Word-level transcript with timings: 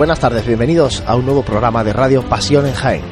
Buenas 0.00 0.18
tardes, 0.18 0.46
bienvenidos 0.46 1.02
a 1.06 1.14
un 1.14 1.26
nuevo 1.26 1.42
programa 1.42 1.84
de 1.84 1.92
Radio 1.92 2.22
Pasión 2.22 2.66
en 2.66 2.72
Jaén. 2.72 3.02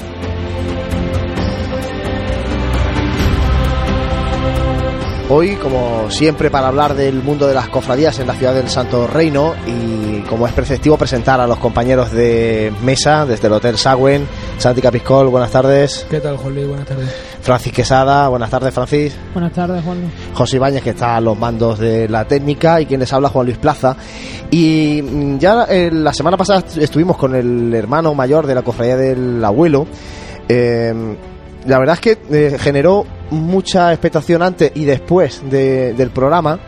Hoy, 5.29 5.57
como 5.57 6.11
siempre, 6.11 6.51
para 6.51 6.69
hablar 6.69 6.95
del 6.95 7.23
mundo 7.23 7.47
de 7.47 7.53
las 7.53 7.69
cofradías 7.69 8.19
en 8.21 8.27
la 8.27 8.35
ciudad 8.35 8.55
del 8.55 8.71
Santo 8.71 9.07
Reino 9.07 9.55
y 9.67 10.23
como 10.31 10.47
es 10.47 10.55
preceptivo 10.55 10.97
presentar 10.97 11.43
a 11.43 11.47
los 11.47 11.59
compañeros 11.59 12.11
de 12.11 12.73
mesa 12.83 13.27
desde 13.27 13.49
el 13.49 13.53
Hotel 13.53 13.77
Sagüen, 13.77 14.27
Santi 14.57 14.81
Capiscol, 14.81 15.29
buenas 15.29 15.51
tardes. 15.51 16.07
¿Qué 16.09 16.21
tal, 16.21 16.39
Juan? 16.39 16.55
Buenas 16.67 16.87
tardes. 16.87 17.11
Francis 17.49 17.73
Quesada, 17.73 18.29
buenas 18.29 18.51
tardes, 18.51 18.75
Francis. 18.75 19.17
Buenas 19.33 19.55
tardes, 19.55 19.83
Juan 19.83 20.01
Luis. 20.03 20.13
José 20.35 20.57
Ibáñez, 20.57 20.83
que 20.83 20.91
está 20.91 21.17
a 21.17 21.21
los 21.23 21.39
mandos 21.39 21.79
de 21.79 22.07
la 22.07 22.27
técnica, 22.27 22.79
y 22.79 22.85
quien 22.85 23.01
les 23.01 23.11
habla, 23.11 23.31
Juan 23.31 23.47
Luis 23.47 23.57
Plaza. 23.57 23.97
Y 24.51 25.01
mm, 25.03 25.39
ya 25.39 25.65
eh, 25.65 25.89
la 25.91 26.13
semana 26.13 26.37
pasada 26.37 26.63
estuvimos 26.79 27.17
con 27.17 27.35
el 27.35 27.73
hermano 27.73 28.13
mayor 28.15 28.47
de 28.47 28.55
la 28.55 28.61
cofradía 28.61 28.99
del 28.99 29.43
abuelo. 29.43 29.87
Eh, 30.47 30.93
la 31.65 31.79
verdad 31.79 31.95
es 31.95 32.01
que 32.03 32.19
eh, 32.31 32.59
generó 32.59 33.07
mucha 33.31 33.93
expectación 33.95 34.43
antes 34.43 34.71
y 34.75 34.85
después 34.85 35.41
de- 35.49 35.95
del 35.95 36.11
programa. 36.11 36.59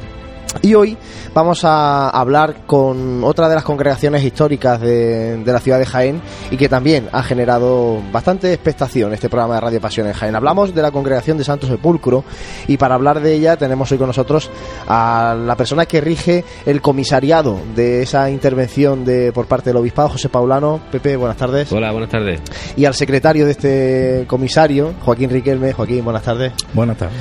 Y 0.63 0.75
hoy 0.75 0.97
vamos 1.33 1.65
a 1.65 2.11
hablar 2.11 2.67
con 2.67 3.23
otra 3.23 3.49
de 3.49 3.55
las 3.55 3.65
congregaciones 3.65 4.25
históricas 4.25 4.81
de, 4.81 5.37
de 5.37 5.53
la 5.53 5.61
ciudad 5.61 5.79
de 5.79 5.87
Jaén 5.87 6.21
y 6.51 6.57
que 6.57 6.69
también 6.69 7.09
ha 7.13 7.23
generado 7.23 8.03
bastante 8.13 8.53
expectación 8.53 9.15
este 9.15 9.29
programa 9.29 9.55
de 9.55 9.61
Radio 9.61 9.81
Pasión 9.81 10.09
en 10.09 10.13
Jaén. 10.13 10.35
Hablamos 10.35 10.75
de 10.75 10.83
la 10.83 10.91
congregación 10.91 11.39
de 11.39 11.45
Santo 11.45 11.67
Sepulcro 11.67 12.25
y 12.67 12.77
para 12.77 12.97
hablar 12.97 13.21
de 13.21 13.33
ella 13.33 13.57
tenemos 13.57 13.91
hoy 13.93 13.99
con 13.99 14.09
nosotros 14.09 14.51
a 14.89 15.37
la 15.39 15.57
persona 15.57 15.87
que 15.87 16.01
rige 16.01 16.45
el 16.67 16.81
comisariado 16.81 17.59
de 17.75 18.03
esa 18.03 18.29
intervención 18.29 19.05
de 19.05 19.33
por 19.33 19.47
parte 19.47 19.71
del 19.71 19.77
obispado, 19.77 20.11
José 20.11 20.29
Paulano. 20.29 20.81
Pepe, 20.91 21.17
buenas 21.17 21.37
tardes. 21.37 21.71
Hola, 21.73 21.93
buenas 21.93 22.11
tardes. 22.11 22.41
Y 22.77 22.85
al 22.85 22.95
secretario 22.95 23.47
de 23.47 23.53
este 23.53 24.25
comisario, 24.27 24.95
Joaquín 25.05 25.31
Riquelme. 25.31 25.73
Joaquín, 25.73 26.05
buenas 26.05 26.23
tardes. 26.23 26.53
Buenas 26.75 26.97
tardes. 26.97 27.17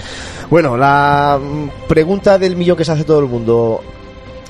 Bueno, 0.50 0.76
la 0.76 1.40
pregunta 1.88 2.40
del 2.40 2.56
millón 2.56 2.76
que 2.76 2.84
se 2.84 2.92
hace 2.92 3.04
todo 3.04 3.19
el 3.20 3.28
mundo. 3.28 3.82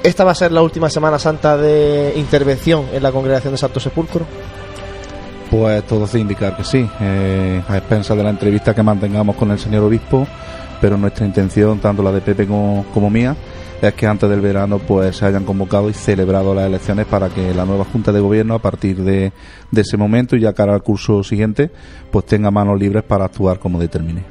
¿Esta 0.03 0.23
va 0.23 0.31
a 0.31 0.35
ser 0.35 0.51
la 0.51 0.61
última 0.61 0.89
Semana 0.89 1.19
Santa 1.19 1.57
de 1.57 2.13
intervención 2.15 2.85
en 2.93 3.03
la 3.03 3.11
congregación 3.11 3.53
de 3.53 3.57
Santo 3.57 3.79
Sepulcro? 3.79 4.25
Pues 5.51 5.83
todo 5.85 6.05
hace 6.05 6.19
indicar 6.19 6.55
que 6.55 6.63
sí, 6.63 6.87
eh, 7.01 7.61
a 7.67 7.77
expensas 7.77 8.15
de 8.15 8.23
la 8.23 8.29
entrevista 8.29 8.73
que 8.73 8.83
mantengamos 8.83 9.35
con 9.35 9.49
el 9.51 9.59
señor 9.59 9.83
obispo, 9.83 10.27
pero 10.79 10.97
nuestra 10.97 11.25
intención, 11.25 11.79
tanto 11.79 12.03
la 12.03 12.11
de 12.11 12.21
Pepe 12.21 12.45
como, 12.45 12.85
como 12.93 13.09
mía, 13.09 13.35
es 13.81 13.93
que 13.93 14.07
antes 14.07 14.29
del 14.29 14.41
verano 14.41 14.79
pues 14.79 15.17
se 15.17 15.25
hayan 15.25 15.45
convocado 15.45 15.89
y 15.89 15.93
celebrado 15.93 16.53
las 16.53 16.65
elecciones 16.67 17.05
para 17.05 17.29
que 17.29 17.53
la 17.53 17.65
nueva 17.65 17.85
Junta 17.85 18.11
de 18.11 18.19
Gobierno 18.19 18.53
a 18.53 18.59
partir 18.59 18.97
de, 18.97 19.31
de 19.71 19.81
ese 19.81 19.97
momento 19.97 20.35
y 20.35 20.41
ya 20.41 20.53
cara 20.53 20.73
al 20.73 20.83
curso 20.83 21.23
siguiente 21.23 21.71
pues 22.11 22.25
tenga 22.25 22.51
manos 22.51 22.79
libres 22.79 23.03
para 23.03 23.25
actuar 23.25 23.59
como 23.59 23.79
determine. 23.79 24.23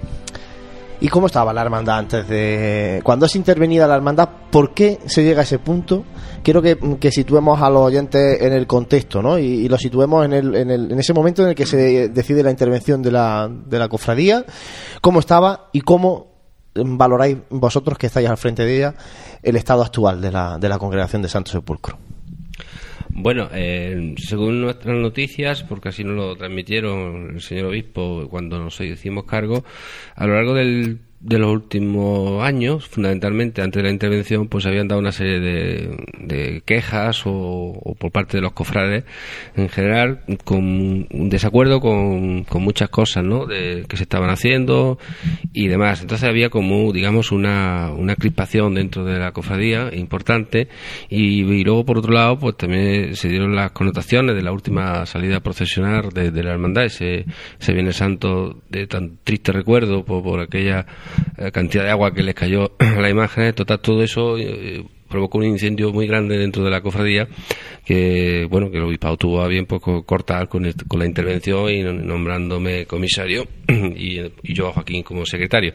¿Y 1.01 1.09
cómo 1.09 1.29
estaba 1.29 1.53
la 1.53 1.63
hermandad 1.63 1.99
antes 1.99 2.29
de... 2.29 3.01
Cuando 3.05 3.27
es 3.27 3.37
intervenida 3.37 3.87
la 3.87 3.95
hermandad, 3.95 4.29
¿por 4.51 4.75
qué 4.75 4.99
se 5.07 5.23
llega 5.23 5.41
a 5.41 5.45
ese 5.45 5.61
punto? 5.61 6.05
Quiero 6.43 6.61
que, 6.61 7.13
situemos 7.13 7.63
a 7.63 7.71
los 7.71 7.83
oyentes 7.83 8.43
en 8.43 8.53
el 8.53 8.67
contexto, 8.67 9.23
¿no? 9.23 9.39
Y, 9.39 9.45
y 9.45 9.69
lo 9.69 9.79
situemos 9.79 10.25
en, 10.25 10.33
el, 10.33 10.55
en, 10.57 10.71
el, 10.71 10.91
en 10.91 10.99
ese 10.99 11.13
momento 11.13 11.43
en 11.43 11.51
el 11.51 11.55
que 11.55 11.67
se 11.67 12.09
decide 12.09 12.43
la 12.43 12.51
intervención 12.51 13.01
de 13.01 13.13
la, 13.13 13.49
de 13.49 13.79
la 13.79 13.89
cofradía, 13.89 14.45
cómo 15.01 15.21
estaba 15.21 15.69
y 15.73 15.83
cómo 15.83 16.29
valoráis 16.75 17.39
vosotros 17.51 17.99
que 17.99 18.07
estáis 18.07 18.29
al 18.29 18.37
frente 18.37 18.65
de 18.65 18.77
ella 18.77 18.95
el 19.43 19.57
estado 19.57 19.83
actual 19.83 20.21
de 20.21 20.33
la, 20.33 20.59
de 20.59 20.69
la 20.69 20.79
congregación 20.79 21.23
de 21.23 21.29
Santo 21.29 21.53
Sepulcro. 21.53 21.97
Bueno, 23.21 23.49
eh, 23.53 24.15
según 24.17 24.61
nuestras 24.61 24.97
noticias, 24.97 25.65
porque 25.65 25.89
así 25.89 26.05
nos 26.05 26.15
lo 26.15 26.37
transmitieron 26.37 27.33
el 27.35 27.41
señor 27.41 27.67
obispo 27.67 28.29
cuando 28.31 28.61
nos 28.61 28.81
hicimos 28.81 29.25
cargo, 29.25 29.65
a 30.15 30.25
lo 30.25 30.35
largo 30.35 30.55
del, 30.55 31.01
de 31.21 31.39
los 31.39 31.51
últimos 31.51 32.45
años, 32.45 32.87
fundamentalmente 32.87 33.61
antes 33.61 33.83
de 33.83 33.89
la 33.89 33.93
intervención, 33.93 34.47
pues 34.47 34.67
habían 34.67 34.87
dado 34.87 35.01
una 35.01 35.11
serie 35.11 35.41
de, 35.41 35.97
de 36.21 36.63
quejas 36.65 37.27
o, 37.27 37.33
o 37.33 37.95
por 37.95 38.13
parte 38.13 38.37
de 38.37 38.43
los 38.43 38.53
cofrades, 38.53 39.05
en 39.57 39.69
general, 39.69 40.21
con 40.45 41.07
un 41.11 41.29
desacuerdo 41.29 41.81
con, 41.81 42.45
con 42.45 42.63
muchas 42.63 42.89
cosas, 42.89 43.25
¿no? 43.25 43.47
De, 43.47 43.85
que 43.89 43.97
se 43.97 44.05
estaban 44.05 44.31
haciendo 44.31 44.99
y 45.53 45.67
demás. 45.67 46.03
Entonces 46.03 46.29
había 46.29 46.51
como, 46.51 46.93
digamos, 46.93 47.33
una, 47.33 47.91
una 47.91 48.15
crispación 48.15 48.75
dentro 48.75 49.05
de 49.05 49.19
la 49.19 49.33
cofradía 49.33 49.91
importante 49.95 50.69
y, 51.09 51.43
luego, 51.65 51.85
por 51.85 51.99
otro 51.99 52.13
lado, 52.13 52.39
pues 52.39 52.57
también 52.57 53.17
se 53.17 53.29
dieron 53.29 53.57
las 53.57 53.73
connotaciones 53.73 54.37
de 54.37 54.43
la 54.43 54.53
última 54.53 55.05
salida 55.07 55.41
procesional 55.41 56.11
de, 56.11 56.43
la 56.43 56.53
hermandad, 56.53 56.85
ese, 56.85 57.25
ese 57.61 57.73
Viernes 57.73 57.97
Santo 57.97 58.63
de 58.69 58.87
tan 58.87 59.19
triste 59.25 59.51
recuerdo 59.51 60.05
por, 60.05 60.23
por 60.23 60.41
aquella 60.41 60.87
cantidad 61.53 61.85
de 61.85 61.91
agua 61.91 62.13
que 62.15 62.23
les 62.23 62.35
cayó 62.35 62.73
a 62.79 63.01
las 63.01 63.11
imágenes. 63.11 63.55
Total, 63.55 63.81
todo 63.81 64.03
eso 64.03 64.39
eh, 64.39 64.85
provocó 65.09 65.39
un 65.39 65.45
incendio 65.45 65.93
muy 65.93 66.07
grande 66.07 66.39
dentro 66.39 66.63
de 66.65 66.71
la 66.71 66.81
cofradía 66.81 67.27
que 67.85 68.47
bueno 68.51 68.71
que 68.71 68.77
el 68.77 68.85
obispado 68.85 69.17
tuvo 69.17 69.41
a 69.43 69.49
bien 69.49 69.67
pues, 69.67 69.81
co- 69.81 70.03
cortar 70.05 70.49
con, 70.49 70.71
con 70.87 71.01
la 71.01 71.07
intervención 71.07 71.71
y 71.71 71.83
nom- 71.83 72.03
nombrándome 72.03 72.85
comisario 72.87 73.47
y, 73.69 74.21
yo 74.43 74.69
a 74.69 74.73
Joaquín 74.73 75.03
como 75.03 75.25
secretario 75.27 75.73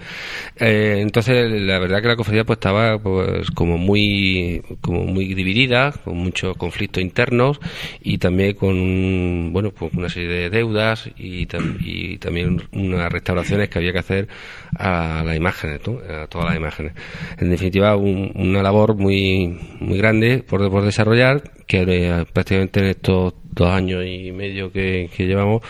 Eh, 0.59 0.97
entonces 0.99 1.49
la 1.51 1.79
verdad 1.79 2.01
que 2.01 2.07
la 2.07 2.15
cofradía 2.15 2.43
pues 2.43 2.57
estaba 2.57 2.99
pues 2.99 3.49
como 3.51 3.77
muy 3.77 4.61
como 4.81 5.05
muy 5.05 5.33
dividida 5.33 5.91
con 6.03 6.17
muchos 6.17 6.55
conflictos 6.57 7.01
internos 7.01 7.59
y 8.03 8.17
también 8.19 8.53
con 8.55 9.51
bueno 9.51 9.71
pues 9.71 9.93
una 9.93 10.09
serie 10.09 10.29
de 10.29 10.49
deudas 10.49 11.09
y 11.17 11.45
también 12.17 12.61
unas 12.71 13.11
restauraciones 13.11 13.69
que 13.69 13.79
había 13.79 13.91
que 13.93 13.99
hacer 13.99 14.27
a 14.77 15.23
las 15.25 15.35
imágenes 15.35 15.79
¿no? 15.87 15.99
a 15.99 16.27
todas 16.27 16.47
las 16.49 16.57
imágenes 16.57 16.93
en 17.39 17.49
definitiva 17.49 17.95
un- 17.95 18.31
una 18.35 18.61
labor 18.61 18.95
muy 18.95 19.22
muy 19.79 19.97
grande 19.97 20.43
por, 20.47 20.83
desarrollar 20.83 21.43
que 21.67 21.83
eh, 21.87 22.25
prácticamente 22.31 22.79
en 22.79 22.85
estos 22.87 23.33
dos 23.51 23.69
años 23.69 24.03
y 24.05 24.31
medio 24.31 24.71
que, 24.71 25.09
llevamos 25.17 25.61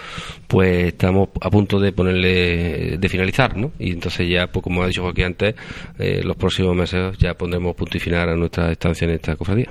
pues 0.47 0.87
estamos 0.87 1.29
a 1.41 1.49
punto 1.49 1.79
de 1.79 1.91
ponerle 1.91 2.97
de 2.97 3.09
finalizar 3.09 3.57
¿no? 3.57 3.71
y 3.79 3.91
entonces 3.91 4.29
ya 4.29 4.47
pues 4.47 4.63
como 4.63 4.83
ha 4.83 4.87
dicho 4.87 5.03
Joaquín 5.03 5.25
antes 5.25 5.55
eh, 5.99 6.21
los 6.23 6.37
próximos 6.37 6.75
meses 6.75 7.17
ya 7.17 7.33
pondremos 7.33 7.75
punto 7.75 7.97
y 7.97 7.99
final 7.99 8.29
a 8.29 8.35
nuestra 8.35 8.71
estancia 8.71 9.05
en 9.05 9.11
esta 9.11 9.35
cofradía 9.35 9.69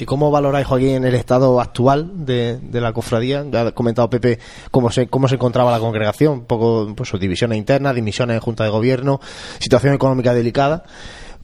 ¿Y 0.00 0.04
cómo 0.04 0.30
valoráis, 0.30 0.66
Joaquín, 0.66 1.04
el 1.04 1.14
estado 1.14 1.60
actual 1.60 2.24
de, 2.24 2.58
de 2.58 2.80
la 2.80 2.92
cofradía? 2.92 3.44
Ya 3.50 3.62
ha 3.62 3.72
comentado 3.72 4.08
Pepe 4.08 4.38
cómo 4.70 4.90
se, 4.92 5.08
cómo 5.08 5.26
se 5.26 5.34
encontraba 5.34 5.72
la 5.72 5.80
congregación, 5.80 6.34
un 6.34 6.44
poco 6.44 6.94
pues, 6.94 7.10
divisiones 7.18 7.58
internas, 7.58 7.96
dimisiones 7.96 8.34
en 8.34 8.40
Junta 8.40 8.62
de 8.62 8.70
Gobierno, 8.70 9.20
situación 9.58 9.94
económica 9.94 10.32
delicada. 10.34 10.84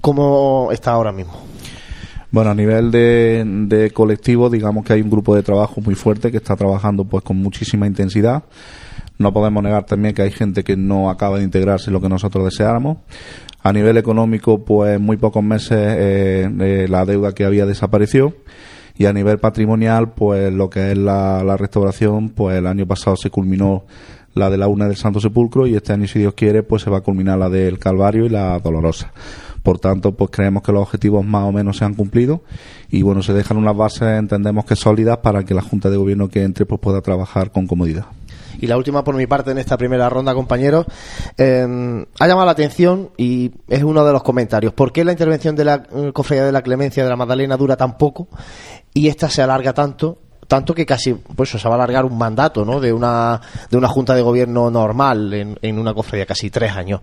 ¿Cómo 0.05 0.69
está 0.71 0.91
ahora 0.91 1.13
mismo? 1.13 1.33
Bueno, 2.31 2.51
a 2.51 2.55
nivel 2.55 2.91
de, 2.91 3.91
colectivo, 3.95 4.51
digamos 4.51 4.85
que 4.85 4.93
hay 4.93 5.01
un 5.01 5.09
grupo 5.09 5.35
de 5.35 5.43
trabajo 5.43 5.81
muy 5.81 5.95
fuerte 5.95 6.31
que 6.31 6.37
está 6.37 6.57
trabajando 6.57 7.07
pues 7.07 7.25
con 7.25 7.39
muchísima 7.39 7.87
intensidad. 7.87 8.43
No 9.17 9.33
podemos 9.33 9.63
negar 9.63 9.87
también 9.87 10.15
que 10.15 10.21
hay 10.21 10.31
gente 10.31 10.63
que 10.63 10.77
no 10.77 11.09
acaba 11.09 11.39
de 11.39 11.45
integrarse 11.45 11.91
lo 11.91 12.03
que 12.03 12.11
nosotros 12.11 12.45
deseáramos. 12.45 12.99
A 13.63 13.73
nivel 13.73 13.97
económico, 13.97 14.63
pues 14.63 15.01
muy 15.01 15.17
pocos 15.17 15.43
meses 15.43 15.79
eh, 15.79 16.51
eh, 16.61 16.87
la 16.87 17.07
deuda 17.07 17.33
que 17.33 17.47
había 17.47 17.65
desapareció. 17.65 18.37
Y 18.99 19.07
a 19.07 19.15
nivel 19.15 19.39
patrimonial, 19.39 20.13
pues 20.13 20.53
lo 20.53 20.69
que 20.69 20.93
es 20.93 20.99
la, 20.99 21.43
la 21.43 21.57
restauración, 21.57 22.29
pues 22.29 22.59
el 22.59 22.67
año 22.67 22.87
pasado 22.87 23.17
se 23.17 23.31
culminó 23.31 23.87
la 24.35 24.51
de 24.51 24.59
la 24.59 24.69
urna 24.69 24.87
del 24.87 24.97
Santo 24.97 25.21
Sepulcro 25.21 25.67
y 25.67 25.75
este 25.75 25.93
año, 25.93 26.07
si 26.07 26.19
Dios 26.19 26.35
quiere, 26.35 26.63
pues 26.63 26.83
se 26.83 26.91
va 26.91 26.99
a 26.99 27.03
culminar 27.03 27.39
la 27.39 27.49
del 27.49 27.79
Calvario 27.79 28.27
y 28.27 28.29
la 28.29 28.59
Dolorosa. 28.59 29.13
Por 29.63 29.79
tanto, 29.79 30.13
pues 30.13 30.31
creemos 30.31 30.63
que 30.63 30.73
los 30.73 30.83
objetivos 30.83 31.25
más 31.25 31.45
o 31.45 31.53
menos 31.53 31.79
se 31.79 31.85
han 31.85 31.95
cumplido 31.95 32.43
y 32.91 33.03
bueno, 33.03 33.23
se 33.23 33.33
dejan 33.33 33.57
unas 33.57 33.77
bases, 33.77 34.19
entendemos 34.19 34.67
que 34.67 34.77
sólidas 34.77 35.19
para 35.19 35.45
que 35.45 35.55
la 35.55 35.63
Junta 35.63 35.89
de 35.89 35.97
Gobierno 35.97 36.29
que 36.29 36.43
entre 36.43 36.67
pues 36.67 36.81
pueda 36.81 37.01
trabajar 37.01 37.51
con 37.51 37.67
comodidad. 37.67 38.07
Y 38.61 38.67
la 38.67 38.77
última 38.77 39.05
por 39.05 39.17
mi 39.17 39.27
parte 39.27 39.51
en 39.51 39.59
esta 39.59 39.77
primera 39.77 40.09
ronda, 40.09 40.35
compañeros, 40.35 40.87
eh, 41.39 42.05
ha 42.19 42.27
llamado 42.27 42.47
la 42.47 42.53
atención 42.53 43.11
y 43.17 43.53
es 43.69 43.83
uno 43.83 44.05
de 44.05 44.13
los 44.13 44.23
comentarios. 44.23 44.73
¿Por 44.73 44.93
qué 44.93 45.05
la 45.05 45.13
intervención 45.13 45.57
de 45.57 45.65
la 45.65 45.83
eh, 45.95 46.13
Cofradía 46.13 46.45
de 46.45 46.53
la 46.53 46.63
Clemencia 46.63 47.03
de 47.03 47.11
la 47.11 47.17
Magdalena 47.17 47.57
dura 47.57 47.77
tan 47.77 47.99
poco 47.99 48.29
y 48.93 49.09
esta 49.09 49.29
se 49.29 49.43
alarga 49.43 49.73
tanto? 49.73 50.19
Tanto 50.47 50.75
que 50.75 50.85
casi 50.87 51.15
pues 51.15 51.51
se 51.51 51.59
va 51.69 51.75
a 51.75 51.77
alargar 51.77 52.05
un 52.05 52.19
mandato 52.19 52.65
¿no? 52.65 52.81
de, 52.81 52.93
una, 52.93 53.41
de 53.71 53.77
una 53.77 53.89
junta 53.89 54.15
de 54.15 54.23
gobierno 54.23 54.71
normal 54.71 55.33
en, 55.33 55.59
en 55.63 55.79
una 55.79 55.95
cofradía, 55.95 56.27
casi 56.27 56.51
tres 56.51 56.73
años. 56.73 57.01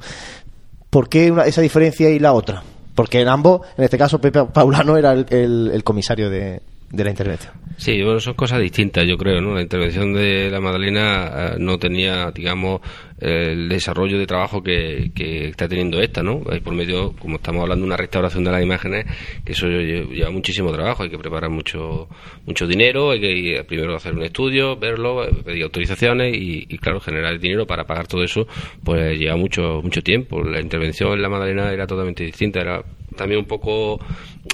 ¿Por 0.89 1.09
qué 1.09 1.31
una- 1.31 1.45
esa 1.45 1.61
diferencia 1.61 2.09
y 2.09 2.19
la 2.19 2.33
otra? 2.33 2.63
Porque 2.93 3.21
en 3.21 3.29
ambos, 3.29 3.61
en 3.77 3.85
este 3.85 3.97
caso 3.97 4.19
Pepe 4.19 4.43
Paulano 4.45 4.97
era 4.97 5.13
el, 5.13 5.81
comisario 5.83 6.29
de, 6.29 6.61
la 6.91 7.09
intervención. 7.09 7.53
Sí, 7.77 8.03
bueno, 8.03 8.19
son 8.19 8.33
cosas 8.33 8.59
distintas, 8.59 9.07
yo 9.07 9.17
creo, 9.17 9.41
¿no? 9.41 9.55
La 9.55 9.61
intervención 9.61 10.13
de 10.13 10.49
la 10.51 10.59
Magdalena 10.59 11.31
eh, 11.33 11.55
no 11.57 11.79
tenía, 11.79 12.29
digamos, 12.31 12.81
el 13.21 13.69
desarrollo 13.69 14.17
de 14.17 14.25
trabajo 14.25 14.61
que, 14.63 15.11
que 15.13 15.47
está 15.47 15.67
teniendo 15.67 16.01
esta, 16.01 16.23
¿no? 16.23 16.39
Por 16.41 16.73
medio, 16.73 17.13
como 17.17 17.35
estamos 17.35 17.61
hablando, 17.61 17.83
de 17.83 17.87
una 17.87 17.97
restauración 17.97 18.43
de 18.43 18.51
las 18.51 18.63
imágenes, 18.63 19.05
que 19.45 19.51
eso 19.53 19.67
lleva 19.67 20.31
muchísimo 20.31 20.71
trabajo, 20.71 21.03
hay 21.03 21.09
que 21.09 21.17
preparar 21.17 21.49
mucho 21.49 22.07
mucho 22.45 22.67
dinero, 22.67 23.11
hay 23.11 23.21
que 23.21 23.63
primero 23.63 23.95
hacer 23.95 24.13
un 24.13 24.23
estudio, 24.23 24.75
verlo, 24.75 25.25
pedir 25.45 25.63
autorizaciones 25.63 26.35
y, 26.35 26.65
y, 26.67 26.77
claro, 26.77 26.99
generar 26.99 27.39
dinero 27.39 27.65
para 27.67 27.85
pagar 27.85 28.07
todo 28.07 28.23
eso, 28.23 28.47
pues 28.83 29.17
lleva 29.19 29.35
mucho 29.35 29.81
mucho 29.83 30.01
tiempo. 30.01 30.43
La 30.43 30.59
intervención 30.59 31.13
en 31.13 31.21
la 31.21 31.29
Magdalena 31.29 31.71
era 31.71 31.85
totalmente 31.85 32.23
distinta, 32.23 32.59
era 32.59 32.83
también 33.15 33.39
un 33.39 33.45
poco 33.45 33.99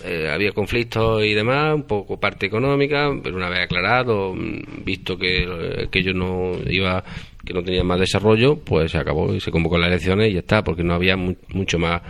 eh, 0.03 0.29
había 0.31 0.51
conflictos 0.51 1.23
y 1.23 1.33
demás, 1.33 1.75
un 1.75 1.83
poco 1.83 2.19
parte 2.19 2.45
económica, 2.45 3.09
pero 3.23 3.35
una 3.35 3.49
vez 3.49 3.59
aclarado, 3.61 4.33
mm, 4.33 4.83
visto 4.83 5.17
que 5.17 5.47
aquello 5.85 6.13
no 6.13 6.53
iba, 6.69 7.03
que 7.45 7.53
no 7.53 7.63
tenía 7.63 7.83
más 7.83 7.99
desarrollo, 7.99 8.57
pues 8.57 8.91
se 8.91 8.97
acabó 8.97 9.33
y 9.33 9.39
se 9.39 9.51
convocó 9.51 9.77
las 9.77 9.89
elecciones 9.89 10.29
y 10.29 10.33
ya 10.33 10.39
está, 10.39 10.63
porque 10.63 10.83
no 10.83 10.93
había 10.93 11.15
mucho 11.15 11.79
más 11.79 12.01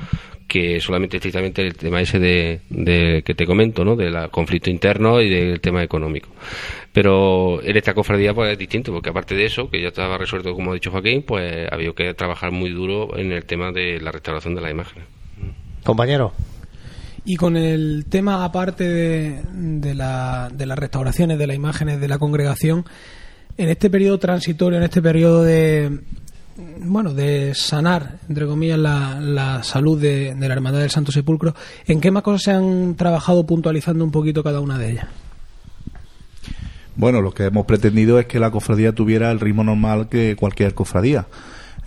que 0.48 0.80
solamente 0.80 1.18
estrictamente 1.18 1.62
el 1.62 1.76
tema 1.76 2.02
ese 2.02 2.20
de, 2.20 3.22
que 3.24 3.36
te 3.36 3.46
comento, 3.46 3.84
¿no? 3.84 3.96
Del 3.96 4.30
conflicto 4.32 4.70
interno 4.70 5.22
y 5.22 5.30
del 5.30 5.60
tema 5.60 5.84
económico. 5.84 6.30
Pero 6.94 7.62
en 7.62 7.76
esta 7.76 7.94
cofradía 7.94 8.34
pues 8.34 8.52
es 8.54 8.58
distinto, 8.58 8.94
porque 8.94 9.10
aparte 9.10 9.36
de 9.36 9.46
eso, 9.46 9.70
que 9.70 9.82
ya 9.82 9.90
estaba 9.90 10.18
resuelto 10.18 10.54
como 10.54 10.72
ha 10.72 10.74
dicho 10.74 10.92
Joaquín, 10.92 11.24
pues 11.24 11.68
había 11.72 11.92
que 11.92 12.14
trabajar 12.14 12.52
muy 12.52 12.70
duro 12.72 13.18
en 13.18 13.32
el 13.32 13.46
tema 13.46 13.72
de 13.72 14.00
la 14.00 14.12
restauración 14.12 14.56
de 14.56 14.62
las 14.62 14.72
imágenes. 14.72 15.17
Compañero. 15.88 16.34
Y 17.24 17.38
con 17.38 17.56
el 17.56 18.07
tema, 18.10 18.44
aparte 18.44 18.84
de, 18.84 19.42
de, 19.54 19.95
la, 19.95 20.50
de 20.54 20.66
las 20.66 20.78
restauraciones 20.78 21.39
de 21.39 21.48
las 21.48 21.56
imágenes 21.56 22.01
de 22.01 22.10
la 22.10 22.19
congregación, 22.19 22.84
en 23.57 23.69
este 23.69 23.89
periodo 23.89 24.19
transitorio, 24.19 24.80
en 24.80 24.84
este 24.84 25.01
periodo 25.01 25.44
de, 25.44 26.01
bueno, 26.81 27.13
de 27.13 27.56
sanar, 27.56 28.19
entre 28.28 28.45
comillas, 28.48 28.78
la, 28.78 29.22
la 29.22 29.63
salud 29.63 29.98
de, 29.98 30.36
de, 30.36 30.48
la 30.50 30.56
Hermandad 30.56 30.81
del 30.81 30.89
Santo 30.89 31.13
Sepulcro, 31.13 31.56
¿en 31.86 32.01
qué 32.01 32.12
más 32.12 32.22
cosas 32.22 32.44
se 32.44 32.51
han 32.51 32.95
trabajado 32.95 33.45
puntualizando 33.45 34.04
un 34.04 34.12
poquito 34.12 34.44
cada 34.44 34.60
una 34.60 34.78
de 34.78 34.92
ellas? 34.92 35.07
Bueno, 36.98 37.22
lo 37.22 37.31
que 37.31 37.45
hemos 37.45 37.66
pretendido 37.66 38.19
es 38.19 38.25
que 38.25 38.42
la 38.42 38.51
cofradía 38.51 38.92
tuviera 38.92 39.31
el 39.31 39.39
ritmo 39.39 39.63
normal 39.63 40.10
que 40.10 40.36
cualquier 40.36 40.74
cofradía. 40.74 41.28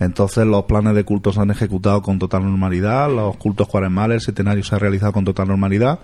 Entonces 0.01 0.47
los 0.47 0.63
planes 0.63 0.95
de 0.95 1.03
culto 1.03 1.31
se 1.31 1.39
han 1.39 1.51
ejecutado 1.51 2.01
con 2.01 2.17
total 2.17 2.43
normalidad, 2.43 3.07
los 3.07 3.37
cultos 3.37 3.67
cuaresmales, 3.67 4.15
el 4.15 4.21
setenario 4.21 4.63
se 4.63 4.75
ha 4.75 4.79
realizado 4.79 5.13
con 5.13 5.23
total 5.23 5.47
normalidad. 5.47 5.99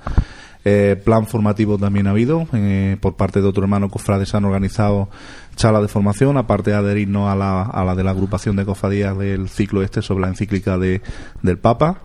Eh, 0.63 1.01
plan 1.03 1.25
formativo 1.25 1.79
también 1.79 2.05
ha 2.05 2.11
habido, 2.11 2.45
eh, 2.53 2.97
por 3.01 3.15
parte 3.15 3.41
de 3.41 3.47
otro 3.47 3.63
hermano 3.63 3.89
cofrades 3.89 4.35
han 4.35 4.45
organizado 4.45 5.09
charlas 5.55 5.81
de 5.81 5.87
formación, 5.87 6.37
aparte 6.37 6.69
de 6.69 6.77
adherirnos 6.77 7.27
a 7.27 7.35
la, 7.35 7.63
a 7.63 7.83
la 7.83 7.95
de 7.95 8.03
la 8.03 8.11
agrupación 8.11 8.55
de 8.55 8.65
cofradías 8.65 9.17
del 9.17 9.49
ciclo 9.49 9.81
este 9.81 10.03
sobre 10.03 10.21
la 10.21 10.27
encíclica 10.27 10.77
de, 10.77 11.01
del 11.41 11.57
Papa 11.57 12.01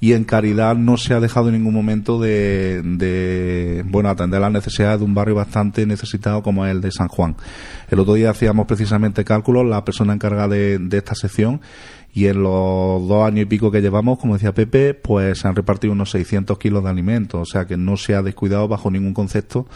y 0.00 0.14
en 0.14 0.24
Caridad 0.24 0.76
no 0.76 0.96
se 0.96 1.12
ha 1.12 1.20
dejado 1.20 1.48
en 1.48 1.54
ningún 1.56 1.74
momento 1.74 2.18
de, 2.18 2.80
de, 2.82 3.84
bueno 3.86 4.08
atender 4.08 4.40
las 4.40 4.50
necesidades 4.50 4.98
de 4.98 5.04
un 5.04 5.14
barrio 5.14 5.34
bastante 5.34 5.84
necesitado 5.84 6.42
como 6.42 6.64
el 6.64 6.80
de 6.80 6.90
San 6.90 7.08
Juan. 7.08 7.36
El 7.90 8.00
otro 8.00 8.14
día 8.14 8.30
hacíamos 8.30 8.66
precisamente 8.66 9.24
cálculos, 9.24 9.66
la 9.66 9.84
persona 9.84 10.14
encargada 10.14 10.48
de, 10.48 10.78
de 10.78 10.96
esta 10.96 11.14
sección 11.14 11.60
y 12.12 12.26
en 12.26 12.42
los 12.42 13.06
dos 13.06 13.24
años 13.24 13.42
y 13.42 13.44
pico 13.46 13.70
que 13.70 13.82
llevamos, 13.82 14.18
como 14.18 14.34
decía 14.34 14.52
Pepe, 14.52 14.94
pues 14.94 15.38
se 15.38 15.48
han 15.48 15.54
repartido 15.54 15.92
unos 15.92 16.10
600 16.10 16.58
kilos 16.58 16.82
de 16.82 16.90
alimentos, 16.90 17.40
o 17.40 17.44
sea 17.44 17.66
que 17.66 17.76
no 17.76 17.96
se 17.96 18.14
ha 18.14 18.22
descuidado 18.22 18.66
bajo 18.68 18.90
ningún 18.90 19.14
concepto 19.14 19.66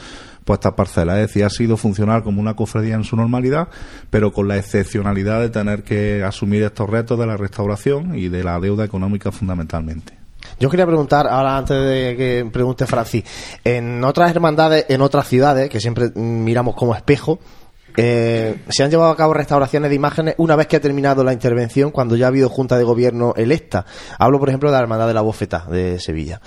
pues 0.45 0.59
esta 0.59 0.77
parcela. 0.77 1.21
Es 1.21 1.29
decir, 1.29 1.45
ha 1.45 1.51
sido 1.51 1.77
funcional 1.77 2.23
como 2.23 2.41
una 2.41 2.55
cofradía 2.55 2.95
en 2.95 3.05
su 3.05 3.17
normalidad, 3.17 3.69
pero 4.11 4.33
con 4.33 4.49
la 4.49 4.57
excepcionalidad 4.57 5.41
de 5.41 5.51
tener 5.51 5.83
que 5.83 6.23
asumir 6.23 6.63
estos 6.63 6.89
retos 6.89 7.19
de 7.19 7.27
la 7.27 7.37
restauración 7.37 8.17
y 8.17 8.29
de 8.29 8.45
la 8.45 8.59
deuda 8.61 8.85
económica 8.85 9.33
fundamentalmente. 9.33 10.19
Yo 10.61 10.71
quería 10.71 10.87
preguntar, 10.87 11.27
ahora 11.27 11.57
antes 11.57 11.77
de 11.77 12.17
que 12.17 12.49
pregunte 12.53 12.87
Francis, 12.87 13.25
en 13.65 14.05
otras 14.05 14.31
hermandades, 14.31 14.87
en 14.89 15.01
otras 15.01 15.27
ciudades, 15.27 15.69
que 15.69 15.81
siempre 15.81 16.11
miramos 16.15 16.75
como 16.75 16.95
espejo, 16.95 17.41
eh, 17.97 18.63
se 18.69 18.83
han 18.83 18.91
llevado 18.91 19.11
a 19.11 19.17
cabo 19.17 19.35
restauraciones 19.35 19.89
de 19.89 19.97
imágenes 19.97 20.35
una 20.39 20.57
vez 20.57 20.67
que 20.67 20.77
ha 20.77 20.81
terminado 20.81 21.25
la 21.25 21.33
intervención, 21.33 21.91
cuando 21.91 22.17
ya 22.17 22.27
ha 22.27 22.29
habido 22.29 22.49
junta 22.49 22.77
de 22.77 22.85
gobierno 22.85 23.35
electa. 23.37 23.87
Hablo, 24.19 24.39
por 24.39 24.49
ejemplo, 24.49 24.71
de 24.71 24.77
la 24.77 24.83
Hermandad 24.83 25.07
de 25.07 25.15
la 25.15 25.23
Bofeta 25.23 25.67
de 25.71 25.99
Sevilla. 25.99 26.41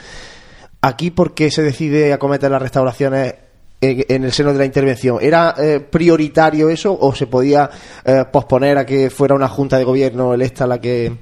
Aquí, 0.82 1.10
¿por 1.10 1.34
qué 1.34 1.50
se 1.50 1.64
decide 1.64 2.14
acometer 2.14 2.52
las 2.52 2.62
restauraciones 2.62 3.34
en 3.80 4.24
el 4.24 4.32
seno 4.32 4.54
de 4.54 4.60
la 4.60 4.66
intervención. 4.66 5.20
¿Era 5.22 5.54
eh, 5.58 5.80
prioritario 5.80 6.70
eso 6.70 6.98
o 7.00 7.14
se 7.14 7.28
podía 7.28 7.70
eh, 8.04 8.26
posponer 8.32 8.78
a 8.78 8.86
que 8.86 9.10
fuera 9.10 9.36
una 9.36 9.48
junta 9.48 9.78
de 9.78 9.84
gobierno 9.84 10.34
electa 10.34 10.66
la 10.66 10.81
que 10.81 11.14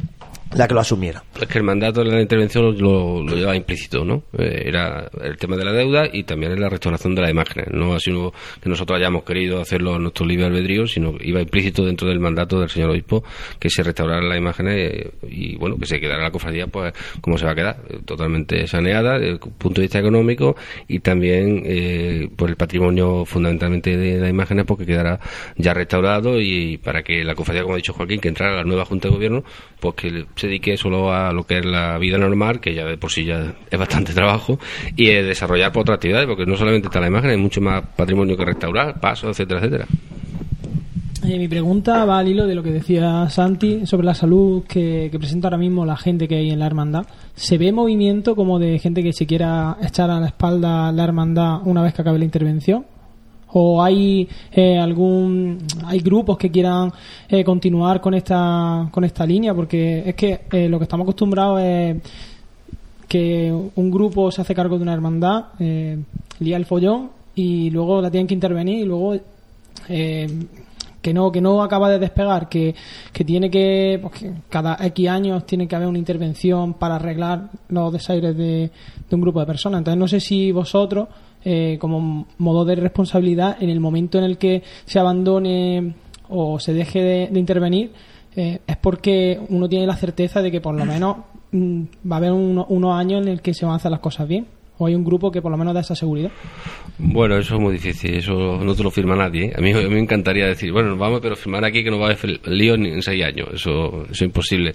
la 0.54 0.68
que 0.68 0.74
lo 0.74 0.80
asumiera. 0.80 1.24
Es 1.40 1.48
que 1.48 1.58
el 1.58 1.64
mandato 1.64 2.04
de 2.04 2.12
la 2.12 2.22
intervención 2.22 2.78
lo, 2.78 3.22
lo 3.22 3.36
llevaba 3.36 3.56
implícito, 3.56 4.06
¿no? 4.06 4.24
Eh, 4.38 4.64
era 4.66 5.10
el 5.22 5.38
tema 5.38 5.58
de 5.58 5.66
la 5.66 5.72
deuda 5.72 6.04
y 6.12 6.24
también 6.24 6.60
la 6.60 6.70
restauración 6.70 7.16
de 7.16 7.22
las 7.22 7.32
imágenes. 7.32 7.68
No 7.72 7.94
ha 7.94 8.00
sido 8.00 8.34
que 8.62 8.70
nosotros 8.70 8.98
hayamos 8.98 9.24
querido 9.24 9.60
hacerlo 9.60 9.96
en 9.96 10.04
nuestro 10.04 10.26
libre 10.26 10.46
albedrío, 10.46 10.88
sino 10.88 11.16
iba 11.20 11.42
implícito 11.42 11.86
dentro 11.86 12.08
del 12.08 12.20
mandato 12.20 12.60
del 12.60 12.70
señor 12.70 12.92
obispo 12.92 13.24
que 13.60 13.70
se 13.70 13.84
restauraran 13.84 14.30
las 14.30 14.38
imágenes 14.38 15.08
y, 15.24 15.56
bueno, 15.58 15.78
que 15.78 15.86
se 15.86 16.00
quedara 16.00 16.24
la 16.24 16.32
cofradía, 16.32 16.68
pues, 16.68 16.94
como 17.22 17.38
se 17.38 17.46
va 17.46 17.52
a 17.52 17.56
quedar, 17.56 17.78
totalmente 18.06 18.68
saneada 18.68 19.20
desde 19.20 19.34
el 19.34 19.40
punto 19.40 19.82
de 19.82 19.82
vista 19.82 20.00
económico 20.00 20.56
y 20.88 21.00
también 21.00 21.64
eh, 21.66 22.30
por 22.36 22.50
el 22.50 22.56
patrimonio 22.56 23.26
fundamentalmente 23.26 23.98
de 23.98 24.20
las 24.20 24.30
imágenes, 24.30 24.66
porque 24.66 24.86
quedará 24.86 25.20
ya 25.58 25.74
restaurado 25.74 26.40
y 26.40 26.78
para 26.78 27.04
que 27.04 27.24
la 27.24 27.36
cofradía, 27.36 27.64
como 27.64 27.74
ha 27.74 27.78
dicho 27.78 27.94
Joaquín, 27.94 28.20
que 28.20 28.30
entrara 28.30 28.54
a 28.54 28.58
la 28.58 28.64
nueva 28.64 28.86
Junta 28.86 29.08
de 29.08 29.16
Gobierno, 29.16 29.44
pues 29.94 30.14
que 30.14 30.26
se 30.36 30.48
dedique 30.48 30.78
solo 30.78 31.14
a 31.14 31.32
lo 31.32 31.46
que 31.46 31.60
es 31.60 31.66
la 31.66 31.98
vida 31.98 32.18
normal, 32.18 32.60
que 32.60 32.74
ya 32.74 32.86
de 32.86 32.98
por 32.98 33.12
sí 33.12 33.26
ya 33.26 33.54
es 33.70 33.80
bastante 33.80 34.14
trabajo, 34.16 34.60
y 34.96 35.08
desarrollar 35.08 35.72
por 35.72 35.82
otras 35.82 35.96
actividades, 35.96 36.28
porque 36.28 36.46
no 36.46 36.58
solamente 36.58 36.88
está 36.88 37.00
la 37.00 37.08
imagen, 37.08 37.32
hay 37.32 37.38
mucho 37.38 37.62
más 37.62 37.84
patrimonio 37.96 38.36
que 38.38 38.46
restaurar, 38.46 39.00
pasos, 39.00 39.32
etcétera, 39.32 39.60
etcétera. 39.60 39.88
Eh, 41.24 41.40
mi 41.40 41.48
pregunta 41.48 42.06
va 42.06 42.20
al 42.20 42.28
hilo 42.28 42.46
de 42.46 42.54
lo 42.54 42.62
que 42.62 42.72
decía 42.72 43.28
Santi 43.30 43.88
sobre 43.88 44.06
la 44.06 44.14
salud 44.14 44.64
que, 44.68 45.10
que, 45.12 45.18
presenta 45.18 45.48
ahora 45.48 45.58
mismo 45.58 45.84
la 45.84 45.98
gente 45.98 46.28
que 46.28 46.36
hay 46.36 46.52
en 46.52 46.60
la 46.60 46.68
hermandad. 46.68 47.06
¿Se 47.34 47.58
ve 47.58 47.72
movimiento 47.72 48.36
como 48.36 48.60
de 48.60 48.78
gente 48.78 49.02
que 49.02 49.12
se 49.12 49.26
quiera 49.26 49.78
echar 49.82 50.12
a 50.12 50.20
la 50.20 50.28
espalda 50.28 50.92
la 50.92 51.04
hermandad 51.04 51.62
una 51.66 51.82
vez 51.82 51.96
que 51.96 52.04
acabe 52.04 52.20
la 52.20 52.26
intervención? 52.26 52.86
O 53.58 53.82
hay 53.82 54.28
eh, 54.52 54.78
algún 54.78 55.60
hay 55.86 56.00
grupos 56.00 56.38
que 56.38 56.52
quieran 56.52 56.92
eh, 57.30 57.42
continuar 57.42 58.02
con 58.02 58.14
esta 58.14 58.90
con 58.92 59.06
esta 59.06 59.26
línea 59.26 59.54
porque 59.54 60.04
es 60.06 60.16
que 60.16 60.42
eh, 60.52 60.68
lo 60.68 60.78
que 60.78 60.84
estamos 60.84 61.06
acostumbrados 61.06 61.62
es 61.62 61.96
que 63.08 63.54
un 63.76 63.92
grupo 63.92 64.30
se 64.30 64.42
hace 64.42 64.54
cargo 64.54 64.76
de 64.76 64.84
una 64.84 64.94
hermandad 64.94 65.46
eh, 65.60 65.98
lía 66.40 66.58
el 66.58 66.66
follón 66.66 67.12
y 67.34 67.70
luego 67.70 68.02
la 68.02 68.12
tienen 68.12 68.28
que 68.28 68.34
intervenir 68.34 68.80
y 68.80 68.84
luego 68.84 69.16
que 69.88 71.14
no 71.14 71.32
que 71.32 71.40
no 71.40 71.64
acaba 71.64 71.90
de 71.90 72.00
despegar 72.00 72.50
que, 72.50 72.76
que 73.14 73.24
tiene 73.24 73.50
que, 73.50 74.00
pues 74.02 74.20
que, 74.20 74.34
cada 74.50 74.76
X 74.88 75.08
años 75.08 75.46
tiene 75.46 75.66
que 75.66 75.76
haber 75.78 75.88
una 75.88 76.00
intervención 76.00 76.74
para 76.74 76.96
arreglar 76.96 77.52
los 77.70 77.94
desaires 77.94 78.36
de, 78.36 78.70
de 79.10 79.16
un 79.16 79.22
grupo 79.22 79.40
de 79.40 79.46
personas. 79.46 79.78
Entonces 79.78 80.00
no 80.00 80.08
sé 80.08 80.20
si 80.20 80.52
vosotros 80.52 81.08
eh, 81.46 81.78
como 81.80 82.26
modo 82.40 82.66
de 82.66 82.76
responsabilidad 82.76 83.62
en 83.62 83.70
el 83.70 83.80
momento 83.80 84.18
en 84.18 84.24
el 84.24 84.38
que 84.38 84.64
se 84.86 85.00
abandone 85.00 85.94
o 86.28 86.60
se 86.60 86.74
deje 86.74 87.30
de, 87.32 87.40
intervenir, 87.40 87.92
eh, 88.36 88.60
es 88.66 88.78
porque 88.78 89.40
uno 89.50 89.70
tiene 89.70 89.86
la 89.86 89.96
certeza 89.96 90.42
de 90.42 90.52
que 90.52 90.60
por 90.60 90.76
lo 90.76 90.86
menos 90.86 91.18
mm, 91.52 91.84
va 92.12 92.16
a 92.16 92.18
haber 92.18 92.32
unos 92.32 93.00
años 93.00 93.22
en 93.22 93.28
el 93.28 93.42
que 93.42 93.54
se 93.54 93.66
van 93.66 93.74
a 93.74 93.78
hacer 93.78 93.92
las 93.92 94.00
cosas 94.00 94.28
bien 94.28 94.48
o 94.78 94.88
hay 94.88 94.96
un 94.96 95.04
grupo 95.04 95.32
que 95.32 95.42
por 95.42 95.52
lo 95.52 95.58
menos 95.58 95.74
da 95.74 95.82
esa 95.82 95.96
seguridad? 95.96 96.32
Bueno, 96.98 97.38
eso 97.38 97.56
es 97.56 97.62
muy 97.62 97.74
difícil, 97.74 98.16
eso 98.16 98.34
no 98.34 98.76
te 98.76 98.84
lo 98.84 98.92
firma 98.92 99.16
nadie. 99.16 99.46
¿eh? 99.46 99.54
A, 99.58 99.62
mí, 99.62 99.74
me 99.74 100.00
encantaría 100.00 100.48
decir, 100.48 100.72
bueno, 100.72 100.98
vamos, 100.98 101.20
pero 101.22 101.36
firmar 101.36 101.64
aquí 101.64 101.84
que 101.84 101.92
no 101.92 102.00
va 102.00 102.10
a 102.10 102.12
haber 102.12 102.48
lío 102.48 102.78
ni 102.78 102.90
en 102.90 103.02
seis 103.02 103.24
años, 103.24 103.50
eso, 103.54 104.04
eso 104.04 104.12
es 104.12 104.22
imposible. 104.22 104.74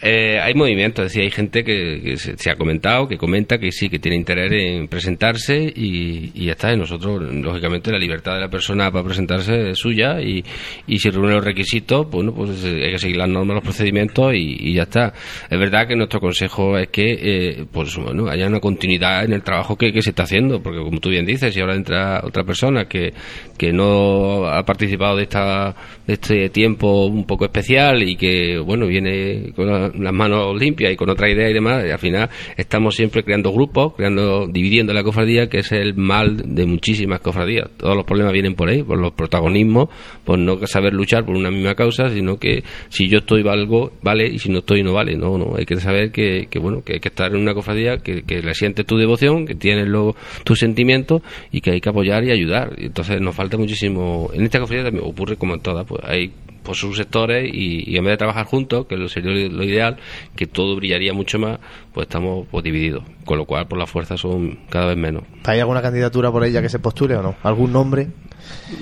Eh, 0.00 0.38
hay 0.40 0.54
movimientos, 0.54 1.06
es 1.06 1.12
decir, 1.12 1.22
hay 1.22 1.30
gente 1.30 1.64
que, 1.64 2.16
se, 2.16 2.50
ha 2.50 2.56
comentado, 2.56 3.08
que 3.08 3.16
comenta 3.16 3.58
que 3.58 3.72
sí, 3.72 3.88
que 3.88 3.98
tiene 3.98 4.16
interés 4.16 4.52
en 4.52 4.88
presentarse 4.88 5.72
y, 5.74 6.44
ya 6.44 6.52
está. 6.52 6.72
Y 6.72 6.76
nosotros, 6.76 7.22
lógicamente, 7.32 7.90
la 7.90 7.98
libertad 7.98 8.34
de 8.34 8.40
la 8.40 8.48
persona 8.48 8.90
para 8.90 9.04
presentarse 9.04 9.70
es 9.70 9.78
suya 9.78 10.20
y, 10.20 10.44
si 10.98 11.10
reúne 11.10 11.34
los 11.34 11.44
requisitos, 11.44 12.10
bueno, 12.10 12.34
pues 12.34 12.64
hay 12.64 12.92
que 12.92 12.98
seguir 12.98 13.16
las 13.16 13.28
normas, 13.28 13.54
los 13.54 13.64
procedimientos 13.64 14.34
y, 14.34 14.74
ya 14.74 14.82
está. 14.82 15.12
Es 15.48 15.58
verdad 15.58 15.86
que 15.86 15.96
nuestro 15.96 16.20
consejo 16.20 16.76
es 16.76 16.88
que, 16.88 17.18
eh, 17.20 17.64
pues 17.70 17.96
bueno, 17.96 18.28
haya 18.28 18.46
una 18.46 18.60
continuidad 18.60 19.24
en 19.24 19.32
el 19.32 19.42
trabajo 19.42 19.76
que, 19.76 19.92
que, 19.92 20.02
se 20.02 20.10
está 20.10 20.24
haciendo, 20.24 20.62
porque 20.62 20.80
como 20.80 21.00
tú 21.00 21.08
bien 21.08 21.24
dices, 21.24 21.54
si 21.54 21.60
ahora 21.60 21.76
entra 21.76 22.20
otra 22.24 22.44
persona 22.44 22.86
que, 22.86 23.12
que 23.56 23.72
no 23.72 24.46
ha 24.46 24.64
participado 24.64 25.16
de, 25.16 25.22
esta, 25.22 25.74
este 26.06 26.48
tiempo 26.50 27.06
un 27.06 27.24
poco 27.24 27.44
especial 27.44 28.02
y 28.02 28.16
que, 28.16 28.58
bueno, 28.58 28.86
viene 28.86 29.52
con 29.54 29.66
las 29.66 30.12
manos 30.12 30.58
limpias 30.58 30.92
y 30.92 30.96
con 30.96 31.08
otra 31.10 31.30
idea 31.30 31.48
y 31.48 31.54
demás, 31.54 31.84
y 31.86 31.90
al 31.90 31.98
final 31.98 32.28
estamos 32.56 32.94
siempre 32.94 33.22
creando 33.22 33.52
grupos, 33.52 33.94
creando, 33.96 34.46
dividiendo 34.46 34.92
la 34.92 35.02
cofradía, 35.02 35.48
que 35.48 35.58
es 35.58 35.72
el 35.72 35.94
mal 35.94 36.42
de 36.44 36.66
muchísimas 36.66 37.20
cofradías. 37.20 37.70
Todos 37.76 37.96
los 37.96 38.04
problemas 38.04 38.32
vienen 38.32 38.54
por 38.54 38.68
ahí, 38.68 38.82
por 38.82 38.98
los 38.98 39.12
protagonismos, 39.12 39.88
por 40.24 40.38
no 40.38 40.58
saber 40.66 40.92
luchar 40.92 41.24
por 41.24 41.36
una 41.36 41.50
misma 41.50 41.74
causa, 41.74 42.10
sino 42.10 42.38
que 42.38 42.62
si 42.88 43.08
yo 43.08 43.18
estoy 43.18 43.42
valgo, 43.42 43.92
vale, 44.02 44.26
y 44.26 44.38
si 44.38 44.50
no 44.50 44.58
estoy 44.58 44.82
no 44.82 44.92
vale. 44.92 45.16
No, 45.16 45.38
no, 45.38 45.54
hay 45.56 45.64
que 45.64 45.76
saber 45.76 46.10
que, 46.10 46.46
que 46.50 46.58
bueno, 46.58 46.82
que 46.82 46.94
hay 46.94 47.00
que 47.00 47.08
estar 47.08 47.32
en 47.32 47.40
una 47.40 47.54
cofradía, 47.54 47.98
que, 47.98 48.22
que 48.22 48.42
le 48.42 48.54
sientes 48.54 48.84
tu 48.86 48.96
devoción, 48.96 49.46
que 49.46 49.54
tienes 49.54 49.86
luego 49.86 50.16
tus 50.44 50.58
sentimientos 50.58 51.22
y 51.50 51.60
que 51.60 51.72
hay 51.72 51.80
que 51.80 51.88
apoyar 51.88 52.24
y 52.24 52.30
ayudar. 52.30 52.72
Y 52.76 52.86
entonces 52.86 53.20
nos 53.20 53.34
falta 53.34 53.56
muchísimo. 53.56 54.30
En 54.34 54.42
esta 54.42 54.60
cofradía 54.60 54.84
también 54.84 55.04
ocurre 55.06 55.36
como 55.36 55.54
en 55.54 55.60
todas, 55.60 55.86
pues 55.86 55.93
hay 56.02 56.32
por 56.64 56.74
sus 56.74 56.96
sectores 56.96 57.48
y, 57.52 57.96
en 57.96 58.04
vez 58.04 58.14
de 58.14 58.16
trabajar 58.16 58.46
juntos, 58.46 58.86
que 58.86 58.96
sería 59.08 59.48
lo 59.48 59.62
ideal, 59.62 59.98
que 60.34 60.46
todo 60.46 60.74
brillaría 60.74 61.12
mucho 61.12 61.38
más, 61.38 61.60
pues 61.92 62.06
estamos 62.06 62.48
pues, 62.50 62.64
divididos. 62.64 63.04
Con 63.24 63.38
lo 63.38 63.44
cual, 63.44 63.68
por 63.68 63.78
las 63.78 63.88
fuerzas 63.88 64.20
son 64.20 64.58
cada 64.70 64.86
vez 64.86 64.96
menos. 64.96 65.22
¿Hay 65.44 65.60
alguna 65.60 65.82
candidatura 65.82 66.32
por 66.32 66.42
ella 66.44 66.60
que 66.62 66.68
se 66.68 66.78
postule 66.78 67.16
o 67.16 67.22
no? 67.22 67.36
¿Algún 67.42 67.72
nombre? 67.72 68.08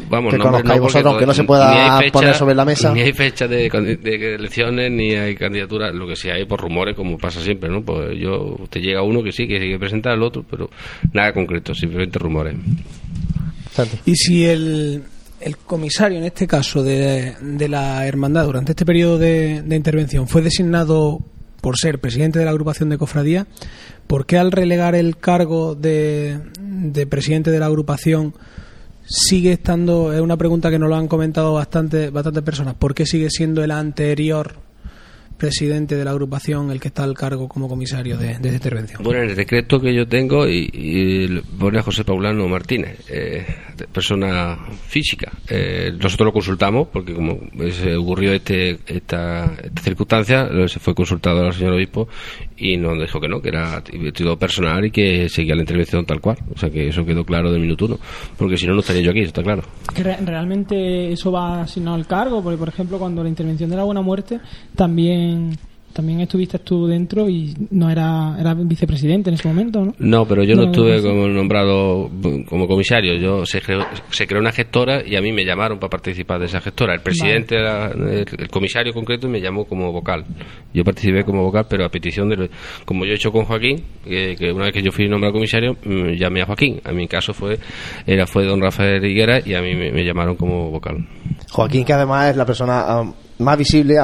Vamos, 0.08 0.32
que 0.32 0.38
conozcáis 0.38 0.80
vosotros, 0.80 1.18
que 1.18 1.26
no 1.26 1.34
se 1.34 1.44
pueda 1.44 2.00
poner 2.12 2.34
sobre 2.34 2.54
la 2.54 2.64
mesa. 2.64 2.92
Ni 2.92 3.00
hay 3.00 3.12
fecha 3.12 3.46
de, 3.46 3.66
elecciones, 3.66 4.90
ni 4.90 5.14
hay 5.14 5.34
candidaturas, 5.34 5.94
lo 5.94 6.06
que 6.06 6.16
sí 6.16 6.30
hay 6.30 6.44
por 6.44 6.60
rumores, 6.60 6.96
como 6.96 7.18
pasa 7.18 7.40
siempre, 7.40 7.68
¿no? 7.68 7.82
Pues 7.82 8.18
yo, 8.18 8.56
te 8.70 8.80
llega 8.80 9.02
uno 9.02 9.22
que 9.22 9.32
sí, 9.32 9.46
que 9.46 9.60
sigue 9.60 9.78
presentar 9.78 10.12
al 10.12 10.22
otro, 10.22 10.44
pero 10.48 10.70
nada 11.12 11.32
concreto, 11.32 11.74
simplemente 11.74 12.18
rumores. 12.18 12.56
Y 14.04 14.16
si 14.16 14.44
el, 14.44 15.04
el 15.44 15.56
comisario, 15.56 16.18
en 16.18 16.24
este 16.24 16.46
caso, 16.46 16.82
de, 16.82 17.34
de 17.40 17.68
la 17.68 18.06
hermandad 18.06 18.44
durante 18.44 18.72
este 18.72 18.84
periodo 18.84 19.18
de, 19.18 19.64
intervención 19.70 20.28
fue 20.28 20.42
designado 20.42 21.20
por 21.60 21.76
ser 21.76 22.00
presidente 22.00 22.38
de 22.38 22.44
la 22.44 22.50
agrupación 22.50 22.88
de 22.88 22.98
cofradía, 22.98 23.46
¿por 24.06 24.26
qué 24.26 24.38
al 24.38 24.52
relegar 24.52 24.94
el 24.94 25.16
cargo 25.16 25.74
de, 25.74 26.40
de 26.60 27.06
presidente 27.06 27.50
de 27.50 27.60
la 27.60 27.66
agrupación 27.66 28.34
sigue 29.04 29.52
estando, 29.52 30.12
es 30.12 30.20
una 30.20 30.36
pregunta 30.36 30.70
que 30.70 30.78
nos 30.78 30.88
lo 30.88 30.96
han 30.96 31.08
comentado 31.08 31.54
bastante, 31.54 32.10
bastantes 32.10 32.42
personas, 32.42 32.74
¿por 32.74 32.94
qué 32.94 33.06
sigue 33.06 33.30
siendo 33.30 33.62
el 33.62 33.70
anterior 33.70 34.56
presidente 35.42 35.96
de 35.96 36.04
la 36.04 36.12
agrupación 36.12 36.70
el 36.70 36.78
que 36.78 36.86
está 36.86 37.02
al 37.02 37.14
cargo 37.14 37.48
como 37.48 37.68
comisario 37.68 38.16
de, 38.16 38.30
esta 38.30 38.48
intervención? 38.48 39.02
Bueno, 39.02 39.24
en 39.24 39.30
el 39.30 39.34
decreto 39.34 39.80
que 39.80 39.92
yo 39.92 40.06
tengo 40.06 40.46
y, 40.48 41.42
pone 41.58 41.80
a 41.80 41.82
José 41.82 42.04
Paulano 42.04 42.46
Martínez, 42.46 43.00
eh, 43.10 43.44
persona 43.92 44.56
física. 44.86 45.32
Eh, 45.48 45.90
nosotros 46.00 46.26
lo 46.26 46.32
consultamos 46.32 46.86
porque 46.92 47.12
como 47.12 47.40
se 47.72 47.96
ocurrió 47.96 48.32
este, 48.32 48.78
esta, 48.86 49.52
circunstancia, 49.82 50.48
se 50.68 50.78
fue 50.78 50.94
consultado 50.94 51.44
al 51.44 51.52
señor 51.52 51.72
obispo 51.72 52.06
y 52.56 52.76
nos 52.76 52.96
dijo 53.00 53.20
que 53.20 53.26
no, 53.26 53.42
que 53.42 53.48
era 53.48 53.82
título 53.82 54.38
personal 54.38 54.84
y 54.84 54.92
que 54.92 55.28
seguía 55.28 55.56
la 55.56 55.62
intervención 55.62 56.06
tal 56.06 56.20
cual. 56.20 56.38
O 56.54 56.58
sea 56.58 56.70
que 56.70 56.86
eso 56.86 57.04
quedó 57.04 57.24
claro 57.24 57.50
del 57.50 57.62
minuto 57.62 57.86
uno, 57.86 57.98
porque 58.38 58.56
si 58.56 58.68
no, 58.68 58.74
no 58.74 58.80
estaría 58.80 59.02
yo 59.02 59.10
aquí, 59.10 59.22
está 59.22 59.42
claro. 59.42 59.64
Que 59.92 60.04
realmente 60.04 61.10
eso 61.10 61.32
va 61.32 61.62
asignado 61.62 61.96
al 61.96 62.06
cargo, 62.06 62.40
porque 62.40 62.58
por 62.58 62.68
ejemplo, 62.68 63.00
cuando 63.00 63.24
la 63.24 63.28
intervención 63.28 63.68
de 63.68 63.76
la 63.76 63.82
buena 63.82 64.02
muerte 64.02 64.38
también 64.76 65.31
también 65.92 66.20
estuviste 66.20 66.58
tú 66.58 66.86
dentro 66.86 67.28
y 67.28 67.54
no 67.70 67.90
era, 67.90 68.36
era 68.38 68.54
vicepresidente 68.54 69.30
en 69.30 69.34
ese 69.34 69.46
momento, 69.46 69.84
¿no? 69.84 69.94
No, 69.98 70.26
pero 70.26 70.42
yo 70.42 70.54
no, 70.56 70.64
estuve 70.64 71.02
como 71.02 71.28
nombrado 71.28 72.10
como 72.48 72.66
comisario. 72.66 73.14
Yo 73.16 73.44
se 73.46 73.60
creó, 73.60 73.84
se 74.10 74.26
creó 74.26 74.40
una 74.40 74.52
gestora 74.52 75.02
y 75.06 75.16
a 75.16 75.20
mí 75.20 75.32
me 75.32 75.44
llamaron 75.44 75.78
para 75.78 75.90
participar 75.90 76.40
de 76.40 76.46
esa 76.46 76.60
gestora. 76.60 76.94
El 76.94 77.00
presidente, 77.00 77.56
el, 77.56 78.48
comisario 78.48 78.92
concreto, 78.92 79.28
me 79.28 79.40
llamó 79.40 79.64
como 79.64 79.92
vocal. 79.92 80.24
Yo 80.72 80.82
participé 80.84 81.24
como 81.24 81.42
vocal, 81.42 81.66
pero 81.68 81.84
a 81.84 81.88
petición 81.88 82.28
de, 82.28 82.50
como 82.84 83.04
yo 83.04 83.12
he 83.12 83.16
hecho 83.16 83.30
con 83.30 83.44
Joaquín, 83.44 83.82
que, 84.04 84.52
una 84.52 84.64
vez 84.64 84.72
que 84.72 84.82
yo 84.82 84.92
fui 84.92 85.08
nombrado 85.08 85.34
comisario, 85.34 85.76
mm, 85.84 86.12
llamé 86.18 86.42
a 86.42 86.46
Joaquín. 86.46 86.80
A 86.84 86.92
mi 86.92 87.06
caso 87.06 87.34
fue 87.34 87.58
era 88.06 88.26
fue 88.26 88.44
don 88.44 88.60
Rafael 88.60 89.04
Higuera 89.04 89.40
y 89.44 89.54
a 89.54 89.60
mí 89.60 89.74
me, 89.74 90.04
llamaron 90.04 90.36
como 90.36 90.70
vocal. 90.70 91.06
Joaquín, 91.50 91.84
que 91.84 91.92
además 91.92 92.30
es 92.30 92.36
la 92.36 92.46
persona 92.46 93.00
um, 93.00 93.12
más 93.42 93.58
visible, 93.58 93.96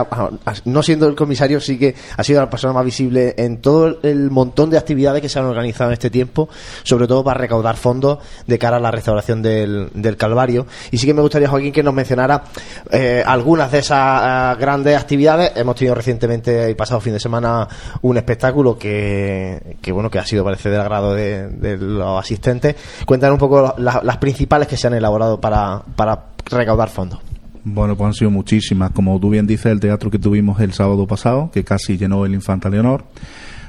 no 0.64 0.83
siendo 0.83 1.07
el 1.07 1.14
comisario, 1.14 1.61
sí 1.61 1.78
que 1.78 1.95
ha 2.16 2.25
sido 2.25 2.40
la 2.40 2.50
persona 2.50 2.73
más 2.73 2.85
visible 2.85 3.35
en 3.37 3.61
todo 3.61 3.99
el 4.02 4.30
montón 4.30 4.71
de 4.71 4.78
actividades 4.78 5.23
que 5.23 5.28
se 5.28 5.38
han 5.38 5.47
organizado 5.47 5.90
en 5.90 5.95
este 5.95 6.11
tiempo, 6.11 6.49
sobre 6.83 7.07
todo 7.07 7.25
para 7.25 7.40
recaudar 7.40 7.76
fondos 7.76 8.18
de 8.47 8.59
cara 8.59 8.76
a 8.76 8.80
la 8.80 8.90
restauración 8.90 9.42
del, 9.42 10.16
Calvario. 10.18 10.66
Y 10.90 10.99
sí 10.99 11.07
que 11.07 11.14
me 11.14 11.23
gustaría, 11.23 11.49
Joaquín, 11.49 11.73
que 11.73 11.83
nos 11.83 11.95
mencionara 11.95 12.45
eh, 12.90 13.23
algunas 13.25 13.71
de 13.71 13.78
esas 13.78 14.57
eh, 14.57 14.61
grandes 14.61 14.97
actividades. 14.97 15.52
Hemos 15.54 15.76
tenido 15.76 15.95
recientemente, 15.95 16.64
el 16.64 16.76
pasado 16.76 17.00
fin 17.00 17.12
de 17.12 17.21
semana, 17.21 17.68
un 18.02 18.16
espectáculo 18.16 18.78
que, 18.78 19.76
que 19.80 19.92
bueno, 19.92 20.11
que 20.11 20.18
ha 20.18 20.26
sido, 20.26 20.45
parece, 20.45 20.71
del 20.71 20.80
agrado 20.80 21.14
de, 21.14 21.76
los 21.78 22.18
asistentes. 22.18 22.75
Cuéntanos 23.07 23.35
un 23.35 23.40
poco 23.40 23.75
las 23.78 24.16
principales 24.18 24.66
que 24.66 24.76
se 24.76 24.87
han 24.87 24.95
elaborado 24.95 25.40
para, 25.40 25.83
para 25.95 26.25
recaudar 26.50 26.88
fondos. 26.88 27.27
Bueno, 27.70 27.96
pues 27.96 28.08
han 28.08 28.14
sido 28.14 28.30
muchísimas. 28.30 28.90
Como 28.92 29.18
tú 29.20 29.30
bien 29.30 29.46
dices, 29.46 29.66
el 29.66 29.80
teatro 29.80 30.10
que 30.10 30.18
tuvimos 30.18 30.60
el 30.60 30.72
sábado 30.72 31.06
pasado, 31.06 31.50
que 31.52 31.64
casi 31.64 31.96
llenó 31.98 32.25
el 32.25 32.34
Infanta 32.34 32.68
Leonor. 32.70 33.04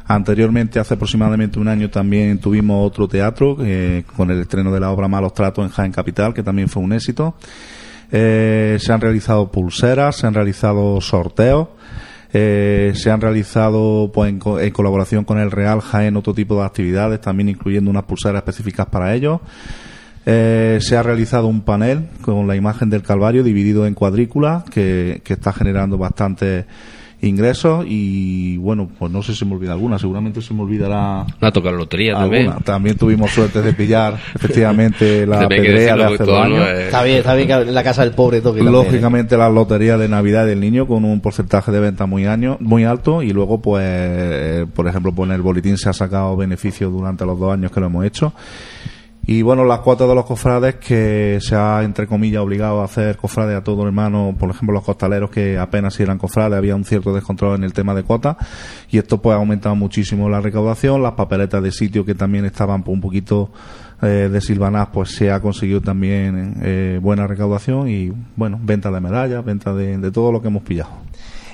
Anteriormente, 0.05 0.79
hace 0.79 0.95
aproximadamente 0.95 1.59
un 1.59 1.67
año, 1.67 1.89
también 1.89 2.39
tuvimos 2.39 2.87
otro 2.87 3.07
teatro 3.07 3.57
eh, 3.61 4.03
con 4.15 4.31
el 4.31 4.41
estreno 4.41 4.71
de 4.71 4.79
la 4.79 4.89
obra 4.89 5.07
Malos 5.07 5.33
Tratos 5.33 5.65
en 5.65 5.71
Jaén 5.71 5.91
Capital, 5.91 6.33
que 6.33 6.41
también 6.41 6.69
fue 6.69 6.81
un 6.81 6.93
éxito. 6.93 7.35
Eh, 8.11 8.77
se 8.79 8.91
han 8.91 9.01
realizado 9.01 9.51
pulseras, 9.51 10.15
se 10.15 10.25
han 10.25 10.33
realizado 10.33 10.99
sorteos, 11.01 11.67
eh, 12.33 12.93
se 12.95 13.11
han 13.11 13.21
realizado 13.21 14.11
pues, 14.11 14.29
en, 14.29 14.39
en, 14.61 14.71
colaboración 14.71 15.25
con 15.25 15.37
el 15.39 15.51
Real 15.51 15.81
Jaén 15.81 16.17
otro 16.17 16.33
tipo 16.33 16.55
de 16.55 16.65
actividades, 16.65 17.21
también 17.21 17.49
incluyendo 17.49 17.91
unas 17.91 18.05
pulseras 18.05 18.39
específicas 18.39 18.87
para 18.87 19.13
ellos. 19.13 19.41
Eh, 20.25 20.79
se 20.81 20.97
ha 20.97 21.03
realizado 21.03 21.47
un 21.47 21.61
panel 21.61 22.07
con 22.21 22.45
la 22.47 22.55
imagen 22.55 22.89
del 22.89 23.03
Calvario 23.03 23.43
dividido 23.43 23.85
en 23.85 23.93
cuadrículas 23.93 24.63
que, 24.65 25.21
está 25.25 25.53
generando 25.53 25.97
bastantes 25.97 26.65
ingresos 27.21 27.85
y 27.87 28.57
bueno, 28.57 28.89
pues 28.97 29.11
no 29.11 29.21
sé 29.21 29.33
si 29.33 29.43
me 29.45 29.53
olvida 29.53 29.73
alguna, 29.73 29.97
seguramente 29.99 30.41
se 30.41 30.53
me 30.53 30.61
olvidará. 30.61 31.25
La 31.39 31.51
toca 31.51 31.71
la 31.71 31.77
lotería 31.77 32.13
también. 32.13 32.51
También 32.63 32.97
tuvimos 32.97 33.31
suerte 33.31 33.61
de 33.61 33.73
pillar 33.73 34.19
efectivamente 34.35 35.25
la 35.25 35.47
pedrea 35.47 35.95
de 35.95 36.03
hace 36.03 36.23
dos 36.23 36.37
años. 36.39 36.67
Está 36.67 37.03
bien, 37.03 37.17
está 37.17 37.35
bien 37.35 37.47
que 37.47 37.65
la 37.65 37.83
casa 37.83 38.03
del 38.03 38.13
pobre 38.13 38.41
toque 38.41 38.61
Lógicamente 38.61 39.37
la 39.37 39.49
lotería 39.49 39.97
de 39.97 40.07
Navidad 40.07 40.45
del 40.45 40.59
niño 40.59 40.87
con 40.87 41.05
un 41.05 41.21
porcentaje 41.21 41.71
de 41.71 41.79
venta 41.79 42.05
muy 42.05 42.25
año, 42.25 42.57
muy 42.59 42.83
alto 42.83 43.21
y 43.21 43.31
luego 43.31 43.61
pues 43.61 43.83
eh, 43.85 44.65
por 44.73 44.87
ejemplo 44.87 45.13
pues 45.13 45.29
en 45.29 45.35
el 45.35 45.41
boletín 45.41 45.77
se 45.77 45.89
ha 45.89 45.93
sacado 45.93 46.35
beneficio 46.37 46.89
durante 46.89 47.25
los 47.25 47.39
dos 47.39 47.53
años 47.53 47.71
que 47.71 47.79
lo 47.79 47.87
hemos 47.87 48.05
hecho 48.05 48.33
y 49.31 49.43
bueno, 49.43 49.63
las 49.63 49.81
cuotas 49.81 50.07
de 50.07 50.15
los 50.15 50.25
cofrades 50.25 50.77
que 50.77 51.37
se 51.39 51.55
ha, 51.55 51.83
entre 51.83 52.07
comillas, 52.07 52.41
obligado 52.41 52.81
a 52.81 52.85
hacer 52.85 53.15
cofrades 53.15 53.55
a 53.55 53.63
todo 53.63 53.85
hermano, 53.85 54.35
por 54.39 54.49
ejemplo, 54.49 54.73
los 54.73 54.83
costaleros 54.83 55.29
que 55.29 55.59
apenas 55.59 55.99
eran 55.99 56.17
cofrades, 56.17 56.57
había 56.57 56.75
un 56.75 56.83
cierto 56.83 57.13
descontrol 57.13 57.53
en 57.53 57.63
el 57.63 57.71
tema 57.71 57.93
de 57.93 58.01
cuotas 58.01 58.37
y 58.89 58.97
esto 58.97 59.21
pues 59.21 59.35
ha 59.35 59.37
aumentado 59.37 59.75
muchísimo 59.75 60.29
la 60.29 60.41
recaudación, 60.41 61.03
las 61.03 61.13
papeletas 61.13 61.61
de 61.61 61.71
sitio 61.71 62.03
que 62.03 62.15
también 62.15 62.43
estaban 62.45 62.83
un 62.87 63.01
poquito 63.01 63.51
eh, 64.01 64.29
de 64.31 64.41
Silvanas 64.41 64.87
pues 64.91 65.11
se 65.11 65.29
ha 65.29 65.39
conseguido 65.39 65.79
también 65.79 66.55
eh, 66.63 66.99
buena 66.99 67.27
recaudación 67.27 67.87
y 67.87 68.11
bueno, 68.35 68.59
venta 68.59 68.89
de 68.89 68.99
medallas, 68.99 69.45
venta 69.45 69.75
de 69.75 70.09
todo 70.09 70.31
lo 70.31 70.41
que 70.41 70.47
hemos 70.47 70.63
pillado. 70.63 71.08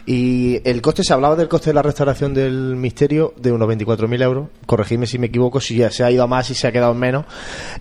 Y 0.05 0.61
el 0.67 0.81
coste, 0.81 1.03
se 1.03 1.13
hablaba 1.13 1.35
del 1.35 1.47
coste 1.47 1.71
de 1.71 1.73
la 1.73 1.81
restauración 1.81 2.33
del 2.33 2.75
misterio 2.75 3.33
de 3.37 3.51
unos 3.51 3.67
24.000 3.67 4.21
euros. 4.21 4.49
Corregidme 4.65 5.07
si 5.07 5.17
me 5.17 5.27
equivoco, 5.27 5.59
si 5.59 5.77
ya 5.77 5.89
se 5.89 6.03
ha 6.03 6.11
ido 6.11 6.23
a 6.23 6.27
más 6.27 6.49
y 6.49 6.53
se 6.53 6.67
ha 6.67 6.71
quedado 6.71 6.91
en 6.91 6.99
menos. 6.99 7.25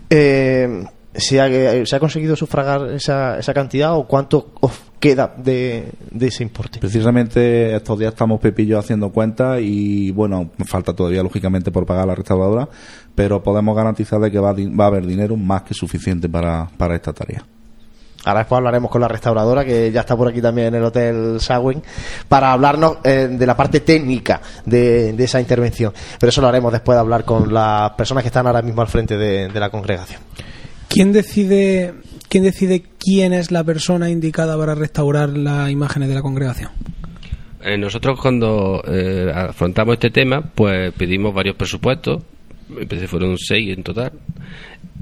Eh, 0.09 0.85
¿se, 1.15 1.41
ha, 1.41 1.87
¿Se 1.87 1.97
ha 1.97 2.01
conseguido 2.01 2.37
sufragar 2.37 2.91
esa, 2.93 3.39
esa 3.39 3.55
cantidad 3.55 3.97
o 3.97 4.07
cuánto 4.07 4.53
os 4.61 4.73
queda 4.99 5.35
de, 5.37 5.93
ese 6.21 6.43
importe? 6.43 6.81
Precisamente 6.81 7.75
estos 7.77 7.99
días 7.99 8.13
estamos 8.13 8.41
Pepillo 8.41 8.79
haciendo 8.79 9.11
cuentas 9.11 9.61
y 9.61 10.11
bueno, 10.11 10.51
falta 10.65 10.93
todavía 10.95 11.23
lógicamente 11.23 11.71
por 11.71 11.87
pagar 11.87 12.07
la 12.07 12.15
restauradora, 12.15 12.69
pero 13.15 13.43
podemos 13.43 13.77
garantizar 13.77 14.21
de 14.21 14.31
que 14.31 14.39
va, 14.39 14.53
va 14.53 14.85
a 14.85 14.89
haber 14.89 15.07
dinero 15.07 15.37
más 15.37 15.63
que 15.63 15.75
suficiente 15.75 16.29
para, 16.29 16.69
para 16.77 16.97
esta 16.97 17.13
tarea. 17.13 17.45
Ahora 18.25 18.41
después 18.41 18.59
hablaremos 18.59 18.91
con 18.91 19.01
la 19.01 19.09
restauradora, 19.09 19.65
que 19.65 19.93
ya 19.93 20.01
está 20.01 20.17
por 20.17 20.29
aquí 20.29 20.41
también 20.41 20.69
en 20.69 20.77
el 20.77 20.85
Hotel 20.85 21.41
Sagüen, 21.41 21.83
para 22.29 22.53
hablarnos 22.53 22.99
eh, 23.05 23.29
de 23.31 23.47
la 23.47 23.57
parte 23.57 23.81
técnica 23.81 24.41
de, 24.65 25.11
esa 25.19 25.41
intervención. 25.41 25.93
Pero 26.19 26.31
eso 26.31 26.41
lo 26.41 26.49
haremos 26.49 26.73
después 26.73 26.97
de 26.97 27.01
hablar 27.01 27.25
con 27.25 27.53
las 27.53 27.91
personas 27.93 28.23
que 28.23 28.29
están 28.29 28.47
ahora 28.47 28.63
mismo 28.63 28.81
al 28.81 28.89
frente 28.89 29.17
de, 29.17 29.49
la 29.55 29.71
congregación. 29.71 30.21
¿Quién 30.89 31.13
decide, 31.13 31.95
¿Quién 32.29 32.45
decide 32.45 32.85
quién 32.99 33.33
es 33.33 33.51
la 33.51 33.63
persona 33.63 34.11
indicada 34.11 34.57
para 34.57 34.75
restaurar 34.75 35.31
las 35.31 35.71
imágenes 35.71 36.09
de 36.09 36.15
la 36.15 36.23
congregación? 36.23 36.71
Eh, 37.63 37.79
nosotros 37.79 38.19
cuando 38.21 38.83
eh, 38.87 39.31
afrontamos 39.35 39.95
este 39.95 40.11
tema, 40.11 40.43
pues 40.55 40.93
pedimos 40.93 41.33
varios 41.33 41.57
presupuestos 41.57 42.23
empecé 42.69 43.09
fueron 43.09 43.39
seis 43.39 43.77
en 43.77 43.83
total. 43.83 44.13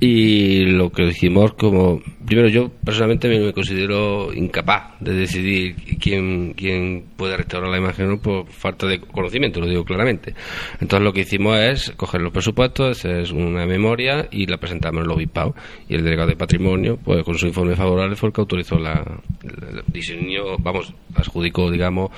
Y 0.00 0.64
lo 0.64 0.90
que 0.90 1.04
dijimos 1.04 1.52
como 1.52 2.02
primero 2.26 2.49
yo 2.49 2.71
personalmente 2.85 3.28
me, 3.28 3.52
considero 3.52 4.33
incapaz 4.33 4.99
de 5.00 5.12
decidir 5.12 5.76
quién, 6.00 6.54
quién 6.54 7.04
puede 7.16 7.37
restaurar 7.37 7.71
la 7.71 7.78
imagen 7.78 8.19
por 8.19 8.49
falta 8.49 8.87
de 8.87 9.00
conocimiento 9.00 9.61
lo 9.61 9.69
digo 9.69 9.85
claramente. 9.85 10.35
Entonces 10.81 11.04
lo 11.04 11.12
que 11.12 11.21
hicimos 11.21 11.57
es 11.59 11.92
coger 11.92 12.21
los 12.21 12.33
presupuestos 12.33 13.04
es 13.04 13.31
una 13.31 13.66
memoria 13.66 14.28
y 14.31 14.47
la 14.47 14.57
presentamos 14.57 15.00
en 15.00 15.04
el 15.04 15.11
obispado. 15.12 15.54
Y 15.88 15.95
el 15.95 16.02
delegado 16.02 16.31
de 16.31 16.37
patrimonio 16.37 16.97
pues 16.97 17.23
con 17.23 17.37
su 17.37 17.47
informe 17.47 17.76
favorable 17.76 18.16
fue 18.16 18.31
el 18.31 18.33
que 18.33 18.40
autorizó 18.40 18.78
la, 18.78 19.04
el 19.45 19.83
diseño 19.87 20.59
vamos 20.59 20.92
adjudicó 21.14 21.71
digamos 21.71 22.11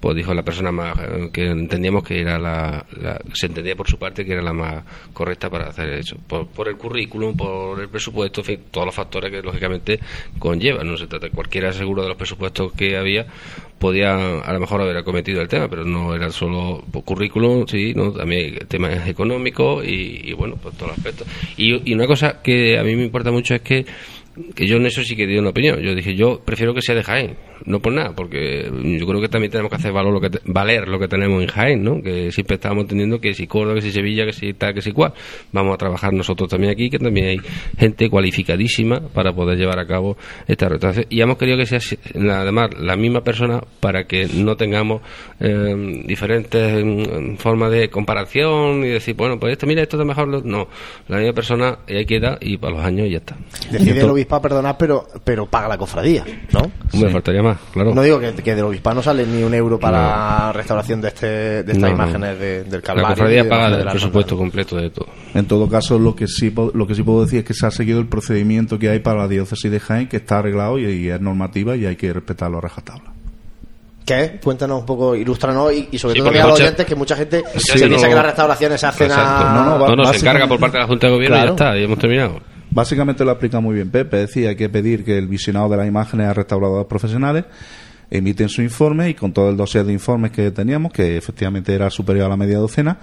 pues 0.00 0.16
dijo 0.16 0.32
la 0.32 0.42
persona 0.42 0.70
más 0.70 0.96
que 1.32 1.46
entendíamos 1.46 2.04
que 2.04 2.20
era 2.20 2.38
la, 2.38 2.84
se 3.32 3.46
entendía 3.46 3.74
por 3.74 3.88
su 3.88 3.98
parte 3.98 4.24
que 4.24 4.32
era 4.32 4.42
la 4.42 4.52
más 4.52 4.84
correcta 5.12 5.50
para 5.50 5.68
hacer 5.68 5.88
eso. 5.90 6.16
Por, 6.26 6.46
por 6.48 6.68
el 6.68 6.76
currículum 6.76 7.36
por 7.36 7.80
el 7.80 7.88
presupuesto 7.88 8.40
en 8.42 8.44
fin, 8.44 8.60
todos 8.70 8.86
los 8.86 8.94
factores 8.94 9.30
que 9.30 9.42
lógicamente 9.42 9.98
conllevan 10.38 10.86
no 10.86 10.96
se 10.96 11.06
trata 11.06 11.30
cualquiera 11.30 11.72
seguro 11.72 12.02
de 12.02 12.08
los 12.08 12.16
presupuestos 12.16 12.72
que 12.72 12.96
había 12.96 13.26
podía 13.78 14.14
a 14.14 14.52
lo 14.52 14.60
mejor 14.60 14.82
haber 14.82 14.96
acometido 14.96 15.40
el 15.40 15.48
tema 15.48 15.68
pero 15.68 15.84
no 15.84 16.14
era 16.14 16.30
solo 16.30 16.84
currículum 17.04 17.66
sí 17.66 17.92
no 17.94 18.12
también 18.12 18.58
temas 18.68 19.08
económicos 19.08 19.84
y, 19.84 20.30
y 20.30 20.32
bueno 20.32 20.56
pues 20.62 20.76
todos 20.76 20.90
los 20.90 20.98
aspectos. 20.98 21.26
Y, 21.56 21.90
y 21.90 21.94
una 21.94 22.06
cosa 22.06 22.40
que 22.42 22.78
a 22.78 22.84
mí 22.84 22.94
me 22.94 23.04
importa 23.04 23.30
mucho 23.32 23.54
es 23.54 23.62
que 23.62 23.84
que 24.54 24.68
yo 24.68 24.76
en 24.76 24.86
eso 24.86 25.02
sí 25.02 25.16
que 25.16 25.26
di 25.26 25.36
una 25.36 25.50
opinión. 25.50 25.80
Yo 25.80 25.96
dije, 25.96 26.14
yo 26.14 26.40
prefiero 26.44 26.72
que 26.72 26.80
sea 26.80 26.94
de 26.94 27.02
Jaén 27.02 27.36
no 27.64 27.80
por 27.80 27.92
nada, 27.92 28.12
porque 28.14 28.70
yo 28.98 29.06
creo 29.06 29.20
que 29.20 29.28
también 29.28 29.50
tenemos 29.50 29.70
que 29.70 29.76
hacer 29.76 29.92
valor 29.92 30.12
lo 30.12 30.20
que 30.20 30.38
valer 30.44 30.88
lo 30.88 30.98
que 30.98 31.08
tenemos 31.08 31.42
en 31.42 31.48
Jaén, 31.48 31.82
¿no? 31.82 32.02
Que 32.02 32.30
siempre 32.32 32.56
estamos 32.56 32.82
entendiendo 32.82 33.20
que 33.20 33.34
si 33.34 33.46
Córdoba, 33.46 33.76
que 33.76 33.82
si 33.82 33.92
Sevilla, 33.92 34.24
que 34.24 34.32
si 34.32 34.52
tal, 34.54 34.74
que 34.74 34.82
si 34.82 34.92
cual. 34.92 35.12
Vamos 35.52 35.74
a 35.74 35.78
trabajar 35.78 36.12
nosotros 36.12 36.48
también 36.48 36.72
aquí, 36.72 36.90
que 36.90 36.98
también 36.98 37.26
hay 37.26 37.40
gente 37.78 38.08
cualificadísima 38.08 39.00
para 39.00 39.32
poder 39.32 39.58
llevar 39.58 39.78
a 39.78 39.86
cabo 39.86 40.16
esta 40.46 40.68
rotación. 40.68 41.06
Y 41.08 41.20
hemos 41.20 41.38
querido 41.38 41.56
que 41.56 41.66
sea 41.66 41.80
además 42.14 42.70
la 42.78 42.96
misma 42.96 43.22
persona 43.22 43.60
para 43.80 44.04
que 44.04 44.26
no 44.26 44.56
tengamos 44.56 45.02
eh, 45.40 46.02
diferentes 46.06 46.84
mm, 46.84 47.36
formas 47.36 47.70
de 47.70 47.88
comparación 47.88 48.84
y 48.84 48.88
decir, 48.88 49.14
bueno, 49.14 49.38
pues 49.38 49.52
esto, 49.52 49.66
mira, 49.66 49.82
esto 49.82 50.00
es 50.00 50.06
mejor. 50.06 50.44
No, 50.44 50.68
la 51.08 51.18
misma 51.18 51.32
persona 51.32 51.78
hay 51.88 52.04
que 52.04 52.20
dar 52.20 52.38
y 52.40 52.56
para 52.56 52.76
los 52.76 52.84
años 52.84 53.06
y 53.06 53.10
ya 53.10 53.18
está. 53.18 53.36
Decide 53.70 54.00
el 54.00 54.10
obispo 54.10 54.40
perdonar, 54.40 54.76
pero, 54.78 55.06
pero 55.24 55.46
paga 55.46 55.68
la 55.68 55.78
cofradía, 55.78 56.24
¿no? 56.52 56.70
Me 56.98 57.10
faltaría 57.10 57.42
más 57.42 57.47
claro. 57.72 57.94
No 57.94 58.02
digo 58.02 58.18
que, 58.18 58.32
que 58.34 58.54
del 58.54 58.64
obispado 58.64 58.96
no 58.96 59.02
sale 59.02 59.26
ni 59.26 59.42
un 59.42 59.54
euro 59.54 59.78
para 59.78 60.00
la 60.00 60.52
restauración 60.52 61.00
de, 61.00 61.08
este, 61.08 61.26
de 61.62 61.72
estas 61.72 61.90
imágenes 61.90 62.38
del 62.38 62.82
Calvario. 62.82 63.08
La 63.08 63.14
cofradía 63.14 63.48
paga 63.48 63.76
el 63.78 63.88
presupuesto 63.88 64.36
completo 64.36 64.76
de 64.76 64.90
todo. 64.90 65.06
En 65.34 65.46
todo 65.46 65.68
caso, 65.68 65.98
lo 65.98 66.14
que 66.14 66.26
sí 66.26 66.52
lo 66.74 66.86
que 66.86 66.94
sí 66.94 67.02
puedo 67.02 67.24
decir 67.24 67.40
es 67.40 67.44
que 67.44 67.54
se 67.54 67.66
ha 67.66 67.70
seguido 67.70 68.00
el 68.00 68.06
procedimiento 68.06 68.78
que 68.78 68.88
hay 68.88 68.98
para 69.00 69.20
la 69.20 69.28
diócesis 69.28 69.70
de 69.70 69.80
Jaén, 69.80 70.08
que 70.08 70.18
está 70.18 70.38
arreglado 70.38 70.78
y, 70.78 71.08
es 71.08 71.20
normativa 71.20 71.76
y 71.76 71.86
hay 71.86 71.96
que 71.96 72.12
respetarlo 72.12 72.58
a 72.58 72.60
rajatabla. 72.60 73.12
¿Qué? 74.04 74.40
Cuéntanos 74.42 74.80
un 74.80 74.86
poco, 74.86 75.14
ilústranos 75.14 75.72
y, 75.72 75.88
y 75.92 75.98
sobre 75.98 76.18
todo 76.18 76.30
a 76.30 76.46
los 76.46 76.60
oyentes 76.60 76.86
que 76.86 76.94
mucha 76.94 77.14
gente 77.14 77.42
se 77.56 77.86
piensa 77.86 78.08
que 78.08 78.14
las 78.14 78.24
restauraciones 78.24 78.80
se 78.80 78.86
hacen 78.86 79.12
a... 79.12 79.52
No, 79.52 79.78
no, 79.78 79.96
no, 79.96 80.12
se 80.12 80.20
encarga 80.20 80.46
por 80.46 80.58
parte 80.58 80.78
de 80.78 80.82
la 80.82 80.88
Junta 80.88 81.06
de 81.08 81.12
Gobierno 81.12 81.36
y 81.36 81.40
ya 81.40 81.46
está, 81.50 81.76
y 81.76 81.84
hemos 81.84 81.98
terminado. 81.98 82.40
Básicamente 82.70 83.24
lo 83.24 83.32
explica 83.32 83.60
muy 83.60 83.74
bien 83.74 83.90
Pepe. 83.90 84.18
Decía, 84.18 84.50
hay 84.50 84.56
que 84.56 84.68
pedir 84.68 85.04
que 85.04 85.18
el 85.18 85.26
visionado 85.26 85.68
de 85.68 85.76
las 85.78 85.86
imágenes 85.86 86.28
a 86.28 86.34
restauradores 86.34 86.86
profesionales 86.86 87.44
emiten 88.10 88.48
su 88.48 88.62
informe 88.62 89.10
y 89.10 89.14
con 89.14 89.32
todo 89.32 89.50
el 89.50 89.56
dossier 89.56 89.84
de 89.84 89.92
informes 89.92 90.30
que 90.30 90.50
teníamos, 90.50 90.92
que 90.92 91.16
efectivamente 91.16 91.74
era 91.74 91.90
superior 91.90 92.26
a 92.26 92.28
la 92.28 92.36
media 92.36 92.58
docena, 92.58 92.98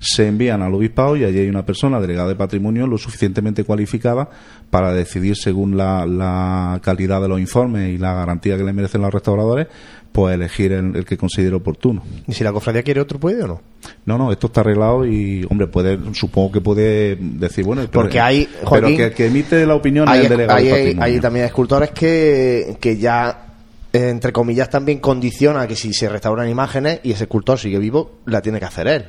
se 0.00 0.28
envían 0.28 0.62
al 0.62 0.74
obispado 0.74 1.16
y 1.16 1.24
allí 1.24 1.38
hay 1.38 1.48
una 1.48 1.66
persona 1.66 2.00
delegada 2.00 2.28
de 2.28 2.36
patrimonio 2.36 2.86
lo 2.86 2.98
suficientemente 2.98 3.64
cualificada 3.64 4.28
para 4.70 4.92
decidir 4.92 5.36
según 5.36 5.76
la, 5.76 6.06
la 6.06 6.80
calidad 6.82 7.20
de 7.20 7.28
los 7.28 7.40
informes 7.40 7.94
y 7.94 7.98
la 7.98 8.14
garantía 8.14 8.56
que 8.56 8.64
le 8.64 8.72
merecen 8.72 9.02
los 9.02 9.12
restauradores 9.12 9.66
pues 10.12 10.34
elegir 10.34 10.72
el, 10.72 11.04
que 11.04 11.16
considere 11.16 11.54
oportuno. 11.54 12.02
¿Y 12.26 12.32
si 12.32 12.42
la 12.44 12.52
cofradía 12.52 12.82
quiere 12.82 13.00
otro 13.00 13.18
puede 13.18 13.42
o 13.44 13.46
no? 13.46 13.60
No, 14.04 14.18
no, 14.18 14.32
esto 14.32 14.48
está 14.48 14.62
arreglado 14.62 15.06
y, 15.06 15.46
hombre, 15.48 15.68
puede, 15.68 15.98
supongo 16.14 16.52
que 16.52 16.60
puede 16.60 17.16
decir, 17.16 17.64
bueno, 17.64 17.82
porque 17.92 18.20
hay, 18.20 18.48
pero 18.68 18.88
que, 18.88 19.26
emite 19.26 19.64
la 19.64 19.74
opinión 19.74 20.08
hay, 20.08 20.22
el 20.22 20.28
delegado 20.28 20.58
hay, 20.58 20.96
hay, 20.98 21.20
también 21.20 21.46
escultores 21.46 21.90
que, 21.90 22.76
que 22.80 22.96
ya 22.96 23.44
entre 23.92 24.32
comillas 24.32 24.68
también 24.68 24.98
condiciona 24.98 25.66
que 25.66 25.76
si 25.76 25.92
se 25.92 26.08
restauran 26.08 26.48
imágenes 26.48 27.00
y 27.02 27.12
ese 27.12 27.24
escultor 27.24 27.58
sigue 27.58 27.78
vivo, 27.78 28.18
la 28.26 28.42
tiene 28.42 28.58
que 28.58 28.64
hacer 28.66 28.88
él. 28.88 29.04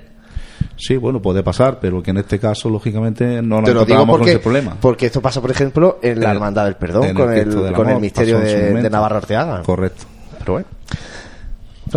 Sí, 0.76 0.96
bueno, 0.96 1.22
puede 1.22 1.44
pasar, 1.44 1.80
pero 1.80 2.02
que 2.02 2.12
en 2.12 2.18
este 2.18 2.40
caso, 2.40 2.70
lógicamente, 2.70 3.42
no 3.42 3.62
nos 3.62 3.70
encontramos 3.70 4.20
con 4.20 4.28
ese 4.28 4.40
problema. 4.40 4.78
Porque 4.80 5.08
esto 5.08 5.22
pasa, 5.22 5.42
por 5.42 5.52
ejemplo, 5.52 6.00
en 6.02 6.20
la 6.22 6.32
Hermandad 6.32 6.66
del 6.66 6.76
Perdón, 6.76 7.14
con, 7.14 7.34
el, 7.34 7.74
con 7.74 7.90
el 7.90 8.00
misterio 8.00 8.40
de, 8.40 8.82
de 8.82 8.90
Navarra 8.90 9.18
Arteaga. 9.18 9.64
Correcto. 9.64 10.06
Bueno. 10.54 10.68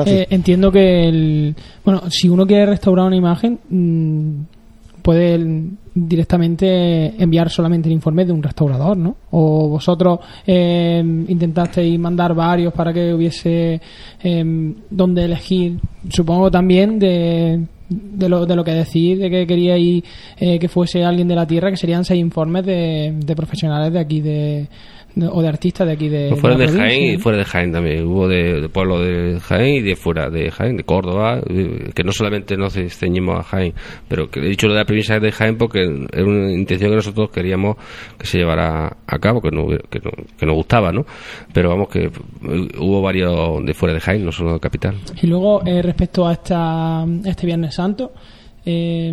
Eh, 0.07 0.27
entiendo 0.31 0.73
que 0.73 1.09
el, 1.09 1.55
bueno, 1.85 2.03
si 2.09 2.29
uno 2.29 2.47
quiere 2.47 2.67
restaurar 2.67 3.07
una 3.07 3.17
imagen, 3.17 3.59
mm, 3.69 5.03
puede 5.03 5.71
directamente 5.95 7.23
enviar 7.23 7.51
solamente 7.51 7.89
el 7.89 7.93
informe 7.93 8.25
de 8.25 8.33
un 8.33 8.43
restaurador, 8.43 8.97
¿no? 8.97 9.17
O 9.33 9.69
vosotros 9.69 10.21
eh, 10.47 11.03
intentasteis 11.29 11.99
mandar 11.99 12.35
varios 12.35 12.73
para 12.73 12.93
que 12.93 13.13
hubiese 13.13 13.81
eh, 14.23 14.75
donde 14.89 15.25
elegir. 15.25 15.79
Supongo 16.09 16.51
también 16.51 16.99
de, 16.99 17.67
de, 17.89 18.29
lo, 18.29 18.47
de 18.47 18.57
lo 18.57 18.65
que 18.65 18.73
decís, 18.73 19.19
de 19.19 19.29
que 19.29 19.47
queríais 19.47 20.03
eh, 20.39 20.59
que 20.59 20.69
fuese 20.69 21.05
alguien 21.05 21.29
de 21.29 21.35
la 21.35 21.47
tierra, 21.47 21.71
que 21.71 21.77
serían 21.77 22.05
seis 22.05 22.21
informes 22.21 22.65
de, 22.65 23.15
de 23.17 23.37
profesionales 23.37 23.93
de 23.93 24.01
aquí 24.01 24.21
de 24.21 24.69
o 25.21 25.43
de 25.43 25.49
artistas 25.49 25.87
de 25.87 25.93
aquí 25.93 26.09
de, 26.09 26.29
pues 26.31 26.41
fuera 26.41 26.57
de, 26.57 26.69
Jaén 26.69 27.15
y 27.15 27.19
fuera 27.19 27.39
de 27.39 27.45
Jaén 27.45 27.73
también. 27.73 28.07
Hubo 28.07 28.29
de, 28.29 28.69
pueblo 28.69 29.01
de 29.01 29.39
Jaén 29.41 29.77
y 29.77 29.81
de 29.81 29.97
fuera 29.97 30.31
de 30.31 30.51
Jaén 30.51 30.77
de 30.77 30.85
Córdoba 30.85 31.41
eh, 31.49 31.91
que 31.95 32.05
no 32.05 32.13
solamente 32.13 32.57
nos 32.57 32.75
ceñimos 32.75 33.39
a 33.39 33.43
Jaén 33.43 33.75
pero 34.09 34.31
que 34.31 34.41
he 34.41 34.49
dicho 34.49 34.67
lo 34.67 34.75
de 34.75 34.81
la 34.81 34.85
premisa 34.85 35.19
de 35.19 35.33
Jaén 35.33 35.57
porque 35.57 35.81
era 36.13 36.25
una 36.25 36.53
intención 36.53 36.91
que 36.91 36.97
nosotros 36.97 37.31
queríamos 37.31 37.77
que 38.19 38.27
se 38.27 38.39
llevara 38.39 38.97
a 39.07 39.19
cabo 39.19 39.41
que, 39.41 39.51
no, 39.51 39.67
que, 39.69 40.01
que 40.01 40.47
nos 40.47 40.55
gustaba 40.55 40.93
¿no? 40.93 41.05
pero 41.53 41.69
vamos 41.69 41.89
que 41.89 42.11
hubo 42.79 43.03
varios 43.03 43.65
de 43.65 43.75
fuera 43.75 43.95
de 43.95 44.01
Jaén 44.01 44.25
no 44.25 44.33
solo 44.33 44.55
de 44.55 44.61
capital. 44.61 44.97
Y 45.21 45.27
luego 45.27 45.65
eh, 45.67 45.83
respecto 45.83 46.27
a 46.27 46.33
esta 46.33 47.05
este 47.25 47.47
Viernes 47.47 47.75
Santo 47.75 48.13
eh, 48.65 49.13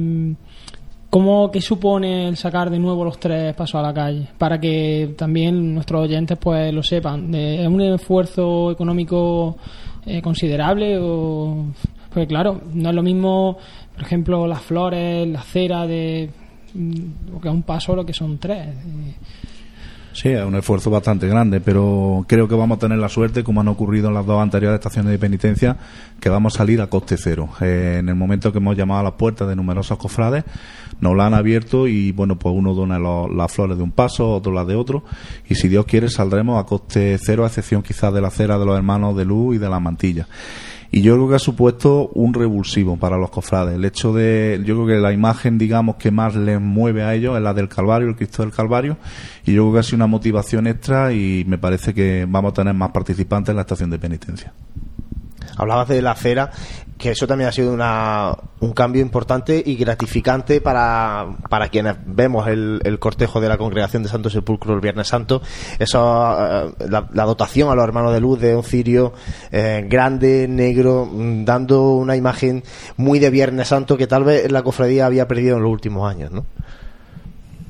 ¿Cómo 1.10 1.50
que 1.50 1.60
supone 1.60 2.28
el 2.28 2.38
sacar 2.38 2.70
de 2.70 2.78
nuevo 2.78 3.04
los 3.04 3.20
tres 3.20 3.56
pasos 3.56 3.80
a 3.80 3.82
la 3.82 3.94
calle? 3.94 4.28
Para 4.38 4.60
que 4.60 5.16
también 5.18 5.74
nuestros 5.74 6.04
oyentes 6.04 6.38
pues 6.38 6.72
lo 6.72 6.84
sepan. 6.84 7.34
¿Es 7.34 7.68
un 7.68 7.82
esfuerzo 7.82 8.70
económico 8.70 9.58
eh, 10.06 10.22
considerable? 10.22 11.00
O... 11.02 11.66
Porque 12.10 12.28
claro, 12.28 12.62
no 12.74 12.90
es 12.90 12.96
lo 12.96 13.02
mismo, 13.02 13.58
por 13.96 14.04
ejemplo, 14.04 14.46
las 14.46 14.62
flores, 14.62 15.28
la 15.28 15.42
cera 15.42 15.88
de 15.88 16.30
mm, 16.76 17.40
que 17.42 17.50
un 17.50 17.64
paso 17.64 17.96
lo 17.96 18.06
que 18.06 18.14
son 18.14 18.38
tres. 18.38 18.68
Sí, 20.12 20.30
es 20.30 20.44
un 20.44 20.56
esfuerzo 20.56 20.90
bastante 20.90 21.28
grande, 21.28 21.62
pero 21.62 22.26
creo 22.28 22.48
que 22.48 22.56
vamos 22.56 22.78
a 22.78 22.80
tener 22.80 22.98
la 22.98 23.10
suerte, 23.10 23.44
como 23.44 23.62
han 23.62 23.68
ocurrido 23.68 24.08
en 24.08 24.16
las 24.16 24.26
dos 24.26 24.42
anteriores 24.42 24.80
estaciones 24.80 25.12
de 25.12 25.20
penitencia, 25.20 25.78
que 26.20 26.30
vamos 26.30 26.56
a 26.56 26.58
salir 26.58 26.82
a 26.82 26.88
coste 26.88 27.16
cero. 27.18 27.50
Eh, 27.62 27.98
en 28.00 28.10
el 28.10 28.16
momento 28.16 28.52
que 28.52 28.58
hemos 28.58 28.76
llamado 28.76 29.02
a 29.02 29.04
las 29.04 29.14
puertas 29.14 29.48
de 29.48 29.56
numerosos 29.56 29.98
cofrades, 29.98 30.44
nos 31.00 31.16
la 31.16 31.28
han 31.28 31.34
abierto 31.36 31.88
y, 31.88 32.12
bueno, 32.12 32.38
pues 32.38 32.54
uno 32.56 32.74
dona 32.74 33.00
las 33.00 33.52
flores 33.52 33.78
de 33.78 33.84
un 33.84 33.92
paso, 33.92 34.30
otro 34.36 34.52
las 34.52 34.68
de 34.68 34.76
otro, 34.76 35.04
y 35.48 35.56
si 35.56 35.70
Dios 35.70 35.86
quiere 35.86 36.10
saldremos 36.10 36.62
a 36.62 36.66
coste 36.66 37.18
cero, 37.22 37.44
a 37.44 37.48
excepción 37.48 37.84
quizás 37.84 38.14
de 38.14 38.22
la 38.22 38.32
cera 38.32 38.58
de 38.58 38.66
los 38.66 38.76
hermanos 38.76 39.16
de 39.16 39.26
luz 39.26 39.56
y 39.56 39.60
de 39.60 39.70
la 39.70 39.80
mantilla 39.80 40.28
y 40.92 41.02
yo 41.02 41.16
creo 41.16 41.30
que 41.30 41.36
ha 41.36 41.40
supuesto 41.40 42.10
un 42.14 42.34
revulsivo 42.34 42.98
para 42.98 43.18
los 43.18 43.30
cofrades. 43.30 43.76
El 43.76 43.86
hecho 43.86 44.12
de, 44.14 44.62
yo 44.66 44.76
creo 44.76 44.88
que 44.88 45.02
la 45.02 45.14
imagen, 45.14 45.58
digamos, 45.58 45.98
que 45.98 46.10
más 46.10 46.36
les 46.36 46.60
mueve 46.60 47.04
a 47.04 47.14
ellos 47.14 47.36
es 47.38 47.44
la 47.44 47.54
del 47.54 47.70
Calvario, 47.70 48.08
el 48.08 48.16
Cristo 48.16 48.42
del 48.42 48.52
Calvario, 48.52 48.98
y 49.46 49.54
yo 49.54 49.64
creo 49.64 49.74
que 49.74 49.80
ha 49.80 49.84
sido 49.84 49.98
una 49.98 50.08
motivación 50.08 50.66
extra 50.68 51.14
y 51.14 51.46
me 51.48 51.58
parece 51.58 51.94
que 51.94 52.26
vamos 52.28 52.52
a 52.52 52.56
tener 52.56 52.74
más 52.74 52.92
participantes 52.92 53.50
en 53.50 53.58
la 53.58 53.62
estación 53.62 53.90
de 53.90 54.00
penitencia. 54.00 54.52
Hablabas 55.60 55.90
de 55.90 56.02
la 56.02 56.16
cera, 56.16 56.52
que 56.98 57.12
eso 57.12 57.28
también 57.28 57.48
ha 57.48 57.52
sido 57.52 57.72
una, 57.74 58.36
un 58.60 58.74
cambio 58.74 59.02
importante 59.02 59.62
y 59.66 59.76
gratificante 59.76 60.62
para, 60.62 61.28
para 61.50 61.70
quienes 61.70 61.96
vemos 62.06 62.48
el, 62.48 62.82
el, 62.84 63.00
cortejo 63.00 63.40
de 63.40 63.48
la 63.48 63.58
congregación 63.58 64.04
de 64.04 64.10
Santo 64.10 64.30
Sepulcro 64.30 64.74
el 64.74 64.82
Viernes 64.82 65.08
Santo. 65.08 65.42
Eso, 65.80 66.38
eh, 66.40 66.72
la, 66.90 67.26
dotación 67.26 67.70
a 67.70 67.76
los 67.76 67.84
hermanos 67.84 68.14
de 68.14 68.20
luz 68.20 68.40
de 68.40 68.56
un 68.56 68.64
cirio 68.64 69.14
eh, 69.52 69.86
grande, 69.88 70.48
negro, 70.50 71.06
mm, 71.06 71.46
dando 71.46 71.92
una 71.94 72.16
imagen 72.16 72.64
muy 72.98 73.20
de 73.20 73.30
Viernes 73.30 73.68
Santo 73.70 73.98
que 73.98 74.08
tal 74.08 74.24
vez 74.24 74.52
la 74.52 74.64
cofradía 74.64 75.06
había 75.06 75.28
perdido 75.28 75.58
en 75.58 75.64
los 75.64 75.72
últimos 75.72 76.10
años, 76.10 76.32
¿no? 76.32 76.46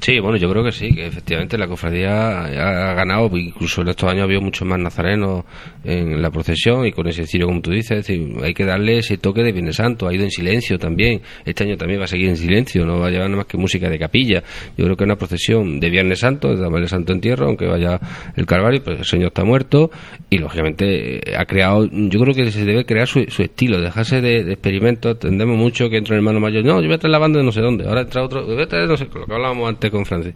Sí, 0.01 0.17
bueno, 0.19 0.37
yo 0.37 0.49
creo 0.49 0.63
que 0.63 0.71
sí, 0.71 0.93
que 0.93 1.07
efectivamente 1.07 1.57
la 1.57 1.67
cofradía 1.67 2.45
ha 2.45 2.93
ganado, 2.93 3.29
incluso 3.37 3.81
en 3.81 3.89
estos 3.89 4.09
años 4.09 4.21
ha 4.21 4.23
habido 4.23 4.39
muchos 4.39 4.65
más 4.65 4.79
nazarenos 4.79 5.43
en 5.83 6.21
la 6.21 6.31
procesión 6.31 6.85
y 6.85 6.93
con 6.93 7.05
ese 7.07 7.25
cirio, 7.27 7.47
como 7.47 7.59
tú 7.59 7.71
dices, 7.71 8.09
hay 8.09 8.53
que 8.53 8.63
darle 8.63 8.99
ese 8.99 9.17
toque 9.17 9.43
de 9.43 9.51
Viernes 9.51 9.75
Santo, 9.75 10.07
ha 10.07 10.13
ido 10.13 10.23
en 10.23 10.31
silencio 10.31 10.79
también, 10.79 11.21
este 11.43 11.65
año 11.65 11.75
también 11.75 11.99
va 11.99 12.05
a 12.05 12.07
seguir 12.07 12.29
en 12.29 12.37
silencio, 12.37 12.85
no 12.85 12.97
va 12.97 13.07
a 13.07 13.09
llevar 13.09 13.27
nada 13.27 13.39
más 13.39 13.47
que 13.47 13.57
música 13.57 13.89
de 13.89 13.99
capilla, 13.99 14.41
yo 14.77 14.85
creo 14.85 14.95
que 14.95 15.03
es 15.03 15.05
una 15.05 15.17
procesión 15.17 15.81
de 15.81 15.89
Viernes 15.89 16.19
Santo, 16.19 16.55
de 16.55 16.69
Viernes 16.69 16.91
Santo 16.91 17.11
Entierro, 17.11 17.47
aunque 17.47 17.65
vaya 17.65 17.99
el 18.37 18.45
Calvario, 18.45 18.81
pues 18.81 18.99
el 18.99 19.05
Señor 19.05 19.27
está 19.27 19.43
muerto 19.43 19.91
y 20.29 20.37
lógicamente 20.37 21.21
ha 21.37 21.43
creado, 21.43 21.89
yo 21.91 22.19
creo 22.21 22.33
que 22.33 22.49
se 22.51 22.63
debe 22.63 22.85
crear 22.85 23.07
su, 23.07 23.19
estilo, 23.19 23.81
dejarse 23.81 24.21
de, 24.21 24.49
experimentos, 24.53 25.15
entendemos 25.15 25.57
mucho 25.57 25.89
que 25.89 25.97
entra 25.97 26.15
el 26.15 26.19
hermano 26.19 26.39
mayor, 26.39 26.63
no, 26.63 26.79
yo 26.79 26.87
voy 26.87 26.93
a 26.93 26.95
estar 26.95 27.11
lavando 27.11 27.39
de 27.39 27.43
no 27.43 27.51
sé 27.51 27.59
dónde, 27.59 27.85
ahora 27.85 28.01
entra 28.01 28.23
otro, 28.23 28.45
voy 28.45 28.61
a 28.61 28.65
traer 28.65 28.87
no 28.87 28.95
sé, 28.95 29.05
lo 29.13 29.25
que 29.25 29.33
hablábamos 29.33 29.67
antes 29.67 29.88
con 29.91 30.05
Francis. 30.05 30.33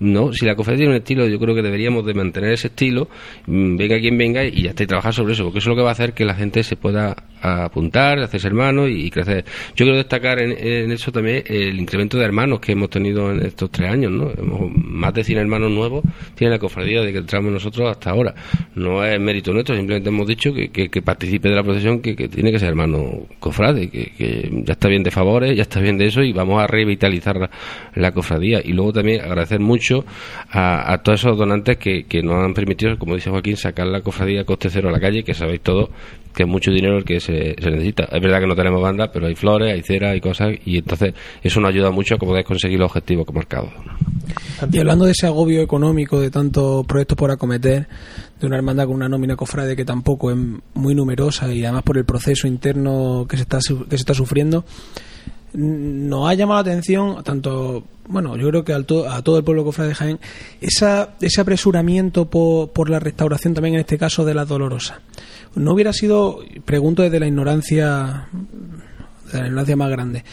No, 0.00 0.32
si 0.32 0.46
la 0.46 0.54
cofradía 0.54 0.78
tiene 0.78 0.92
un 0.92 0.98
estilo, 0.98 1.26
yo 1.26 1.38
creo 1.38 1.54
que 1.54 1.62
deberíamos 1.62 2.04
de 2.06 2.14
mantener 2.14 2.52
ese 2.52 2.68
estilo, 2.68 3.08
mm, 3.46 3.76
venga 3.76 3.98
quien 3.98 4.16
venga 4.16 4.44
y 4.44 4.62
ya 4.62 4.70
está, 4.70 4.84
y 4.84 4.86
trabajar 4.86 5.14
sobre 5.14 5.32
eso, 5.32 5.44
porque 5.44 5.58
eso 5.58 5.70
es 5.70 5.76
lo 5.76 5.76
que 5.76 5.82
va 5.82 5.90
a 5.90 5.92
hacer 5.92 6.12
que 6.12 6.24
la 6.24 6.34
gente 6.34 6.62
se 6.62 6.76
pueda 6.76 7.16
apuntar, 7.40 8.18
hacerse 8.18 8.48
hermanos 8.48 8.88
y, 8.90 9.10
crecer. 9.10 9.44
Yo 9.74 9.84
quiero 9.84 9.96
destacar 9.96 10.40
en, 10.40 10.90
eso 10.90 11.12
también 11.12 11.44
el 11.46 11.78
incremento 11.78 12.18
de 12.18 12.24
hermanos 12.24 12.60
que 12.60 12.72
hemos 12.72 12.90
tenido 12.90 13.30
en 13.30 13.44
estos 13.44 13.70
tres 13.70 13.90
años, 13.90 14.10
¿no? 14.10 14.30
Hemos, 14.30 14.70
más 14.74 15.14
de 15.14 15.24
100 15.24 15.38
hermanos 15.38 15.70
nuevos 15.70 16.04
tiene 16.34 16.52
la 16.52 16.58
cofradía 16.58 17.02
de 17.02 17.12
que 17.12 17.18
entramos 17.18 17.52
nosotros 17.52 17.88
hasta 17.90 18.10
ahora. 18.10 18.34
No 18.74 19.04
es 19.04 19.20
mérito 19.20 19.52
nuestro, 19.52 19.76
simplemente 19.76 20.08
hemos 20.08 20.26
dicho 20.26 20.52
que, 20.52 20.70
que, 20.70 21.02
participe 21.02 21.48
de 21.48 21.54
la 21.54 21.62
procesión, 21.62 22.00
que, 22.00 22.14
tiene 22.28 22.50
que 22.50 22.58
ser 22.58 22.68
hermano 22.68 23.26
cofrade, 23.38 23.88
que, 23.88 24.50
ya 24.64 24.72
está 24.72 24.88
bien 24.88 25.02
de 25.02 25.10
favores, 25.10 25.56
ya 25.56 25.62
está 25.62 25.80
bien 25.80 25.96
de 25.96 26.06
eso 26.06 26.22
y 26.22 26.32
vamos 26.32 26.62
a 26.62 26.66
revitalizar 26.66 27.36
la, 27.36 27.50
la 27.94 28.12
cofradía. 28.12 28.60
Y 28.64 28.72
luego 28.72 28.87
también 28.92 29.20
agradecer 29.20 29.60
mucho 29.60 30.04
a, 30.50 31.00
todos 31.02 31.20
esos 31.20 31.36
donantes 31.36 31.76
que, 31.78 32.22
nos 32.22 32.44
han 32.44 32.54
permitido, 32.54 32.98
como 32.98 33.14
dice 33.14 33.30
Joaquín, 33.30 33.56
sacar 33.56 33.86
la 33.86 34.00
cofradía 34.00 34.44
coste 34.44 34.70
cero 34.70 34.88
a 34.88 34.92
la 34.92 35.00
calle, 35.00 35.22
que 35.22 35.34
sabéis 35.34 35.60
todos 35.60 35.90
que 36.34 36.44
es 36.44 36.48
mucho 36.48 36.70
dinero 36.70 36.98
el 36.98 37.04
que 37.04 37.18
se, 37.18 37.56
necesita. 37.60 38.04
Es 38.04 38.22
verdad 38.22 38.38
que 38.40 38.46
no 38.46 38.54
tenemos 38.54 38.80
banda, 38.80 39.10
pero 39.10 39.26
hay 39.26 39.34
flores, 39.34 39.72
hay 39.72 39.82
cera, 39.82 40.10
hay 40.10 40.20
cosas, 40.20 40.54
y 40.64 40.78
entonces 40.78 41.12
eso 41.42 41.60
nos 41.60 41.70
ayuda 41.70 41.90
mucho 41.90 42.14
a 42.14 42.18
poder 42.18 42.44
conseguir 42.44 42.78
los 42.78 42.86
objetivos 42.86 43.26
marcados. 43.34 43.70
Y 44.70 44.78
hablando 44.78 45.04
de 45.04 45.12
ese 45.12 45.26
agobio 45.26 45.62
económico, 45.62 46.20
de 46.20 46.30
tantos 46.30 46.86
proyectos 46.86 47.16
por 47.16 47.32
acometer, 47.32 47.88
de 48.38 48.46
una 48.46 48.56
hermandad 48.56 48.86
con 48.86 48.94
una 48.94 49.08
nómina 49.08 49.34
cofrade 49.34 49.74
que 49.74 49.84
tampoco 49.84 50.30
es 50.30 50.36
muy 50.74 50.94
numerosa 50.94 51.52
y 51.52 51.64
además 51.64 51.82
por 51.82 51.98
el 51.98 52.04
proceso 52.04 52.46
interno 52.46 53.26
que 53.28 53.36
se 53.36 53.42
está, 53.42 53.58
que 53.58 53.96
se 53.96 53.96
está 53.96 54.14
sufriendo, 54.14 54.64
nos 55.52 56.28
ha 56.28 56.34
llamado 56.34 56.62
la 56.62 56.70
atención, 56.70 57.22
tanto, 57.24 57.84
bueno, 58.06 58.36
yo 58.36 58.48
creo 58.48 58.64
que 58.64 58.72
a 58.72 58.82
todo 58.82 59.38
el 59.38 59.44
pueblo 59.44 59.64
cofrade 59.64 59.90
de 59.90 59.94
Jaén, 59.94 60.18
esa, 60.60 61.10
ese 61.20 61.40
apresuramiento 61.40 62.26
por, 62.26 62.70
por, 62.70 62.90
la 62.90 62.98
restauración 62.98 63.54
también 63.54 63.74
en 63.74 63.80
este 63.80 63.98
caso 63.98 64.24
de 64.24 64.34
la 64.34 64.44
Dolorosa. 64.44 65.00
No 65.54 65.72
hubiera 65.72 65.92
sido, 65.92 66.40
pregunto 66.64 67.02
desde 67.02 67.20
la 67.20 67.26
ignorancia, 67.26 68.28
de 69.32 69.40
la 69.40 69.46
ignorancia 69.46 69.76
más 69.76 69.90
grande, 69.90 70.24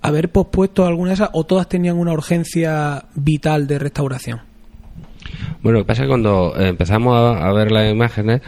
haber 0.00 0.30
pospuesto 0.30 0.86
alguna 0.86 1.10
de 1.10 1.14
esas 1.14 1.30
o 1.32 1.44
todas 1.44 1.68
tenían 1.68 1.98
una 1.98 2.12
urgencia 2.12 3.04
vital 3.14 3.66
de 3.66 3.78
restauración. 3.78 4.40
Bueno, 5.62 5.78
lo 5.78 5.84
que 5.84 5.88
pasa 5.88 6.02
es 6.02 6.06
que 6.06 6.10
cuando 6.10 6.54
empezamos 6.56 7.36
a 7.36 7.52
ver 7.52 7.72
las 7.72 7.90
imágenes, 7.90 8.40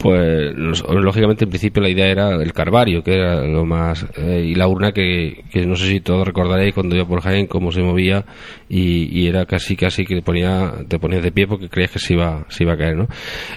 pues 0.00 0.54
lógicamente 0.56 1.44
en 1.44 1.50
principio 1.50 1.82
la 1.82 1.90
idea 1.90 2.06
era 2.06 2.30
el 2.30 2.54
Carvario, 2.54 3.02
que 3.02 3.12
era 3.12 3.44
lo 3.46 3.66
más... 3.66 4.06
Eh, 4.16 4.46
y 4.46 4.54
la 4.54 4.66
urna 4.66 4.92
que, 4.92 5.44
que, 5.52 5.66
no 5.66 5.76
sé 5.76 5.88
si 5.88 6.00
todos 6.00 6.26
recordaréis 6.26 6.72
cuando 6.72 6.96
iba 6.96 7.04
por 7.04 7.20
Jaén 7.20 7.46
cómo 7.46 7.70
se 7.70 7.82
movía 7.82 8.24
y, 8.66 9.28
era 9.28 9.44
casi 9.44 9.76
casi 9.76 10.06
que 10.06 10.14
te, 10.14 10.22
ponía, 10.22 10.72
te 10.88 10.98
ponías 10.98 11.22
de 11.22 11.32
pie 11.32 11.46
porque 11.46 11.68
creías 11.68 11.90
que 11.90 11.98
se 11.98 12.14
iba, 12.14 12.46
se 12.48 12.64
iba 12.64 12.72
a 12.72 12.78
caer, 12.78 12.96
¿no? 12.96 13.08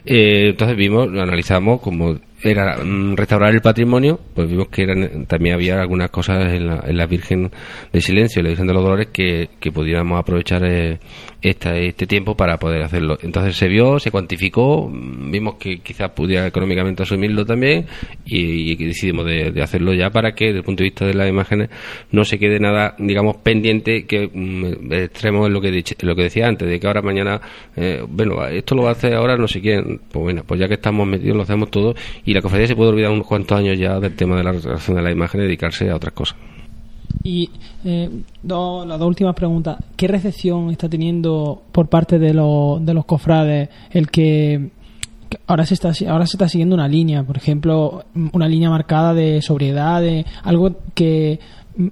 Eh, 0.05 0.49
entonces 0.49 0.75
vimos, 0.75 1.07
lo 1.09 1.21
analizamos 1.21 1.79
como 1.79 2.19
era 2.43 2.77
mm, 2.83 3.15
restaurar 3.15 3.53
el 3.53 3.61
patrimonio, 3.61 4.19
pues 4.33 4.49
vimos 4.49 4.67
que 4.69 4.83
eran, 4.83 5.25
también 5.25 5.55
había 5.55 5.81
algunas 5.81 6.09
cosas 6.09 6.53
en 6.53 6.67
la, 6.67 6.83
en 6.85 6.97
la 6.97 7.05
Virgen 7.05 7.51
de 7.91 8.01
Silencio, 8.01 8.41
la 8.41 8.49
Virgen 8.49 8.67
de 8.67 8.73
los 8.73 8.83
Dolores, 8.83 9.07
que, 9.11 9.49
que 9.59 9.71
pudiéramos 9.71 10.19
aprovechar 10.19 10.63
eh, 10.65 10.99
este 11.41 12.07
tiempo 12.07 12.35
para 12.35 12.57
poder 12.57 12.81
hacerlo. 12.83 13.17
Entonces 13.21 13.55
se 13.55 13.67
vio, 13.67 13.99
se 13.99 14.11
cuantificó, 14.11 14.89
vimos 14.89 15.55
que 15.55 15.79
quizás 15.79 16.11
pudiera 16.11 16.47
económicamente 16.47 17.03
asumirlo 17.03 17.45
también 17.45 17.85
y, 18.25 18.75
decidimos 18.75 19.25
de, 19.25 19.61
hacerlo 19.61 19.93
ya 19.93 20.09
para 20.09 20.33
que 20.33 20.45
desde 20.45 20.59
el 20.59 20.63
punto 20.63 20.83
de 20.83 20.89
vista 20.89 21.05
de 21.05 21.13
las 21.13 21.29
imágenes 21.29 21.69
no 22.11 22.23
se 22.23 22.39
quede 22.39 22.59
nada, 22.59 22.95
digamos, 22.97 23.37
pendiente 23.37 24.05
que 24.05 24.29
mm, 24.33 24.93
extremo 24.93 25.47
en 25.47 25.53
lo 25.53 25.61
que, 25.61 25.83
lo 26.01 26.15
que 26.15 26.23
decía 26.23 26.47
antes, 26.47 26.67
de 26.67 26.79
que 26.79 26.87
ahora 26.87 27.01
mañana, 27.01 27.41
eh, 27.75 28.03
bueno, 28.07 28.45
esto 28.47 28.75
lo 28.75 28.83
va 28.83 28.89
a 28.89 28.93
hacer 28.93 29.13
ahora 29.13 29.37
no 29.37 29.47
sé 29.47 29.61
quién, 29.61 30.01
pues 30.11 30.23
bueno, 30.23 30.43
pues 30.45 30.59
ya 30.59 30.67
que 30.67 30.75
estamos 30.75 31.07
metidos 31.07 31.35
lo 31.35 31.43
hacemos 31.43 31.69
todo 31.69 31.93
y 32.25 32.32
la 32.33 32.41
cofradía 32.41 32.67
se 32.67 32.75
puede 32.75 32.89
olvidar 32.89 33.11
unos 33.11 33.27
cuantos 33.27 33.57
años 33.57 33.77
ya 33.77 33.99
del 33.99 34.15
tema 34.15 34.35
de 34.35 34.43
la 34.43 34.51
restauración 34.51 34.97
de 34.97 35.03
la 35.03 35.11
imagen 35.11 35.41
y 35.41 35.43
dedicarse 35.45 35.89
a 35.89 35.95
otras 35.95 36.13
cosas. 36.13 36.37
Y 37.23 37.49
eh, 37.85 38.09
las 38.43 38.99
dos 38.99 39.07
últimas 39.07 39.35
preguntas. 39.35 39.77
¿Qué 39.95 40.07
recepción 40.07 40.69
está 40.71 40.89
teniendo 40.89 41.63
por 41.71 41.87
parte 41.87 42.19
de, 42.19 42.27
de 42.27 42.93
los 42.93 43.05
cofrades 43.05 43.69
el 43.91 44.09
que 44.09 44.71
ahora 45.47 45.65
se 45.65 45.73
está 45.73 45.91
ahora 46.09 46.27
se 46.27 46.35
está 46.35 46.47
siguiendo 46.49 46.75
una 46.75 46.87
línea, 46.87 47.23
por 47.23 47.37
ejemplo, 47.37 48.05
una 48.33 48.47
línea 48.47 48.69
marcada 48.69 49.13
de 49.13 49.41
sobriedad, 49.41 50.01
de 50.01 50.25
algo 50.43 50.75
que 50.93 51.39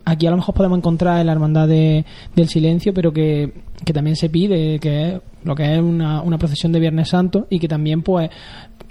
aquí 0.06 0.28
a 0.28 0.32
lo 0.32 0.38
mejor 0.38 0.56
podemos 0.56 0.78
encontrar 0.78 1.20
en 1.20 1.28
la 1.28 1.32
hermandad 1.32 1.68
de, 1.68 2.06
del 2.36 2.50
silencio, 2.50 2.94
pero 2.94 3.12
que, 3.12 3.54
que 3.84 3.94
también 3.94 4.16
se 4.16 4.30
pide, 4.30 4.80
que 4.80 5.10
es 5.10 5.22
lo 5.44 5.56
que 5.56 5.74
es 5.74 5.82
una, 5.82 6.22
una 6.22 6.38
procesión 6.38 6.72
de 6.72 6.80
Viernes 6.80 7.10
Santo 7.10 7.48
y 7.50 7.60
que 7.60 7.68
también 7.68 8.04
pues 8.04 8.30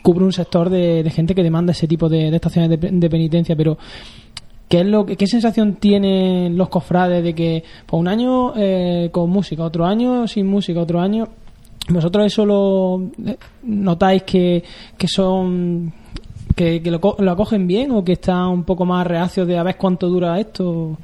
cubre 0.02 0.24
un 0.24 0.32
sector 0.32 0.70
de, 0.70 1.08
gente 1.10 1.34
que 1.34 1.42
demanda 1.42 1.72
ese 1.72 1.86
tipo 1.86 2.08
de, 2.08 2.34
estaciones 2.34 2.80
de, 2.80 3.10
penitencia, 3.10 3.56
pero 3.56 3.78
¿qué, 4.68 4.80
es 4.80 4.86
lo, 4.86 5.04
¿qué 5.06 5.26
sensación 5.26 5.74
tienen 5.74 6.56
los 6.56 6.68
cofrades 6.68 7.22
de 7.22 7.34
que 7.34 7.64
pues, 7.86 8.00
un 8.00 8.08
año 8.08 8.52
eh, 8.56 9.08
con 9.12 9.30
música, 9.30 9.64
otro 9.64 9.86
año 9.86 10.26
sin 10.26 10.46
música, 10.46 10.80
otro 10.80 11.00
año... 11.00 11.28
¿Vosotros 11.88 12.26
eso 12.26 12.46
lo 12.46 13.10
eh, 13.26 13.36
notáis 13.64 14.22
que, 14.22 14.62
que 14.96 15.08
son 15.08 15.92
que, 16.54 16.80
lo, 16.84 17.16
lo, 17.18 17.30
acogen 17.32 17.66
bien 17.66 17.90
o 17.90 18.04
que 18.04 18.12
están 18.12 18.48
un 18.48 18.64
poco 18.64 18.84
más 18.84 19.06
reacios 19.06 19.46
de 19.46 19.58
a 19.58 19.62
ver 19.62 19.76
cuánto 19.76 20.08
dura 20.08 20.38
esto? 20.38 20.98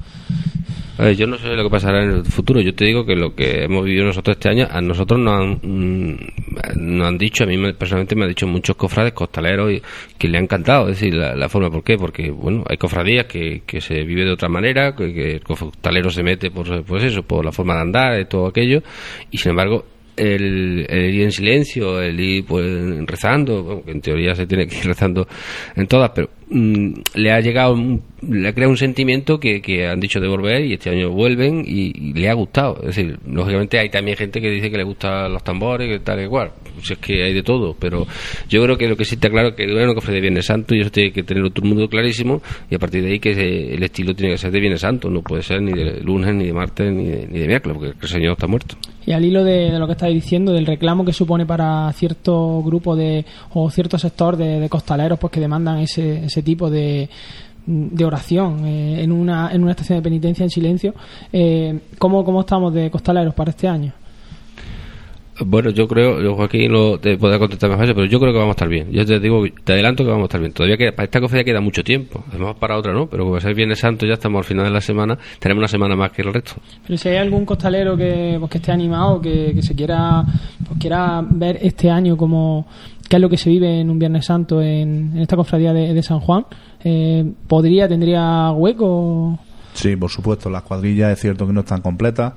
Yo 1.15 1.27
no 1.27 1.37
sé 1.37 1.49
lo 1.49 1.63
que 1.63 1.69
pasará 1.69 2.03
en 2.03 2.11
el 2.11 2.25
futuro. 2.25 2.59
Yo 2.61 2.73
te 2.73 2.85
digo 2.85 3.05
que 3.05 3.15
lo 3.15 3.35
que 3.35 3.63
hemos 3.63 3.85
vivido 3.85 4.05
nosotros 4.05 4.37
este 4.37 4.49
año, 4.49 4.67
a 4.69 4.81
nosotros 4.81 5.19
nos 5.19 5.33
han, 5.33 5.59
mm, 5.61 7.01
han 7.01 7.17
dicho, 7.17 7.43
a 7.43 7.47
mí 7.47 7.55
personalmente 7.73 8.15
me 8.15 8.23
han 8.23 8.29
dicho 8.29 8.47
muchos 8.47 8.75
cofrades 8.75 9.13
costaleros 9.13 9.71
que 10.17 10.27
le 10.27 10.37
ha 10.37 10.41
encantado. 10.41 10.89
Es 10.89 10.99
decir, 10.99 11.13
la, 11.13 11.49
forma, 11.49 11.69
¿por 11.69 11.83
qué? 11.83 11.97
Porque, 11.97 12.31
bueno, 12.31 12.63
hay 12.67 12.77
cofradías 12.77 13.25
que, 13.25 13.61
que 13.65 13.79
se 13.79 14.03
vive 14.03 14.25
de 14.25 14.31
otra 14.31 14.49
manera, 14.49 14.95
que, 14.95 15.35
el 15.35 15.43
costalero 15.43 16.09
se 16.09 16.23
mete 16.23 16.49
por, 16.51 16.83
pues 16.83 17.03
eso, 17.03 17.23
por 17.23 17.45
la 17.45 17.51
forma 17.51 17.75
de 17.75 17.81
andar, 17.81 18.19
y 18.19 18.25
todo 18.25 18.47
aquello, 18.47 18.81
y 19.29 19.37
sin 19.37 19.51
embargo, 19.51 19.85
el, 20.17 20.87
ir 20.89 21.21
en 21.21 21.31
silencio, 21.31 22.01
el 22.01 22.19
ir 22.19 22.45
pues, 22.45 22.65
rezando, 23.05 23.83
en 23.85 24.01
teoría 24.01 24.35
se 24.35 24.47
tiene 24.47 24.67
que 24.67 24.77
ir 24.77 24.83
rezando 24.85 25.27
en 25.75 25.87
todas, 25.87 26.11
pero 26.13 26.29
mm, 26.49 26.93
le 27.15 27.31
ha 27.31 27.39
llegado 27.39 27.75
le 28.21 28.47
ha 28.47 28.53
creado 28.53 28.71
un 28.71 28.77
sentimiento 28.77 29.39
que, 29.39 29.61
que, 29.61 29.87
han 29.87 29.99
dicho 29.99 30.19
de 30.19 30.27
volver 30.27 30.65
y 30.65 30.73
este 30.73 30.89
año 30.89 31.11
vuelven 31.11 31.63
y, 31.65 32.13
le 32.13 32.29
ha 32.29 32.33
gustado. 32.33 32.77
Es 32.81 32.95
decir, 32.95 33.19
lógicamente 33.27 33.79
hay 33.79 33.89
también 33.89 34.17
gente 34.17 34.41
que 34.41 34.49
dice 34.49 34.71
que 34.71 34.77
le 34.77 34.83
gustan 34.83 35.31
los 35.31 35.43
tambores, 35.43 35.87
que 35.87 35.99
tal, 35.99 36.21
igual. 36.21 36.51
Pues 36.73 36.91
es 36.91 36.97
que 36.97 37.23
hay 37.23 37.33
de 37.33 37.43
todo, 37.43 37.75
pero 37.77 38.07
yo 38.49 38.63
creo 38.63 38.77
que 38.77 38.87
lo 38.87 38.95
que 38.95 39.05
sí 39.05 39.15
está 39.15 39.29
claro 39.29 39.49
es 39.49 39.55
que 39.55 39.71
bueno, 39.71 39.93
que 39.93 40.11
de 40.11 40.21
Viernes 40.21 40.45
Santo 40.45 40.73
y 40.73 40.81
eso 40.81 40.89
tiene 40.89 41.11
que 41.11 41.23
tenerlo 41.23 41.49
todo 41.51 41.65
el 41.65 41.73
mundo 41.73 41.89
clarísimo 41.89 42.41
y 42.69 42.75
a 42.75 42.79
partir 42.79 43.03
de 43.03 43.11
ahí 43.11 43.19
que 43.19 43.31
el 43.31 43.83
estilo 43.83 44.15
tiene 44.15 44.33
que 44.33 44.37
ser 44.37 44.51
de 44.51 44.59
Viernes 44.59 44.81
Santo, 44.81 45.09
no 45.09 45.21
puede 45.21 45.43
ser 45.43 45.61
ni 45.61 45.73
de 45.73 46.01
lunes, 46.01 46.33
ni 46.33 46.45
de 46.45 46.53
martes, 46.53 46.91
ni 46.91 47.05
de, 47.05 47.27
ni 47.27 47.39
de 47.39 47.47
miércoles, 47.47 47.77
porque 47.77 47.99
el 48.01 48.07
Señor 48.07 48.31
está 48.33 48.47
muerto. 48.47 48.75
Y 49.05 49.13
al 49.13 49.23
hilo 49.23 49.43
de, 49.43 49.77
lo 49.79 49.85
que 49.85 49.93
estáis 49.93 50.13
diciendo, 50.13 50.51
del 50.51 50.65
reclamo 50.65 51.05
que 51.05 51.13
supone 51.13 51.45
para 51.45 51.91
cierto 51.93 52.61
grupo 52.61 52.95
de 52.95 53.25
o 53.53 53.69
cierto 53.69 53.97
sector 53.97 54.35
de, 54.35 54.59
de 54.59 54.69
costaleros 54.69 55.17
pues 55.17 55.31
que 55.31 55.39
demandan 55.39 55.79
ese, 55.79 56.25
ese 56.25 56.36
tipo 56.41 56.69
de 56.69 57.09
de 57.67 58.05
oración 58.05 58.65
eh, 58.65 59.03
en, 59.03 59.11
una, 59.11 59.51
en 59.51 59.61
una 59.61 59.71
estación 59.71 59.99
de 59.99 60.01
penitencia 60.01 60.43
en 60.43 60.49
silencio. 60.49 60.95
Eh, 61.31 61.79
¿cómo, 61.99 62.23
¿Cómo 62.23 62.39
estamos 62.39 62.73
de 62.73 62.89
costaleros 62.89 63.33
para 63.33 63.51
este 63.51 63.67
año? 63.67 63.93
Bueno, 65.39 65.69
yo 65.69 65.87
creo, 65.87 66.21
yo 66.21 66.35
Joaquín 66.35 66.71
lo, 66.71 66.99
te 66.99 67.17
podrá 67.17 67.37
contestar 67.37 67.69
mejor, 67.69 67.85
pero 67.93 68.05
yo 68.05 68.19
creo 68.19 68.33
que 68.33 68.39
vamos 68.39 68.53
a 68.53 68.57
estar 68.57 68.67
bien. 68.67 68.91
Yo 68.91 69.05
te 69.05 69.19
digo, 69.19 69.43
te 69.63 69.73
adelanto 69.73 70.03
que 70.03 70.09
vamos 70.09 70.23
a 70.23 70.25
estar 70.25 70.41
bien. 70.41 70.51
Todavía 70.51 70.77
queda, 70.77 70.91
para 70.93 71.05
esta 71.05 71.19
conferencia 71.19 71.53
queda 71.53 71.61
mucho 71.61 71.83
tiempo. 71.83 72.23
Además, 72.29 72.55
para 72.59 72.77
otra 72.77 72.91
no, 72.91 73.07
pero 73.07 73.25
como 73.25 73.37
es 73.37 73.55
Viernes 73.55 73.79
Santo, 73.79 74.05
ya 74.05 74.13
estamos 74.13 74.39
al 74.39 74.45
final 74.45 74.65
de 74.65 74.71
la 74.71 74.81
semana, 74.81 75.17
tenemos 75.39 75.61
una 75.61 75.67
semana 75.67 75.95
más 75.95 76.11
que 76.11 76.23
el 76.23 76.33
resto. 76.33 76.53
Pero 76.85 76.97
si 76.97 77.09
hay 77.09 77.17
algún 77.17 77.45
costalero 77.45 77.95
que, 77.95 78.37
pues, 78.39 78.51
que 78.51 78.57
esté 78.57 78.71
animado, 78.71 79.21
que, 79.21 79.53
que 79.53 79.61
se 79.61 79.75
quiera, 79.75 80.23
pues, 80.67 80.79
quiera 80.79 81.23
ver 81.29 81.59
este 81.61 81.89
año 81.89 82.17
como 82.17 82.65
qué 83.07 83.17
es 83.17 83.21
lo 83.21 83.29
que 83.29 83.37
se 83.37 83.49
vive 83.49 83.79
en 83.79 83.89
un 83.89 83.99
Viernes 83.99 84.25
Santo 84.25 84.61
en, 84.61 85.17
esta 85.17 85.35
cofradía 85.35 85.71
de, 85.71 86.03
San 86.03 86.19
Juan, 86.19 86.45
eh, 86.83 87.25
¿podría, 87.47 87.87
tendría 87.87 88.51
hueco? 88.51 89.39
Sí, 89.73 89.95
por 89.95 90.09
supuesto, 90.09 90.49
las 90.49 90.63
cuadrillas 90.63 91.11
es 91.13 91.19
cierto 91.19 91.45
que 91.45 91.53
no 91.53 91.59
están 91.59 91.81
completas 91.81 92.33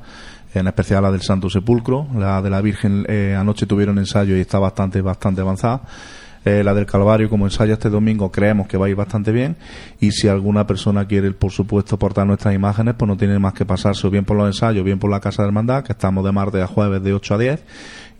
en 0.54 0.66
especial 0.66 1.02
la 1.02 1.10
del 1.10 1.22
Santo 1.22 1.48
Sepulcro, 1.48 2.06
la 2.16 2.42
de 2.42 2.50
la 2.50 2.60
Virgen 2.60 3.04
eh, 3.08 3.36
anoche 3.38 3.66
tuvieron 3.66 3.98
ensayo 3.98 4.36
y 4.36 4.40
está 4.40 4.58
bastante, 4.58 5.00
bastante 5.00 5.40
avanzada. 5.40 5.82
Eh, 6.42 6.64
la 6.64 6.72
del 6.72 6.86
Calvario 6.86 7.28
como 7.28 7.44
ensayo 7.44 7.74
este 7.74 7.90
domingo 7.90 8.32
creemos 8.32 8.66
que 8.66 8.78
va 8.78 8.86
a 8.86 8.88
ir 8.88 8.96
bastante 8.96 9.30
bien. 9.30 9.56
Y 10.00 10.12
si 10.12 10.26
alguna 10.26 10.66
persona 10.66 11.06
quiere 11.06 11.30
por 11.32 11.52
supuesto 11.52 11.98
portar 11.98 12.26
nuestras 12.26 12.54
imágenes 12.54 12.94
pues 12.96 13.08
no 13.08 13.16
tiene 13.16 13.38
más 13.38 13.52
que 13.52 13.66
pasarse 13.66 14.06
o 14.06 14.10
bien 14.10 14.24
por 14.24 14.36
los 14.36 14.46
ensayos 14.46 14.82
bien 14.82 14.98
por 14.98 15.10
la 15.10 15.20
Casa 15.20 15.42
de 15.42 15.48
Hermandad 15.48 15.84
que 15.84 15.92
estamos 15.92 16.24
de 16.24 16.32
martes 16.32 16.62
a 16.62 16.66
jueves 16.66 17.02
de 17.02 17.12
8 17.12 17.34
a 17.34 17.38
10 17.38 17.64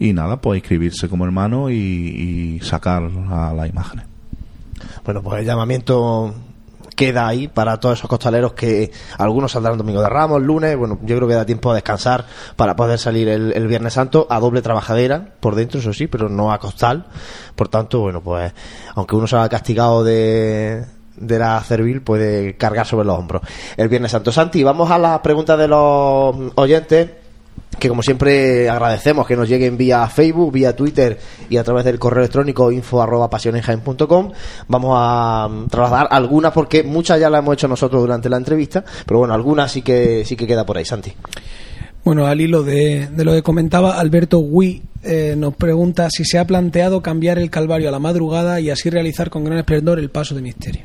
y 0.00 0.12
nada 0.12 0.38
pues 0.38 0.58
inscribirse 0.58 1.08
como 1.08 1.24
hermano 1.24 1.70
y, 1.70 1.74
y 1.74 2.60
sacar 2.60 3.10
a 3.30 3.54
las 3.54 3.70
imágenes 3.70 4.04
bueno 5.02 5.22
pues 5.22 5.40
el 5.40 5.46
llamamiento 5.46 6.34
queda 7.00 7.26
ahí 7.26 7.48
para 7.48 7.80
todos 7.80 7.98
esos 7.98 8.10
costaleros 8.10 8.52
que 8.52 8.92
algunos 9.16 9.52
saldrán 9.52 9.78
domingo 9.78 10.02
de 10.02 10.10
Ramos, 10.10 10.42
lunes, 10.42 10.76
bueno, 10.76 10.98
yo 11.02 11.16
creo 11.16 11.26
que 11.26 11.32
da 11.32 11.46
tiempo 11.46 11.70
a 11.70 11.74
descansar 11.74 12.26
para 12.56 12.76
poder 12.76 12.98
salir 12.98 13.26
el, 13.26 13.66
Viernes 13.68 13.94
Santo 13.94 14.26
a 14.28 14.38
doble 14.38 14.60
trabajadera, 14.60 15.32
por 15.40 15.54
dentro, 15.54 15.80
eso 15.80 15.94
sí, 15.94 16.08
pero 16.08 16.28
no 16.28 16.52
a 16.52 16.58
costal. 16.58 17.06
Por 17.54 17.68
tanto, 17.68 18.00
bueno, 18.00 18.20
pues 18.20 18.52
aunque 18.96 19.16
uno 19.16 19.26
se 19.26 19.36
ha 19.36 19.48
castigado 19.48 20.04
de, 20.04 20.84
de 21.16 21.38
la 21.38 21.64
servil 21.64 22.02
puede 22.02 22.58
cargar 22.58 22.86
sobre 22.86 23.06
los 23.06 23.18
hombros 23.18 23.40
el 23.78 23.88
Viernes 23.88 24.10
Santo. 24.10 24.30
Santi, 24.30 24.62
vamos 24.62 24.90
a 24.90 24.98
las 24.98 25.20
preguntas 25.20 25.58
de 25.58 25.68
los 25.68 26.36
oyentes 26.56 27.08
que 27.78 27.88
como 27.88 28.02
siempre 28.02 28.68
agradecemos 28.68 29.26
que 29.26 29.36
nos 29.36 29.48
lleguen 29.48 29.76
vía 29.76 30.06
Facebook, 30.08 30.52
vía 30.52 30.74
Twitter 30.74 31.18
y 31.48 31.56
a 31.56 31.64
través 31.64 31.84
del 31.84 31.98
correo 31.98 32.20
electrónico 32.20 32.70
info 32.72 33.00
arroba 33.00 33.30
pasionenjaen.com. 33.30 34.32
Vamos 34.68 34.96
a 34.98 35.48
mm, 35.48 35.68
trasladar 35.68 36.08
algunas 36.10 36.52
porque 36.52 36.82
muchas 36.82 37.20
ya 37.20 37.30
las 37.30 37.40
hemos 37.40 37.54
hecho 37.54 37.68
nosotros 37.68 38.02
durante 38.02 38.28
la 38.28 38.36
entrevista, 38.36 38.84
pero 39.06 39.20
bueno, 39.20 39.34
algunas 39.34 39.70
sí 39.70 39.82
que 39.82 40.24
sí 40.24 40.36
que 40.36 40.46
queda 40.46 40.66
por 40.66 40.78
ahí, 40.78 40.84
Santi. 40.84 41.12
Bueno, 42.04 42.26
al 42.26 42.40
hilo 42.40 42.62
de, 42.62 43.08
de 43.08 43.24
lo 43.24 43.32
que 43.32 43.42
comentaba 43.42 44.00
Alberto 44.00 44.38
Gui, 44.38 44.82
eh, 45.02 45.34
nos 45.36 45.54
pregunta 45.54 46.08
si 46.10 46.24
se 46.24 46.38
ha 46.38 46.46
planteado 46.46 47.02
cambiar 47.02 47.38
el 47.38 47.50
Calvario 47.50 47.88
a 47.88 47.92
la 47.92 47.98
madrugada 47.98 48.60
y 48.60 48.70
así 48.70 48.90
realizar 48.90 49.30
con 49.30 49.44
gran 49.44 49.58
esplendor 49.58 49.98
el 49.98 50.10
paso 50.10 50.34
de 50.34 50.42
misterio. 50.42 50.82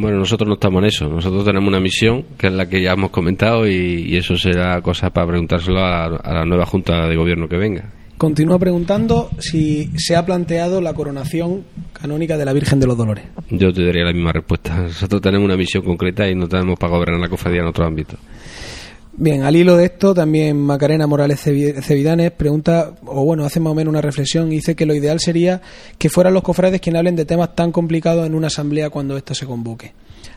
Bueno, 0.00 0.18
nosotros 0.18 0.46
no 0.46 0.54
estamos 0.54 0.80
en 0.82 0.88
eso. 0.88 1.08
Nosotros 1.08 1.44
tenemos 1.44 1.68
una 1.68 1.80
misión, 1.80 2.24
que 2.38 2.46
es 2.46 2.52
la 2.52 2.68
que 2.68 2.80
ya 2.80 2.92
hemos 2.92 3.10
comentado, 3.10 3.66
y, 3.66 4.06
y 4.06 4.16
eso 4.16 4.36
será 4.36 4.80
cosa 4.80 5.10
para 5.10 5.26
preguntárselo 5.26 5.80
a, 5.80 6.04
a 6.04 6.34
la 6.34 6.44
nueva 6.44 6.66
Junta 6.66 7.08
de 7.08 7.16
Gobierno 7.16 7.48
que 7.48 7.56
venga. 7.56 7.92
Continúa 8.16 8.58
preguntando 8.58 9.30
si 9.38 9.90
se 9.96 10.16
ha 10.16 10.26
planteado 10.26 10.80
la 10.80 10.92
coronación 10.92 11.64
canónica 11.92 12.36
de 12.36 12.44
la 12.44 12.52
Virgen 12.52 12.80
de 12.80 12.86
los 12.88 12.96
Dolores. 12.96 13.24
Yo 13.50 13.72
te 13.72 13.84
daría 13.84 14.04
la 14.04 14.12
misma 14.12 14.32
respuesta. 14.32 14.76
Nosotros 14.82 15.20
tenemos 15.20 15.44
una 15.44 15.56
misión 15.56 15.84
concreta 15.84 16.28
y 16.28 16.34
no 16.34 16.48
tenemos 16.48 16.78
para 16.78 16.92
gobernar 16.92 17.20
la 17.20 17.28
cofradía 17.28 17.60
en 17.60 17.68
otro 17.68 17.86
ámbito. 17.86 18.16
Bien, 19.20 19.42
al 19.42 19.56
hilo 19.56 19.76
de 19.76 19.86
esto, 19.86 20.14
también 20.14 20.56
Macarena 20.56 21.08
Morales 21.08 21.44
Cevi- 21.44 21.82
Cevidanes 21.82 22.30
pregunta, 22.30 22.92
o 23.04 23.24
bueno, 23.24 23.44
hace 23.44 23.58
más 23.58 23.72
o 23.72 23.74
menos 23.74 23.90
una 23.90 24.00
reflexión, 24.00 24.52
y 24.52 24.56
dice 24.56 24.76
que 24.76 24.86
lo 24.86 24.94
ideal 24.94 25.18
sería 25.18 25.60
que 25.98 26.08
fueran 26.08 26.34
los 26.34 26.44
cofrades 26.44 26.80
quienes 26.80 26.98
hablen 27.00 27.16
de 27.16 27.24
temas 27.24 27.56
tan 27.56 27.72
complicados 27.72 28.24
en 28.28 28.34
una 28.36 28.46
asamblea 28.46 28.90
cuando 28.90 29.16
ésta 29.16 29.34
se 29.34 29.44
convoque. 29.44 29.92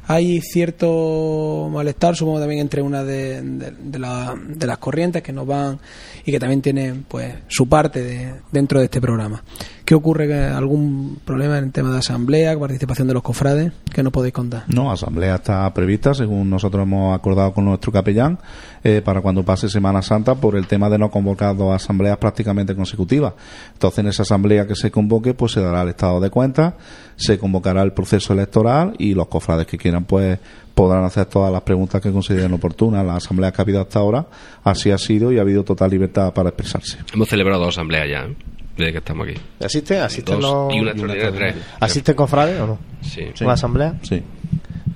Hay 0.08 0.41
cierto 0.41 1.70
malestar, 1.72 2.15
supongo 2.15 2.39
también 2.39 2.62
entre 2.62 2.82
una 2.82 3.04
de, 3.04 3.41
de- 3.44 3.72
de 3.72 4.00
la- 4.00 4.36
de 4.48 4.65
las 4.65 4.80
corrientes 4.80 5.22
que 5.22 5.32
nos 5.32 5.46
van 5.46 5.80
y 6.26 6.32
que 6.32 6.39
también 6.39 6.62
tienen 6.63 7.06
pues 7.08 7.36
su 7.50 7.70
parte 7.70 8.02
de- 8.02 8.34
dentro 8.52 8.80
de 8.80 8.86
este 8.86 9.00
programa. 9.00 9.44
¿Qué 9.91 9.95
ocurre? 9.95 10.47
¿Algún 10.47 11.19
problema 11.25 11.58
en 11.58 11.65
el 11.65 11.71
tema 11.73 11.91
de 11.91 11.97
asamblea, 11.97 12.58
participación 12.58 13.10
de 13.10 13.13
los 13.13 13.21
cofrades? 13.21 13.73
¿Qué 13.93 14.01
nos 14.01 14.13
podéis 14.13 14.34
contar? 14.34 14.63
No, 14.67 14.89
asamblea 14.89 15.36
está 15.36 15.73
prevista, 15.73 16.13
según 16.13 16.49
nosotros 16.49 16.84
hemos 16.84 17.13
acordado 17.13 17.51
con 17.51 17.65
nuestro 17.65 17.91
capellán, 17.91 18.39
eh, 18.86 19.01
para 19.04 19.19
cuando 19.19 19.43
pase 19.43 19.67
Semana 19.67 20.01
Santa 20.01 20.36
por 20.36 20.56
el 20.56 20.65
tema 20.65 20.89
de 20.89 20.97
no 20.97 21.12
convocar 21.12 21.58
dos 21.58 21.75
asambleas 21.75 22.17
prácticamente 22.19 22.73
consecutivas. 22.73 23.34
Entonces, 23.73 23.99
en 23.99 24.08
esa 24.08 24.21
asamblea 24.21 24.65
que 24.65 24.75
se 24.75 24.91
convoque, 24.91 25.34
pues 25.34 25.51
se 25.51 25.60
dará 25.60 25.82
el 25.82 25.89
estado 25.89 26.21
de 26.21 26.30
cuenta, 26.30 26.77
se 27.17 27.38
convocará 27.38 27.82
el 27.82 27.91
proceso 27.91 28.32
electoral 28.32 28.93
y 28.97 29.13
los 29.13 29.27
cofrades 29.27 29.67
que 29.67 29.77
quieran, 29.77 30.06
pues 30.06 30.39
podrán 30.73 31.04
hacer 31.04 31.25
todas 31.25 31.51
las 31.51 31.63
preguntas 31.63 31.99
que 31.99 32.13
consideren 32.13 32.54
oportunas. 32.54 33.06
La 33.06 33.17
asamblea 33.17 33.51
que 33.51 33.62
ha 33.62 33.63
habido 33.63 33.82
hasta 33.82 33.99
ahora, 33.99 34.25
así 34.63 34.89
ha 34.89 34.97
sido 34.97 35.34
y 35.34 35.38
ha 35.38 35.41
hado 35.41 35.65
total 35.65 35.91
libertad 35.91 36.34
para 36.34 36.47
expresarse. 36.47 36.99
Hemos 37.13 37.27
celebrado 37.27 37.65
dos 37.65 37.75
asambleas 37.75 38.08
ya, 38.10 38.19
¿eh? 38.21 38.61
Desde 38.78 38.92
que 38.92 38.98
estamos 39.00 39.28
aquí. 39.28 39.38
¿Asisten? 39.64 40.02
¿Asisten 40.02 40.40
Dos 40.40 40.44
los- 40.68 40.74
y 40.76 40.80
una 40.80 40.92
extraordinaria 40.92 41.32
tres. 41.32 41.56
¿Asisten 41.80 42.16
cofrades 42.16 42.60
o 42.60 42.68
no? 42.68 42.80
Sí. 43.02 43.22
¿Una 43.42 43.54
asamblea? 43.54 43.96
Sí. 44.04 44.22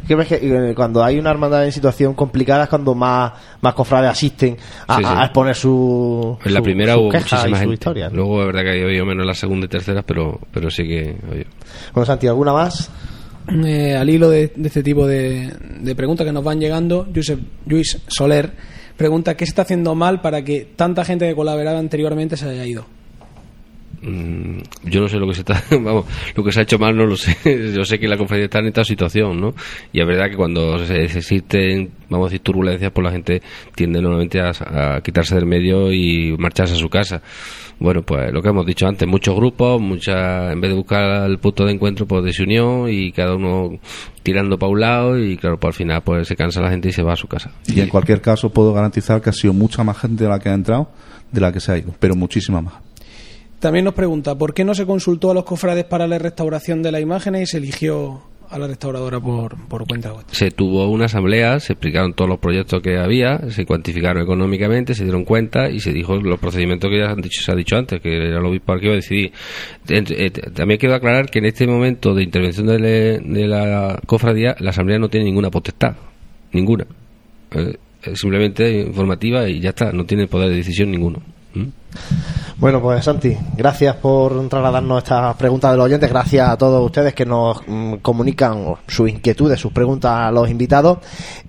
¿Qué 0.07 0.13
ves 0.13 0.27
que 0.27 0.35
eh, 0.35 0.73
cuando 0.75 1.03
hay 1.03 1.17
una 1.17 1.31
hermandad 1.31 1.65
en 1.65 1.71
situación 1.71 2.13
complicada 2.13 2.65
es 2.65 2.69
cuando 2.69 2.93
más, 2.93 3.33
más 3.61 3.73
cofrades 3.73 4.11
asisten 4.11 4.55
a, 4.87 4.97
Sí, 4.97 5.03
sí. 5.03 5.09
a 5.15 5.23
exponer 5.23 5.55
su. 5.55 6.37
En 6.45 6.53
la 6.53 6.59
su- 6.59 6.63
primera 6.63 6.93
sus 6.93 7.01
hubo 7.01 7.11
muchísima 7.11 7.41
su 7.47 7.55
gente. 7.55 7.73
historia, 7.73 8.09
¿no? 8.09 8.15
Luego, 8.17 8.41
es 8.41 8.45
verdad 8.47 8.61
que 8.61 8.81
ha 8.81 8.85
habido 8.85 9.05
menos 9.05 9.23
en 9.23 9.27
la 9.27 9.33
segunda 9.33 9.65
y 9.65 9.69
tercera, 9.69 10.03
pero, 10.03 10.39
pero 10.51 10.69
sí 10.69 10.83
que. 10.83 11.17
oye, 11.31 11.47
Bueno, 11.93 12.05
Santi, 12.05 12.27
¿alguna 12.27 12.53
más? 12.53 12.91
Eh, 13.65 13.95
al 13.95 14.07
hilo 14.09 14.29
de, 14.29 14.51
de 14.55 14.67
este 14.67 14.83
tipo 14.83 15.07
de, 15.07 15.51
de 15.79 15.95
preguntas 15.95 16.25
que 16.25 16.31
nos 16.33 16.43
van 16.43 16.59
llegando, 16.59 17.07
Josep, 17.13 17.39
Luis 17.67 17.99
Soler 18.07 18.51
pregunta 18.97 19.35
qué 19.35 19.45
se 19.45 19.49
está 19.49 19.63
haciendo 19.63 19.93
mal 19.95 20.21
para 20.21 20.43
que 20.43 20.67
tanta 20.75 21.03
gente 21.03 21.27
que 21.27 21.35
colaboraba 21.35 21.77
anteriormente 21.79 22.37
se 22.37 22.47
haya 22.47 22.65
ido. 22.65 22.85
Mm, 24.05 24.59
yo 24.83 25.01
no 25.01 25.07
sé 25.07 25.17
lo 25.17 25.27
que 25.27 25.33
se 25.33 25.39
está 25.39 25.63
vamos 25.71 26.05
lo 26.35 26.43
que 26.43 26.51
se 26.51 26.59
ha 26.59 26.63
hecho 26.63 26.77
mal 26.77 26.95
no 26.95 27.07
lo 27.07 27.17
sé. 27.17 27.35
Yo 27.75 27.83
sé 27.85 27.97
que 27.97 28.07
la 28.07 28.17
conferencia 28.17 28.45
está 28.45 28.59
en 28.59 28.67
esta 28.67 28.83
situación 28.83 29.41
no 29.41 29.55
y 29.91 29.99
es 29.99 30.05
verdad 30.05 30.29
que 30.29 30.35
cuando 30.35 30.77
se 30.85 31.05
existen 31.05 31.89
vamos 32.07 32.27
a 32.27 32.29
decir 32.29 32.41
turbulencias 32.41 32.91
pues 32.91 33.03
la 33.03 33.11
gente 33.11 33.41
tiende 33.73 34.01
nuevamente 34.01 34.39
a, 34.39 34.51
a 34.51 35.01
quitarse 35.01 35.33
del 35.33 35.47
medio 35.47 35.91
y 35.91 36.35
marcharse 36.37 36.75
a 36.75 36.77
su 36.77 36.87
casa. 36.87 37.23
Bueno 37.79 38.03
pues 38.03 38.31
lo 38.31 38.43
que 38.43 38.49
hemos 38.49 38.67
dicho 38.67 38.85
antes 38.85 39.07
muchos 39.07 39.35
grupos 39.35 39.81
mucha 39.81 40.51
en 40.51 40.61
vez 40.61 40.69
de 40.69 40.77
buscar 40.77 41.27
el 41.27 41.39
punto 41.39 41.65
de 41.65 41.71
encuentro 41.71 42.05
pues 42.05 42.23
desunión 42.23 42.87
y 42.87 43.11
cada 43.11 43.33
uno 43.35 43.79
tirando 44.21 44.59
para 44.59 44.71
un 44.71 44.79
lado 44.81 45.17
y 45.17 45.35
claro 45.35 45.59
pues 45.59 45.73
al 45.73 45.77
final 45.77 46.03
pues 46.03 46.27
se 46.27 46.35
cansa 46.35 46.61
la 46.61 46.69
gente 46.69 46.89
y 46.89 46.91
se 46.91 47.01
va 47.01 47.13
a 47.13 47.15
su 47.15 47.27
casa. 47.27 47.51
Y 47.65 47.79
en 47.79 47.89
cualquier 47.89 48.21
caso 48.21 48.51
puedo 48.51 48.71
garantizar 48.71 49.19
que 49.19 49.31
ha 49.31 49.33
sido 49.33 49.53
mucha 49.53 49.83
más 49.83 49.97
gente 49.97 50.25
de 50.25 50.29
la 50.29 50.37
que 50.37 50.49
ha 50.49 50.53
entrado 50.53 50.91
de 51.31 51.41
la 51.41 51.51
que 51.51 51.59
se 51.59 51.71
ha 51.71 51.77
ido, 51.79 51.91
pero 51.99 52.15
muchísima 52.15 52.61
más. 52.61 52.75
También 53.59 53.85
nos 53.85 53.93
pregunta 53.93 54.35
por 54.35 54.53
qué 54.53 54.63
no 54.63 54.75
se 54.75 54.85
consultó 54.85 55.31
a 55.31 55.33
los 55.33 55.43
cofrades 55.43 55.85
para 55.85 56.07
la 56.07 56.19
restauración 56.19 56.83
de 56.83 56.91
las 56.91 57.01
imágenes 57.01 57.41
y 57.41 57.45
se 57.47 57.57
eligió 57.57 58.21
a 58.49 58.59
la 58.59 58.67
restauradora 58.67 59.19
por, 59.19 59.55
por 59.67 59.87
cuenta 59.87 60.11
vuestra. 60.11 60.35
se 60.35 60.51
tuvo 60.51 60.87
una 60.87 61.05
asamblea, 61.05 61.59
se 61.59 61.73
explicaron 61.73 62.13
todos 62.13 62.29
los 62.29 62.39
proyectos 62.39 62.81
que 62.81 62.97
había, 62.97 63.39
se 63.49 63.65
cuantificaron 63.65 64.21
económicamente, 64.21 64.93
se 64.93 65.03
dieron 65.03 65.25
cuenta 65.25 65.69
y 65.69 65.79
se 65.79 65.91
dijo 65.91 66.15
los 66.17 66.39
procedimientos 66.39 66.89
que 66.89 66.99
ya 66.99 67.11
han 67.11 67.21
dicho, 67.21 67.41
se 67.41 67.51
ha 67.51 67.55
dicho 67.55 67.75
antes, 67.75 67.99
que 68.01 68.15
era 68.15 68.39
el 68.39 68.45
obispo 68.45 68.73
el 68.73 68.79
que 68.79 68.85
iba 68.85 68.93
a 68.93 68.97
decidir. 68.97 69.31
Eh, 69.89 70.31
También 70.53 70.79
quiero 70.79 70.95
aclarar 70.95 71.29
que 71.29 71.39
en 71.39 71.45
este 71.45 71.67
momento 71.67 72.13
de 72.13 72.23
intervención 72.23 72.67
de, 72.67 73.47
la 73.47 73.99
cofradía, 74.05 74.55
la 74.59 74.69
asamblea 74.69 74.99
no 74.99 75.09
tiene 75.09 75.25
ninguna 75.25 75.49
potestad, 75.49 75.95
ninguna. 76.51 76.85
Eh, 77.51 77.77
simplemente 78.13 78.81
informativa 78.81 79.47
y 79.49 79.59
ya 79.59 79.69
está, 79.69 79.91
no 79.91 80.05
tiene 80.05 80.27
poder 80.27 80.49
de 80.49 80.57
decisión 80.57 80.91
ninguno. 80.91 81.21
Bueno, 82.57 82.81
pues 82.81 83.03
Santi, 83.03 83.37
gracias 83.57 83.97
por 83.97 84.47
trasladarnos 84.47 85.03
estas 85.03 85.35
preguntas 85.35 85.71
de 85.71 85.77
los 85.77 85.85
oyentes. 85.87 86.09
Gracias 86.09 86.49
a 86.49 86.57
todos 86.57 86.85
ustedes 86.85 87.13
que 87.13 87.25
nos 87.25 87.61
mm, 87.67 87.95
comunican 87.95 88.75
sus 88.87 89.09
inquietudes, 89.09 89.59
sus 89.59 89.73
preguntas 89.73 90.11
a 90.11 90.31
los 90.31 90.49
invitados. 90.49 90.99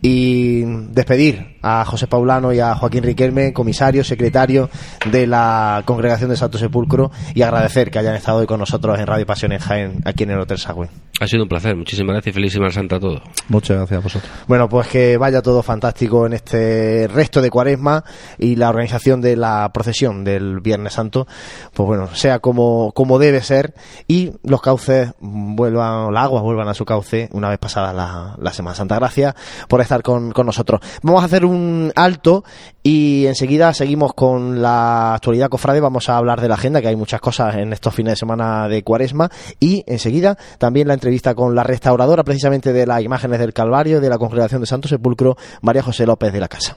Y 0.02 0.64
despedir 0.90 1.56
a 1.62 1.84
José 1.84 2.06
Paulano 2.06 2.52
y 2.52 2.60
a 2.60 2.74
Joaquín 2.74 3.02
Riquelme, 3.02 3.52
comisario, 3.52 4.04
secretario 4.04 4.70
de 5.10 5.26
la 5.26 5.82
Congregación 5.84 6.30
de 6.30 6.36
Santo 6.36 6.58
Sepulcro, 6.58 7.10
y 7.34 7.42
agradecer 7.42 7.90
que 7.90 7.98
hayan 7.98 8.14
estado 8.14 8.38
hoy 8.38 8.46
con 8.46 8.60
nosotros 8.60 8.98
en 8.98 9.06
Radio 9.06 9.26
Pasión 9.26 9.52
en 9.52 9.58
Jaén, 9.58 10.02
aquí 10.04 10.24
en 10.24 10.30
el 10.30 10.40
Hotel 10.40 10.58
Sagüen. 10.58 10.90
Ha 11.20 11.26
sido 11.26 11.44
un 11.44 11.48
placer, 11.48 11.74
muchísimas 11.74 12.14
gracias 12.14 12.32
y 12.32 12.34
feliz 12.34 12.52
Semana 12.52 12.72
Santa 12.72 12.96
a 12.96 13.00
todos. 13.00 13.22
Muchas 13.48 13.78
gracias 13.78 13.98
a 13.98 14.02
vosotros. 14.02 14.32
Bueno, 14.46 14.68
pues 14.68 14.86
que 14.88 15.16
vaya 15.16 15.42
todo 15.42 15.62
fantástico 15.62 16.26
en 16.26 16.34
este 16.34 17.08
resto 17.08 17.40
de 17.40 17.50
cuaresma 17.50 18.04
y 18.38 18.56
la 18.56 18.68
organización 18.68 19.20
de 19.20 19.36
la 19.36 19.70
procesión 19.72 20.24
del 20.36 20.60
Viernes 20.60 20.94
Santo, 20.94 21.26
pues 21.74 21.86
bueno, 21.86 22.14
sea 22.14 22.38
como, 22.38 22.92
como 22.92 23.18
debe 23.18 23.42
ser 23.42 23.74
y 24.06 24.32
los 24.42 24.60
cauces 24.60 25.12
vuelvan, 25.20 26.12
las 26.12 26.24
aguas 26.24 26.42
vuelvan 26.42 26.68
a 26.68 26.74
su 26.74 26.84
cauce 26.84 27.28
una 27.32 27.48
vez 27.48 27.58
pasada 27.58 27.92
la, 27.92 28.36
la 28.38 28.52
Semana 28.52 28.74
Santa. 28.74 28.96
Gracias 28.96 29.34
por 29.68 29.80
estar 29.80 30.02
con, 30.02 30.32
con 30.32 30.46
nosotros. 30.46 30.80
Vamos 31.02 31.22
a 31.22 31.26
hacer 31.26 31.44
un 31.44 31.92
alto 31.94 32.44
y 32.82 33.26
enseguida 33.26 33.72
seguimos 33.74 34.14
con 34.14 34.62
la 34.62 35.14
actualidad 35.14 35.48
cofrade. 35.48 35.80
Vamos 35.80 36.08
a 36.08 36.16
hablar 36.16 36.40
de 36.40 36.48
la 36.48 36.54
agenda, 36.54 36.80
que 36.80 36.88
hay 36.88 36.96
muchas 36.96 37.20
cosas 37.20 37.56
en 37.56 37.72
estos 37.72 37.94
fines 37.94 38.12
de 38.12 38.16
semana 38.16 38.68
de 38.68 38.82
cuaresma 38.82 39.30
y 39.58 39.84
enseguida 39.86 40.36
también 40.58 40.88
la 40.88 40.94
entrevista 40.94 41.34
con 41.34 41.54
la 41.54 41.62
restauradora 41.62 42.24
precisamente 42.24 42.72
de 42.72 42.86
las 42.86 43.02
imágenes 43.02 43.40
del 43.40 43.52
Calvario 43.52 44.00
de 44.00 44.08
la 44.08 44.18
Congregación 44.18 44.60
de 44.60 44.66
Santo 44.66 44.88
Sepulcro, 44.88 45.36
María 45.62 45.82
José 45.82 46.06
López 46.06 46.32
de 46.32 46.40
la 46.40 46.48
Casa. 46.48 46.76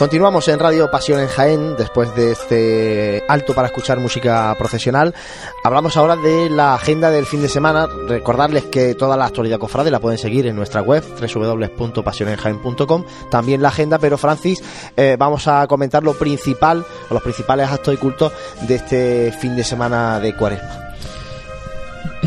Continuamos 0.00 0.48
en 0.48 0.58
Radio 0.58 0.90
Pasión 0.90 1.20
en 1.20 1.28
Jaén 1.28 1.76
después 1.76 2.14
de 2.16 2.32
este 2.32 3.22
alto 3.28 3.54
para 3.54 3.68
escuchar 3.68 4.00
música 4.00 4.54
profesional. 4.56 5.14
Hablamos 5.62 5.94
ahora 5.98 6.16
de 6.16 6.48
la 6.48 6.72
agenda 6.72 7.10
del 7.10 7.26
fin 7.26 7.42
de 7.42 7.50
semana. 7.50 7.86
Recordarles 8.08 8.64
que 8.64 8.94
toda 8.94 9.18
la 9.18 9.26
actualidad 9.26 9.58
cofrade 9.58 9.90
la 9.90 10.00
pueden 10.00 10.16
seguir 10.16 10.46
en 10.46 10.56
nuestra 10.56 10.80
web 10.80 11.04
www.pasionenjaén.com. 11.20 13.04
También 13.30 13.60
la 13.60 13.68
agenda, 13.68 13.98
pero 13.98 14.16
Francis, 14.16 14.64
eh, 14.96 15.16
vamos 15.18 15.46
a 15.46 15.66
comentar 15.66 16.02
lo 16.02 16.14
principal 16.14 16.82
o 17.10 17.12
los 17.12 17.22
principales 17.22 17.68
actos 17.68 17.92
y 17.92 17.98
cultos 17.98 18.32
de 18.62 18.76
este 18.76 19.32
fin 19.32 19.54
de 19.54 19.64
semana 19.64 20.18
de 20.18 20.34
Cuaresma. 20.34 20.79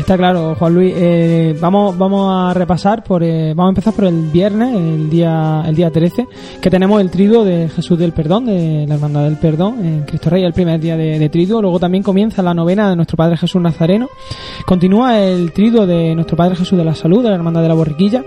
Está 0.04 0.18
claro, 0.18 0.54
Juan 0.54 0.74
Luis. 0.74 0.92
Eh, 0.94 1.56
vamos, 1.58 1.96
vamos 1.96 2.30
a 2.30 2.52
repasar 2.52 3.02
por, 3.02 3.22
eh, 3.22 3.54
vamos 3.54 3.68
a 3.68 3.70
empezar 3.70 3.94
por 3.94 4.04
el 4.04 4.24
viernes, 4.30 4.74
el 4.76 5.08
día, 5.08 5.64
el 5.66 5.74
día 5.74 5.90
13, 5.90 6.28
que 6.60 6.68
tenemos 6.68 7.00
el 7.00 7.10
triduo 7.10 7.42
de 7.42 7.70
Jesús 7.70 7.98
del 7.98 8.12
Perdón, 8.12 8.44
de 8.44 8.84
la 8.86 8.96
Hermandad 8.96 9.24
del 9.24 9.38
Perdón, 9.38 9.82
en 9.82 10.02
Cristo 10.02 10.28
Rey, 10.28 10.44
el 10.44 10.52
primer 10.52 10.78
día 10.78 10.98
de, 10.98 11.18
de 11.18 11.28
triduo. 11.30 11.62
Luego 11.62 11.80
también 11.80 12.04
comienza 12.04 12.42
la 12.42 12.52
novena 12.52 12.90
de 12.90 12.96
nuestro 12.96 13.16
Padre 13.16 13.38
Jesús 13.38 13.62
Nazareno. 13.62 14.10
Continúa 14.66 15.20
el 15.20 15.52
triduo 15.52 15.86
de 15.86 16.14
nuestro 16.14 16.36
Padre 16.36 16.56
Jesús 16.56 16.76
de 16.76 16.84
la 16.84 16.94
Salud, 16.94 17.22
de 17.22 17.30
la 17.30 17.36
Hermandad 17.36 17.62
de 17.62 17.68
la 17.68 17.74
Borriquilla. 17.74 18.22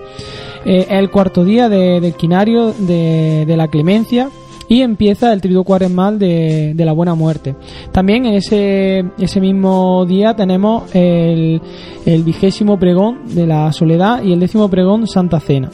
Eh, 0.65 0.88
el 0.89 1.11
cuarto 1.11 1.45
día 1.45 1.69
de, 1.69 2.01
del 2.01 2.15
quinario 2.15 2.73
de, 2.73 3.45
de 3.45 3.55
la 3.55 3.67
Clemencia 3.67 4.32
y 4.70 4.82
empieza 4.82 5.34
el 5.34 5.41
triduo 5.41 5.63
cuaresmal 5.63 6.20
de, 6.20 6.74
de 6.76 6.86
la 6.86 6.93
buena 6.93 7.15
muerte. 7.15 7.55
También 7.91 8.26
en 8.26 8.36
ese, 8.36 9.05
ese 9.18 9.39
mismo 9.39 10.05
día 10.05 10.36
tenemos 10.36 10.93
el, 10.95 11.61
el 12.05 12.24
vigésimo 12.24 12.78
pregón 12.78 13.36
de 13.36 13.47
la 13.47 13.72
soledad 13.72 14.24
y 14.24 14.34
el 14.34 14.39
décimo 14.39 14.70
pregón 14.70 15.07
Santa 15.07 15.39
Cena. 15.39 15.70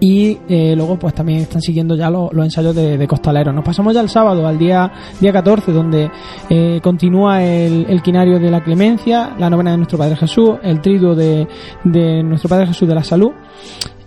Y 0.00 0.36
eh, 0.48 0.74
luego 0.74 0.98
pues 0.98 1.14
también 1.14 1.42
están 1.42 1.62
siguiendo 1.62 1.94
ya 1.94 2.10
los, 2.10 2.32
los 2.32 2.44
ensayos 2.44 2.74
de, 2.74 2.98
de, 2.98 3.06
costaleros. 3.06 3.54
Nos 3.54 3.64
pasamos 3.64 3.94
ya 3.94 4.00
el 4.00 4.08
sábado, 4.08 4.48
al 4.48 4.58
día, 4.58 4.90
día 5.20 5.32
14, 5.32 5.70
donde 5.70 6.10
eh, 6.50 6.80
continúa 6.82 7.40
el, 7.44 7.86
el, 7.88 8.02
quinario 8.02 8.40
de 8.40 8.50
la 8.50 8.64
clemencia, 8.64 9.36
la 9.38 9.48
novena 9.48 9.70
de 9.70 9.76
nuestro 9.76 9.98
Padre 9.98 10.16
Jesús, 10.16 10.54
el 10.64 10.80
triduo 10.80 11.14
de, 11.14 11.46
de 11.84 12.20
nuestro 12.24 12.48
Padre 12.48 12.66
Jesús 12.66 12.88
de 12.88 12.96
la 12.96 13.04
salud. 13.04 13.30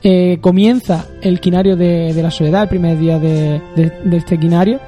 Eh, 0.08 0.38
comienza 0.40 1.08
el 1.20 1.40
quinario 1.40 1.76
de, 1.76 2.14
la 2.22 2.30
soledad, 2.30 2.62
el 2.62 2.70
primer 2.70 3.00
día 3.00 3.18
de, 3.18 3.60
este 4.12 4.38
quinario, 4.38 4.80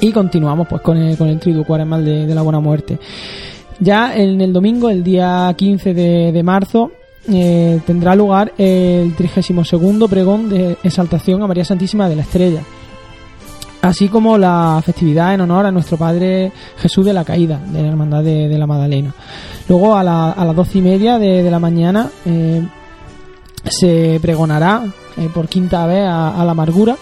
y 0.00 0.12
continuamos 0.12 0.66
pues 0.66 0.80
con 0.80 0.96
el, 0.96 1.18
con 1.18 1.28
el 1.28 1.38
triduo 1.38 1.62
cuaresmal 1.62 2.02
de, 2.02 2.34
la 2.34 2.40
buena 2.40 2.58
muerte. 2.58 2.98
Ya 3.80 4.16
en 4.16 4.40
el 4.40 4.50
domingo, 4.50 4.88
el 4.88 5.04
día 5.04 5.52
15 5.54 5.92
de, 5.92 6.42
marzo, 6.42 6.90
eh, 7.30 7.78
tendrá 7.86 8.16
lugar 8.16 8.54
el 8.56 9.14
32 9.14 10.08
pregón 10.08 10.48
de 10.48 10.78
exaltación 10.82 11.42
a 11.42 11.46
María 11.46 11.66
Santísima 11.66 12.08
de 12.08 12.16
la 12.16 12.22
Estrella 12.22 12.62
así 13.82 14.08
como 14.08 14.38
la 14.38 14.80
festividad 14.82 15.34
en 15.34 15.42
honor 15.42 15.66
a 15.66 15.70
nuestro 15.70 15.98
Padre 15.98 16.50
Jesús 16.78 17.04
de 17.04 17.12
la 17.12 17.22
Caída, 17.22 17.58
de 17.58 17.82
la 17.82 17.88
Hermandad 17.88 18.22
de, 18.22 18.56
la 18.56 18.66
Magdalena. 18.66 19.12
Luego 19.68 19.94
a, 19.94 20.02
la, 20.02 20.30
a 20.30 20.44
las 20.46 20.56
doce 20.56 20.78
y 20.78 20.80
media 20.80 21.18
de, 21.18 21.42
de 21.42 21.50
la 21.50 21.58
mañana 21.58 22.08
eh, 22.24 22.62
se 23.66 24.18
pregonará 24.20 24.84
eh, 25.16 25.28
por 25.32 25.48
quinta 25.48 25.86
vez 25.86 26.06
a, 26.06 26.42
la 26.44 26.50
amargura 26.52 26.96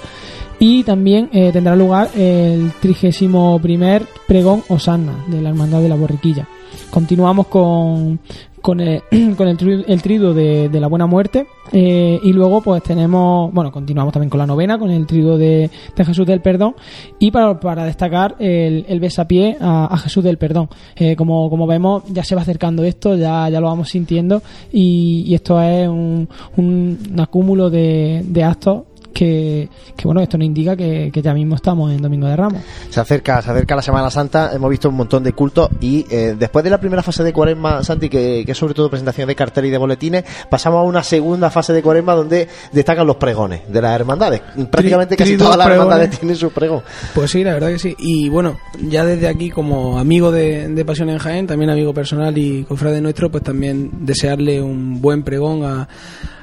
y 0.58 0.84
también 0.84 1.28
eh, 1.32 1.50
tendrá 1.52 1.74
lugar 1.74 2.10
el 2.14 2.72
trigésimo 2.80 3.58
primer 3.60 4.06
pregón 4.26 4.62
Osanna 4.68 5.24
de 5.26 5.40
la 5.40 5.48
Hermandad 5.50 5.80
de 5.80 5.88
la 5.88 5.96
Borriquilla. 5.96 6.46
Continuamos 6.90 7.46
con, 7.48 8.20
con 8.62 8.80
el, 8.80 9.02
con 9.36 9.48
el, 9.48 9.84
el 9.86 10.02
trido 10.02 10.32
de, 10.32 10.68
de, 10.68 10.80
la 10.80 10.86
buena 10.86 11.06
muerte 11.06 11.46
eh, 11.72 12.18
y 12.22 12.32
luego 12.32 12.62
pues 12.62 12.82
tenemos 12.82 13.52
bueno 13.52 13.70
continuamos 13.70 14.12
también 14.12 14.30
con 14.30 14.38
la 14.38 14.46
novena 14.46 14.78
con 14.78 14.90
el 14.90 15.06
trido 15.06 15.36
de, 15.36 15.70
de 15.94 16.04
Jesús 16.04 16.26
del 16.26 16.40
perdón 16.40 16.74
y 17.18 17.30
para, 17.30 17.58
para 17.60 17.84
destacar 17.84 18.36
el, 18.38 18.86
el 18.88 19.00
besapié 19.00 19.58
a, 19.60 19.86
a 19.86 19.98
Jesús 19.98 20.24
del 20.24 20.38
perdón. 20.38 20.68
Eh, 20.96 21.16
como, 21.16 21.50
como 21.50 21.66
vemos 21.66 22.04
ya 22.08 22.24
se 22.24 22.34
va 22.34 22.42
acercando 22.42 22.84
esto 22.84 23.16
ya, 23.16 23.48
ya 23.48 23.60
lo 23.60 23.66
vamos 23.66 23.90
sintiendo 23.90 24.42
y, 24.72 25.24
y 25.26 25.34
esto 25.34 25.60
es 25.60 25.88
un, 25.88 26.28
un, 26.56 26.98
un 27.12 27.20
acúmulo 27.20 27.68
de, 27.68 28.22
de 28.24 28.44
actos 28.44 28.82
que, 29.22 29.68
que, 29.96 30.04
bueno, 30.04 30.20
esto 30.20 30.36
nos 30.36 30.46
indica 30.46 30.74
que, 30.74 31.10
que, 31.12 31.22
ya 31.22 31.32
mismo 31.32 31.54
estamos 31.54 31.92
en 31.92 32.02
Domingo 32.02 32.26
de 32.26 32.34
Ramos. 32.34 32.60
Se 32.90 32.98
acerca, 32.98 33.40
se 33.40 33.52
acerca 33.52 33.76
la 33.76 33.82
Semana 33.82 34.10
Santa, 34.10 34.50
hemos 34.52 34.68
visto 34.68 34.88
un 34.88 34.96
montón 34.96 35.22
de 35.22 35.32
cultos 35.32 35.70
y 35.80 36.04
eh, 36.10 36.34
después 36.36 36.64
de 36.64 36.70
la 36.70 36.80
primera 36.80 37.04
fase 37.04 37.22
de 37.22 37.32
Cuaresma, 37.32 37.84
Santi, 37.84 38.08
que, 38.08 38.42
que, 38.44 38.50
es 38.50 38.58
sobre 38.58 38.74
todo 38.74 38.90
presentación 38.90 39.28
de 39.28 39.36
cartel 39.36 39.66
y 39.66 39.70
de 39.70 39.78
boletines, 39.78 40.24
pasamos 40.50 40.80
a 40.80 40.82
una 40.82 41.04
segunda 41.04 41.50
fase 41.50 41.72
de 41.72 41.82
Cuaresma 41.82 42.14
donde 42.14 42.48
destacan 42.72 43.06
los 43.06 43.16
pregones 43.16 43.62
de 43.68 43.80
las 43.80 43.94
hermandades. 43.94 44.40
Prácticamente 44.68 45.16
casi 45.16 45.36
todas 45.36 45.56
las 45.56 45.68
hermandades 45.68 46.18
tienen 46.18 46.36
su 46.36 46.50
pregón. 46.50 46.82
Pues 47.14 47.30
sí, 47.30 47.44
la 47.44 47.52
verdad 47.52 47.68
que 47.68 47.78
sí. 47.78 47.94
Y 47.98 48.28
bueno, 48.28 48.58
ya 48.80 49.04
desde 49.04 49.28
aquí 49.28 49.50
como 49.50 50.00
amigo 50.00 50.32
de, 50.32 50.68
de 50.68 50.84
Pasión 50.84 51.10
en 51.10 51.18
Jaén, 51.18 51.46
también 51.46 51.70
amigo 51.70 51.94
personal 51.94 52.36
y 52.36 52.64
cofrade 52.64 53.00
nuestro, 53.00 53.30
pues 53.30 53.44
también 53.44 53.88
desearle 54.00 54.60
un 54.60 55.00
buen 55.00 55.22
pregón 55.22 55.64
a 55.64 55.88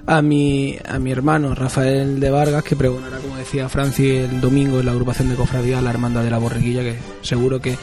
a 0.05 0.21
mi, 0.21 0.77
a 0.87 0.99
mi 0.99 1.11
hermano 1.11 1.55
Rafael 1.55 2.19
de 2.19 2.29
Vargas, 2.29 2.63
que 2.63 2.75
pregonará, 2.75 3.17
como 3.19 3.37
decía 3.37 3.69
Francis, 3.69 4.29
el 4.29 4.41
domingo 4.41 4.79
en 4.79 4.85
la 4.85 4.91
agrupación 4.91 5.29
de 5.29 5.35
cofradía 5.35 5.81
La 5.81 5.89
Hermandad 5.91 6.23
de 6.23 6.31
la 6.31 6.37
Borriquilla, 6.37 6.81
que 6.81 6.97
seguro 7.21 7.59
que 7.59 7.77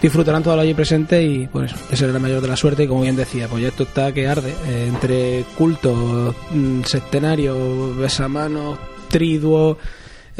disfrutarán 0.00 0.42
todos 0.42 0.58
allí 0.58 0.74
presentes 0.74 1.24
y 1.24 1.46
pues 1.48 1.72
ese 1.72 1.96
será 1.96 2.12
la 2.12 2.18
mayor 2.18 2.40
de 2.40 2.48
la 2.48 2.56
suerte. 2.56 2.84
Y 2.84 2.86
como 2.86 3.02
bien 3.02 3.16
decía, 3.16 3.48
pues 3.48 3.62
ya 3.62 3.68
esto 3.68 3.84
está 3.84 4.12
que 4.12 4.28
arde 4.28 4.54
eh, 4.66 4.86
entre 4.88 5.44
cultos, 5.56 6.34
mm, 6.50 6.82
sectenarios, 6.82 7.96
besamanos, 7.96 8.78
triduos 9.08 9.76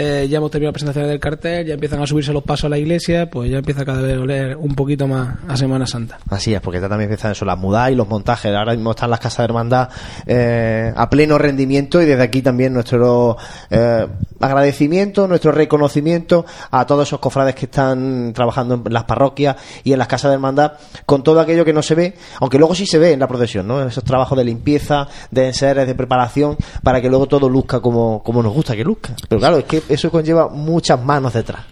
eh, 0.00 0.28
ya 0.30 0.38
hemos 0.38 0.52
terminado 0.52 0.70
la 0.70 0.74
presentación 0.74 1.08
del 1.08 1.18
cartel, 1.18 1.66
ya 1.66 1.74
empiezan 1.74 2.00
a 2.00 2.06
subirse 2.06 2.32
los 2.32 2.44
pasos 2.44 2.66
a 2.66 2.68
la 2.68 2.78
iglesia, 2.78 3.28
pues 3.28 3.50
ya 3.50 3.58
empieza 3.58 3.84
cada 3.84 4.00
vez 4.00 4.16
a 4.16 4.20
oler 4.20 4.56
un 4.56 4.76
poquito 4.76 5.08
más 5.08 5.38
a 5.48 5.56
Semana 5.56 5.88
Santa. 5.88 6.20
Así 6.30 6.54
es, 6.54 6.60
porque 6.60 6.80
ya 6.80 6.88
también 6.88 7.10
empiezan 7.10 7.32
eso, 7.32 7.44
las 7.44 7.58
mudas 7.58 7.90
y 7.90 7.96
los 7.96 8.08
montajes. 8.08 8.54
Ahora 8.54 8.74
mismo 8.74 8.92
están 8.92 9.10
las 9.10 9.18
casas 9.18 9.38
de 9.38 9.44
hermandad 9.44 9.88
eh, 10.24 10.92
a 10.94 11.10
pleno 11.10 11.36
rendimiento 11.36 12.00
y 12.00 12.06
desde 12.06 12.22
aquí 12.22 12.42
también 12.42 12.74
nuestro 12.74 13.38
eh, 13.70 14.06
agradecimiento, 14.38 15.26
nuestro 15.26 15.50
reconocimiento 15.50 16.46
a 16.70 16.86
todos 16.86 17.08
esos 17.08 17.18
cofrades 17.18 17.56
que 17.56 17.64
están 17.64 18.32
trabajando 18.32 18.74
en 18.86 18.92
las 18.92 19.02
parroquias 19.02 19.56
y 19.82 19.92
en 19.92 19.98
las 19.98 20.06
casas 20.06 20.30
de 20.30 20.34
hermandad 20.34 20.74
con 21.06 21.24
todo 21.24 21.40
aquello 21.40 21.64
que 21.64 21.72
no 21.72 21.82
se 21.82 21.96
ve, 21.96 22.14
aunque 22.38 22.58
luego 22.58 22.76
sí 22.76 22.86
se 22.86 22.98
ve 22.98 23.14
en 23.14 23.18
la 23.18 23.26
procesión, 23.26 23.66
¿no? 23.66 23.82
Esos 23.82 24.04
trabajos 24.04 24.38
de 24.38 24.44
limpieza, 24.44 25.08
de 25.32 25.46
enseres, 25.46 25.88
de 25.88 25.96
preparación, 25.96 26.56
para 26.84 27.00
que 27.00 27.08
luego 27.08 27.26
todo 27.26 27.48
luzca 27.48 27.80
como, 27.80 28.22
como 28.22 28.44
nos 28.44 28.52
gusta 28.52 28.76
que 28.76 28.84
luzca. 28.84 29.14
Pero 29.28 29.40
claro, 29.40 29.58
es 29.58 29.64
que 29.64 29.82
eso 29.88 30.10
conlleva 30.10 30.48
muchas 30.48 31.02
manos 31.02 31.32
detrás. 31.32 31.62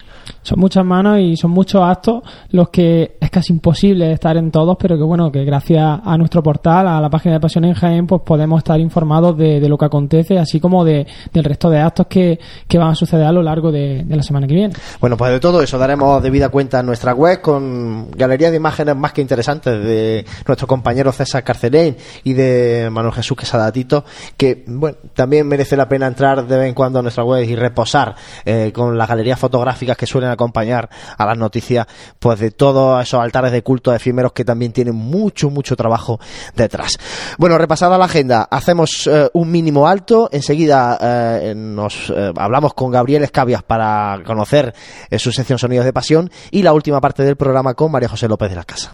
Son 0.47 0.61
muchas 0.61 0.85
manos 0.85 1.19
y 1.19 1.35
son 1.35 1.51
muchos 1.51 1.81
actos 1.81 2.21
los 2.51 2.69
que 2.69 3.17
es 3.19 3.29
casi 3.29 3.51
imposible 3.51 4.13
estar 4.13 4.37
en 4.37 4.49
todos, 4.49 4.77
pero 4.79 4.95
que 4.97 5.03
bueno, 5.03 5.29
que 5.29 5.43
gracias 5.43 5.99
a 6.01 6.17
nuestro 6.17 6.41
portal, 6.41 6.87
a 6.87 7.01
la 7.01 7.09
página 7.09 7.33
de 7.33 7.41
Pasión 7.41 7.65
en 7.65 7.73
Jaén, 7.73 8.07
pues 8.07 8.21
podemos 8.21 8.59
estar 8.59 8.79
informados 8.79 9.37
de, 9.37 9.67
lo 9.67 9.77
que 9.77 9.83
acontece, 9.83 10.39
así 10.39 10.61
como 10.61 10.85
de, 10.85 11.05
del 11.33 11.43
resto 11.43 11.69
de 11.69 11.81
actos 11.81 12.07
que, 12.07 12.39
que, 12.65 12.77
van 12.77 12.91
a 12.91 12.95
suceder 12.95 13.25
a 13.25 13.33
lo 13.33 13.43
largo 13.43 13.73
de, 13.73 14.05
de, 14.05 14.15
la 14.15 14.23
semana 14.23 14.47
que 14.47 14.53
viene. 14.53 14.73
Bueno, 15.01 15.17
pues 15.17 15.31
de 15.31 15.41
todo 15.41 15.61
eso 15.61 15.77
daremos 15.77 16.23
debida 16.23 16.47
cuenta 16.47 16.79
en 16.79 16.85
nuestra 16.85 17.13
web 17.13 17.41
con 17.41 18.09
galerías 18.11 18.51
de 18.51 18.55
imágenes 18.55 18.95
más 18.95 19.11
que 19.11 19.19
interesantes 19.19 19.83
de 19.83 20.25
nuestro 20.47 20.65
compañero 20.65 21.11
César 21.11 21.43
Carcelén 21.43 21.97
y 22.23 22.31
de 22.31 22.87
Manuel 22.89 23.13
Jesús 23.13 23.35
Quesadatito, 23.35 24.05
que 24.37 24.63
bueno, 24.65 24.95
también 25.13 25.45
merece 25.45 25.75
la 25.75 25.89
pena 25.89 26.07
entrar 26.07 26.47
de 26.47 26.57
vez 26.57 26.69
en 26.69 26.73
cuando 26.73 26.99
a 26.99 27.01
nuestra 27.01 27.25
web 27.25 27.43
y 27.43 27.53
reposar 27.53 28.15
eh, 28.45 28.71
con 28.73 28.97
las 28.97 29.09
galerías 29.09 29.37
fotográficas 29.37 29.97
que 29.97 30.05
suelen 30.05 30.36
acompañar 30.37 30.89
a 31.17 31.25
las 31.25 31.37
noticias 31.37 31.85
pues 32.19 32.39
de 32.39 32.51
todos 32.51 33.01
esos 33.01 33.19
altares 33.19 33.51
de 33.51 33.63
culto 33.63 33.93
efímeros 33.93 34.31
que 34.31 34.45
también 34.45 34.71
tienen 34.71 34.95
mucho, 34.95 35.49
mucho 35.49 35.75
trabajo 35.75 36.19
detrás. 36.55 36.97
Bueno, 37.37 37.57
repasada 37.57 37.97
la 37.97 38.05
agenda, 38.05 38.47
hacemos 38.49 39.07
eh, 39.07 39.29
un 39.33 39.51
mínimo 39.51 39.87
alto, 39.87 40.29
enseguida 40.31 40.97
eh, 41.01 41.53
nos 41.55 42.09
eh, 42.09 42.31
hablamos 42.35 42.73
con 42.73 42.91
Gabriel 42.91 43.23
Escabias 43.23 43.63
para 43.63 44.19
conocer 44.25 44.73
su 45.17 45.31
sección 45.31 45.59
Sonidos 45.59 45.85
de 45.85 45.93
Pasión 45.93 46.29
y 46.51 46.63
la 46.63 46.73
última 46.73 47.01
parte 47.01 47.23
del 47.23 47.35
programa 47.35 47.73
con 47.73 47.91
María 47.91 48.09
José 48.09 48.27
López 48.27 48.49
de 48.49 48.55
la 48.55 48.63
Casa. 48.63 48.93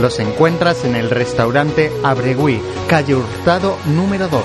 los 0.00 0.18
encuentras 0.18 0.84
en 0.84 0.94
el 0.94 1.10
restaurante 1.10 1.90
Abregui, 2.02 2.60
calle 2.88 3.14
Hurtado 3.14 3.76
número 3.86 4.28
2. 4.28 4.42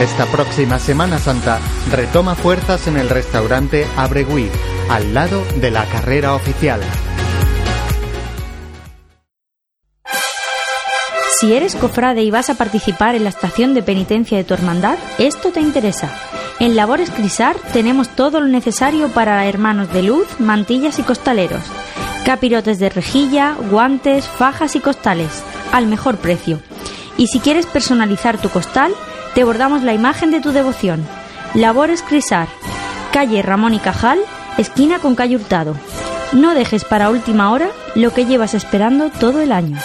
Esta 0.00 0.26
próxima 0.26 0.78
Semana 0.78 1.18
Santa 1.18 1.60
retoma 1.90 2.34
fuerzas 2.34 2.86
en 2.86 2.96
el 2.96 3.08
restaurante 3.08 3.86
Abregui, 3.96 4.50
al 4.88 5.14
lado 5.14 5.42
de 5.56 5.70
la 5.70 5.84
carrera 5.86 6.34
oficial. 6.34 6.80
Si 11.38 11.54
eres 11.54 11.74
cofrade 11.74 12.22
y 12.22 12.30
vas 12.30 12.50
a 12.50 12.54
participar 12.54 13.16
en 13.16 13.24
la 13.24 13.30
estación 13.30 13.74
de 13.74 13.82
penitencia 13.82 14.38
de 14.38 14.44
tu 14.44 14.54
hermandad, 14.54 14.96
esto 15.18 15.50
te 15.50 15.60
interesa. 15.60 16.08
En 16.60 16.76
Labores 16.76 17.10
Crisar 17.10 17.56
tenemos 17.72 18.08
todo 18.08 18.40
lo 18.40 18.46
necesario 18.46 19.08
para 19.08 19.44
hermanos 19.46 19.92
de 19.92 20.04
luz, 20.04 20.26
mantillas 20.38 21.00
y 21.00 21.02
costaleros. 21.02 21.62
Capirotes 22.24 22.78
de 22.78 22.88
rejilla, 22.88 23.56
guantes, 23.70 24.28
fajas 24.28 24.76
y 24.76 24.80
costales, 24.80 25.42
al 25.72 25.86
mejor 25.86 26.18
precio. 26.18 26.60
Y 27.16 27.26
si 27.26 27.40
quieres 27.40 27.66
personalizar 27.66 28.38
tu 28.38 28.48
costal, 28.48 28.94
te 29.34 29.44
bordamos 29.44 29.82
la 29.82 29.92
imagen 29.92 30.30
de 30.30 30.40
tu 30.40 30.52
devoción. 30.52 31.04
Labores 31.54 32.02
Crisar, 32.02 32.48
calle 33.12 33.42
Ramón 33.42 33.74
y 33.74 33.80
Cajal, 33.80 34.20
esquina 34.56 35.00
con 35.00 35.16
calle 35.16 35.36
Hurtado. 35.36 35.74
No 36.32 36.54
dejes 36.54 36.84
para 36.84 37.10
última 37.10 37.50
hora 37.50 37.68
lo 37.94 38.14
que 38.14 38.24
llevas 38.24 38.54
esperando 38.54 39.10
todo 39.10 39.40
el 39.40 39.52
año. 39.52 39.78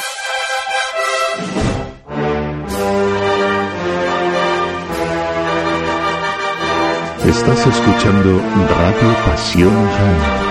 Estás 7.27 7.67
escuchando 7.67 8.41
Radio 8.69 9.15
Pasión. 9.25 10.46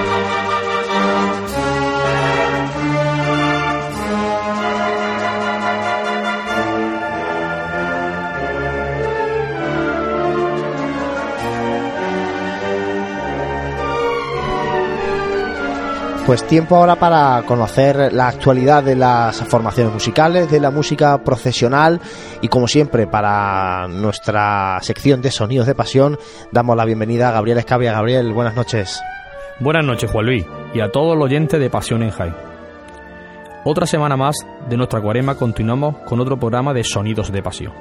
Pues 16.27 16.45
tiempo 16.45 16.75
ahora 16.75 16.97
para 16.97 17.45
conocer 17.47 18.13
la 18.13 18.27
actualidad 18.27 18.83
de 18.83 18.97
las 18.97 19.45
formaciones 19.45 19.93
musicales, 19.93 20.51
de 20.51 20.59
la 20.59 20.73
música 20.73 21.23
profesional 21.23 22.01
y 22.43 22.49
como 22.49 22.67
siempre 22.67 23.07
para 23.07 23.87
nuestra 23.87 24.77
sección 24.83 25.23
de 25.23 25.31
sonidos 25.31 25.69
de 25.69 25.77
pasión 25.77 26.19
damos 26.51 26.77
la 26.77 26.85
bienvenida 26.85 27.29
a 27.29 27.33
Gabriel 27.33 27.59
Escabia. 27.59 27.93
Gabriel, 27.93 28.33
buenas 28.33 28.57
noches. 28.57 29.01
Buenas 29.61 29.85
noches 29.85 30.11
Juan 30.11 30.27
Luis 30.27 30.45
y 30.75 30.81
a 30.81 30.91
todos 30.91 31.17
los 31.17 31.27
oyentes 31.27 31.61
de 31.61 31.71
Pasión 31.71 32.03
en 32.03 32.11
Jai. 32.11 32.35
Otra 33.65 33.87
semana 33.87 34.17
más 34.17 34.35
de 34.69 34.77
nuestra 34.77 35.01
cuarema 35.01 35.37
continuamos 35.37 35.99
con 36.09 36.19
otro 36.19 36.41
programa 36.41 36.75
de 36.75 36.83
sonidos 36.83 37.31
de 37.31 37.43
pasión. 37.43 37.73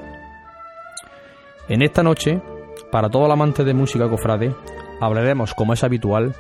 En 1.68 1.82
esta 1.82 2.04
noche, 2.04 2.44
para 2.92 3.10
todo 3.10 3.26
el 3.26 3.32
amante 3.32 3.64
de 3.64 3.74
música 3.74 4.08
cofrade, 4.08 4.54
hablaremos 5.02 5.56
como 5.56 5.74
es 5.74 5.84
habitual 5.84 6.36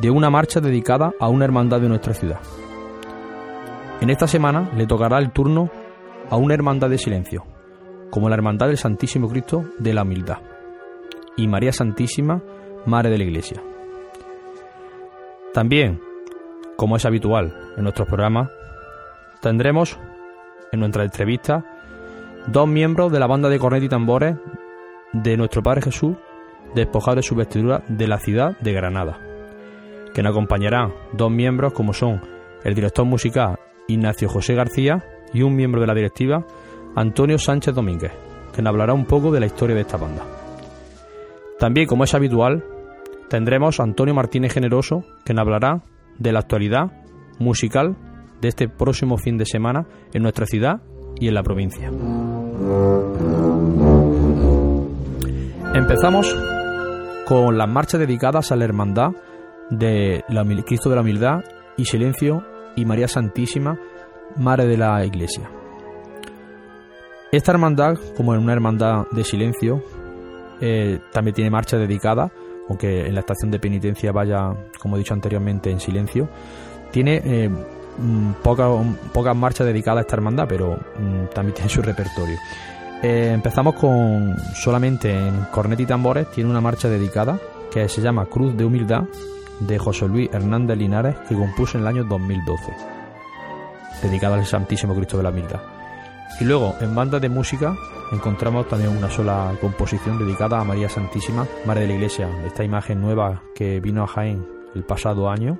de 0.00 0.10
una 0.10 0.30
marcha 0.30 0.60
dedicada 0.60 1.12
a 1.20 1.28
una 1.28 1.44
hermandad 1.44 1.80
de 1.80 1.88
nuestra 1.88 2.14
ciudad. 2.14 2.40
En 4.00 4.08
esta 4.08 4.26
semana 4.26 4.70
le 4.76 4.86
tocará 4.86 5.18
el 5.18 5.30
turno 5.30 5.70
a 6.30 6.36
una 6.36 6.54
hermandad 6.54 6.88
de 6.88 6.96
silencio, 6.96 7.44
como 8.10 8.28
la 8.28 8.34
Hermandad 8.34 8.68
del 8.68 8.78
Santísimo 8.78 9.28
Cristo 9.28 9.64
de 9.78 9.92
la 9.92 10.02
Humildad 10.02 10.38
y 11.36 11.46
María 11.46 11.72
Santísima, 11.72 12.42
Madre 12.86 13.10
de 13.10 13.18
la 13.18 13.24
Iglesia. 13.24 13.62
También, 15.52 16.00
como 16.76 16.96
es 16.96 17.04
habitual 17.04 17.54
en 17.76 17.82
nuestros 17.82 18.08
programas, 18.08 18.50
tendremos 19.42 19.98
en 20.72 20.80
nuestra 20.80 21.04
entrevista 21.04 21.64
dos 22.46 22.66
miembros 22.66 23.12
de 23.12 23.20
la 23.20 23.26
banda 23.26 23.48
de 23.50 23.58
cornet 23.58 23.82
y 23.82 23.88
tambores 23.88 24.36
de 25.12 25.36
nuestro 25.36 25.62
Padre 25.62 25.82
Jesús, 25.82 26.16
despojados 26.74 27.16
de 27.16 27.28
su 27.28 27.34
vestidura 27.34 27.82
de 27.88 28.08
la 28.08 28.18
ciudad 28.18 28.56
de 28.60 28.72
Granada 28.72 29.29
que 30.14 30.22
nos 30.22 30.32
acompañarán 30.32 30.92
dos 31.12 31.30
miembros 31.30 31.72
como 31.72 31.92
son 31.92 32.20
el 32.64 32.74
director 32.74 33.04
musical 33.04 33.58
Ignacio 33.88 34.28
José 34.28 34.54
García 34.54 35.04
y 35.32 35.42
un 35.42 35.54
miembro 35.56 35.80
de 35.80 35.86
la 35.86 35.94
directiva 35.94 36.46
Antonio 36.96 37.38
Sánchez 37.38 37.74
Domínguez, 37.74 38.12
que 38.54 38.62
nos 38.62 38.70
hablará 38.70 38.94
un 38.94 39.06
poco 39.06 39.30
de 39.30 39.40
la 39.40 39.46
historia 39.46 39.76
de 39.76 39.82
esta 39.82 39.96
banda. 39.96 40.22
También, 41.58 41.86
como 41.86 42.04
es 42.04 42.14
habitual, 42.14 42.64
tendremos 43.28 43.78
a 43.78 43.84
Antonio 43.84 44.14
Martínez 44.14 44.52
Generoso, 44.52 45.04
que 45.24 45.34
nos 45.34 45.42
hablará 45.42 45.82
de 46.18 46.32
la 46.32 46.40
actualidad 46.40 46.90
musical 47.38 47.96
de 48.40 48.48
este 48.48 48.68
próximo 48.68 49.18
fin 49.18 49.38
de 49.38 49.46
semana 49.46 49.86
en 50.12 50.22
nuestra 50.22 50.46
ciudad 50.46 50.82
y 51.18 51.28
en 51.28 51.34
la 51.34 51.42
provincia. 51.42 51.90
Empezamos 55.74 56.34
con 57.26 57.56
las 57.56 57.68
marchas 57.68 58.00
dedicadas 58.00 58.50
a 58.50 58.56
la 58.56 58.64
hermandad 58.64 59.12
de 59.70 60.24
la, 60.28 60.44
Cristo 60.64 60.88
de 60.90 60.96
la 60.96 61.02
Humildad 61.02 61.44
y 61.76 61.84
Silencio 61.84 62.44
y 62.76 62.84
María 62.84 63.08
Santísima, 63.08 63.78
Madre 64.36 64.66
de 64.66 64.76
la 64.76 65.04
Iglesia. 65.04 65.50
Esta 67.32 67.52
hermandad, 67.52 67.94
como 68.16 68.34
en 68.34 68.42
una 68.42 68.52
hermandad 68.52 69.06
de 69.12 69.22
silencio, 69.22 69.84
eh, 70.60 70.98
también 71.12 71.34
tiene 71.34 71.50
marcha 71.50 71.76
dedicada, 71.76 72.32
aunque 72.68 73.06
en 73.06 73.14
la 73.14 73.20
estación 73.20 73.52
de 73.52 73.60
penitencia 73.60 74.10
vaya, 74.10 74.50
como 74.80 74.96
he 74.96 74.98
dicho 74.98 75.14
anteriormente, 75.14 75.70
en 75.70 75.78
silencio. 75.78 76.28
Tiene 76.90 77.22
eh, 77.24 77.48
mm, 77.48 78.32
pocas 78.42 79.36
marchas 79.36 79.66
dedicadas 79.66 79.98
a 79.98 80.00
esta 80.02 80.16
hermandad, 80.16 80.46
pero 80.48 80.76
mm, 80.76 81.26
también 81.32 81.54
tiene 81.54 81.70
su 81.70 81.82
repertorio. 81.82 82.36
Eh, 83.02 83.30
empezamos 83.32 83.74
con 83.76 84.36
solamente 84.54 85.10
en 85.10 85.44
cornet 85.52 85.78
y 85.80 85.86
tambores, 85.86 86.30
tiene 86.32 86.50
una 86.50 86.60
marcha 86.60 86.88
dedicada 86.88 87.38
que 87.72 87.88
se 87.88 88.02
llama 88.02 88.26
Cruz 88.26 88.56
de 88.56 88.64
Humildad, 88.64 89.04
de 89.60 89.78
José 89.78 90.08
Luis 90.08 90.28
Hernández 90.32 90.76
Linares 90.76 91.16
que 91.28 91.34
compuso 91.34 91.78
en 91.78 91.82
el 91.82 91.88
año 91.88 92.04
2012, 92.04 92.72
dedicada 94.02 94.36
al 94.36 94.46
Santísimo 94.46 94.94
Cristo 94.94 95.16
de 95.16 95.22
la 95.22 95.30
Humildad. 95.30 95.60
Y 96.40 96.44
luego, 96.44 96.74
en 96.80 96.94
banda 96.94 97.20
de 97.20 97.28
música, 97.28 97.76
encontramos 98.12 98.68
también 98.68 98.96
una 98.96 99.10
sola 99.10 99.52
composición 99.60 100.18
dedicada 100.18 100.60
a 100.60 100.64
María 100.64 100.88
Santísima, 100.88 101.46
Madre 101.66 101.82
de 101.82 101.88
la 101.88 101.94
Iglesia, 101.94 102.28
esta 102.46 102.64
imagen 102.64 103.00
nueva 103.00 103.42
que 103.54 103.80
vino 103.80 104.02
a 104.02 104.06
Jaén 104.06 104.46
el 104.74 104.84
pasado 104.84 105.28
año 105.28 105.58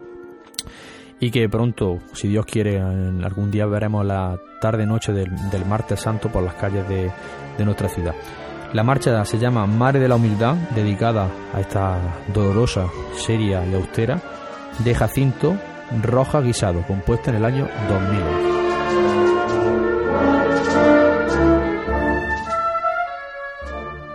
y 1.20 1.30
que 1.30 1.48
pronto, 1.48 1.98
si 2.12 2.28
Dios 2.28 2.46
quiere, 2.46 2.80
algún 2.80 3.50
día 3.50 3.66
veremos 3.66 4.06
la 4.06 4.38
tarde-noche 4.60 5.12
del, 5.12 5.30
martes 5.68 6.00
santo 6.00 6.30
por 6.30 6.42
las 6.42 6.54
calles 6.54 6.88
de, 6.88 7.10
de 7.58 7.64
nuestra 7.64 7.88
ciudad. 7.88 8.14
La 8.72 8.84
marcha 8.84 9.24
se 9.24 9.36
llama 9.36 9.66
Madre 9.66 9.98
de 9.98 10.06
la 10.06 10.14
Humildad, 10.14 10.54
dedicada 10.76 11.28
a 11.52 11.60
esta 11.60 11.98
dolorosa, 12.32 12.86
seria 13.16 13.66
y 13.66 13.74
austera, 13.74 14.20
de 14.78 14.94
Jacinto 14.94 15.56
Roja 16.00 16.40
Guisado, 16.40 16.82
compuesta 16.86 17.30
en 17.30 17.36
el 17.38 17.44
año 17.44 17.68
2011. 17.88 18.50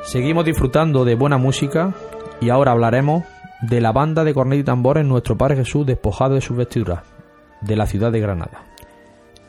Seguimos 0.03 0.45
disfrutando 0.45 1.03
de 1.03 1.15
buena 1.15 1.37
música 1.37 1.93
y 2.39 2.49
ahora 2.49 2.71
hablaremos 2.71 3.25
de 3.59 3.81
la 3.81 3.91
banda 3.91 4.23
de 4.23 4.33
cornet 4.33 4.59
y 4.59 4.63
tambores 4.63 5.05
Nuestro 5.05 5.37
Padre 5.37 5.57
Jesús 5.57 5.85
despojado 5.85 6.35
de 6.35 6.41
sus 6.41 6.55
vestiduras, 6.55 7.01
de 7.59 7.75
la 7.75 7.87
ciudad 7.87 8.13
de 8.13 8.21
Granada. 8.21 8.63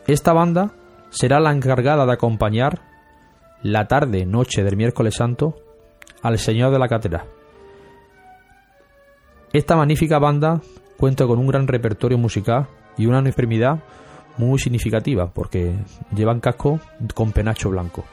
Esta 0.08 0.32
banda 0.32 0.72
será 1.10 1.38
la 1.38 1.52
encargada 1.52 2.06
de 2.06 2.12
acompañar 2.12 2.95
la 3.62 3.86
tarde, 3.86 4.26
noche 4.26 4.62
del 4.62 4.76
miércoles 4.76 5.14
santo, 5.14 5.56
al 6.22 6.38
Señor 6.38 6.72
de 6.72 6.78
la 6.78 6.88
Catedral. 6.88 7.24
Esta 9.52 9.76
magnífica 9.76 10.18
banda 10.18 10.60
cuenta 10.96 11.26
con 11.26 11.38
un 11.38 11.46
gran 11.46 11.66
repertorio 11.66 12.18
musical 12.18 12.68
y 12.96 13.06
una 13.06 13.18
enfermedad 13.18 13.80
muy 14.38 14.58
significativa 14.58 15.28
porque 15.32 15.74
llevan 16.14 16.40
casco 16.40 16.80
con 17.14 17.32
penacho 17.32 17.70
blanco. 17.70 18.04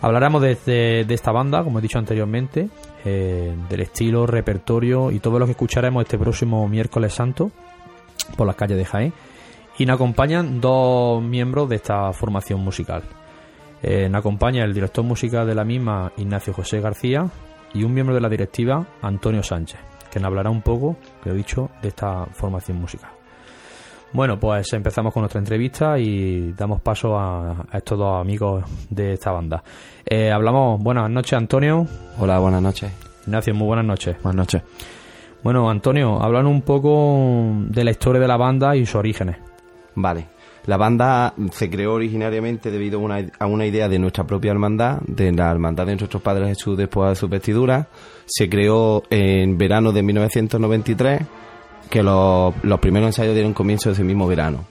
Hablaremos 0.00 0.42
de, 0.42 1.06
esta 1.08 1.32
banda, 1.32 1.64
como 1.64 1.78
he 1.78 1.82
dicho 1.82 1.98
anteriormente, 1.98 2.68
eh, 3.04 3.54
del 3.70 3.80
estilo, 3.80 4.26
repertorio 4.26 5.10
y 5.10 5.18
todo 5.18 5.38
lo 5.38 5.46
que 5.46 5.52
escucharemos 5.52 6.02
este 6.02 6.18
próximo 6.18 6.68
miércoles 6.68 7.14
santo 7.14 7.50
por 8.36 8.46
las 8.46 8.56
calles 8.56 8.76
de 8.76 8.84
Jaén 8.84 9.12
Y 9.78 9.86
nos 9.86 9.94
acompañan 9.94 10.60
dos 10.60 11.22
miembros 11.22 11.68
de 11.68 11.76
esta 11.76 12.12
formación 12.12 12.60
musical. 12.60 13.02
Eh, 13.82 14.08
nos 14.08 14.20
acompaña 14.20 14.64
el 14.64 14.72
director 14.72 15.04
musical 15.04 15.46
de 15.46 15.54
la 15.54 15.64
misma, 15.64 16.12
Ignacio 16.16 16.52
José 16.52 16.80
García, 16.80 17.26
y 17.72 17.84
un 17.84 17.92
miembro 17.92 18.14
de 18.14 18.20
la 18.20 18.28
directiva, 18.28 18.86
Antonio 19.02 19.42
Sánchez, 19.42 19.78
que 20.10 20.20
nos 20.20 20.28
hablará 20.28 20.50
un 20.50 20.62
poco, 20.62 20.96
que 21.22 21.30
he 21.30 21.34
dicho, 21.34 21.70
de 21.82 21.88
esta 21.88 22.24
formación 22.26 22.80
musical. 22.80 23.10
Bueno, 24.12 24.38
pues 24.38 24.72
empezamos 24.72 25.12
con 25.12 25.22
nuestra 25.22 25.40
entrevista 25.40 25.98
y 25.98 26.52
damos 26.52 26.80
paso 26.80 27.18
a, 27.18 27.66
a 27.68 27.78
estos 27.78 27.98
dos 27.98 28.20
amigos 28.20 28.64
de 28.88 29.14
esta 29.14 29.32
banda. 29.32 29.62
Eh, 30.06 30.30
hablamos, 30.30 30.80
buenas 30.80 31.10
noches 31.10 31.32
Antonio. 31.32 31.84
Hola, 32.20 32.38
buenas 32.38 32.62
noches. 32.62 32.92
Ignacio, 33.26 33.54
muy 33.54 33.66
buenas 33.66 33.84
noches. 33.84 34.16
Buenas 34.22 34.36
noches. 34.36 34.62
Bueno, 35.42 35.68
Antonio, 35.68 36.22
hablan 36.22 36.46
un 36.46 36.62
poco 36.62 37.52
de 37.68 37.84
la 37.84 37.90
historia 37.90 38.20
de 38.20 38.28
la 38.28 38.36
banda 38.36 38.76
y 38.76 38.86
sus 38.86 38.94
orígenes. 38.94 39.36
Vale. 39.96 40.33
La 40.66 40.78
banda 40.78 41.34
se 41.52 41.68
creó 41.68 41.92
originariamente 41.92 42.70
debido 42.70 42.98
a 43.38 43.46
una, 43.46 43.66
idea 43.66 43.88
de 43.88 43.98
nuestra 43.98 44.24
propia 44.24 44.50
hermandad, 44.50 45.00
de 45.06 45.30
la 45.30 45.50
hermandad 45.50 45.86
de 45.86 45.96
nuestros 45.96 46.22
padres 46.22 46.48
Jesús 46.48 46.78
después 46.78 47.10
de 47.10 47.16
su 47.16 47.28
vestidura. 47.28 47.88
Se 48.24 48.48
creó 48.48 49.02
en 49.10 49.58
verano 49.58 49.92
de 49.92 50.02
1993, 50.02 51.22
que 51.90 52.02
los, 52.02 52.54
los 52.62 52.80
primeros 52.80 53.08
ensayos 53.08 53.34
dieron 53.34 53.52
comienzo 53.52 53.90
ese 53.90 54.04
mismo 54.04 54.26
verano. 54.26 54.64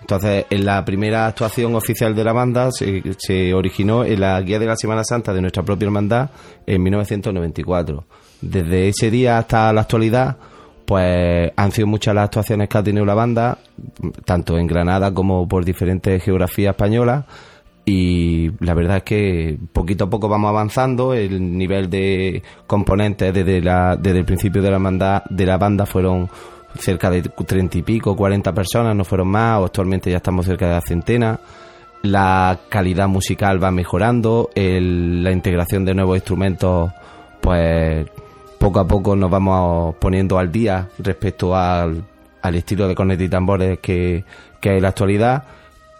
Entonces, 0.00 0.44
en 0.50 0.64
la 0.64 0.84
primera 0.84 1.26
actuación 1.26 1.74
oficial 1.74 2.14
de 2.14 2.24
la 2.24 2.32
banda 2.32 2.70
se, 2.70 3.02
se 3.18 3.54
originó 3.54 4.04
en 4.04 4.20
la 4.20 4.40
guía 4.42 4.58
de 4.58 4.66
la 4.66 4.76
Semana 4.76 5.04
Santa 5.04 5.32
de 5.32 5.40
nuestra 5.40 5.62
propia 5.62 5.86
hermandad 5.86 6.30
en 6.66 6.82
1994. 6.82 8.04
Desde 8.42 8.88
ese 8.88 9.10
día 9.10 9.38
hasta 9.38 9.72
la 9.72 9.82
actualidad, 9.82 10.36
pues 10.90 11.52
han 11.54 11.70
sido 11.70 11.86
muchas 11.86 12.16
las 12.16 12.24
actuaciones 12.24 12.68
que 12.68 12.76
ha 12.76 12.82
tenido 12.82 13.04
la 13.04 13.14
banda, 13.14 13.58
tanto 14.24 14.58
en 14.58 14.66
Granada 14.66 15.14
como 15.14 15.46
por 15.46 15.64
diferentes 15.64 16.20
geografías 16.20 16.72
españolas. 16.72 17.26
Y 17.84 18.50
la 18.58 18.74
verdad 18.74 18.96
es 18.96 19.02
que 19.04 19.56
poquito 19.72 20.06
a 20.06 20.10
poco 20.10 20.28
vamos 20.28 20.48
avanzando. 20.48 21.14
El 21.14 21.56
nivel 21.56 21.88
de 21.88 22.42
componentes 22.66 23.32
desde, 23.32 23.58
el 23.58 24.24
principio 24.24 24.60
de 24.60 24.68
la, 24.72 24.78
banda, 24.78 25.22
de 25.30 25.46
la 25.46 25.58
banda 25.58 25.86
fueron 25.86 26.28
cerca 26.74 27.08
de 27.08 27.22
treinta 27.22 27.78
y 27.78 27.82
pico, 27.82 28.16
cuarenta 28.16 28.52
personas, 28.52 28.96
no 28.96 29.04
fueron 29.04 29.28
más. 29.28 29.64
Actualmente 29.64 30.10
ya 30.10 30.16
estamos 30.16 30.44
cerca 30.44 30.66
de 30.66 30.72
la 30.72 30.80
centena. 30.80 31.38
La 32.02 32.58
calidad 32.68 33.06
musical 33.06 33.62
va 33.62 33.70
mejorando. 33.70 34.50
La 34.56 35.30
integración 35.30 35.84
de 35.84 35.94
nuevos 35.94 36.16
instrumentos, 36.16 36.90
pues 37.40 38.08
poco 38.60 38.78
a 38.78 38.86
poco 38.86 39.16
nos 39.16 39.30
vamos 39.30 39.94
poniendo 39.98 40.38
al 40.38 40.52
día 40.52 40.86
respecto 40.98 41.56
al, 41.56 42.04
al 42.42 42.54
estilo 42.54 42.86
de 42.86 42.94
cornetas 42.94 43.24
y 43.24 43.28
tambores 43.30 43.78
que, 43.80 44.22
que 44.60 44.68
hay 44.70 44.76
en 44.76 44.82
la 44.82 44.88
actualidad. 44.90 45.44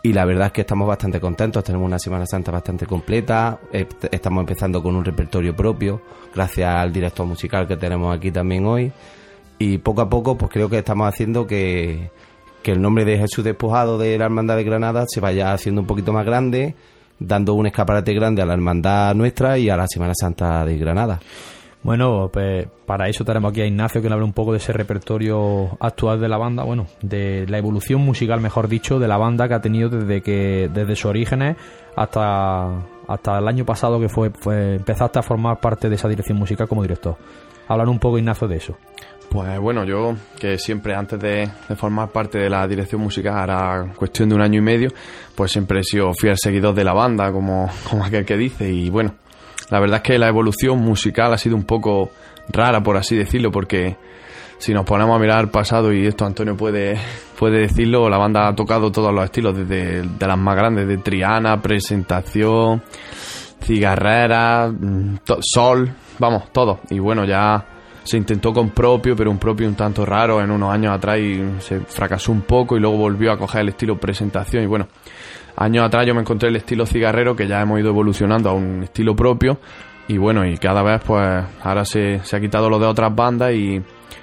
Y 0.02 0.12
la 0.12 0.26
verdad 0.26 0.48
es 0.48 0.52
que 0.52 0.60
estamos 0.60 0.86
bastante 0.86 1.20
contentos, 1.20 1.64
tenemos 1.64 1.86
una 1.86 1.98
Semana 1.98 2.26
Santa 2.26 2.50
bastante 2.50 2.84
completa, 2.84 3.58
est- 3.72 4.04
estamos 4.12 4.42
empezando 4.42 4.82
con 4.82 4.94
un 4.94 5.04
repertorio 5.04 5.56
propio, 5.56 6.02
gracias 6.34 6.68
al 6.74 6.92
director 6.92 7.26
musical 7.26 7.66
que 7.66 7.76
tenemos 7.78 8.14
aquí 8.14 8.30
también 8.30 8.66
hoy. 8.66 8.92
Y 9.58 9.78
poco 9.78 10.02
a 10.02 10.08
poco, 10.10 10.36
pues 10.36 10.50
creo 10.52 10.68
que 10.68 10.78
estamos 10.78 11.08
haciendo 11.08 11.46
que, 11.46 12.10
que 12.62 12.72
el 12.72 12.80
nombre 12.82 13.06
de 13.06 13.16
Jesús 13.18 13.42
Despojado 13.42 13.96
de 13.96 14.18
la 14.18 14.26
Hermandad 14.26 14.56
de 14.56 14.64
Granada 14.64 15.04
se 15.08 15.20
vaya 15.20 15.54
haciendo 15.54 15.80
un 15.80 15.86
poquito 15.86 16.12
más 16.12 16.26
grande, 16.26 16.74
dando 17.18 17.54
un 17.54 17.66
escaparate 17.66 18.12
grande 18.14 18.42
a 18.42 18.46
la 18.46 18.52
Hermandad 18.54 19.14
nuestra 19.14 19.56
y 19.58 19.68
a 19.70 19.76
la 19.78 19.86
Semana 19.86 20.12
Santa 20.14 20.64
de 20.66 20.76
Granada. 20.78 21.20
Bueno, 21.82 22.28
pues 22.30 22.68
para 22.84 23.08
eso 23.08 23.24
tenemos 23.24 23.50
aquí 23.50 23.62
a 23.62 23.66
Ignacio 23.66 24.02
que 24.02 24.08
nos 24.08 24.16
habla 24.16 24.26
un 24.26 24.34
poco 24.34 24.52
de 24.52 24.58
ese 24.58 24.72
repertorio 24.72 25.78
actual 25.80 26.20
de 26.20 26.28
la 26.28 26.36
banda, 26.36 26.62
bueno, 26.62 26.86
de 27.00 27.46
la 27.48 27.56
evolución 27.56 28.02
musical, 28.02 28.40
mejor 28.40 28.68
dicho, 28.68 28.98
de 28.98 29.08
la 29.08 29.16
banda 29.16 29.48
que 29.48 29.54
ha 29.54 29.60
tenido 29.60 29.88
desde 29.88 30.20
que 30.20 30.68
desde 30.72 30.94
sus 30.94 31.06
orígenes 31.06 31.56
hasta 31.96 32.84
hasta 33.08 33.38
el 33.38 33.48
año 33.48 33.64
pasado 33.64 33.98
que 33.98 34.08
fue, 34.08 34.30
fue 34.30 34.76
empezaste 34.76 35.18
a 35.18 35.22
formar 35.22 35.58
parte 35.58 35.88
de 35.88 35.96
esa 35.96 36.08
dirección 36.08 36.38
musical 36.38 36.68
como 36.68 36.82
director. 36.82 37.16
Hablar 37.66 37.88
un 37.88 37.98
poco 37.98 38.18
Ignacio 38.18 38.46
de 38.46 38.56
eso. 38.56 38.76
Pues 39.30 39.58
bueno, 39.60 39.84
yo 39.84 40.14
que 40.38 40.58
siempre 40.58 40.94
antes 40.94 41.18
de, 41.18 41.48
formar 41.76 42.10
parte 42.10 42.38
de 42.38 42.50
la 42.50 42.66
dirección 42.66 43.00
musical, 43.00 43.38
ahora 43.38 43.92
cuestión 43.96 44.28
de 44.28 44.34
un 44.34 44.42
año 44.42 44.58
y 44.58 44.62
medio, 44.62 44.90
pues 45.34 45.52
siempre 45.52 45.80
he 45.80 45.84
sido 45.84 46.12
fiel 46.12 46.36
seguidor 46.36 46.74
de 46.74 46.84
la 46.84 46.92
banda, 46.92 47.32
como, 47.32 47.70
como 47.88 48.04
aquel 48.04 48.24
que 48.24 48.36
dice. 48.36 48.68
Y 48.68 48.90
bueno, 48.90 49.14
la 49.70 49.80
verdad 49.80 49.98
es 49.98 50.02
que 50.02 50.18
la 50.18 50.28
evolución 50.28 50.78
musical 50.78 51.32
ha 51.32 51.38
sido 51.38 51.56
un 51.56 51.64
poco 51.64 52.10
rara, 52.48 52.82
por 52.82 52.96
así 52.96 53.16
decirlo, 53.16 53.50
porque 53.50 53.96
si 54.58 54.74
nos 54.74 54.84
ponemos 54.84 55.16
a 55.16 55.18
mirar 55.18 55.50
pasado, 55.50 55.92
y 55.92 56.06
esto 56.06 56.26
Antonio 56.26 56.56
puede, 56.56 56.98
puede 57.38 57.60
decirlo, 57.60 58.08
la 58.08 58.18
banda 58.18 58.48
ha 58.48 58.54
tocado 58.54 58.92
todos 58.92 59.14
los 59.14 59.24
estilos, 59.24 59.56
desde 59.56 60.02
de 60.02 60.26
las 60.26 60.38
más 60.38 60.56
grandes, 60.56 60.86
de 60.86 60.98
Triana, 60.98 61.60
Presentación, 61.62 62.82
Cigarrera, 63.62 64.68
mm, 64.68 65.20
Sol, 65.40 65.90
vamos, 66.18 66.52
todo. 66.52 66.80
Y 66.90 66.98
bueno, 66.98 67.24
ya 67.24 67.64
se 68.02 68.16
intentó 68.16 68.52
con 68.52 68.70
propio, 68.70 69.14
pero 69.14 69.30
un 69.30 69.38
propio 69.38 69.68
un 69.68 69.74
tanto 69.74 70.04
raro 70.04 70.40
en 70.40 70.50
unos 70.50 70.72
años 70.72 70.94
atrás 70.94 71.18
y 71.18 71.40
se 71.60 71.80
fracasó 71.80 72.32
un 72.32 72.42
poco 72.42 72.76
y 72.76 72.80
luego 72.80 72.96
volvió 72.96 73.32
a 73.32 73.38
coger 73.38 73.62
el 73.62 73.68
estilo 73.70 73.98
presentación 73.98 74.64
y 74.64 74.66
bueno, 74.66 74.88
años 75.60 75.84
atrás 75.84 76.06
yo 76.06 76.14
me 76.14 76.22
encontré 76.22 76.48
el 76.48 76.56
estilo 76.56 76.86
cigarrero 76.86 77.36
que 77.36 77.46
ya 77.46 77.60
hemos 77.60 77.78
ido 77.78 77.90
evolucionando 77.90 78.50
a 78.50 78.54
un 78.54 78.82
estilo 78.82 79.14
propio 79.14 79.58
y 80.08 80.16
bueno, 80.18 80.44
y 80.44 80.56
cada 80.56 80.82
vez 80.82 81.00
pues 81.06 81.24
ahora 81.62 81.84
se, 81.84 82.18
se 82.24 82.36
ha 82.36 82.40
quitado 82.40 82.68
lo 82.68 82.80
de 82.80 82.86
otras 82.86 83.14
bandas 83.14 83.52
y 83.52 83.80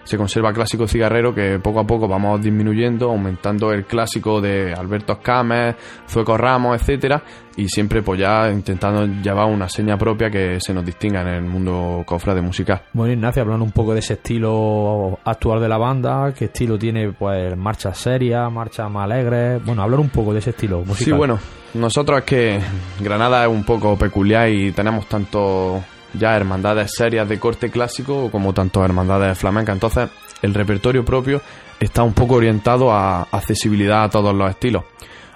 se 0.08 0.18
conserva 0.18 0.54
clásico 0.54 0.88
cigarrero 0.88 1.36
que 1.36 1.60
poco 1.60 1.82
a 1.82 1.84
poco 1.84 2.08
vamos 2.08 2.42
disminuyendo, 2.42 3.10
aumentando 3.10 3.74
el 3.74 3.84
clásico 3.84 4.40
de 4.40 4.74
Alberto 4.74 5.14
Escames, 5.14 5.76
Zueco 6.10 6.38
Ramos, 6.38 6.80
etcétera, 6.80 7.22
y 7.58 7.68
siempre 7.68 8.02
pues 8.02 8.22
ya 8.22 8.50
intentando 8.50 9.06
llevar 9.06 9.48
una 9.48 9.68
seña 9.68 9.98
propia 9.98 10.30
que 10.30 10.62
se 10.62 10.74
nos 10.74 10.86
distinga 10.86 11.24
en 11.24 11.28
el 11.28 11.44
mundo 11.44 12.04
cofrade 12.06 12.42
musical. 12.42 12.84
Bueno, 12.94 13.12
Ignacio, 13.12 13.42
hablando 13.42 13.66
un 13.66 13.74
poco 13.74 13.94
de 13.94 14.00
ese 14.00 14.14
estilo 14.14 15.20
actual 15.26 15.60
de 15.60 15.68
la 15.68 15.78
banda, 15.78 16.34
qué 16.34 16.46
estilo 16.46 16.80
tiene, 16.80 17.12
pues, 17.12 17.58
marchas 17.58 17.98
serias, 17.98 18.50
marchas 18.50 18.90
más 18.90 19.12
alegres. 19.12 19.62
Bueno, 19.66 19.82
hablar 19.82 20.00
un 20.00 20.10
poco 20.10 20.32
de 20.32 20.40
ese 20.40 20.52
estilo 20.52 20.80
musical. 20.86 21.04
Sí, 21.04 21.12
bueno, 21.12 21.38
nosotros 21.74 22.20
es 22.20 22.24
que 22.24 22.60
Granada 23.02 23.44
es 23.44 23.50
un 23.50 23.66
poco 23.66 23.98
peculiar 23.98 24.50
y 24.50 24.72
tenemos 24.72 25.06
tanto 25.08 25.84
ya 26.14 26.36
hermandades 26.36 26.92
serias 26.96 27.28
de 27.28 27.40
corte 27.40 27.70
clásico 27.70 28.30
como 28.32 28.54
tanto 28.54 28.84
hermandades 28.84 29.38
flamencas. 29.38 29.76
Entonces, 29.76 30.10
el 30.42 30.54
repertorio 30.54 31.04
propio 31.04 31.42
está 31.80 32.04
un 32.04 32.14
poco 32.14 32.36
orientado 32.36 32.92
a 32.92 33.24
accesibilidad 33.24 34.04
a 34.04 34.10
todos 34.10 34.34
los 34.36 34.50
estilos. 34.50 34.84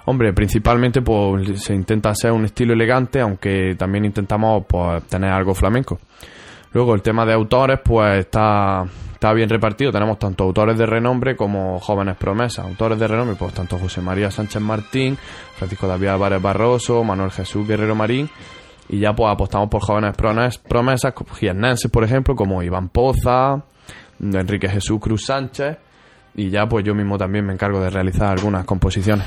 Hombre, 0.04 0.32
principalmente 0.32 1.00
pues 1.00 1.62
se 1.62 1.74
intenta 1.74 2.10
hacer 2.10 2.32
un 2.32 2.44
estilo 2.44 2.72
elegante, 2.72 3.20
aunque 3.20 3.76
también 3.78 4.04
intentamos 4.04 4.64
pues 4.66 5.04
tener 5.04 5.30
algo 5.30 5.54
flamenco. 5.54 6.00
Luego 6.72 6.94
el 6.94 7.02
tema 7.02 7.24
de 7.24 7.34
autores 7.34 7.78
pues 7.84 8.20
está, 8.20 8.84
está 9.12 9.32
bien 9.32 9.48
repartido. 9.48 9.92
Tenemos 9.92 10.18
tanto 10.18 10.42
autores 10.44 10.76
de 10.76 10.86
renombre 10.86 11.36
como 11.36 11.78
jóvenes 11.78 12.16
promesas. 12.16 12.66
Autores 12.66 12.98
de 12.98 13.06
renombre 13.06 13.36
pues 13.38 13.52
tanto 13.54 13.78
José 13.78 14.00
María 14.00 14.30
Sánchez 14.30 14.60
Martín, 14.60 15.16
Francisco 15.56 15.86
David 15.86 16.08
Álvarez 16.08 16.42
Barroso, 16.42 17.04
Manuel 17.04 17.30
Jesús 17.30 17.68
Guerrero 17.68 17.94
Marín. 17.94 18.28
Y 18.92 18.98
ya 18.98 19.14
pues 19.14 19.32
apostamos 19.32 19.70
por 19.70 19.80
jóvenes 19.80 20.14
promesas, 20.58 21.14
como 21.14 21.32
jiennenses 21.32 21.90
por 21.90 22.04
ejemplo, 22.04 22.36
como 22.36 22.62
Iván 22.62 22.90
Poza, 22.90 23.62
Enrique 24.20 24.68
Jesús 24.68 25.00
Cruz 25.00 25.24
Sánchez. 25.24 25.78
Y 26.34 26.50
ya 26.50 26.68
pues 26.68 26.84
yo 26.84 26.94
mismo 26.94 27.16
también 27.16 27.46
me 27.46 27.54
encargo 27.54 27.80
de 27.80 27.88
realizar 27.88 28.28
algunas 28.28 28.66
composiciones. 28.66 29.26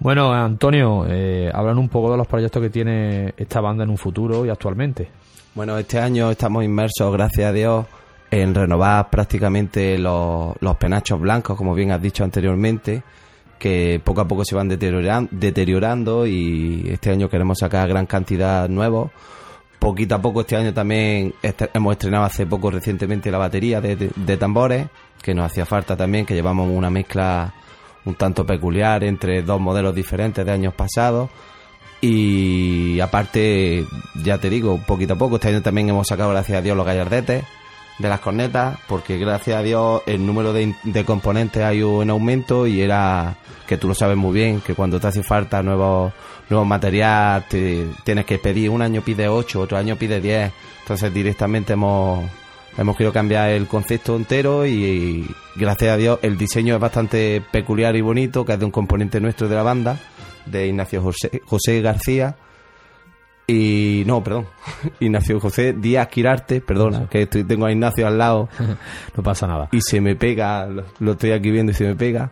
Bueno, 0.00 0.32
Antonio, 0.32 1.06
eh, 1.08 1.48
hablan 1.54 1.78
un 1.78 1.88
poco 1.88 2.10
de 2.10 2.16
los 2.16 2.26
proyectos 2.26 2.60
que 2.60 2.70
tiene 2.70 3.34
esta 3.36 3.60
banda 3.60 3.84
en 3.84 3.90
un 3.90 3.98
futuro 3.98 4.44
y 4.44 4.50
actualmente. 4.50 5.08
Bueno, 5.54 5.78
este 5.78 6.00
año 6.00 6.32
estamos 6.32 6.64
inmersos, 6.64 7.12
gracias 7.12 7.50
a 7.50 7.52
Dios, 7.52 7.86
en 8.32 8.52
renovar 8.52 9.10
prácticamente 9.10 9.96
los, 9.96 10.54
los 10.60 10.76
penachos 10.76 11.20
blancos, 11.20 11.56
como 11.56 11.72
bien 11.72 11.92
has 11.92 12.02
dicho 12.02 12.24
anteriormente, 12.24 13.04
que 13.58 14.00
poco 14.02 14.20
a 14.20 14.28
poco 14.28 14.44
se 14.44 14.54
van 14.54 14.68
deterioran- 14.70 15.28
deteriorando 15.30 16.26
y 16.26 16.86
este 16.90 17.10
año 17.10 17.28
queremos 17.28 17.58
sacar 17.58 17.88
gran 17.88 18.06
cantidad 18.06 18.68
nuevos. 18.68 19.10
Poquito 19.78 20.14
a 20.16 20.22
poco 20.22 20.40
este 20.40 20.56
año 20.56 20.72
también 20.74 21.34
hemos 21.42 21.92
estrenado 21.92 22.24
hace 22.24 22.46
poco 22.46 22.70
recientemente 22.70 23.30
la 23.30 23.38
batería 23.38 23.80
de, 23.80 23.96
de- 23.96 24.10
de 24.14 24.36
tambores, 24.36 24.86
que 25.22 25.34
nos 25.34 25.46
hacía 25.46 25.64
falta 25.66 25.96
también, 25.96 26.24
que 26.26 26.34
llevamos 26.34 26.68
una 26.70 26.90
mezcla 26.90 27.52
un 28.04 28.14
tanto 28.14 28.46
peculiar 28.46 29.04
entre 29.04 29.42
dos 29.42 29.60
modelos 29.60 29.94
diferentes 29.94 30.44
de 30.44 30.50
años 30.52 30.74
pasados. 30.74 31.28
Y 32.00 33.00
aparte, 33.00 33.84
ya 34.22 34.38
te 34.38 34.48
digo, 34.48 34.78
poquito 34.86 35.14
a 35.14 35.16
poco, 35.18 35.36
este 35.36 35.48
año 35.48 35.62
también 35.62 35.88
hemos 35.88 36.06
sacado, 36.06 36.30
gracias 36.30 36.58
a 36.58 36.62
Dios, 36.62 36.76
los 36.76 36.86
gallardetes 36.86 37.44
de 37.98 38.08
las 38.08 38.20
cornetas, 38.20 38.78
porque 38.86 39.18
gracias 39.18 39.56
a 39.58 39.62
Dios 39.62 40.02
el 40.06 40.24
número 40.24 40.52
de, 40.52 40.74
de 40.84 41.04
componentes 41.04 41.62
ha 41.62 41.74
ido 41.74 42.02
en 42.02 42.10
aumento 42.10 42.66
y 42.66 42.80
era, 42.80 43.36
que 43.66 43.76
tú 43.76 43.88
lo 43.88 43.94
sabes 43.94 44.16
muy 44.16 44.32
bien, 44.32 44.60
que 44.60 44.74
cuando 44.74 45.00
te 45.00 45.08
hace 45.08 45.22
falta 45.22 45.62
nuevos 45.62 46.12
nuevos 46.48 46.66
material, 46.66 47.44
te, 47.48 47.86
tienes 48.04 48.24
que 48.24 48.38
pedir, 48.38 48.70
un 48.70 48.82
año 48.82 49.02
pide 49.02 49.28
8, 49.28 49.60
otro 49.60 49.76
año 49.76 49.96
pide 49.96 50.20
10, 50.20 50.52
entonces 50.82 51.12
directamente 51.12 51.74
hemos 51.74 52.24
Hemos 52.78 52.96
querido 52.96 53.12
cambiar 53.12 53.50
el 53.50 53.66
concepto 53.66 54.14
entero 54.14 54.64
y, 54.64 55.26
gracias 55.56 55.90
a 55.90 55.96
Dios 55.96 56.20
el 56.22 56.38
diseño 56.38 56.76
es 56.76 56.80
bastante 56.80 57.42
peculiar 57.50 57.96
y 57.96 58.02
bonito, 58.02 58.44
que 58.44 58.52
es 58.52 58.58
de 58.60 58.64
un 58.64 58.70
componente 58.70 59.20
nuestro 59.20 59.48
de 59.48 59.56
la 59.56 59.64
banda, 59.64 59.98
de 60.46 60.68
Ignacio 60.68 61.02
José, 61.02 61.42
José 61.44 61.80
García. 61.80 62.36
Y 63.50 64.04
no, 64.06 64.22
perdón, 64.22 64.46
Ignacio 65.00 65.40
José 65.40 65.72
Díaz 65.72 66.08
Quirarte, 66.08 66.60
perdona, 66.60 67.08
que 67.08 67.22
estoy, 67.22 67.44
tengo 67.44 67.64
a 67.64 67.72
Ignacio 67.72 68.06
al 68.06 68.18
lado. 68.18 68.50
no 69.16 69.22
pasa 69.22 69.46
nada. 69.46 69.70
Y 69.72 69.80
se 69.80 70.02
me 70.02 70.16
pega, 70.16 70.66
lo, 70.66 70.84
lo 70.98 71.12
estoy 71.12 71.32
aquí 71.32 71.50
viendo 71.50 71.72
y 71.72 71.74
se 71.74 71.84
me 71.84 71.96
pega. 71.96 72.30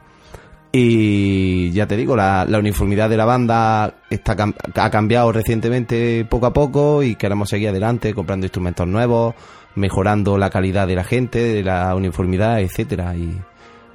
Y 0.72 1.70
ya 1.70 1.86
te 1.86 1.96
digo, 1.96 2.16
la, 2.16 2.44
la 2.46 2.58
uniformidad 2.58 3.08
de 3.08 3.16
la 3.16 3.24
banda 3.24 3.94
está, 4.10 4.36
ha 4.74 4.90
cambiado 4.90 5.32
recientemente 5.32 6.26
poco 6.26 6.44
a 6.44 6.52
poco 6.52 7.02
y 7.02 7.14
queremos 7.14 7.48
seguir 7.48 7.70
adelante 7.70 8.12
comprando 8.12 8.44
instrumentos 8.44 8.86
nuevos, 8.86 9.34
mejorando 9.74 10.36
la 10.36 10.50
calidad 10.50 10.86
de 10.86 10.96
la 10.96 11.04
gente, 11.04 11.42
de 11.42 11.62
la 11.62 11.94
uniformidad, 11.94 12.60
etcétera 12.60 13.16
y 13.16 13.40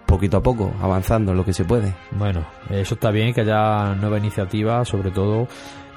poquito 0.07 0.37
a 0.37 0.43
poco 0.43 0.73
avanzando 0.81 1.31
en 1.31 1.37
lo 1.37 1.45
que 1.45 1.53
se 1.53 1.65
puede. 1.65 1.93
Bueno, 2.11 2.47
eso 2.71 2.95
está 2.95 3.11
bien, 3.11 3.31
que 3.31 3.41
haya 3.41 3.93
nueva 3.93 4.17
iniciativa, 4.17 4.83
sobre 4.83 5.11
todo 5.11 5.47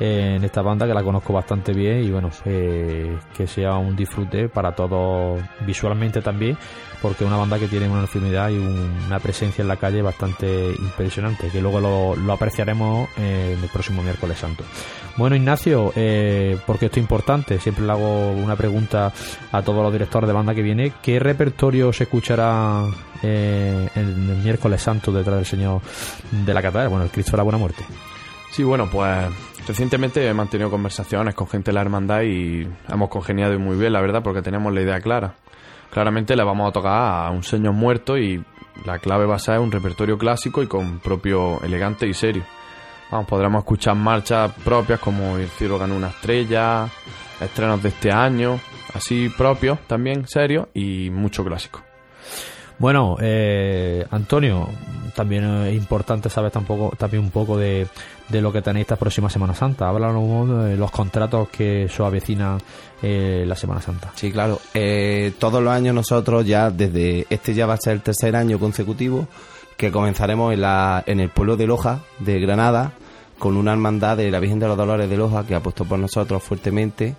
en 0.00 0.42
esta 0.44 0.60
banda 0.62 0.86
que 0.86 0.94
la 0.94 1.02
conozco 1.02 1.32
bastante 1.32 1.72
bien 1.72 2.02
y 2.04 2.10
bueno, 2.10 2.30
que 2.44 3.46
sea 3.46 3.74
un 3.76 3.94
disfrute 3.94 4.48
para 4.48 4.72
todos 4.74 5.40
visualmente 5.66 6.20
también, 6.20 6.56
porque 7.00 7.22
es 7.24 7.28
una 7.28 7.36
banda 7.38 7.58
que 7.58 7.68
tiene 7.68 7.88
una 7.88 8.00
enfermedad 8.00 8.48
y 8.50 8.58
un- 8.58 9.04
una 9.06 9.18
presencia 9.20 9.62
en 9.62 9.68
la 9.68 9.76
calle 9.76 10.02
bastante 10.02 10.72
impresionante, 10.78 11.48
que 11.48 11.60
luego 11.60 11.80
lo, 12.16 12.32
apreciaremos 12.32 13.08
eh, 13.18 13.56
el 13.62 13.68
próximo 13.68 14.02
miércoles 14.02 14.38
santo. 14.38 14.64
Bueno, 15.16 15.36
Ignacio, 15.36 15.92
eh, 15.94 16.58
porque 16.66 16.86
esto 16.86 16.98
es 16.98 17.02
importante, 17.04 17.60
siempre 17.60 17.84
le 17.84 17.92
hago 17.92 18.32
una 18.32 18.56
pregunta 18.56 19.12
a 19.52 19.62
todos 19.62 19.82
los 19.84 19.92
directores 19.92 20.26
de 20.26 20.32
banda 20.34 20.54
que 20.54 20.62
viene, 20.62 20.92
¿qué 21.02 21.20
repertorio 21.20 21.92
se 21.92 22.04
escuchará 22.04 22.82
eh, 23.22 23.88
en 23.94 24.02
el 24.30 24.38
miércoles 24.42 24.82
santo 24.82 25.12
detrás 25.12 25.36
del 25.36 25.46
Señor 25.46 25.80
de 26.32 26.52
la 26.52 26.60
Catedral? 26.62 26.88
Bueno, 26.88 27.04
el 27.04 27.10
Cristo 27.10 27.32
de 27.32 27.36
la 27.36 27.42
Buena 27.44 27.58
Muerte. 27.58 27.84
Sí, 28.50 28.62
bueno, 28.64 28.88
pues 28.90 29.10
recientemente 29.66 30.26
he 30.26 30.34
mantenido 30.34 30.70
conversaciones 30.70 31.34
con 31.34 31.48
gente 31.48 31.70
de 31.70 31.74
la 31.74 31.80
hermandad 31.80 32.22
y 32.22 32.68
hemos 32.88 33.08
congeniado 33.08 33.58
muy 33.58 33.76
bien, 33.76 33.92
la 33.92 34.00
verdad, 34.00 34.22
porque 34.22 34.42
tenemos 34.42 34.72
la 34.72 34.82
idea 34.82 35.00
clara. 35.00 35.34
Claramente 35.90 36.36
le 36.36 36.44
vamos 36.44 36.68
a 36.68 36.72
tocar 36.72 37.26
a 37.26 37.30
un 37.30 37.42
señor 37.42 37.72
muerto 37.72 38.18
y 38.18 38.42
la 38.84 38.98
clave 38.98 39.26
va 39.26 39.36
a 39.36 39.38
ser 39.38 39.60
un 39.60 39.70
repertorio 39.70 40.18
clásico 40.18 40.62
y 40.62 40.66
con 40.66 40.98
propio 40.98 41.60
elegante 41.62 42.06
y 42.06 42.14
serio. 42.14 42.44
Vamos, 43.10 43.28
podremos 43.28 43.60
escuchar 43.60 43.94
marchas 43.94 44.52
propias 44.64 44.98
como 44.98 45.36
El 45.36 45.48
cielo 45.48 45.78
ganó 45.78 45.96
una 45.96 46.08
estrella, 46.08 46.88
estrenos 47.40 47.82
de 47.82 47.90
este 47.90 48.10
año, 48.10 48.58
así 48.92 49.28
propios 49.28 49.78
también, 49.86 50.26
serios 50.26 50.68
y 50.74 51.10
mucho 51.10 51.44
clásico. 51.44 51.93
Bueno, 52.78 53.16
eh, 53.20 54.04
Antonio, 54.10 54.68
también 55.14 55.44
es 55.66 55.74
importante 55.74 56.28
saber 56.28 56.50
tampoco, 56.50 56.94
también 56.96 57.22
un 57.22 57.30
poco 57.30 57.56
de, 57.56 57.86
de 58.28 58.40
lo 58.40 58.52
que 58.52 58.62
tenéis 58.62 58.84
esta 58.84 58.96
próxima 58.96 59.30
Semana 59.30 59.54
Santa. 59.54 59.88
Háblanos 59.88 60.66
de 60.66 60.76
los 60.76 60.90
contratos 60.90 61.48
que 61.48 61.88
se 61.88 62.02
avecinan 62.02 62.58
eh, 63.02 63.44
la 63.46 63.54
Semana 63.54 63.80
Santa. 63.80 64.10
Sí, 64.14 64.32
claro. 64.32 64.60
Eh, 64.74 65.32
todos 65.38 65.62
los 65.62 65.72
años 65.72 65.94
nosotros 65.94 66.44
ya, 66.46 66.70
desde 66.70 67.26
este 67.30 67.54
ya 67.54 67.66
va 67.66 67.74
a 67.74 67.78
ser 67.78 67.94
el 67.94 68.00
tercer 68.02 68.34
año 68.34 68.58
consecutivo, 68.58 69.28
que 69.76 69.90
comenzaremos 69.90 70.52
en, 70.52 70.60
la, 70.60 71.02
en 71.06 71.20
el 71.20 71.30
pueblo 71.30 71.56
de 71.56 71.66
Loja, 71.66 72.00
de 72.18 72.40
Granada, 72.40 72.92
con 73.38 73.56
una 73.56 73.72
hermandad 73.72 74.16
de 74.16 74.30
la 74.30 74.40
Virgen 74.40 74.58
de 74.58 74.68
los 74.68 74.76
Dolores 74.76 75.08
de 75.08 75.16
Loja, 75.16 75.46
que 75.46 75.54
ha 75.54 75.60
puesto 75.60 75.84
por 75.84 75.98
nosotros 75.98 76.42
fuertemente, 76.42 77.14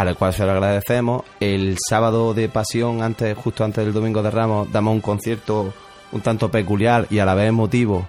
a 0.00 0.04
la 0.04 0.14
cual 0.14 0.32
se 0.32 0.46
lo 0.46 0.52
agradecemos. 0.52 1.24
El 1.40 1.76
sábado 1.78 2.32
de 2.32 2.48
Pasión, 2.48 3.02
antes, 3.02 3.36
justo 3.36 3.64
antes 3.64 3.84
del 3.84 3.92
Domingo 3.92 4.22
de 4.22 4.30
Ramos, 4.30 4.72
damos 4.72 4.94
un 4.94 5.02
concierto 5.02 5.74
un 6.12 6.22
tanto 6.22 6.50
peculiar 6.50 7.06
y 7.10 7.18
a 7.18 7.26
la 7.26 7.34
vez 7.34 7.48
emotivo 7.50 8.08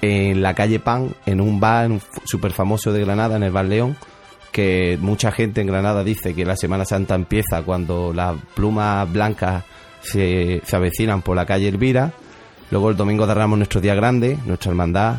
en 0.00 0.40
la 0.40 0.54
calle 0.54 0.78
Pan, 0.78 1.12
en 1.26 1.40
un 1.40 1.58
bar 1.58 1.90
súper 2.24 2.52
famoso 2.52 2.92
de 2.92 3.00
Granada, 3.04 3.36
en 3.36 3.42
el 3.42 3.50
Bar 3.50 3.64
León, 3.64 3.96
que 4.52 4.96
mucha 5.00 5.32
gente 5.32 5.60
en 5.60 5.66
Granada 5.66 6.04
dice 6.04 6.34
que 6.34 6.44
la 6.44 6.56
Semana 6.56 6.84
Santa 6.84 7.16
empieza 7.16 7.62
cuando 7.62 8.12
las 8.12 8.36
plumas 8.54 9.12
blancas 9.12 9.64
se, 10.02 10.62
se 10.64 10.76
avecinan 10.76 11.22
por 11.22 11.34
la 11.34 11.46
calle 11.46 11.66
Elvira. 11.66 12.12
Luego 12.70 12.90
el 12.90 12.96
domingo 12.96 13.26
de 13.26 13.34
Ramos 13.34 13.58
nuestro 13.58 13.80
día 13.80 13.96
grande, 13.96 14.38
nuestra 14.46 14.70
hermandad, 14.70 15.16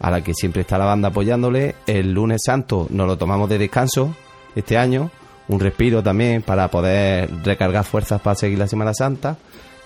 a 0.00 0.10
la 0.10 0.22
que 0.22 0.34
siempre 0.34 0.62
está 0.62 0.76
la 0.76 0.86
banda 0.86 1.08
apoyándole. 1.08 1.76
El 1.86 2.12
lunes 2.12 2.42
santo 2.44 2.88
nos 2.90 3.06
lo 3.06 3.16
tomamos 3.16 3.48
de 3.48 3.58
descanso 3.58 4.14
este 4.56 4.76
año, 4.76 5.10
un 5.48 5.60
respiro 5.60 6.02
también 6.02 6.42
para 6.42 6.68
poder 6.68 7.30
recargar 7.44 7.84
fuerzas 7.84 8.20
para 8.20 8.36
seguir 8.36 8.58
la 8.58 8.68
Semana 8.68 8.94
Santa. 8.94 9.36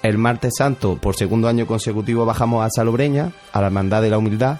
El 0.02 0.18
martes 0.18 0.54
santo, 0.56 0.96
por 0.96 1.16
segundo 1.16 1.48
año 1.48 1.66
consecutivo, 1.66 2.26
bajamos 2.26 2.64
a 2.64 2.70
Salobreña, 2.70 3.32
a 3.52 3.60
la 3.60 3.66
Hermandad 3.66 4.02
de 4.02 4.10
la 4.10 4.18
Humildad 4.18 4.58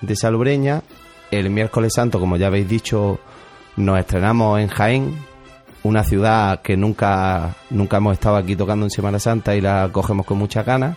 de 0.00 0.16
Salobreña. 0.16 0.82
El 1.30 1.50
miércoles 1.50 1.92
santo, 1.94 2.20
como 2.20 2.36
ya 2.36 2.46
habéis 2.46 2.68
dicho, 2.68 3.18
nos 3.76 3.98
estrenamos 3.98 4.60
en 4.60 4.68
Jaén, 4.68 5.16
una 5.82 6.02
ciudad 6.04 6.62
que 6.62 6.76
nunca, 6.76 7.56
nunca 7.70 7.98
hemos 7.98 8.14
estado 8.14 8.36
aquí 8.36 8.56
tocando 8.56 8.86
en 8.86 8.90
Semana 8.90 9.18
Santa 9.18 9.54
y 9.54 9.60
la 9.60 9.88
cogemos 9.92 10.24
con 10.24 10.38
mucha 10.38 10.62
ganas. 10.62 10.96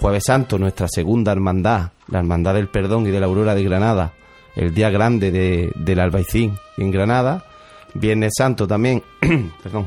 Jueves 0.00 0.24
Santo, 0.24 0.58
nuestra 0.58 0.88
segunda 0.88 1.32
hermandad, 1.32 1.90
la 2.08 2.18
Hermandad 2.18 2.54
del 2.54 2.68
Perdón 2.68 3.06
y 3.06 3.10
de 3.10 3.18
la 3.18 3.26
Aurora 3.26 3.54
de 3.54 3.64
Granada, 3.64 4.12
el 4.54 4.74
día 4.74 4.90
grande 4.90 5.30
de, 5.30 5.72
del 5.74 6.00
Albaicín 6.00 6.54
en 6.76 6.90
Granada. 6.90 7.45
Viernes 7.98 8.32
Santo 8.36 8.66
también, 8.66 9.02
perdón, 9.62 9.86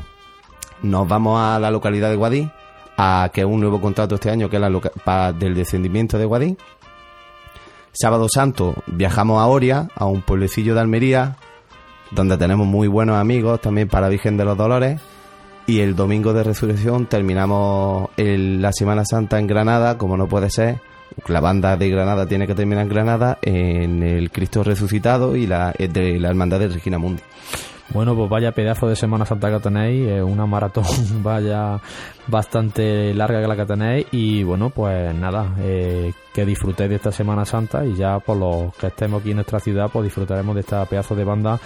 nos 0.82 1.08
vamos 1.08 1.40
a 1.40 1.58
la 1.58 1.70
localidad 1.70 2.10
de 2.10 2.16
Guadí, 2.16 2.50
a 2.96 3.30
que 3.32 3.44
un 3.44 3.60
nuevo 3.60 3.80
contrato 3.80 4.14
este 4.14 4.30
año, 4.30 4.48
que 4.48 4.56
es 4.56 4.62
la 4.62 5.32
del 5.32 5.54
descendimiento 5.54 6.18
de 6.18 6.24
Guadí. 6.24 6.56
Sábado 7.92 8.28
Santo 8.28 8.74
viajamos 8.86 9.40
a 9.40 9.46
Oria, 9.46 9.88
a 9.94 10.06
un 10.06 10.22
pueblecillo 10.22 10.74
de 10.74 10.80
Almería, 10.80 11.36
donde 12.10 12.36
tenemos 12.36 12.66
muy 12.66 12.88
buenos 12.88 13.16
amigos 13.16 13.60
también 13.60 13.88
para 13.88 14.08
Virgen 14.08 14.36
de 14.36 14.44
los 14.44 14.56
Dolores. 14.56 15.00
Y 15.66 15.80
el 15.80 15.94
domingo 15.94 16.32
de 16.32 16.42
resurrección 16.42 17.06
terminamos 17.06 18.10
la 18.16 18.72
Semana 18.72 19.04
Santa 19.04 19.38
en 19.38 19.46
Granada, 19.46 19.98
como 19.98 20.16
no 20.16 20.26
puede 20.26 20.50
ser. 20.50 20.80
La 21.26 21.40
banda 21.40 21.76
de 21.76 21.90
Granada 21.90 22.26
tiene 22.26 22.46
que 22.46 22.54
terminar 22.54 22.84
en 22.84 22.88
Granada, 22.88 23.38
en 23.42 24.02
el 24.02 24.30
Cristo 24.30 24.64
resucitado 24.64 25.36
y 25.36 25.46
la, 25.46 25.72
de 25.72 26.18
la 26.18 26.28
Hermandad 26.28 26.60
de 26.60 26.68
Regina 26.68 26.98
Mundi. 26.98 27.22
Bueno, 27.92 28.14
pues 28.14 28.30
vaya 28.30 28.52
pedazo 28.52 28.86
de 28.86 28.94
Semana 28.94 29.26
Santa 29.26 29.50
que 29.50 29.58
tenéis, 29.58 30.22
una 30.22 30.46
maratón 30.46 30.84
vaya 31.22 31.80
bastante 32.28 33.12
larga 33.14 33.40
que 33.40 33.48
la 33.48 33.56
que 33.56 33.66
tenéis 33.66 34.06
y 34.12 34.44
bueno, 34.44 34.70
pues 34.70 35.12
nada, 35.14 35.54
eh, 35.58 36.12
que 36.32 36.46
disfrutéis 36.46 36.88
de 36.88 36.96
esta 36.96 37.10
Semana 37.10 37.44
Santa 37.44 37.84
y 37.84 37.96
ya 37.96 38.20
por 38.20 38.36
los 38.36 38.74
que 38.76 38.86
estemos 38.86 39.20
aquí 39.20 39.30
en 39.30 39.38
nuestra 39.38 39.58
ciudad, 39.58 39.90
pues 39.92 40.04
disfrutaremos 40.04 40.54
de 40.54 40.60
esta 40.60 40.84
pedazo 40.84 41.16
de 41.16 41.24
banda 41.24 41.58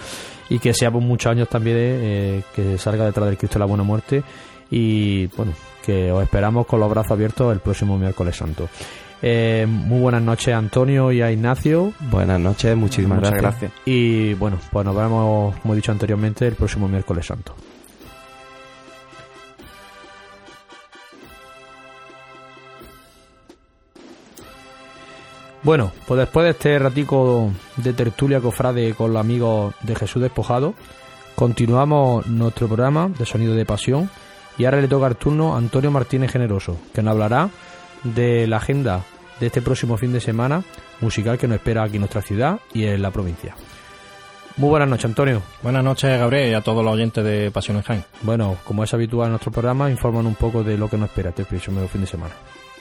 y 0.49 0.57
que 0.57 0.73
sea 0.73 0.89
por 0.89 1.01
muchos 1.01 1.31
años 1.31 1.47
también 1.47 1.77
eh, 1.77 2.43
que 2.55 2.79
salga 2.79 3.05
detrás 3.05 3.27
del 3.27 3.37
Cristo 3.37 3.59
de 3.59 3.59
la 3.59 3.67
Buena 3.67 3.83
Muerte 3.83 4.23
y 4.71 5.27
bueno, 5.27 5.53
que 5.85 6.11
os 6.11 6.23
esperamos 6.23 6.65
con 6.65 6.79
los 6.79 6.89
brazos 6.89 7.11
abiertos 7.11 7.53
el 7.53 7.59
próximo 7.59 7.99
miércoles 7.99 8.35
santo. 8.35 8.67
Eh, 9.21 9.65
muy 9.67 9.99
buenas 10.01 10.21
noches 10.21 10.53
Antonio 10.53 11.11
y 11.11 11.21
a 11.21 11.31
Ignacio. 11.31 11.93
Buenas 12.11 12.39
noches, 12.39 12.75
muchísimas 12.75 13.19
Muchas 13.19 13.33
gracias. 13.33 13.61
gracias. 13.61 13.81
Y 13.85 14.33
bueno, 14.35 14.57
pues 14.71 14.85
nos 14.85 14.95
vemos, 14.95 15.55
como 15.57 15.73
he 15.73 15.77
dicho 15.77 15.91
anteriormente, 15.91 16.47
el 16.47 16.55
próximo 16.55 16.87
miércoles 16.87 17.25
santo. 17.25 17.55
Bueno, 25.63 25.91
pues 26.05 26.19
después 26.19 26.43
de 26.43 26.51
este 26.51 26.77
ratico 26.77 27.51
de 27.77 27.93
tertulia 27.93 28.39
cofrade 28.39 28.93
con 28.93 29.13
los 29.13 29.19
amigos 29.19 29.73
de 29.81 29.95
Jesús 29.95 30.21
Despojado, 30.21 30.75
continuamos 31.33 32.27
nuestro 32.27 32.67
programa 32.67 33.09
de 33.09 33.25
Sonido 33.25 33.55
de 33.55 33.65
Pasión 33.65 34.07
y 34.59 34.65
ahora 34.65 34.79
le 34.79 34.87
toca 34.87 35.07
el 35.07 35.15
turno 35.15 35.55
a 35.55 35.57
Antonio 35.57 35.89
Martínez 35.89 36.31
Generoso, 36.31 36.77
que 36.93 37.01
nos 37.01 37.13
hablará 37.13 37.49
de 38.05 38.47
la 38.47 38.57
agenda 38.57 39.03
de 39.39 39.47
este 39.47 39.61
próximo 39.61 39.97
fin 39.97 40.13
de 40.13 40.21
semana 40.21 40.63
musical 41.01 41.37
que 41.37 41.47
nos 41.47 41.57
espera 41.57 41.83
aquí 41.83 41.95
en 41.95 42.01
nuestra 42.01 42.21
ciudad 42.21 42.59
y 42.73 42.85
en 42.85 43.01
la 43.01 43.11
provincia. 43.11 43.55
Muy 44.57 44.69
buenas 44.69 44.87
noches, 44.87 45.05
Antonio. 45.05 45.41
Buenas 45.61 45.83
noches, 45.83 46.17
Gabriel, 46.17 46.51
y 46.51 46.53
a 46.53 46.61
todos 46.61 46.83
los 46.83 46.93
oyentes 46.93 47.23
de 47.25 47.51
Pasión 47.51 47.75
en 47.75 47.83
Jaén. 47.83 48.05
Bueno, 48.21 48.55
como 48.63 48.85
es 48.85 48.93
habitual 48.93 49.27
en 49.27 49.31
nuestro 49.31 49.51
programa, 49.51 49.91
informan 49.91 50.25
un 50.25 50.35
poco 50.35 50.63
de 50.63 50.77
lo 50.77 50.89
que 50.89 50.97
nos 50.97 51.09
espera 51.09 51.31
este 51.31 51.43
próximo 51.43 51.85
fin 51.89 52.01
de 52.01 52.07
semana. 52.07 52.33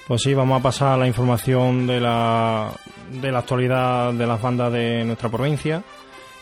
Pues 0.06 0.22
sí, 0.22 0.34
vamos 0.34 0.60
a 0.60 0.62
pasar 0.62 0.98
la 0.98 1.08
información 1.08 1.86
de 1.88 1.98
la, 1.98 2.70
de 3.10 3.32
la 3.32 3.40
actualidad 3.40 4.12
de 4.12 4.26
las 4.26 4.40
bandas 4.40 4.72
de 4.72 5.02
nuestra 5.04 5.30
provincia. 5.30 5.82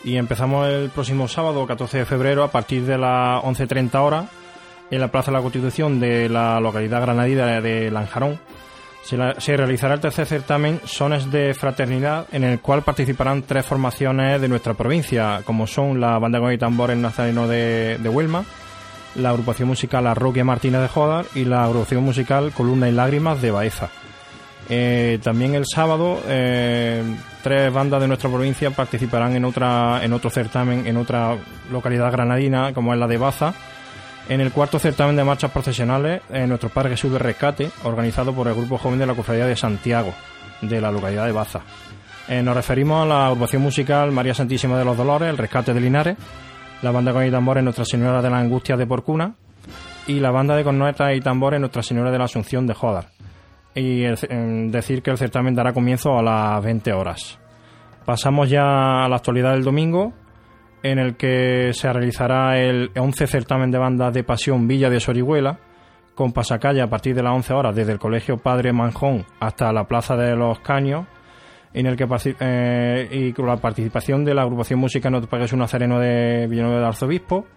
Y 0.03 0.17
empezamos 0.17 0.67
el 0.67 0.89
próximo 0.89 1.27
sábado, 1.27 1.65
14 1.65 1.99
de 1.99 2.05
febrero, 2.05 2.43
a 2.43 2.51
partir 2.51 2.85
de 2.85 2.97
las 2.97 3.41
11.30 3.41 3.95
horas, 3.95 4.25
en 4.91 4.99
la 4.99 5.07
Plaza 5.07 5.31
de 5.31 5.37
la 5.37 5.41
Constitución 5.41 5.99
de 5.99 6.29
la 6.29 6.59
localidad 6.59 7.01
granadina 7.01 7.59
de 7.59 7.89
Lanjarón. 7.89 8.39
Se, 9.03 9.57
realizará 9.57 9.95
el 9.95 9.99
tercer 9.99 10.25
certamen 10.25 10.79
Sones 10.85 11.29
de 11.29 11.53
Fraternidad, 11.53 12.25
en 12.31 12.45
el 12.45 12.61
cual 12.61 12.83
participarán 12.83 13.43
tres 13.43 13.65
formaciones 13.65 14.39
de 14.39 14.47
nuestra 14.47 14.75
provincia, 14.75 15.41
como 15.43 15.67
son 15.67 15.99
la 15.99 16.17
Banda 16.19 16.39
con 16.39 16.53
y 16.53 16.57
Tambores 16.57 16.97
Nazareno 16.97 17.47
de, 17.47 17.97
de 17.97 18.09
Huelma, 18.09 18.45
la 19.15 19.29
agrupación 19.29 19.67
musical 19.67 20.07
Arroquia 20.07 20.45
Martínez 20.45 20.81
de 20.81 20.87
Jodar 20.87 21.25
y 21.35 21.43
la 21.43 21.65
agrupación 21.65 22.03
musical 22.03 22.53
Columna 22.53 22.87
y 22.87 22.93
Lágrimas 22.93 23.41
de 23.41 23.51
Baeza. 23.51 23.89
Eh, 24.69 25.19
también 25.21 25.55
el 25.55 25.65
sábado 25.65 26.21
eh, 26.25 27.03
tres 27.43 27.73
bandas 27.73 27.99
de 27.99 28.07
nuestra 28.07 28.29
provincia 28.29 28.71
participarán 28.71 29.35
en 29.35 29.43
otra 29.43 29.99
en 30.01 30.13
otro 30.13 30.29
certamen 30.29 30.87
en 30.87 30.95
otra 30.95 31.35
localidad 31.69 32.09
granadina 32.13 32.73
como 32.73 32.93
es 32.93 32.99
la 32.99 33.07
de 33.07 33.17
Baza 33.17 33.53
en 34.29 34.41
el 34.41 34.51
cuarto 34.51 34.79
certamen 34.79 35.15
de 35.15 35.23
marchas 35.23 35.51
profesionales 35.51 36.21
en 36.29 36.49
nuestro 36.49 36.69
Parque 36.69 36.91
Jesús 36.91 37.11
de 37.11 37.19
Rescate 37.19 37.69
organizado 37.83 38.33
por 38.33 38.47
el 38.47 38.55
grupo 38.55 38.77
joven 38.77 38.99
de 38.99 39.05
la 39.05 39.15
Cofradía 39.15 39.45
de 39.45 39.55
Santiago 39.55 40.13
de 40.61 40.81
la 40.81 40.91
localidad 40.91 41.25
de 41.25 41.31
Baza. 41.31 41.61
Eh, 42.27 42.41
nos 42.41 42.55
referimos 42.55 43.03
a 43.03 43.05
la 43.05 43.27
agrupación 43.27 43.61
musical 43.61 44.11
María 44.11 44.33
Santísima 44.33 44.77
de 44.77 44.85
los 44.85 44.95
Dolores, 44.95 45.29
el 45.29 45.37
Rescate 45.37 45.73
de 45.73 45.81
Linares, 45.81 46.17
la 46.81 46.91
banda 46.91 47.11
con 47.11 47.25
y 47.25 47.31
tambores 47.31 47.63
Nuestra 47.63 47.85
Señora 47.85 48.21
de 48.21 48.29
la 48.29 48.39
Angustia 48.39 48.77
de 48.77 48.87
Porcuna 48.87 49.35
y 50.07 50.19
la 50.19 50.31
banda 50.31 50.55
de 50.55 50.63
cornetas 50.63 51.15
y 51.15 51.19
tambores 51.19 51.59
Nuestra 51.59 51.83
Señora 51.83 52.11
de 52.11 52.17
la 52.17 52.25
Asunción 52.25 52.65
de 52.65 52.73
Jodar 52.73 53.07
y 53.75 54.03
decir 54.69 55.01
que 55.01 55.11
el 55.11 55.17
certamen 55.17 55.55
dará 55.55 55.73
comienzo 55.73 56.17
a 56.17 56.21
las 56.21 56.63
20 56.63 56.93
horas. 56.93 57.39
Pasamos 58.05 58.49
ya 58.49 59.05
a 59.05 59.09
la 59.09 59.15
actualidad 59.15 59.53
del 59.53 59.63
domingo, 59.63 60.13
en 60.83 60.99
el 60.99 61.15
que 61.15 61.71
se 61.73 61.91
realizará 61.91 62.59
el 62.59 62.91
11 62.95 63.25
certamen 63.25 63.71
de 63.71 63.77
bandas 63.77 64.13
de 64.13 64.23
pasión 64.25 64.67
Villa 64.67 64.89
de 64.89 64.99
Sorihuela, 64.99 65.57
con 66.13 66.33
pasacalle 66.33 66.81
a 66.81 66.89
partir 66.89 67.15
de 67.15 67.23
las 67.23 67.33
11 67.33 67.53
horas 67.53 67.75
desde 67.75 67.93
el 67.93 67.99
Colegio 67.99 68.37
Padre 68.37 68.73
Manjón 68.73 69.25
hasta 69.39 69.71
la 69.71 69.87
Plaza 69.87 70.15
de 70.17 70.35
los 70.35 70.59
Caños, 70.59 71.07
en 71.73 71.87
el 71.87 71.95
que 71.95 72.05
eh, 72.39 73.07
y 73.09 73.31
con 73.31 73.47
la 73.47 73.57
participación 73.57 74.25
de 74.25 74.35
la 74.35 74.43
agrupación 74.43 74.79
musical 74.79 75.11
Nuestro 75.13 75.29
Padre 75.29 75.45
Jesús 75.45 75.57
Nazareno 75.57 75.99
de 75.99 76.47
Villanueva 76.47 76.79
del 76.79 76.87
Arzobispo, 76.87 77.47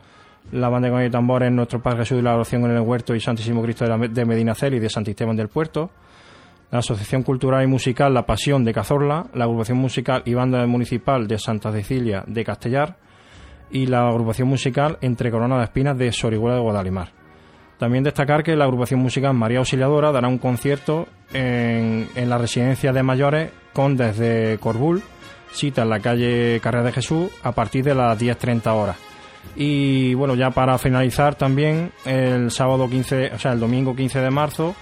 la 0.53 0.69
banda 0.69 0.89
de 0.89 1.11
tambores 1.11 1.51
Nuestro 1.51 1.83
Padre 1.83 1.99
Jesús 1.99 2.19
de 2.19 2.23
la 2.23 2.37
Oración 2.37 2.65
en 2.65 2.77
el 2.77 2.81
Huerto 2.81 3.13
y 3.15 3.21
Santísimo 3.21 3.61
Cristo 3.61 3.85
de, 3.85 4.09
de 4.09 4.25
Medinacel 4.25 4.75
y 4.75 4.79
de 4.79 4.89
Santisteban 4.89 5.37
del 5.37 5.49
Puerto, 5.49 5.91
la 6.71 6.79
Asociación 6.79 7.25
Cultural 7.25 7.65
y 7.65 7.67
Musical 7.67 8.15
La 8.15 8.25
Pasión 8.25 8.65
de 8.65 8.73
Cazorla, 8.73 9.27
la 9.35 9.45
Agrupación 9.45 9.79
Musical 9.79 10.23
y 10.25 10.35
Banda 10.35 10.65
Municipal 10.67 11.27
de 11.27 11.39
Santa 11.39 11.73
Cecilia 11.73 12.23
de 12.27 12.45
Castellar 12.45 13.06
y 13.71 13.87
la 13.87 14.09
Agrupación 14.09 14.49
Musical 14.49 14.99
Entre 15.01 15.31
Corona 15.31 15.59
de 15.59 15.65
Espinas 15.65 15.99
de 15.99 16.13
Sorihuela 16.13 16.57
de 16.57 16.63
Guadalimar. 16.63 17.27
También 17.79 18.05
destacar 18.05 18.43
que 18.43 18.57
la 18.57 18.65
agrupación 18.65 19.01
musical 19.01 19.35
María 19.35 19.59
Auxiliadora 19.59 20.11
dará 20.11 20.29
un 20.29 20.39
concierto 20.39 21.09
en, 21.33 22.09
la 22.15 22.39
residencia 22.39 22.93
de 22.93 23.03
mayores 23.03 23.51
con 23.75 23.97
desde 23.97 24.57
Corbul, 24.59 25.03
cita 25.53 25.83
en 25.83 25.91
la 25.91 26.01
calle 26.01 26.59
Carrera 26.63 26.85
de 26.85 26.93
Jesús, 26.93 27.31
a 27.43 27.53
partir 27.53 27.85
de 27.85 27.95
las 27.95 28.19
10.30 28.19 28.67
horas. 28.73 28.97
Y 29.55 30.15
bueno, 30.15 30.35
ya 30.35 30.51
para 30.51 30.79
finalizar 30.79 31.35
también, 31.35 31.93
el 32.07 32.51
sábado 32.51 32.89
15, 32.89 33.33
o 33.35 33.39
sea, 33.39 33.53
el 33.53 33.61
domingo 33.61 33.95
15 33.95 34.21
de 34.21 34.31
marzo, 34.31 34.75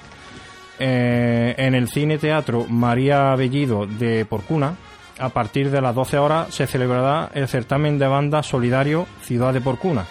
eh, 0.79 1.55
en 1.59 1.75
el 1.75 1.89
Cine 1.89 2.19
Teatro 2.19 2.67
María 2.69 3.35
Bellido 3.35 3.87
de 3.87 4.25
Porcuna, 4.25 4.77
a 5.19 5.29
partir 5.29 5.71
de 5.71 5.81
las 5.81 5.95
12 5.95 6.19
horas 6.19 6.55
se 6.55 6.67
celebrará 6.67 7.31
el 7.35 7.49
certamen 7.49 7.99
de 7.99 8.07
banda 8.07 8.43
solidario 8.43 9.07
Ciudad 9.23 9.53
de 9.53 9.61
Porcuna, 9.61 10.07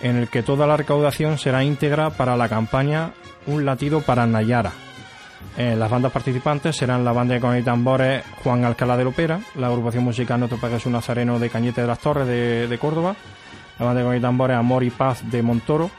en 0.00 0.16
el 0.16 0.28
que 0.28 0.42
toda 0.42 0.66
la 0.66 0.76
recaudación 0.76 1.38
será 1.38 1.64
íntegra 1.64 2.10
para 2.10 2.36
la 2.36 2.48
campaña 2.48 3.12
Un 3.46 3.64
latido 3.64 4.00
para 4.00 4.26
Nayara. 4.26 4.72
Eh, 5.56 5.76
las 5.76 5.90
bandas 5.90 6.12
participantes 6.12 6.76
serán 6.76 7.04
la 7.04 7.12
banda 7.12 7.34
de 7.34 7.40
con 7.40 7.56
y 7.56 7.62
tambores 7.62 8.24
Juan 8.42 8.64
Alcalá 8.64 8.96
de 8.96 9.04
Lopera, 9.04 9.40
la 9.54 9.68
agrupación 9.68 10.04
musical 10.04 10.38
Nuestro 10.38 10.58
Padre 10.58 10.76
Jesús 10.76 10.92
Nazareno 10.92 11.38
de 11.38 11.48
Cañete 11.48 11.80
de 11.80 11.86
las 11.86 11.98
Torres 11.98 12.26
de, 12.26 12.78
Córdoba, 12.80 13.14
la 13.78 13.86
banda 13.86 14.00
de 14.00 14.06
con 14.06 14.16
y 14.16 14.20
tambores 14.20 14.56
Amor 14.56 14.82
y 14.82 14.90
Paz 14.90 15.22
de 15.30 15.42
Montoro, 15.42 15.90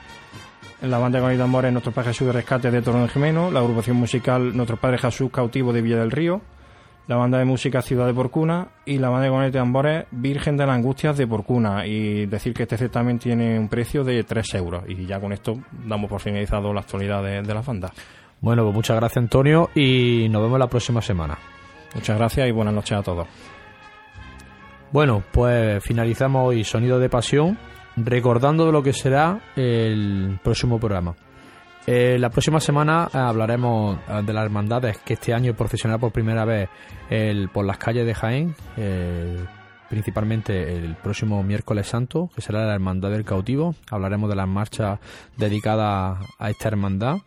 la 0.81 0.97
banda 0.97 1.19
de 1.19 1.23
con 1.23 1.33
y 1.33 1.71
Nuestro 1.71 1.91
Padre 1.91 2.09
Jesús 2.09 2.27
de 2.27 2.33
Rescate 2.33 2.69
de 2.69 2.81
Torón 2.81 3.07
Jimeno, 3.07 3.49
la 3.49 3.59
agrupación 3.59 3.97
musical 3.97 4.55
Nuestro 4.55 4.77
Padre 4.77 4.97
Jesús 4.97 5.31
Cautivo 5.31 5.73
de 5.73 5.81
Villa 5.81 5.97
del 5.97 6.11
Río, 6.11 6.41
la 7.07 7.15
banda 7.15 7.37
de 7.37 7.45
música 7.45 7.81
Ciudad 7.81 8.05
de 8.05 8.13
Porcuna 8.13 8.67
y 8.85 8.97
la 8.97 9.09
banda 9.09 9.25
de 9.25 9.31
con 9.31 9.45
y 9.45 9.51
tambores 9.51 10.05
Virgen 10.11 10.57
de 10.57 10.65
las 10.65 10.75
Angustias 10.75 11.17
de 11.17 11.25
Porcuna. 11.25 11.85
Y 11.85 12.25
decir 12.25 12.53
que 12.53 12.63
este 12.63 12.89
también 12.89 13.17
tiene 13.17 13.57
un 13.57 13.69
precio 13.69 14.03
de 14.03 14.23
3 14.23 14.55
euros. 14.55 14.83
Y 14.87 15.05
ya 15.05 15.19
con 15.19 15.31
esto 15.31 15.57
damos 15.85 16.09
por 16.09 16.19
finalizado 16.19 16.73
la 16.73 16.81
actualidad 16.81 17.23
de, 17.23 17.41
de 17.41 17.53
las 17.53 17.65
bandas. 17.65 17.91
Bueno, 18.41 18.63
pues 18.63 18.75
muchas 18.75 18.97
gracias 18.97 19.23
Antonio 19.23 19.69
y 19.73 20.27
nos 20.29 20.43
vemos 20.43 20.59
la 20.59 20.67
próxima 20.67 21.01
semana. 21.01 21.37
Muchas 21.95 22.17
gracias 22.17 22.47
y 22.47 22.51
buenas 22.51 22.73
noches 22.73 22.97
a 22.97 23.01
todos. 23.01 23.27
Bueno, 24.91 25.23
pues 25.31 25.83
finalizamos 25.83 26.47
hoy 26.47 26.63
Sonido 26.63 26.99
de 26.99 27.09
Pasión 27.09 27.57
recordando 27.95 28.65
de 28.65 28.71
lo 28.71 28.83
que 28.83 28.93
será 28.93 29.39
el 29.55 30.39
próximo 30.43 30.79
programa. 30.79 31.15
Eh, 31.89 32.17
la 32.19 32.29
próxima 32.29 32.59
semana 32.59 33.05
hablaremos 33.13 33.97
eh, 34.09 34.21
de 34.25 34.33
las 34.33 34.43
hermandades 34.43 34.97
que 34.97 35.13
este 35.13 35.33
año 35.33 35.53
profesional 35.53 35.97
por 35.97 36.11
primera 36.11 36.43
vez 36.43 36.67
el, 37.09 37.47
por 37.47 37.65
las 37.65 37.77
calles 37.77 38.05
de 38.05 38.13
Jaén, 38.13 38.53
eh, 38.75 39.37
principalmente 39.89 40.75
el 40.75 40.97
próximo 40.97 41.41
miércoles 41.43 41.87
santo, 41.87 42.29
que 42.35 42.41
será 42.41 42.65
la 42.65 42.73
Hermandad 42.73 43.11
del 43.11 43.23
Cautivo. 43.23 43.73
Hablaremos 43.89 44.29
de 44.29 44.35
las 44.35 44.49
marchas 44.49 44.99
dedicadas 45.37 46.19
a 46.37 46.49
esta 46.49 46.67
hermandad. 46.67 47.19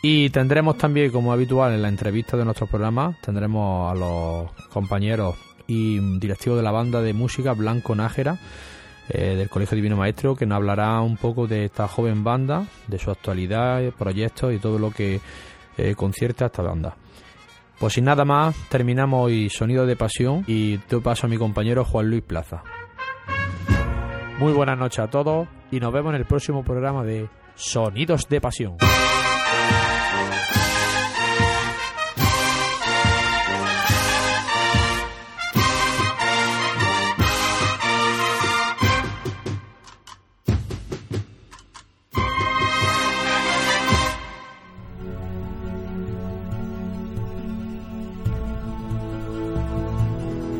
Y 0.00 0.30
tendremos 0.30 0.78
también, 0.78 1.10
como 1.10 1.32
habitual 1.32 1.72
en 1.72 1.82
la 1.82 1.88
entrevista 1.88 2.36
de 2.36 2.44
nuestro 2.44 2.68
programa, 2.68 3.18
tendremos 3.20 3.90
a 3.90 3.96
los 3.96 4.52
compañeros 4.68 5.34
y 5.66 5.98
directivos 6.20 6.56
de 6.56 6.62
la 6.62 6.70
banda 6.70 7.02
de 7.02 7.14
música 7.14 7.52
Blanco 7.52 7.96
Nájera 7.96 8.38
eh, 9.08 9.34
del 9.36 9.48
Colegio 9.48 9.76
Divino 9.76 9.96
Maestro, 9.96 10.36
que 10.36 10.46
nos 10.46 10.56
hablará 10.56 11.00
un 11.00 11.16
poco 11.16 11.46
de 11.46 11.66
esta 11.66 11.88
joven 11.88 12.24
banda, 12.24 12.66
de 12.86 12.98
su 12.98 13.10
actualidad, 13.10 13.82
proyectos 13.98 14.54
y 14.54 14.58
todo 14.58 14.78
lo 14.78 14.90
que 14.90 15.20
eh, 15.76 15.94
concierte 15.94 16.44
a 16.44 16.48
esta 16.48 16.62
banda. 16.62 16.96
Pues 17.78 17.94
sin 17.94 18.04
nada 18.04 18.24
más, 18.24 18.54
terminamos 18.68 19.24
hoy 19.24 19.50
Sonido 19.50 19.86
de 19.86 19.96
Pasión 19.96 20.44
y 20.46 20.78
te 20.78 20.98
paso 21.00 21.26
a 21.26 21.30
mi 21.30 21.36
compañero 21.36 21.84
Juan 21.84 22.10
Luis 22.10 22.22
Plaza. 22.22 22.62
Muy 24.38 24.52
buenas 24.52 24.78
noches 24.78 25.00
a 25.00 25.10
todos 25.10 25.48
y 25.70 25.80
nos 25.80 25.92
vemos 25.92 26.14
en 26.14 26.20
el 26.20 26.26
próximo 26.26 26.62
programa 26.62 27.02
de 27.04 27.28
Sonidos 27.54 28.28
de 28.28 28.40
Pasión. 28.40 28.76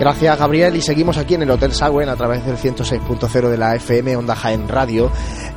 Gracias 0.00 0.38
Gabriel 0.38 0.76
y 0.76 0.80
seguimos 0.80 1.18
aquí 1.18 1.34
en 1.34 1.42
el 1.42 1.50
Hotel 1.50 1.74
Sagüen 1.74 2.08
a 2.08 2.16
través 2.16 2.46
del 2.46 2.56
106.0 2.56 3.50
de 3.50 3.58
la 3.58 3.74
FM 3.76 4.16
Onda 4.16 4.34
Jaén 4.34 4.66
Radio 4.66 5.12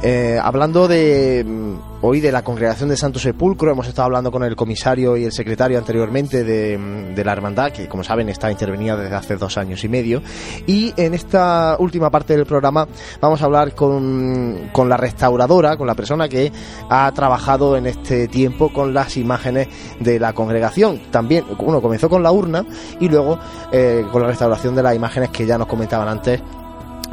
eh, 0.06 0.38
hablando 0.44 0.90
de 0.90 1.46
mm, 1.48 1.76
hoy 2.02 2.20
de 2.20 2.34
la 2.34 2.44
congregación 2.44 2.90
de 2.90 2.98
Santo 2.98 3.20
Sepulcro, 3.20 3.72
hemos 3.72 3.88
estado 3.88 4.08
hablando 4.08 4.32
con 4.32 4.44
el 4.44 4.54
comisario 4.54 5.16
y 5.16 5.24
el 5.24 5.32
secretario 5.32 5.78
anteriormente 5.78 6.44
de, 6.44 6.78
mm, 6.78 7.16
de, 7.16 7.24
la 7.24 7.32
hermandad, 7.32 7.72
que 7.72 7.88
como 7.88 8.04
saben 8.04 8.28
está 8.28 8.52
intervenida 8.52 8.98
desde 8.98 9.16
hace 9.16 9.38
dos 9.38 9.58
años 9.58 9.82
y 9.86 9.88
medio. 9.88 10.22
Y 10.68 10.94
en 10.98 11.14
esta 11.14 11.78
última 11.80 12.10
parte 12.10 12.36
del 12.36 12.46
programa 12.46 12.86
vamos 13.22 13.42
a 13.42 13.46
hablar 13.46 13.74
con, 13.76 14.70
con 14.74 14.90
la 14.90 14.98
restauradora, 14.98 15.78
con 15.78 15.88
la 15.88 15.96
persona 15.96 16.28
que 16.28 16.52
ha 16.90 17.10
trabajado 17.14 17.78
en 17.78 17.86
este 17.86 18.28
tiempo 18.28 18.74
con 18.74 18.94
las 18.94 19.16
imágenes 19.16 19.70
de 20.02 20.20
la 20.20 20.34
congregación. 20.34 21.00
También, 21.12 21.46
uno 21.60 21.82
comenzó 21.82 22.10
con 22.10 22.24
la 22.24 22.34
urna 22.34 22.66
y 23.00 23.08
luego 23.08 23.40
eh, 23.72 24.06
con 24.12 24.22
la 24.22 24.28
restauración 24.34 24.76
de 24.76 24.84
las 24.84 24.96
imágenes 24.96 25.30
que 25.30 25.46
ya 25.46 25.58
nos 25.58 25.68
comentaban 25.68 26.08
antes 26.08 26.42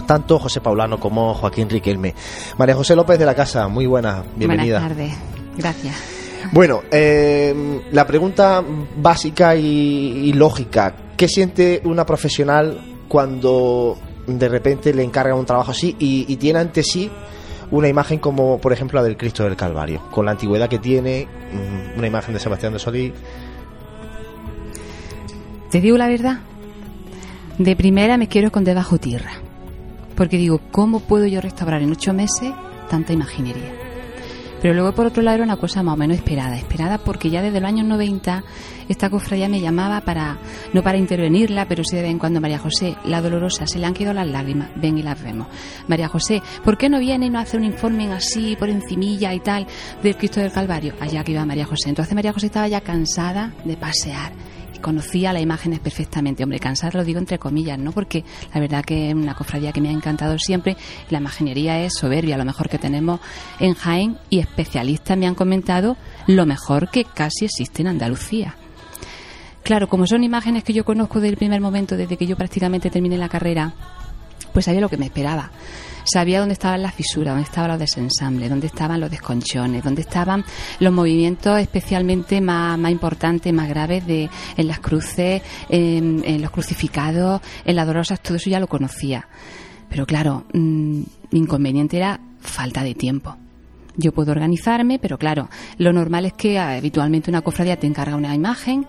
tanto 0.07 0.41
José 0.41 0.61
Paulano 0.61 0.99
como 0.99 1.35
Joaquín 1.35 1.71
Riquelme. 1.71 2.15
María 2.59 2.75
José 2.75 2.97
López 2.97 3.17
de 3.17 3.27
la 3.27 3.35
Casa, 3.35 3.69
muy 3.69 3.87
buena, 3.87 4.25
bienvenida. 4.35 4.81
Buenas 4.81 4.97
tardes, 4.97 5.15
gracias. 5.57 5.97
Bueno, 6.51 6.83
eh, 6.91 7.83
la 7.93 8.07
pregunta 8.07 8.61
básica 8.97 9.55
y, 9.55 10.33
lógica, 10.33 10.97
¿qué 11.17 11.29
siente 11.29 11.81
una 11.85 12.05
profesional 12.05 12.81
cuando 13.09 13.99
de 14.27 14.49
repente 14.49 14.93
le 14.93 15.05
encarga 15.05 15.35
un 15.35 15.47
trabajo 15.47 15.71
así 15.71 15.95
y, 15.99 16.37
tiene 16.39 16.59
ante 16.59 16.83
sí 16.83 17.11
una 17.71 17.87
imagen 17.87 18.19
como, 18.19 18.59
por 18.59 18.73
ejemplo, 18.73 18.99
la 18.99 19.05
del 19.05 19.17
Cristo 19.17 19.45
del 19.45 19.55
Calvario, 19.55 20.03
con 20.11 20.25
la 20.25 20.33
antigüedad 20.33 20.69
que 20.69 20.81
tiene, 20.81 21.29
mm, 21.53 21.99
una 21.99 22.07
imagen 22.09 22.35
de 22.35 22.41
Sebastián 22.41 22.73
de 22.73 22.81
Solís? 22.81 23.13
Te 25.71 25.81
digo 25.81 25.97
la 25.97 26.09
verdad, 26.09 26.41
de 27.65 27.77
primera 27.77 28.17
me 28.17 28.27
quiero 28.27 28.47
esconder 28.47 28.75
bajo 28.75 28.97
tierra 28.97 29.33
Porque 30.17 30.39
digo, 30.39 30.61
¿cómo 30.71 31.01
puedo 31.01 31.27
yo 31.27 31.43
restaurar 31.43 31.83
en 31.83 31.93
ocho 31.93 32.15
meses 32.15 32.53
tanta 32.89 33.13
imaginería? 33.13 33.71
Pero 34.63 34.75
luego, 34.75 34.93
por 34.93 35.07
otro 35.07 35.23
lado, 35.23 35.37
era 35.37 35.45
una 35.45 35.57
cosa 35.57 35.83
más 35.83 35.95
o 35.95 35.97
menos 35.97 36.19
esperada. 36.19 36.57
Esperada 36.57 36.99
porque 36.99 37.31
ya 37.31 37.41
desde 37.41 37.61
los 37.61 37.69
años 37.69 37.87
90 37.87 38.45
esta 38.91 39.09
cofradía 39.09 39.49
me 39.49 39.61
llamaba 39.61 40.03
para, 40.03 40.39
no 40.75 40.83
para 40.83 40.99
intervenirla, 40.99 41.67
pero 41.67 41.83
sí 41.83 41.97
de 41.97 42.03
vez 42.03 42.11
en 42.11 42.19
cuando, 42.19 42.43
María 42.43 42.59
José, 42.59 42.97
la 43.05 43.23
dolorosa, 43.23 43.67
se 43.67 43.79
le 43.79 43.87
han 43.87 43.95
quedado 43.95 44.15
las 44.15 44.29
lágrimas, 44.29 44.69
ven 44.77 44.99
y 44.99 45.03
las 45.03 45.23
vemos. 45.23 45.47
María 45.87 46.09
José, 46.09 46.43
¿por 46.63 46.77
qué 46.77 46.91
no 46.91 46.99
viene 46.99 47.27
y 47.27 47.31
no 47.31 47.39
hace 47.39 47.57
un 47.57 47.65
informe 47.65 48.13
así, 48.13 48.57
por 48.57 48.69
encimilla 48.69 49.33
y 49.33 49.41
tal, 49.41 49.67
del 50.03 50.17
Cristo 50.17 50.41
del 50.41 50.53
Calvario? 50.53 50.95
Allá 51.01 51.25
que 51.25 51.33
iba 51.33 51.47
María 51.47 51.65
José. 51.65 51.89
Entonces 51.89 52.15
María 52.15 52.33
José 52.33 52.47
estaba 52.47 52.69
ya 52.69 52.81
cansada 52.83 53.53
de 53.65 53.77
pasear 53.77 54.33
conocía 54.81 55.33
las 55.33 55.43
imágenes 55.43 55.81
perfectamente. 55.81 56.43
Hombre, 56.43 56.59
cansar 56.59 56.95
lo 56.95 57.05
digo 57.05 57.19
entre 57.19 57.39
comillas, 57.39 57.79
¿no? 57.79 57.93
Porque 57.93 58.25
la 58.55 58.61
verdad 58.61 58.85
que 58.85 59.09
es 59.09 59.15
una 59.15 59.35
cofradía 59.35 59.73
que 59.73 59.81
me 59.81 59.89
ha 59.89 59.93
encantado 59.93 60.39
siempre. 60.39 60.77
La 61.11 61.19
imaginería 61.19 61.81
es 61.81 61.95
soberbia, 61.95 62.37
lo 62.37 62.45
mejor 62.45 62.69
que 62.69 62.79
tenemos 62.79 63.21
en 63.59 63.75
Jaén 63.75 64.19
y 64.29 64.39
especialistas 64.41 65.17
me 65.17 65.27
han 65.27 65.35
comentado 65.35 65.97
lo 66.27 66.47
mejor 66.47 66.91
que 66.91 67.05
casi 67.05 67.47
existe 67.47 67.83
en 67.83 67.89
Andalucía. 67.89 68.57
Claro, 69.63 69.89
como 69.89 70.07
son 70.07 70.25
imágenes 70.25 70.65
que 70.65 70.73
yo 70.73 70.85
conozco 70.85 71.21
desde 71.21 71.31
el 71.31 71.37
primer 71.37 71.61
momento, 71.61 71.97
desde 71.97 72.17
que 72.17 72.27
yo 72.27 72.37
prácticamente 72.37 72.91
terminé 72.91 73.19
la 73.19 73.29
carrera, 73.29 73.75
pues 74.53 74.65
sabía 74.65 74.81
lo 74.81 74.89
que 74.89 74.97
me 74.97 75.07
esperaba. 75.07 75.51
Sabía 76.05 76.41
dónde 76.41 76.55
estaban 76.55 76.83
las 76.83 76.95
fisuras, 76.95 77.35
dónde 77.35 77.49
estaban 77.49 77.71
los 77.71 77.79
desensambles, 77.79 78.51
dónde 78.51 78.67
estaban 78.67 79.01
los 79.01 79.11
desconchones, 79.11 79.85
dónde 79.85 80.03
estaban 80.03 80.45
los 80.79 80.93
movimientos 80.93 81.61
especialmente 81.61 82.41
más, 82.41 82.79
importantes, 82.91 83.53
más 83.53 83.69
graves 83.69 84.07
de, 84.07 84.31
en 84.57 84.69
las 84.69 84.81
cruces, 84.81 85.43
en, 85.69 86.43
los 86.43 86.51
crucificados, 86.51 87.41
en 87.65 87.77
las 87.77 87.87
dolorosas, 87.87 88.21
todo 88.21 88.37
eso 88.37 88.51
ya 88.51 88.61
lo 88.61 88.67
conocía. 88.67 89.27
Pero 89.89 90.07
claro, 90.07 90.45
mm, 90.53 91.03
mi 91.31 91.39
inconveniente 91.39 91.97
era 91.97 92.21
falta 92.41 92.83
de 92.83 92.95
tiempo. 92.95 93.37
Yo 94.01 94.13
puedo 94.13 94.33
organizarme, 94.33 94.99
pero 94.99 95.19
claro, 95.19 95.51
lo 95.77 95.93
normal 95.93 96.25
es 96.25 96.33
que 96.33 96.59
habitualmente 96.59 97.31
una 97.31 97.43
cofradía 97.43 97.79
te 97.79 97.87
encarga 97.87 98.17
una 98.17 98.35
imagen 98.35 98.87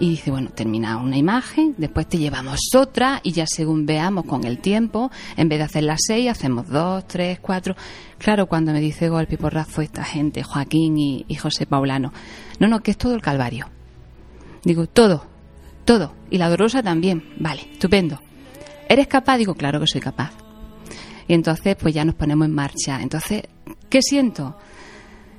y 0.00 0.10
dice, 0.10 0.30
bueno, 0.30 0.50
termina 0.50 0.96
una 0.96 1.16
imagen, 1.16 1.74
después 1.76 2.08
te 2.08 2.18
llevamos 2.18 2.60
otra 2.74 3.20
y 3.22 3.32
ya 3.32 3.46
según 3.46 3.86
veamos 3.86 4.24
con 4.24 4.44
el 4.44 4.58
tiempo, 4.58 5.10
en 5.36 5.48
vez 5.48 5.58
de 5.58 5.64
hacer 5.64 5.84
las 5.84 6.00
seis, 6.06 6.30
hacemos 6.30 6.68
dos, 6.68 7.06
tres, 7.06 7.38
cuatro. 7.40 7.76
Claro, 8.18 8.46
cuando 8.46 8.72
me 8.72 8.80
dice 8.80 9.08
golpe 9.08 9.34
y 9.34 9.38
porrazo 9.38 9.80
esta 9.80 10.04
gente, 10.04 10.42
Joaquín 10.42 10.98
y, 10.98 11.24
y 11.28 11.34
José 11.36 11.66
Paulano, 11.66 12.12
no, 12.58 12.68
no, 12.68 12.80
que 12.80 12.90
es 12.90 12.98
todo 12.98 13.14
el 13.14 13.22
calvario. 13.22 13.68
Digo, 14.64 14.86
todo, 14.86 15.24
todo. 15.84 16.14
Y 16.30 16.38
la 16.38 16.48
dolorosa 16.48 16.82
también. 16.82 17.24
Vale, 17.38 17.62
estupendo. 17.72 18.20
¿Eres 18.88 19.06
capaz? 19.06 19.38
Digo, 19.38 19.54
claro 19.54 19.80
que 19.80 19.86
soy 19.86 20.00
capaz. 20.00 20.32
Y 21.26 21.34
entonces, 21.34 21.76
pues 21.76 21.94
ya 21.94 22.04
nos 22.04 22.14
ponemos 22.14 22.46
en 22.46 22.54
marcha. 22.54 23.00
Entonces, 23.02 23.42
¿qué 23.88 24.02
siento? 24.02 24.56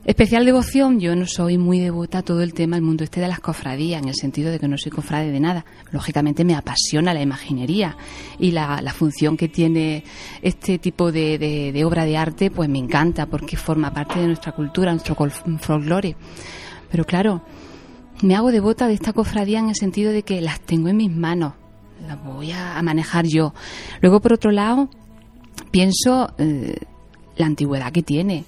Especial 0.06 0.45
devoción, 0.45 1.00
yo 1.00 1.16
no 1.16 1.28
soy 1.28 1.58
muy 1.58 1.80
devota 1.80 2.20
a 2.20 2.22
todo 2.24 2.41
el 2.41 2.54
tema, 2.54 2.78
el 2.78 2.82
mundo 2.82 3.04
este 3.04 3.20
de 3.20 3.28
las 3.28 3.41
cofradías, 3.41 4.02
en 4.02 4.08
el 4.08 4.16
sentido 4.16 4.50
de 4.50 4.58
que 4.58 4.68
no 4.68 4.78
soy 4.78 4.91
cofrade 4.91 5.30
de 5.30 5.39
nada. 5.39 5.66
Lógicamente 5.91 6.43
me 6.45 6.56
apasiona 6.56 7.14
la 7.14 7.22
imaginería 7.22 7.97
y 8.39 8.52
la, 8.52 8.82
función 8.91 9.38
que 9.38 9.50
tiene 9.50 10.04
este 10.41 10.80
tipo 10.80 11.12
de, 11.12 11.84
obra 11.86 12.06
de 12.06 12.18
arte, 12.18 12.50
pues 12.50 12.70
me 12.70 12.80
encanta 12.80 13.28
porque 13.28 13.58
forma 13.58 13.93
parte 13.93 14.20
de 14.20 14.28
nuestra 14.28 14.54
cultura, 14.54 14.91
nuestro 14.91 15.16
folclore. 15.60 16.16
Pero 16.89 17.04
claro, 17.04 17.43
me 18.24 18.36
hago 18.36 18.52
devota 18.52 18.88
de 18.88 18.93
esta 18.93 19.14
cofradía 19.14 19.60
en 19.60 19.70
el 19.70 19.76
sentido 19.76 20.12
de 20.12 20.24
que 20.24 20.41
las 20.41 20.62
tengo 20.62 20.88
en 20.88 20.97
mis 20.97 21.12
manos, 21.12 21.54
las 22.08 22.24
voy 22.24 22.52
a, 22.52 22.82
manejar 22.82 23.26
yo. 23.28 23.54
Luego, 24.02 24.22
por 24.22 24.34
otro 24.34 24.50
lado, 24.52 24.89
pienso 25.72 26.34
eh, 26.38 26.76
la 27.40 27.48
antigüedad 27.48 27.92
que 27.92 28.04
tiene 28.04 28.46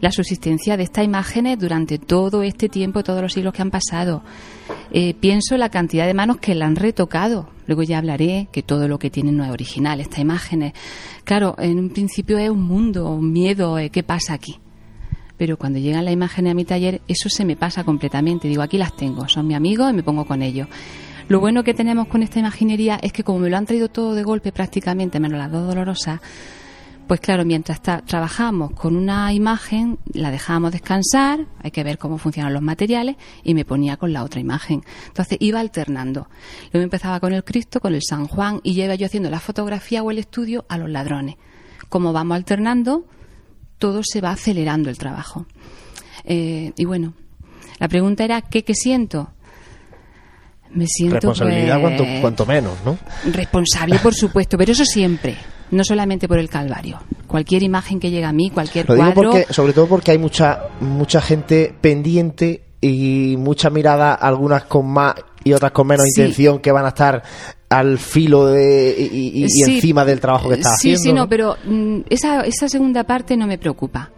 la 0.00 0.10
subsistencia 0.10 0.76
de 0.76 0.84
estas 0.84 1.04
imágenes 1.04 1.58
durante 1.58 1.98
todo 1.98 2.42
este 2.42 2.68
tiempo, 2.68 3.02
todos 3.02 3.20
los 3.20 3.34
siglos 3.34 3.52
que 3.52 3.62
han 3.62 3.70
pasado. 3.70 4.22
Eh, 4.92 5.14
pienso 5.14 5.58
la 5.58 5.68
cantidad 5.68 6.06
de 6.06 6.14
manos 6.14 6.38
que 6.38 6.54
la 6.54 6.66
han 6.66 6.76
retocado. 6.76 7.50
Luego 7.66 7.82
ya 7.82 7.98
hablaré 7.98 8.48
que 8.50 8.62
todo 8.62 8.88
lo 8.88 8.98
que 8.98 9.10
tienen 9.10 9.36
no 9.36 9.44
es 9.44 9.50
original, 9.50 10.00
estas 10.00 10.20
imágenes. 10.20 10.72
Claro, 11.24 11.54
en 11.58 11.78
un 11.78 11.90
principio 11.90 12.38
es 12.38 12.48
un 12.48 12.62
mundo, 12.62 13.10
un 13.10 13.30
miedo, 13.30 13.78
eh, 13.78 13.90
¿qué 13.90 14.02
pasa 14.02 14.32
aquí? 14.32 14.58
Pero 15.36 15.58
cuando 15.58 15.78
llegan 15.78 16.04
las 16.04 16.14
imágenes 16.14 16.52
a 16.52 16.54
mi 16.54 16.64
taller, 16.64 17.02
eso 17.06 17.28
se 17.28 17.44
me 17.44 17.56
pasa 17.56 17.84
completamente. 17.84 18.48
Digo, 18.48 18.62
aquí 18.62 18.78
las 18.78 18.96
tengo, 18.96 19.28
son 19.28 19.46
mi 19.46 19.54
amigo 19.54 19.88
y 19.88 19.92
me 19.92 20.02
pongo 20.02 20.24
con 20.24 20.42
ellos. 20.42 20.66
Lo 21.28 21.40
bueno 21.40 21.62
que 21.62 21.74
tenemos 21.74 22.08
con 22.08 22.22
esta 22.22 22.40
imaginería 22.40 22.98
es 23.02 23.12
que 23.12 23.22
como 23.22 23.38
me 23.38 23.50
lo 23.50 23.56
han 23.56 23.66
traído 23.66 23.88
todo 23.88 24.14
de 24.14 24.22
golpe 24.22 24.50
prácticamente, 24.50 25.20
menos 25.20 25.38
las 25.38 25.52
dos 25.52 25.66
dolorosas, 25.68 26.20
pues 27.10 27.18
claro, 27.18 27.44
mientras 27.44 27.82
trabajamos 27.82 28.70
con 28.70 28.94
una 28.94 29.32
imagen, 29.32 29.98
la 30.14 30.30
dejábamos 30.30 30.70
descansar, 30.70 31.44
hay 31.60 31.72
que 31.72 31.82
ver 31.82 31.98
cómo 31.98 32.18
funcionan 32.18 32.52
los 32.52 32.62
materiales, 32.62 33.16
y 33.42 33.54
me 33.54 33.64
ponía 33.64 33.96
con 33.96 34.12
la 34.12 34.22
otra 34.22 34.40
imagen. 34.40 34.84
Entonces 35.08 35.36
iba 35.40 35.58
alternando. 35.58 36.28
Luego 36.72 36.84
empezaba 36.84 37.18
con 37.18 37.32
el 37.32 37.42
Cristo, 37.42 37.80
con 37.80 37.96
el 37.96 38.00
San 38.08 38.28
Juan, 38.28 38.60
y 38.62 38.80
iba 38.80 38.94
yo 38.94 39.06
haciendo 39.06 39.28
la 39.28 39.40
fotografía 39.40 40.04
o 40.04 40.12
el 40.12 40.18
estudio 40.18 40.64
a 40.68 40.78
los 40.78 40.88
ladrones. 40.88 41.34
Como 41.88 42.12
vamos 42.12 42.36
alternando, 42.36 43.04
todo 43.78 44.02
se 44.04 44.20
va 44.20 44.30
acelerando 44.30 44.88
el 44.88 44.96
trabajo. 44.96 45.46
Eh, 46.22 46.72
y 46.76 46.84
bueno, 46.84 47.14
la 47.80 47.88
pregunta 47.88 48.22
era, 48.22 48.40
¿qué, 48.40 48.62
qué 48.62 48.76
siento? 48.76 49.32
Me 50.70 50.86
siento 50.86 51.16
responsabilidad 51.16 51.80
cuanto, 51.80 52.04
pues, 52.04 52.20
cuanto 52.20 52.46
menos, 52.46 52.78
¿no? 52.84 52.96
Responsable, 53.32 53.98
por 53.98 54.14
supuesto, 54.14 54.56
pero 54.56 54.70
eso 54.70 54.84
siempre 54.84 55.36
no 55.70 55.84
solamente 55.84 56.28
por 56.28 56.38
el 56.38 56.48
Calvario. 56.48 56.98
Cualquier 57.26 57.62
imagen 57.62 58.00
que 58.00 58.10
llega 58.10 58.28
a 58.28 58.32
mí, 58.32 58.50
cualquier 58.50 58.88
Lo 58.88 58.94
digo 58.94 59.14
porque, 59.14 59.46
sobre 59.50 59.72
todo 59.72 59.86
porque 59.86 60.10
hay 60.10 60.18
mucha 60.18 60.68
mucha 60.80 61.20
gente 61.20 61.74
pendiente 61.80 62.62
y 62.80 63.36
mucha 63.38 63.70
mirada, 63.70 64.14
algunas 64.14 64.64
con 64.64 64.86
más 64.86 65.14
y 65.44 65.52
otras 65.52 65.72
con 65.72 65.86
menos 65.86 66.06
intención, 66.06 66.58
que 66.58 66.72
van 66.72 66.84
a 66.84 66.88
estar 66.88 67.22
al 67.68 67.98
filo 67.98 68.46
de, 68.46 68.96
y, 68.98 69.44
encima 69.44 70.04
del 70.04 70.20
trabajo 70.20 70.48
que 70.48 70.56
está 70.56 70.70
haciendo. 70.70 70.98
Sí, 70.98 71.08
sí, 71.08 71.12
no, 71.12 71.28
pero 71.28 71.56
mm, 71.64 72.00
esa, 72.10 72.40
esa 72.42 72.68
segunda 72.68 73.04
parte 73.04 73.36
no 73.36 73.46
me 73.46 73.58
preocupa. 73.58 74.10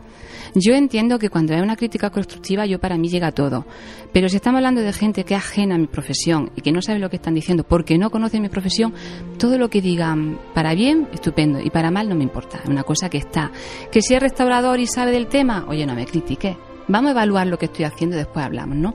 Yo 0.55 0.75
entiendo 0.75 1.19
que 1.19 1.31
cuando 1.31 1.55
hay 1.55 1.61
una 1.61 1.77
crítica 1.77 2.11
constructiva, 2.11 2.67
yo 2.67 2.79
para 2.79 2.99
mí 2.99 3.09
llega 3.09 3.33
todo. 3.33 3.65
Pero 4.13 4.29
si 4.29 4.37
estamos 4.37 4.59
hablando 4.59 4.83
de 4.83 4.93
gente 4.93 5.25
que 5.25 5.35
es 5.35 5.41
ajena 5.41 5.77
a 5.77 5.79
mi 5.79 5.87
profesión 5.87 6.51
y 6.57 6.61
que 6.61 6.73
no 6.73 6.83
sabe 6.83 6.99
lo 6.99 7.09
que 7.09 7.17
están 7.17 7.35
diciendo 7.35 7.65
porque 7.65 7.97
no 7.97 8.11
conoce 8.11 8.39
mi 8.39 8.51
profesión, 8.51 8.93
todo 9.39 9.57
lo 9.57 9.71
que 9.71 9.81
digan 9.81 10.39
para 10.53 10.75
bien, 10.75 11.09
estupendo, 11.13 11.59
y 11.59 11.71
para 11.71 11.91
mal 11.91 12.09
no 12.09 12.15
me 12.15 12.25
importa. 12.25 12.61
Es 12.63 12.69
una 12.69 12.83
cosa 12.83 13.09
que 13.09 13.19
está. 13.19 13.51
Que 13.91 14.03
si 14.03 14.15
es 14.15 14.21
restaurador 14.21 14.79
y 14.79 14.87
sabe 14.87 15.13
del 15.13 15.27
tema, 15.27 15.65
oye, 15.69 15.87
no 15.87 15.95
me 15.95 16.05
critique. 16.05 16.57
Vamos 16.89 17.09
a 17.09 17.13
evaluar 17.13 17.47
lo 17.47 17.59
que 17.59 17.67
estoy 17.67 17.87
haciendo 17.87 18.17
y 18.17 18.19
después 18.19 18.45
hablamos, 18.45 18.77
¿no? 18.77 18.95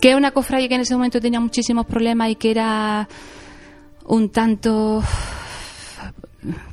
Que 0.00 0.10
es 0.10 0.16
una 0.16 0.30
cofradía 0.30 0.68
que 0.68 0.76
en 0.76 0.80
ese 0.80 0.94
momento 0.94 1.20
tenía 1.20 1.40
muchísimos 1.40 1.84
problemas 1.84 2.30
y 2.30 2.36
que 2.36 2.50
era 2.50 3.08
un 4.06 4.30
tanto 4.30 5.02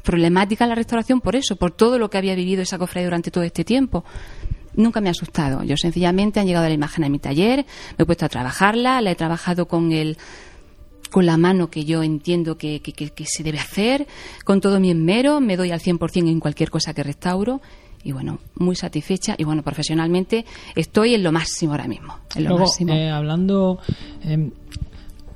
problemática 0.03 0.67
la 0.67 0.75
restauración 0.75 1.21
por 1.21 1.35
eso, 1.35 1.55
por 1.55 1.71
todo 1.71 1.99
lo 1.99 2.09
que 2.09 2.17
había 2.17 2.35
vivido 2.35 2.61
esa 2.61 2.77
cofradía 2.77 3.07
durante 3.07 3.31
todo 3.31 3.43
este 3.43 3.63
tiempo. 3.63 4.03
Nunca 4.75 5.01
me 5.01 5.09
ha 5.09 5.11
asustado. 5.11 5.63
Yo 5.63 5.75
sencillamente 5.77 6.39
han 6.39 6.47
llegado 6.47 6.65
a 6.65 6.69
la 6.69 6.75
imagen 6.75 7.03
a 7.03 7.09
mi 7.09 7.19
taller, 7.19 7.65
me 7.97 8.03
he 8.03 8.05
puesto 8.05 8.25
a 8.25 8.29
trabajarla, 8.29 9.01
la 9.01 9.11
he 9.11 9.15
trabajado 9.15 9.67
con 9.67 9.91
el 9.91 10.17
con 11.09 11.25
la 11.25 11.37
mano 11.37 11.71
que 11.71 11.85
yo 11.85 12.03
entiendo 12.03 12.55
que, 12.55 12.81
que, 12.81 13.25
se 13.25 13.41
debe 13.41 13.57
hacer, 13.57 14.05
con 14.45 14.61
todo 14.61 14.79
mi 14.79 14.91
enmero, 14.91 15.41
me 15.41 15.57
doy 15.57 15.71
al 15.71 15.79
100% 15.79 16.29
en 16.29 16.39
cualquier 16.39 16.69
cosa 16.69 16.93
que 16.93 17.01
restauro 17.01 17.61
y 18.03 18.11
bueno, 18.11 18.39
muy 18.55 18.75
satisfecha 18.75 19.35
y 19.37 19.43
bueno, 19.43 19.63
profesionalmente 19.63 20.45
estoy 20.75 21.15
en 21.15 21.23
lo 21.23 21.31
máximo 21.31 21.73
ahora 21.73 21.87
mismo. 21.87 22.15
En 22.35 22.45
lo 22.45 22.57
máximo. 22.57 22.93
Eh, 22.93 23.09
hablando, 23.09 23.79
em, 24.23 24.51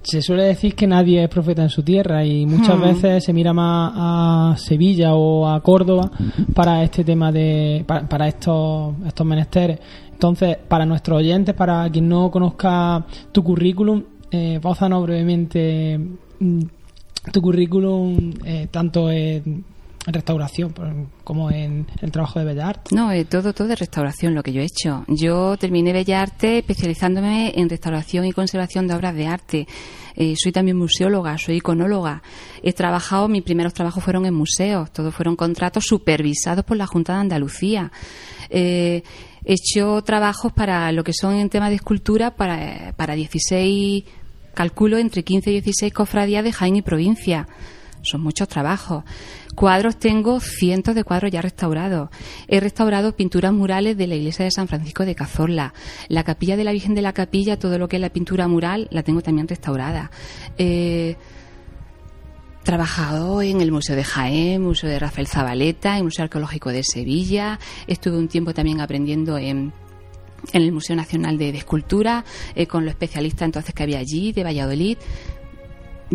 se 0.03 0.21
suele 0.21 0.43
decir 0.43 0.75
que 0.75 0.85
nadie 0.85 1.23
es 1.23 1.29
profeta 1.29 1.63
en 1.63 1.69
su 1.69 1.81
tierra 1.81 2.25
y 2.25 2.45
muchas 2.45 2.77
hmm. 2.77 2.81
veces 2.81 3.23
se 3.23 3.33
mira 3.33 3.53
más 3.53 3.93
a 3.95 4.55
Sevilla 4.57 5.15
o 5.15 5.47
a 5.47 5.61
Córdoba 5.61 6.11
para 6.53 6.83
este 6.83 7.03
tema 7.03 7.31
de 7.31 7.85
para, 7.87 8.27
estos 8.27 8.95
estos 9.05 9.25
menesteres 9.25 9.79
entonces 10.11 10.57
para 10.67 10.85
nuestros 10.85 11.19
oyentes 11.19 11.55
para 11.55 11.89
quien 11.89 12.07
no 12.09 12.29
conozca 12.29 13.05
tu 13.31 13.43
currículum 13.43 14.03
eh, 14.29 14.59
brevemente 14.59 15.99
mm, 16.39 16.59
tu 17.31 17.41
currículum 17.41 18.33
eh, 18.45 18.67
tanto 18.69 19.09
en 19.09 19.63
restauración 20.05 20.73
como 21.23 21.51
en 21.51 21.87
el 22.01 22.11
trabajo 22.11 22.39
de 22.39 22.45
Bellas 22.45 22.65
Artes. 22.69 22.93
No, 22.93 23.11
eh, 23.11 23.25
todo, 23.25 23.53
todo 23.53 23.67
de 23.67 23.75
restauración 23.75 24.33
lo 24.33 24.43
que 24.43 24.51
yo 24.51 24.61
he 24.61 24.65
hecho. 24.65 25.05
Yo 25.07 25.57
terminé 25.57 25.93
Bellas 25.93 26.23
Artes 26.23 26.59
especializándome 26.59 27.53
en 27.55 27.69
restauración 27.69 28.25
y 28.25 28.33
conservación 28.33 28.87
de 28.87 28.95
obras 28.95 29.15
de 29.15 29.27
arte. 29.27 29.67
Eh, 30.15 30.35
soy 30.37 30.51
también 30.51 30.77
museóloga, 30.77 31.37
soy 31.37 31.57
iconóloga. 31.57 32.21
He 32.61 32.73
trabajado, 32.73 33.27
mis 33.27 33.43
primeros 33.43 33.73
trabajos 33.73 34.03
fueron 34.03 34.25
en 34.25 34.33
museos, 34.33 34.91
todos 34.91 35.13
fueron 35.13 35.35
contratos 35.35 35.85
supervisados 35.85 36.65
por 36.65 36.77
la 36.77 36.85
Junta 36.85 37.13
de 37.13 37.19
Andalucía. 37.19 37.91
Eh, 38.49 39.03
he 39.43 39.53
hecho 39.53 40.01
trabajos 40.03 40.51
para 40.53 40.91
lo 40.91 41.03
que 41.03 41.13
son 41.13 41.35
en 41.35 41.49
tema 41.49 41.69
de 41.69 41.75
escultura 41.75 42.35
para, 42.35 42.93
para 42.95 43.15
16, 43.15 44.03
calculo 44.53 44.97
entre 44.97 45.23
15 45.23 45.49
y 45.49 45.53
16 45.53 45.93
cofradías 45.93 46.43
de 46.43 46.51
Jaén 46.51 46.75
y 46.75 46.81
provincia 46.81 47.47
son 48.03 48.21
muchos 48.21 48.47
trabajos. 48.47 49.03
Cuadros 49.55 49.97
tengo 49.97 50.39
cientos 50.39 50.95
de 50.95 51.03
cuadros 51.03 51.31
ya 51.31 51.41
restaurados. 51.41 52.09
He 52.47 52.59
restaurado 52.59 53.15
pinturas 53.15 53.53
murales 53.53 53.97
de 53.97 54.07
la 54.07 54.15
iglesia 54.15 54.45
de 54.45 54.51
San 54.51 54.67
Francisco 54.67 55.05
de 55.05 55.15
Cazorla. 55.15 55.73
La 56.07 56.23
capilla 56.23 56.57
de 56.57 56.63
la 56.63 56.71
Virgen 56.71 56.95
de 56.95 57.01
la 57.01 57.13
Capilla, 57.13 57.59
todo 57.59 57.77
lo 57.77 57.87
que 57.87 57.97
es 57.97 58.01
la 58.01 58.09
pintura 58.09 58.47
mural, 58.47 58.87
la 58.91 59.03
tengo 59.03 59.21
también 59.21 59.47
restaurada. 59.47 60.11
Eh, 60.57 61.15
trabajado 62.63 63.41
en 63.41 63.61
el 63.61 63.71
Museo 63.71 63.95
de 63.95 64.03
Jaén, 64.03 64.61
Museo 64.61 64.89
de 64.89 64.97
Rafael 64.97 65.27
Zabaleta, 65.27 65.97
el 65.97 66.05
Museo 66.05 66.23
Arqueológico 66.23 66.69
de 66.69 66.83
Sevilla. 66.83 67.59
Estuve 67.87 68.17
un 68.17 68.27
tiempo 68.27 68.53
también 68.53 68.81
aprendiendo 68.81 69.37
en, 69.37 69.73
en 70.51 70.61
el 70.61 70.71
Museo 70.71 70.95
Nacional 70.95 71.37
de, 71.37 71.51
de 71.51 71.57
Escultura, 71.57 72.23
eh, 72.55 72.65
con 72.65 72.85
los 72.85 72.91
especialistas 72.91 73.45
entonces 73.45 73.75
que 73.75 73.83
había 73.83 73.99
allí, 73.99 74.31
de 74.31 74.43
Valladolid. 74.43 74.97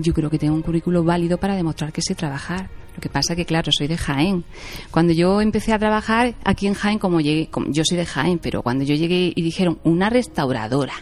Yo 0.00 0.14
creo 0.14 0.30
que 0.30 0.38
tengo 0.38 0.54
un 0.54 0.62
currículo 0.62 1.02
válido 1.02 1.38
para 1.38 1.56
demostrar 1.56 1.92
que 1.92 2.02
sé 2.02 2.14
trabajar. 2.14 2.70
Lo 2.94 3.00
que 3.00 3.08
pasa 3.08 3.34
que, 3.34 3.44
claro, 3.44 3.72
soy 3.72 3.88
de 3.88 3.96
Jaén. 3.96 4.44
Cuando 4.92 5.12
yo 5.12 5.40
empecé 5.40 5.72
a 5.72 5.78
trabajar 5.78 6.34
aquí 6.44 6.66
en 6.68 6.74
Jaén, 6.74 6.98
como 6.98 7.20
llegué, 7.20 7.48
como- 7.50 7.66
yo 7.70 7.82
soy 7.84 7.96
de 7.98 8.06
Jaén, 8.06 8.38
pero 8.38 8.62
cuando 8.62 8.84
yo 8.84 8.94
llegué 8.94 9.32
y 9.34 9.42
dijeron 9.42 9.80
una 9.84 10.08
restauradora, 10.08 10.94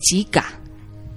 chica, 0.00 0.44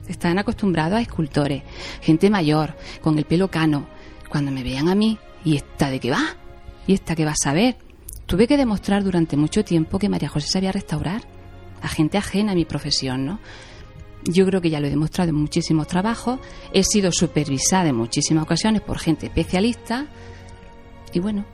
están 0.07 0.37
acostumbrados 0.39 0.97
a 0.97 1.01
escultores, 1.01 1.63
gente 2.01 2.29
mayor, 2.29 2.75
con 3.01 3.17
el 3.17 3.25
pelo 3.25 3.49
cano. 3.49 3.87
Cuando 4.29 4.51
me 4.51 4.63
veían 4.63 4.89
a 4.89 4.95
mí, 4.95 5.17
¿y 5.45 5.55
esta 5.55 5.89
de 5.89 5.99
qué 5.99 6.11
va? 6.11 6.23
¿Y 6.87 6.93
esta 6.93 7.15
qué 7.15 7.23
va 7.25 7.31
a 7.31 7.35
saber? 7.41 7.77
Tuve 8.25 8.47
que 8.47 8.57
demostrar 8.57 9.03
durante 9.03 9.37
mucho 9.37 9.63
tiempo 9.63 9.99
que 9.99 10.09
María 10.09 10.29
José 10.29 10.47
sabía 10.49 10.71
restaurar 10.71 11.21
a 11.81 11.87
gente 11.87 12.17
ajena 12.17 12.53
a 12.53 12.55
mi 12.55 12.65
profesión, 12.65 13.25
¿no? 13.25 13.39
Yo 14.25 14.45
creo 14.45 14.61
que 14.61 14.69
ya 14.69 14.79
lo 14.79 14.87
he 14.87 14.89
demostrado 14.89 15.29
en 15.31 15.35
muchísimos 15.35 15.87
trabajos. 15.87 16.39
He 16.73 16.83
sido 16.83 17.11
supervisada 17.11 17.89
en 17.89 17.95
muchísimas 17.95 18.43
ocasiones 18.43 18.81
por 18.81 18.99
gente 18.99 19.27
especialista. 19.27 20.07
Y 21.13 21.19
bueno, 21.19 21.45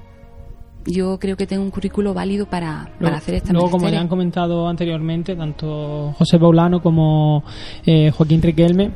yo 0.85 1.19
creo 1.19 1.35
que 1.35 1.47
tengo 1.47 1.63
un 1.63 1.71
currículo 1.71 2.13
válido 2.13 2.45
para, 2.45 2.91
para 2.99 3.17
hacer 3.17 3.35
esta 3.35 3.53
luego, 3.53 3.71
como 3.71 3.89
ya 3.89 3.99
han 3.99 4.07
comentado 4.07 4.67
anteriormente, 4.67 5.35
tanto 5.35 6.13
José 6.17 6.39
Paulano 6.39 6.81
como 6.81 7.43
eh, 7.85 8.11
Joaquín 8.11 8.41
Riquelme, 8.41 8.91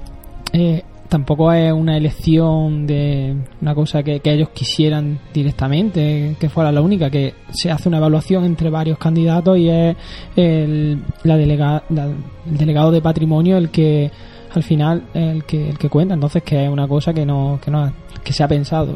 eh, 0.53 0.83
tampoco 1.13 1.51
es 1.53 1.71
una 1.71 1.95
elección 1.95 2.87
de 2.87 3.35
una 3.61 3.75
cosa 3.75 4.01
que, 4.01 4.19
ellos 4.23 4.49
quisieran 4.49 5.19
directamente, 5.31 6.35
que 6.39 6.49
fuera 6.49 6.71
la 6.71 6.81
única, 6.81 7.11
que 7.11 7.35
se 7.51 7.69
hace 7.69 7.87
una 7.87 7.99
evaluación 7.99 8.45
entre 8.45 8.71
varios 8.71 8.97
candidatos 8.97 9.59
y 9.59 9.69
es 9.69 9.95
el, 10.35 11.03
la- 11.23 11.35
el 11.35 12.57
delegado 12.57 12.91
de 12.91 12.99
patrimonio 13.01 13.57
el 13.57 13.69
que 13.69 14.09
al 14.55 14.63
final 14.63 15.03
el 15.13 15.43
que 15.43 15.69
el 15.69 15.77
que 15.77 15.89
cuenta 15.89 16.15
entonces 16.15 16.41
que 16.41 16.63
es 16.65 16.69
una 16.69 16.87
cosa 16.87 17.13
que 17.13 17.25
no 17.25 17.59
que 17.63 17.69
no 17.71 17.91
que 18.23 18.33
se 18.33 18.43
ha 18.43 18.47
pensado 18.47 18.95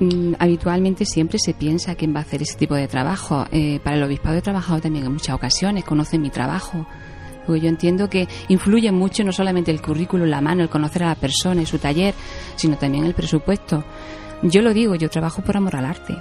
Mm, 0.00 0.32
habitualmente 0.40 1.04
siempre 1.04 1.38
se 1.38 1.54
piensa 1.54 1.94
quién 1.94 2.12
va 2.12 2.18
a 2.18 2.22
hacer 2.22 2.42
ese 2.42 2.58
tipo 2.58 2.74
de 2.74 2.88
trabajo. 2.88 3.46
Eh, 3.52 3.78
para 3.84 3.94
el 3.96 4.02
obispado 4.02 4.36
he 4.36 4.42
trabajado 4.42 4.80
también 4.80 5.06
en 5.06 5.12
muchas 5.12 5.36
ocasiones, 5.36 5.84
conocen 5.84 6.20
mi 6.20 6.30
trabajo. 6.30 6.84
Porque 7.46 7.60
yo 7.60 7.68
entiendo 7.68 8.08
que 8.08 8.28
influye 8.48 8.90
mucho 8.92 9.24
no 9.24 9.32
solamente 9.32 9.70
el 9.70 9.82
currículum, 9.82 10.28
la 10.28 10.40
mano, 10.40 10.62
el 10.62 10.68
conocer 10.68 11.04
a 11.04 11.08
la 11.08 11.14
persona 11.14 11.62
y 11.62 11.66
su 11.66 11.78
taller, 11.78 12.14
sino 12.56 12.76
también 12.76 13.04
el 13.04 13.14
presupuesto. 13.14 13.84
Yo 14.42 14.62
lo 14.62 14.74
digo, 14.74 14.94
yo 14.94 15.08
trabajo 15.08 15.42
por 15.42 15.56
amor 15.56 15.76
al 15.76 15.86
arte. 15.86 16.16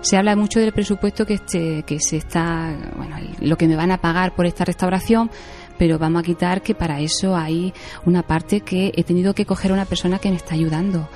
Se 0.00 0.16
habla 0.16 0.36
mucho 0.36 0.60
del 0.60 0.72
presupuesto 0.72 1.26
que, 1.26 1.34
este, 1.34 1.82
que 1.82 1.98
se 2.00 2.16
está, 2.16 2.74
bueno, 2.96 3.16
lo 3.40 3.56
que 3.56 3.66
me 3.66 3.76
van 3.76 3.90
a 3.90 3.98
pagar 3.98 4.34
por 4.34 4.46
esta 4.46 4.64
restauración, 4.64 5.30
pero 5.76 5.98
vamos 5.98 6.20
a 6.20 6.24
quitar 6.24 6.62
que 6.62 6.74
para 6.74 7.00
eso 7.00 7.36
hay 7.36 7.72
una 8.04 8.22
parte 8.22 8.60
que 8.60 8.92
he 8.94 9.04
tenido 9.04 9.34
que 9.34 9.46
coger 9.46 9.70
a 9.70 9.74
una 9.74 9.84
persona 9.84 10.18
que 10.18 10.30
me 10.30 10.36
está 10.36 10.54
ayudando. 10.54 11.08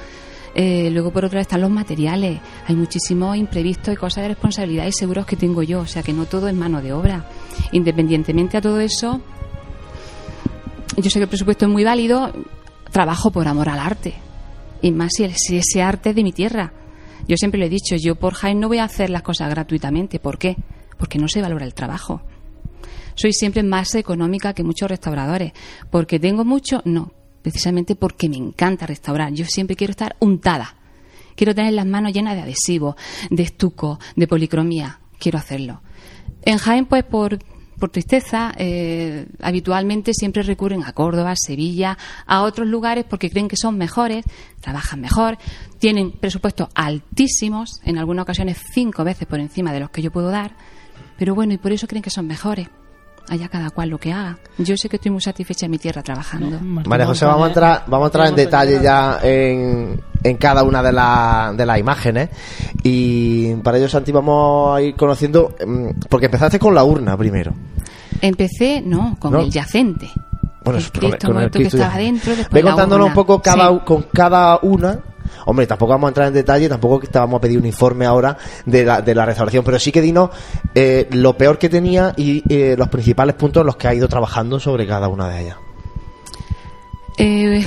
Eh, 0.54 0.90
luego, 0.90 1.10
por 1.10 1.24
otro 1.24 1.36
lado, 1.36 1.42
están 1.42 1.60
los 1.60 1.70
materiales. 1.70 2.40
Hay 2.66 2.76
muchísimos 2.76 3.36
imprevistos 3.36 3.94
y 3.94 3.96
cosas 3.96 4.22
de 4.22 4.28
responsabilidad 4.28 4.86
y 4.86 4.92
seguros 4.92 5.26
que 5.26 5.36
tengo 5.36 5.62
yo. 5.62 5.80
O 5.80 5.86
sea, 5.86 6.02
que 6.02 6.12
no 6.12 6.26
todo 6.26 6.48
es 6.48 6.54
mano 6.54 6.82
de 6.82 6.92
obra. 6.92 7.26
Independientemente 7.72 8.56
a 8.56 8.60
todo 8.60 8.80
eso, 8.80 9.20
yo 10.96 11.10
sé 11.10 11.18
que 11.18 11.24
el 11.24 11.28
presupuesto 11.28 11.64
es 11.64 11.70
muy 11.70 11.84
válido. 11.84 12.32
Trabajo 12.90 13.30
por 13.30 13.48
amor 13.48 13.68
al 13.68 13.78
arte. 13.78 14.14
Y 14.82 14.90
más 14.90 15.12
si 15.14 15.56
ese 15.56 15.82
arte 15.82 16.10
es 16.10 16.16
de 16.16 16.22
mi 16.22 16.32
tierra. 16.32 16.72
Yo 17.26 17.36
siempre 17.36 17.58
lo 17.58 17.66
he 17.66 17.70
dicho, 17.70 17.94
yo 17.96 18.16
por 18.16 18.34
Jaén 18.34 18.60
no 18.60 18.68
voy 18.68 18.78
a 18.78 18.84
hacer 18.84 19.08
las 19.08 19.22
cosas 19.22 19.48
gratuitamente. 19.48 20.18
¿Por 20.18 20.38
qué? 20.38 20.56
Porque 20.98 21.18
no 21.18 21.28
se 21.28 21.40
valora 21.40 21.64
el 21.64 21.72
trabajo. 21.72 22.20
Soy 23.14 23.32
siempre 23.32 23.62
más 23.62 23.94
económica 23.94 24.54
que 24.54 24.64
muchos 24.64 24.88
restauradores. 24.88 25.52
¿Porque 25.90 26.18
tengo 26.18 26.44
mucho? 26.44 26.82
No. 26.84 27.12
Precisamente 27.42 27.96
porque 27.96 28.28
me 28.28 28.36
encanta 28.36 28.86
restaurar. 28.86 29.32
Yo 29.32 29.44
siempre 29.44 29.76
quiero 29.76 29.90
estar 29.90 30.16
untada. 30.20 30.76
Quiero 31.34 31.54
tener 31.54 31.72
las 31.72 31.86
manos 31.86 32.12
llenas 32.12 32.34
de 32.34 32.42
adhesivo, 32.42 32.96
de 33.30 33.42
estuco, 33.42 33.98
de 34.16 34.26
policromía. 34.26 35.00
Quiero 35.18 35.38
hacerlo. 35.38 35.80
En 36.42 36.58
Jaén, 36.58 36.86
pues 36.86 37.04
por, 37.04 37.38
tristeza, 37.90 38.52
eh, 38.56 39.26
habitualmente 39.40 40.12
siempre 40.14 40.42
recurren 40.42 40.84
a 40.84 40.92
Córdoba, 40.92 41.34
Sevilla, 41.36 41.98
a 42.26 42.42
otros 42.42 42.68
lugares 42.68 43.04
porque 43.08 43.30
creen 43.30 43.48
que 43.48 43.56
son 43.56 43.76
mejores, 43.76 44.24
trabajan 44.60 45.00
mejor, 45.00 45.36
tienen 45.78 46.12
presupuestos 46.12 46.68
altísimos, 46.74 47.80
en 47.84 47.98
algunas 47.98 48.22
ocasiones 48.22 48.58
cinco 48.72 49.02
veces 49.02 49.26
por 49.26 49.40
encima 49.40 49.72
de 49.72 49.80
los 49.80 49.90
que 49.90 50.02
yo 50.02 50.12
puedo 50.12 50.28
dar, 50.28 50.54
pero 51.18 51.34
bueno, 51.34 51.54
y 51.54 51.58
por 51.58 51.72
eso 51.72 51.88
creen 51.88 52.02
que 52.02 52.10
son 52.10 52.26
mejores. 52.26 52.68
Allá 53.28 53.48
cada 53.48 53.70
cual 53.70 53.88
lo 53.88 53.98
que 53.98 54.12
haga. 54.12 54.36
Yo 54.58 54.76
sé 54.76 54.88
que 54.88 54.96
estoy 54.96 55.10
muy 55.12 55.20
satisfecha 55.22 55.64
en 55.66 55.70
mi 55.70 55.78
tierra 55.78 56.02
trabajando. 56.02 56.58
María 56.86 57.06
José, 57.06 57.24
vamos 57.24 57.44
a 57.44 57.48
entrar, 57.48 57.84
vamos 57.86 58.06
a 58.06 58.08
entrar 58.08 58.26
en 58.28 58.34
detalle 58.36 58.80
ya 58.82 59.20
en, 59.22 60.00
en 60.22 60.36
cada 60.36 60.62
una 60.64 60.82
de, 60.82 60.92
la- 60.92 61.54
de 61.56 61.64
las 61.64 61.78
imágenes. 61.78 62.28
Y 62.82 63.54
para 63.56 63.78
ello, 63.78 63.88
Santi, 63.88 64.12
vamos 64.12 64.76
a 64.76 64.82
ir 64.82 64.94
conociendo. 64.96 65.54
mm, 65.66 65.88
Porque 66.08 66.26
empezaste 66.26 66.58
con 66.58 66.74
la 66.74 66.84
urna 66.84 67.16
primero. 67.16 67.54
Empecé, 68.20 68.82
no, 68.84 69.16
con 69.18 69.32
¿No? 69.32 69.40
el 69.40 69.50
yacente. 69.50 70.10
Bueno, 70.64 70.78
el 70.78 70.90
con- 70.92 71.00
Cristo 71.00 71.26
con 71.32 71.42
el 71.42 71.50
Cristo 71.50 71.76
que 71.76 71.82
estaba 71.82 71.98
dentro. 71.98 72.32
Ve 72.50 72.62
contándonos 72.62 73.08
un 73.08 73.14
poco 73.14 73.40
cada, 73.42 73.70
Sí. 73.70 73.80
con 73.84 74.02
cada 74.12 74.58
una. 74.62 74.98
Hombre, 75.46 75.66
tampoco 75.66 75.92
vamos 75.92 76.08
a 76.08 76.10
entrar 76.10 76.28
en 76.28 76.34
detalle, 76.34 76.68
tampoco 76.68 77.00
te 77.00 77.18
a 77.18 77.26
pedir 77.40 77.58
un 77.58 77.66
informe 77.66 78.06
ahora 78.06 78.36
de 78.66 78.84
la, 78.84 79.02
de 79.02 79.14
la 79.14 79.24
restauración, 79.24 79.64
pero 79.64 79.78
sí 79.78 79.92
que 79.92 80.00
dinos 80.00 80.30
eh, 80.74 81.08
lo 81.10 81.36
peor 81.36 81.58
que 81.58 81.68
tenía 81.68 82.14
y 82.16 82.42
eh, 82.48 82.74
los 82.76 82.88
principales 82.88 83.34
puntos 83.34 83.62
en 83.62 83.66
los 83.66 83.76
que 83.76 83.88
ha 83.88 83.94
ido 83.94 84.08
trabajando 84.08 84.58
sobre 84.60 84.86
cada 84.86 85.08
una 85.08 85.28
de 85.28 85.42
ellas. 85.42 85.56
Eh. 87.18 87.64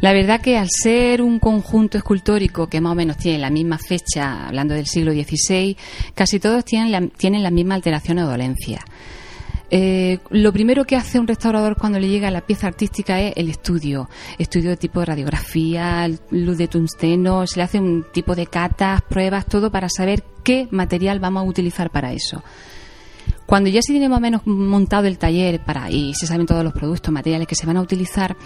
La 0.00 0.12
verdad 0.12 0.40
que 0.40 0.58
al 0.58 0.68
ser 0.68 1.22
un 1.22 1.38
conjunto 1.38 1.96
escultórico 1.96 2.66
que 2.66 2.80
más 2.80 2.90
o 2.90 2.94
menos 2.96 3.18
tiene 3.18 3.38
la 3.38 3.50
misma 3.50 3.78
fecha, 3.78 4.48
hablando 4.48 4.74
del 4.74 4.86
siglo 4.86 5.12
XVI, 5.12 5.76
casi 6.12 6.40
todos 6.40 6.64
tienen 6.64 6.90
la, 6.90 7.06
tienen 7.06 7.44
la 7.44 7.52
misma 7.52 7.76
alteración 7.76 8.18
o 8.18 8.26
dolencia. 8.26 8.80
Eh, 9.74 10.18
lo 10.28 10.52
primero 10.52 10.84
que 10.84 10.96
hace 10.96 11.18
un 11.18 11.26
restaurador 11.26 11.76
cuando 11.78 11.98
le 11.98 12.06
llega 12.06 12.30
la 12.30 12.42
pieza 12.42 12.66
artística 12.66 13.18
es 13.22 13.32
el 13.36 13.48
estudio. 13.48 14.10
Estudio 14.36 14.68
de 14.68 14.76
tipo 14.76 15.00
de 15.00 15.06
radiografía, 15.06 16.10
luz 16.30 16.58
de 16.58 16.68
tungsteno, 16.68 17.46
se 17.46 17.56
le 17.56 17.62
hace 17.62 17.80
un 17.80 18.04
tipo 18.12 18.34
de 18.34 18.46
catas, 18.46 19.00
pruebas, 19.00 19.46
todo 19.46 19.72
para 19.72 19.88
saber 19.88 20.24
qué 20.44 20.68
material 20.70 21.20
vamos 21.20 21.44
a 21.44 21.46
utilizar 21.46 21.88
para 21.88 22.12
eso. 22.12 22.42
Cuando 23.46 23.70
ya 23.70 23.80
se 23.82 23.92
tiene 23.92 24.10
más 24.10 24.18
o 24.18 24.20
menos 24.20 24.46
montado 24.46 25.06
el 25.06 25.16
taller 25.16 25.60
para 25.64 25.90
y 25.90 26.12
se 26.14 26.26
saben 26.26 26.46
todos 26.46 26.64
los 26.64 26.74
productos, 26.74 27.12
materiales 27.12 27.48
que 27.48 27.54
se 27.54 27.66
van 27.66 27.78
a 27.78 27.80
utilizar, 27.80 28.36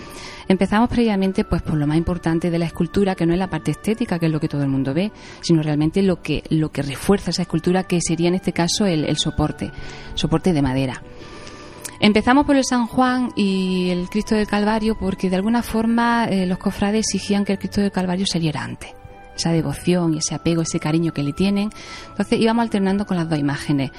empezamos 0.47 0.89
previamente 0.89 1.45
pues 1.45 1.63
por 1.63 1.77
lo 1.77 1.89
más 1.89 1.97
importante 1.97 2.51
de 2.51 2.59
la 2.59 2.67
escultura, 2.67 3.17
que 3.17 3.27
no 3.27 3.33
es 3.33 3.39
la 3.39 3.51
parte 3.51 3.73
estética, 3.73 4.19
que 4.21 4.27
es 4.27 4.33
lo 4.33 4.41
que 4.41 4.49
todo 4.49 4.63
el 4.63 4.69
mundo 4.69 4.95
ve, 4.95 5.11
sino 5.41 5.63
realmente 5.63 6.03
lo 6.03 6.23
que 6.23 6.45
lo 6.51 6.71
que 6.71 6.83
refuerza 6.83 7.31
esa 7.31 7.43
escultura, 7.43 7.85
que 7.85 8.01
sería 8.01 8.29
en 8.29 8.35
este 8.35 8.53
caso 8.53 8.87
el, 8.87 9.05
el 9.05 9.17
soporte, 9.17 9.73
soporte 10.15 10.53
de 10.53 10.63
madera. 10.63 11.03
Empezamos 12.01 12.45
por 12.47 12.57
el 12.57 12.65
San 12.65 12.87
Juan 12.87 13.31
y 13.37 13.89
el 13.91 14.09
Cristo 14.11 14.35
del 14.35 14.47
Calvario 14.47 14.97
porque 14.99 15.31
de 15.31 15.37
alguna 15.37 15.63
forma 15.63 16.27
eh, 16.27 16.47
los 16.47 16.59
cofrades 16.59 17.07
exigían 17.07 17.45
que 17.45 17.53
el 17.53 17.59
Cristo 17.59 17.81
del 17.81 17.91
Calvario 17.93 18.27
saliera 18.27 18.63
antes. 18.63 18.91
Esa 19.35 19.51
devoción 19.53 20.15
y 20.15 20.19
ese 20.19 20.35
apego, 20.35 20.63
ese 20.63 20.81
cariño 20.81 21.13
que 21.13 21.23
le 21.23 21.33
tienen. 21.33 21.71
Entonces 22.09 22.39
íbamos 22.41 22.63
alternando 22.63 23.05
con 23.07 23.17
las 23.17 23.29
dos 23.29 23.39
imágenes. 23.39 23.91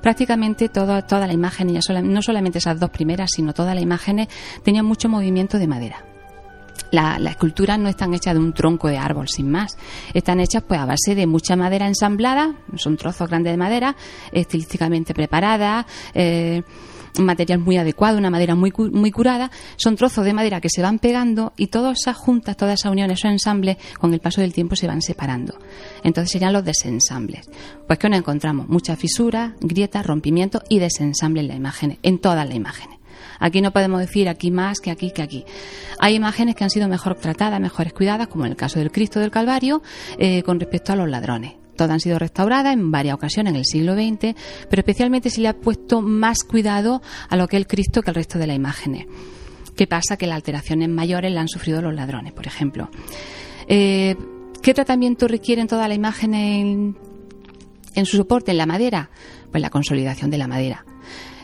Prácticamente 0.00 0.68
todo, 0.68 1.02
toda 1.04 1.26
la 1.26 1.32
imagen, 1.32 1.68
ya 1.72 1.82
sola- 1.82 2.02
no 2.02 2.22
solamente 2.22 2.58
esas 2.58 2.78
dos 2.80 2.90
primeras, 2.90 3.30
sino 3.34 3.52
todas 3.52 3.74
las 3.74 3.82
imágenes, 3.82 4.28
tenían 4.62 4.84
mucho 4.86 5.08
movimiento 5.08 5.58
de 5.58 5.66
madera. 5.66 6.04
La, 6.92 7.18
la 7.18 7.30
escultura 7.30 7.76
no 7.78 7.88
están 7.88 8.14
hechas 8.14 8.34
de 8.34 8.40
un 8.40 8.52
tronco 8.52 8.88
de 8.88 8.96
árbol, 8.96 9.28
sin 9.28 9.50
más. 9.50 9.76
Están 10.14 10.40
hechas 10.40 10.62
pues 10.62 10.78
a 10.80 10.86
base 10.86 11.14
de 11.14 11.26
mucha 11.26 11.56
madera 11.56 11.86
ensamblada, 11.88 12.54
son 12.76 12.96
trozos 12.96 13.28
grandes 13.28 13.52
de 13.52 13.56
madera, 13.56 13.96
estilísticamente 14.32 15.12
preparada, 15.12 15.84
eh, 16.14 16.62
material 17.18 17.58
muy 17.58 17.76
adecuado, 17.76 18.18
una 18.18 18.30
madera 18.30 18.54
muy, 18.54 18.72
muy 18.92 19.10
curada. 19.10 19.50
Son 19.76 19.96
trozos 19.96 20.24
de 20.24 20.32
madera 20.32 20.60
que 20.60 20.68
se 20.68 20.82
van 20.82 20.98
pegando 20.98 21.52
y 21.56 21.68
todas 21.68 21.98
esas 22.00 22.16
juntas, 22.16 22.56
todas 22.56 22.80
esas 22.80 22.92
uniones, 22.92 23.18
esos 23.18 23.32
ensambles, 23.32 23.76
con 23.98 24.12
el 24.12 24.20
paso 24.20 24.40
del 24.40 24.52
tiempo 24.52 24.76
se 24.76 24.86
van 24.86 25.02
separando. 25.02 25.58
Entonces 26.02 26.30
serían 26.30 26.52
los 26.52 26.64
desensambles. 26.64 27.48
Pues 27.86 27.98
que 27.98 28.08
nos 28.08 28.18
encontramos 28.18 28.68
muchas 28.68 28.98
fisuras, 28.98 29.52
grietas, 29.60 30.06
rompimientos 30.06 30.62
y 30.68 30.78
desensambles 30.78 31.42
en 31.42 31.48
la 31.48 31.54
imagen, 31.54 31.98
en 32.02 32.18
todas 32.18 32.46
las 32.46 32.54
imágenes. 32.54 32.96
Aquí 33.38 33.60
no 33.60 33.72
podemos 33.72 34.00
decir 34.00 34.28
aquí 34.28 34.50
más 34.50 34.80
que 34.80 34.90
aquí 34.90 35.10
que 35.10 35.22
aquí. 35.22 35.44
Hay 35.98 36.14
imágenes 36.14 36.54
que 36.54 36.64
han 36.64 36.70
sido 36.70 36.88
mejor 36.88 37.16
tratadas, 37.16 37.60
mejores 37.60 37.92
cuidadas, 37.92 38.28
como 38.28 38.44
en 38.44 38.52
el 38.52 38.56
caso 38.56 38.78
del 38.78 38.90
Cristo 38.90 39.20
del 39.20 39.30
Calvario, 39.30 39.82
eh, 40.18 40.42
con 40.42 40.60
respecto 40.60 40.92
a 40.92 40.96
los 40.96 41.08
ladrones. 41.08 41.54
Todas 41.76 41.92
han 41.92 42.00
sido 42.00 42.18
restauradas 42.18 42.72
en 42.72 42.90
varias 42.90 43.14
ocasiones 43.14 43.52
en 43.52 43.56
el 43.56 43.64
siglo 43.64 43.94
XX, 43.94 44.34
pero 44.68 44.80
especialmente 44.80 45.30
se 45.30 45.40
le 45.40 45.48
ha 45.48 45.54
puesto 45.54 46.02
más 46.02 46.44
cuidado 46.44 47.02
a 47.28 47.36
lo 47.36 47.46
que 47.48 47.56
es 47.56 47.60
el 47.60 47.66
Cristo 47.66 48.02
que 48.02 48.10
al 48.10 48.16
resto 48.16 48.38
de 48.38 48.46
las 48.46 48.56
imágenes. 48.56 49.06
¿Qué 49.76 49.86
pasa? 49.86 50.16
Que 50.16 50.26
las 50.26 50.36
alteraciones 50.36 50.88
mayores 50.88 51.32
las 51.32 51.42
han 51.42 51.48
sufrido 51.48 51.82
los 51.82 51.94
ladrones, 51.94 52.32
por 52.32 52.46
ejemplo. 52.46 52.88
Eh, 53.68 54.16
¿Qué 54.62 54.74
tratamiento 54.74 55.28
requieren 55.28 55.68
todas 55.68 55.86
las 55.88 55.96
imágenes 55.96 56.62
en, 56.62 56.96
en 57.94 58.06
su 58.06 58.16
soporte, 58.16 58.52
en 58.52 58.58
la 58.58 58.66
madera? 58.66 59.10
Pues 59.50 59.60
la 59.60 59.70
consolidación 59.70 60.30
de 60.30 60.38
la 60.38 60.48
madera. 60.48 60.84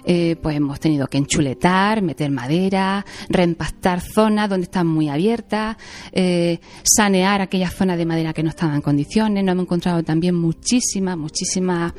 Eh, 0.04 0.36
pues 0.42 0.56
hemos 0.56 0.80
tenido 0.80 1.06
que 1.06 1.18
enchuletar, 1.18 2.02
meter 2.02 2.30
madera, 2.30 3.04
reempastar 3.28 4.00
zonas 4.00 4.48
donde 4.48 4.64
están 4.64 4.86
muy 4.86 5.08
abiertas, 5.08 5.76
eh, 6.12 6.58
sanear 6.82 7.40
aquellas 7.40 7.72
zonas 7.72 7.98
de 7.98 8.06
madera 8.06 8.32
que 8.32 8.42
no 8.42 8.50
estaban 8.50 8.74
en 8.74 8.82
condiciones. 8.82 9.44
Nos 9.44 9.52
hemos 9.52 9.64
encontrado 9.64 10.02
también 10.02 10.34
muchísimas, 10.34 11.16
muchísimas 11.16 11.92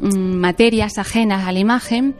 mm, 0.00 0.16
materias 0.16 0.98
ajenas 0.98 1.46
a 1.46 1.52
la 1.52 1.58
imagen 1.58 2.14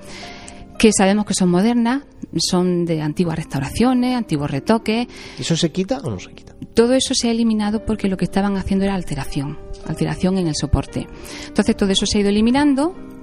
que 0.79 0.91
sabemos 0.93 1.25
que 1.25 1.35
son 1.35 1.51
modernas, 1.51 2.03
son 2.37 2.85
de 2.85 3.01
antiguas 3.01 3.37
restauraciones, 3.37 4.17
antiguos 4.17 4.51
retoques. 4.51 5.07
¿Eso 5.39 5.57
se 5.57 5.71
quita 5.71 5.99
o 5.99 6.11
no 6.11 6.19
se 6.19 6.33
quita? 6.33 6.55
Todo 6.75 6.95
eso 6.95 7.15
se 7.15 7.29
ha 7.29 7.31
eliminado 7.31 7.85
porque 7.85 8.09
lo 8.09 8.17
que 8.17 8.25
estaban 8.25 8.57
haciendo 8.57 8.85
era 8.85 8.95
alteración, 8.95 9.59
alteración 9.87 10.39
en 10.39 10.49
el 10.49 10.55
soporte. 10.57 11.07
Entonces 11.47 11.77
todo 11.77 11.91
eso 11.91 12.07
se 12.07 12.19
ha 12.19 12.21
ido 12.23 12.31
eliminando. 12.31 13.14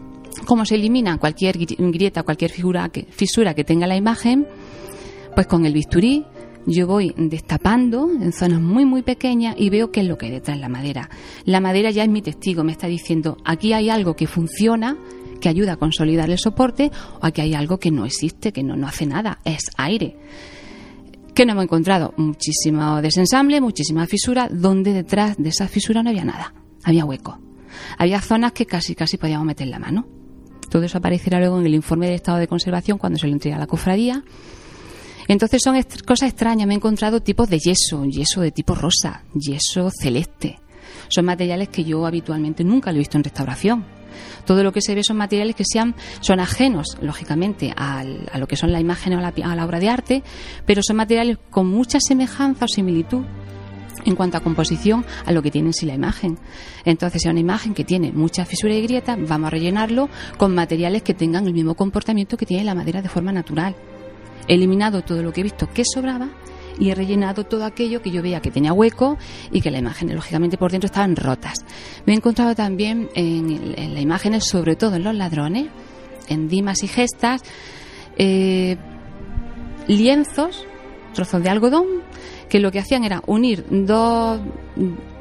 Como 0.46 0.66
se 0.66 0.76
elimina 0.76 1.18
cualquier 1.18 1.58
grieta, 1.58 2.24
cualquier 2.24 2.52
figura 2.52 2.90
que, 2.90 3.06
fisura 3.10 3.54
que 3.54 3.64
tenga 3.64 3.88
la 3.88 3.96
imagen, 3.96 4.48
pues 5.36 5.48
con 5.48 5.66
el 5.66 5.74
bisturí 5.74 6.26
yo 6.66 6.86
voy 6.86 7.14
destapando 7.18 8.10
en 8.12 8.32
zonas 8.32 8.62
muy 8.62 8.86
muy 8.86 9.02
pequeñas 9.02 9.56
y 9.58 9.70
veo 9.70 9.92
qué 9.92 10.02
es 10.02 10.08
lo 10.08 10.18
que 10.18 10.28
hay 10.28 10.32
detrás 10.32 10.58
de 10.58 10.62
la 10.62 10.70
madera. 10.70 11.10
La 11.46 11.60
madera 11.60 11.90
ya 11.90 12.04
es 12.04 12.10
mi 12.10 12.22
testigo, 12.22 12.64
me 12.64 12.72
está 12.72 12.88
diciendo, 12.88 13.38
aquí 13.46 13.74
hay 13.74 13.90
algo 13.90 14.16
que 14.16 14.28
funciona, 14.28 14.98
que 15.40 15.50
ayuda 15.50 15.74
a 15.74 15.78
consolidar 15.78 16.30
el 16.30 16.38
soporte, 16.38 16.92
o 17.20 17.26
aquí 17.26 17.42
hay 17.42 17.56
algo 17.56 17.80
que 17.80 17.92
no 17.92 18.06
existe, 18.06 18.52
que 18.52 18.64
no, 18.64 18.76
no 18.76 18.88
hace 18.88 19.06
nada, 19.06 19.40
es 19.44 19.72
aire. 19.78 20.18
¿Qué 21.34 21.46
no 21.46 21.54
hemos 21.54 21.64
encontrado? 21.64 22.14
Muchísimo 22.18 23.02
desensamble, 23.02 23.62
muchísima 23.62 24.06
fisura, 24.06 24.48
donde 24.52 24.94
detrás 24.94 25.38
de 25.38 25.50
esa 25.50 25.68
fisura 25.68 26.04
no 26.04 26.10
había 26.10 26.26
nada, 26.26 26.54
había 26.84 27.06
hueco. 27.06 27.40
Había 27.98 28.22
zonas 28.22 28.52
que 28.52 28.66
casi 28.66 28.96
casi 28.96 29.18
podíamos 29.18 29.48
meter 29.48 29.68
la 29.68 29.80
mano. 29.80 30.21
Todo 30.72 30.84
eso 30.84 31.00
aparecerá 31.00 31.38
luego 31.40 31.60
en 31.60 31.66
el 31.66 31.76
informe 31.76 32.08
de 32.08 32.16
estado 32.16 32.38
de 32.38 32.48
conservación 32.48 32.98
cuando 32.98 33.20
se 33.20 33.28
lo 33.28 33.34
entrega 33.34 33.58
a 33.58 33.60
la 33.60 33.68
cofradía. 33.68 34.24
Entonces 35.28 35.62
son 35.62 35.76
cosas 36.06 36.30
extrañas. 36.30 36.66
Me 36.66 36.74
he 36.74 36.78
encontrado 36.78 37.22
tipos 37.22 37.50
de 37.50 37.60
yeso, 37.60 38.06
yeso 38.06 38.40
de 38.40 38.52
tipo 38.52 38.74
rosa, 38.74 39.26
yeso 39.34 39.92
celeste. 39.92 40.60
Son 41.10 41.26
materiales 41.26 41.68
que 41.68 41.84
yo 41.84 42.06
habitualmente 42.06 42.64
nunca 42.64 42.92
lo 42.92 42.96
he 42.96 43.00
visto 43.00 43.18
en 43.18 43.26
restauración. 43.26 43.86
Todo 44.46 44.64
lo 44.64 44.72
que 44.72 44.82
se 44.82 44.96
ve 44.96 45.04
son 45.04 45.18
materiales 45.18 45.58
que 45.58 45.66
sean, 45.66 45.94
son 46.22 46.40
ajenos, 46.40 46.98
lógicamente, 47.02 47.74
a 47.76 48.06
lo 48.38 48.48
que 48.48 48.56
son 48.56 48.72
la 48.72 48.80
imagen 48.80 49.14
o 49.14 49.20
a 49.20 49.56
la 49.56 49.66
obra 49.66 49.80
de 49.82 49.90
arte, 49.90 50.24
pero 50.66 50.82
son 50.82 50.96
materiales 50.96 51.38
con 51.50 51.68
mucha 51.68 52.00
semejanza 52.00 52.64
o 52.64 52.68
similitud 52.70 53.24
en 54.06 54.16
cuanto 54.16 54.38
a 54.38 54.42
composición 54.42 55.06
a 55.26 55.32
lo 55.32 55.42
que 55.42 55.52
tiene 55.52 55.72
en 55.82 55.88
la 55.88 55.94
imagen. 55.94 56.38
Entonces, 56.86 57.22
si 57.22 57.30
una 57.30 57.40
imagen 57.40 57.74
que 57.74 57.84
tiene 57.84 58.12
mucha 58.12 58.46
fisura 58.46 58.74
y 58.74 58.82
grieta, 58.82 59.16
vamos 59.16 59.48
a 59.48 59.50
rellenarlo 59.52 60.10
con 60.38 60.54
materiales 60.56 61.04
que 61.04 61.14
tengan 61.14 61.48
el 61.48 61.54
mismo 61.54 61.76
comportamiento 61.76 62.38
que 62.38 62.46
tiene 62.46 62.64
la 62.64 62.76
madera 62.76 63.02
de 63.02 63.10
forma 63.10 63.32
natural. 63.32 63.76
He 64.48 64.56
eliminado 64.56 65.02
todo 65.02 65.22
lo 65.22 65.32
que 65.32 65.42
he 65.42 65.44
visto 65.44 65.68
que 65.68 65.84
sobraba 65.86 66.30
y 66.80 66.90
he 66.90 66.96
rellenado 66.96 67.44
todo 67.44 67.66
aquello 67.66 68.02
que 68.02 68.12
yo 68.12 68.22
veía 68.22 68.42
que 68.42 68.52
tenía 68.52 68.74
hueco 68.74 69.18
y 69.52 69.62
que 69.62 69.72
las 69.72 69.82
imágenes, 69.82 70.16
lógicamente, 70.16 70.58
por 70.58 70.72
dentro 70.72 70.88
estaban 70.88 71.16
rotas. 71.16 71.66
Me 72.06 72.14
he 72.14 72.16
encontrado 72.16 72.56
también 72.56 73.10
en, 73.14 73.94
las 73.94 74.02
imágenes, 74.02 74.46
sobre 74.46 74.76
todo 74.76 74.96
en 74.96 75.04
los 75.04 75.16
ladrones, 75.16 75.68
en 76.28 76.48
dimas 76.48 76.84
y 76.84 76.88
gestas, 76.88 77.44
eh, 78.18 78.78
lienzos, 79.88 80.66
trozos 81.14 81.44
de 81.44 81.50
algodón, 81.50 81.86
que 82.52 82.60
lo 82.60 82.70
que 82.70 82.80
hacían 82.80 83.06
era 83.06 83.24
unir 83.28 83.66
dos 83.70 84.42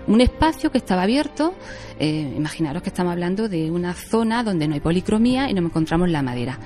un 0.08 0.20
espacio 0.20 0.72
que 0.72 0.78
estaba 0.78 1.02
abierto. 1.02 1.54
Eh, 2.00 2.34
imaginaros 2.36 2.82
que 2.82 2.88
estamos 2.88 3.12
hablando 3.12 3.48
de 3.48 3.70
una 3.70 3.94
zona 3.94 4.42
donde 4.42 4.66
no 4.66 4.74
hay 4.74 4.80
policromía 4.80 5.48
y 5.48 5.54
no 5.54 5.64
encontramos 5.64 6.10
la 6.10 6.22
madera. 6.22 6.58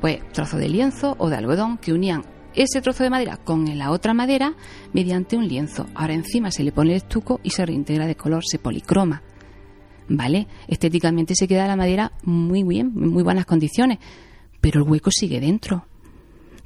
Pues 0.00 0.20
trozo 0.32 0.58
de 0.58 0.68
lienzo 0.68 1.16
o 1.18 1.28
de 1.28 1.34
algodón 1.34 1.76
que 1.76 1.92
unían 1.92 2.24
ese 2.54 2.80
trozo 2.80 3.02
de 3.02 3.10
madera 3.10 3.36
con 3.36 3.76
la 3.76 3.90
otra 3.90 4.14
madera 4.14 4.54
mediante 4.92 5.36
un 5.36 5.48
lienzo. 5.48 5.86
Ahora 5.92 6.14
encima 6.14 6.52
se 6.52 6.62
le 6.62 6.70
pone 6.70 6.90
el 6.90 6.98
estuco 6.98 7.40
y 7.42 7.50
se 7.50 7.66
reintegra 7.66 8.06
de 8.06 8.14
color, 8.14 8.44
se 8.46 8.60
policroma. 8.60 9.22
¿Vale? 10.08 10.46
Estéticamente 10.68 11.34
se 11.34 11.48
queda 11.48 11.66
la 11.66 11.74
madera 11.74 12.12
muy 12.22 12.62
bien, 12.62 12.92
en 12.94 13.08
muy 13.08 13.24
buenas 13.24 13.44
condiciones, 13.44 13.98
pero 14.60 14.82
el 14.82 14.88
hueco 14.88 15.10
sigue 15.10 15.40
dentro. 15.40 15.88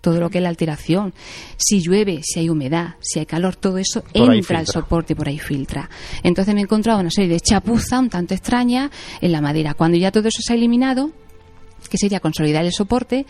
Todo 0.01 0.21
lo 0.21 0.31
que 0.31 0.39
es 0.39 0.43
la 0.43 0.51
alteración, 0.51 1.13
si 1.57 1.81
llueve, 1.81 2.21
si 2.23 2.39
hay 2.39 2.49
humedad, 2.49 2.95
si 3.01 3.19
hay 3.19 3.27
calor, 3.27 3.57
todo 3.57 3.79
eso 3.79 4.05
entra 4.13 4.59
al 4.59 4.67
soporte 4.67 5.15
y 5.15 5.17
por 5.17 5.29
ahí 5.29 5.39
filtra. 5.39 5.91
Entonces 6.23 6.55
me 6.55 6.61
he 6.61 6.65
encontrado 6.65 7.01
una 7.01 7.11
serie 7.11 7.31
de 7.31 7.41
chapuza 7.41 7.99
un 7.99 8.09
tanto 8.09 8.35
extraña 8.35 8.91
en 9.21 9.33
la 9.33 9.41
madera. 9.41 9.75
Cuando 9.75 9.97
ya 9.97 10.13
todo 10.13 10.29
eso 10.29 10.41
se 10.43 10.53
ha 10.53 10.57
eliminado, 10.57 11.11
que 11.89 11.99
sería 11.99 12.21
consolidar 12.21 12.65
el 12.65 12.73
soporte, 12.73 13.27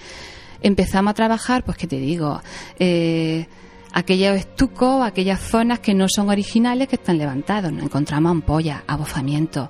empezamos 0.63 1.13
a 1.13 1.15
trabajar, 1.15 1.65
pues 1.65 1.77
que 1.77 1.87
te 1.87 1.99
digo, 1.99 2.41
eh, 2.79 3.47
aquellos 3.93 4.37
estucos, 4.37 5.05
aquellas 5.05 5.41
zonas 5.41 5.79
que 5.81 5.95
no 5.95 6.07
son 6.09 6.29
originales 6.29 6.89
que 6.89 6.97
están 6.97 7.19
levantados. 7.19 7.73
Nos 7.73 7.85
encontramos 7.85 8.31
ampollas, 8.31 8.83
abofamientos. 8.87 9.69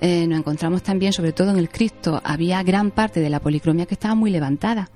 Eh, 0.00 0.26
nos 0.26 0.38
encontramos 0.38 0.82
también, 0.82 1.12
sobre 1.12 1.32
todo 1.32 1.50
en 1.50 1.58
el 1.58 1.68
Cristo, 1.68 2.20
había 2.24 2.62
gran 2.62 2.90
parte 2.92 3.20
de 3.20 3.30
la 3.30 3.40
policromía 3.40 3.86
que 3.86 3.94
estaba 3.94 4.14
muy 4.14 4.30
levantada. 4.30 4.90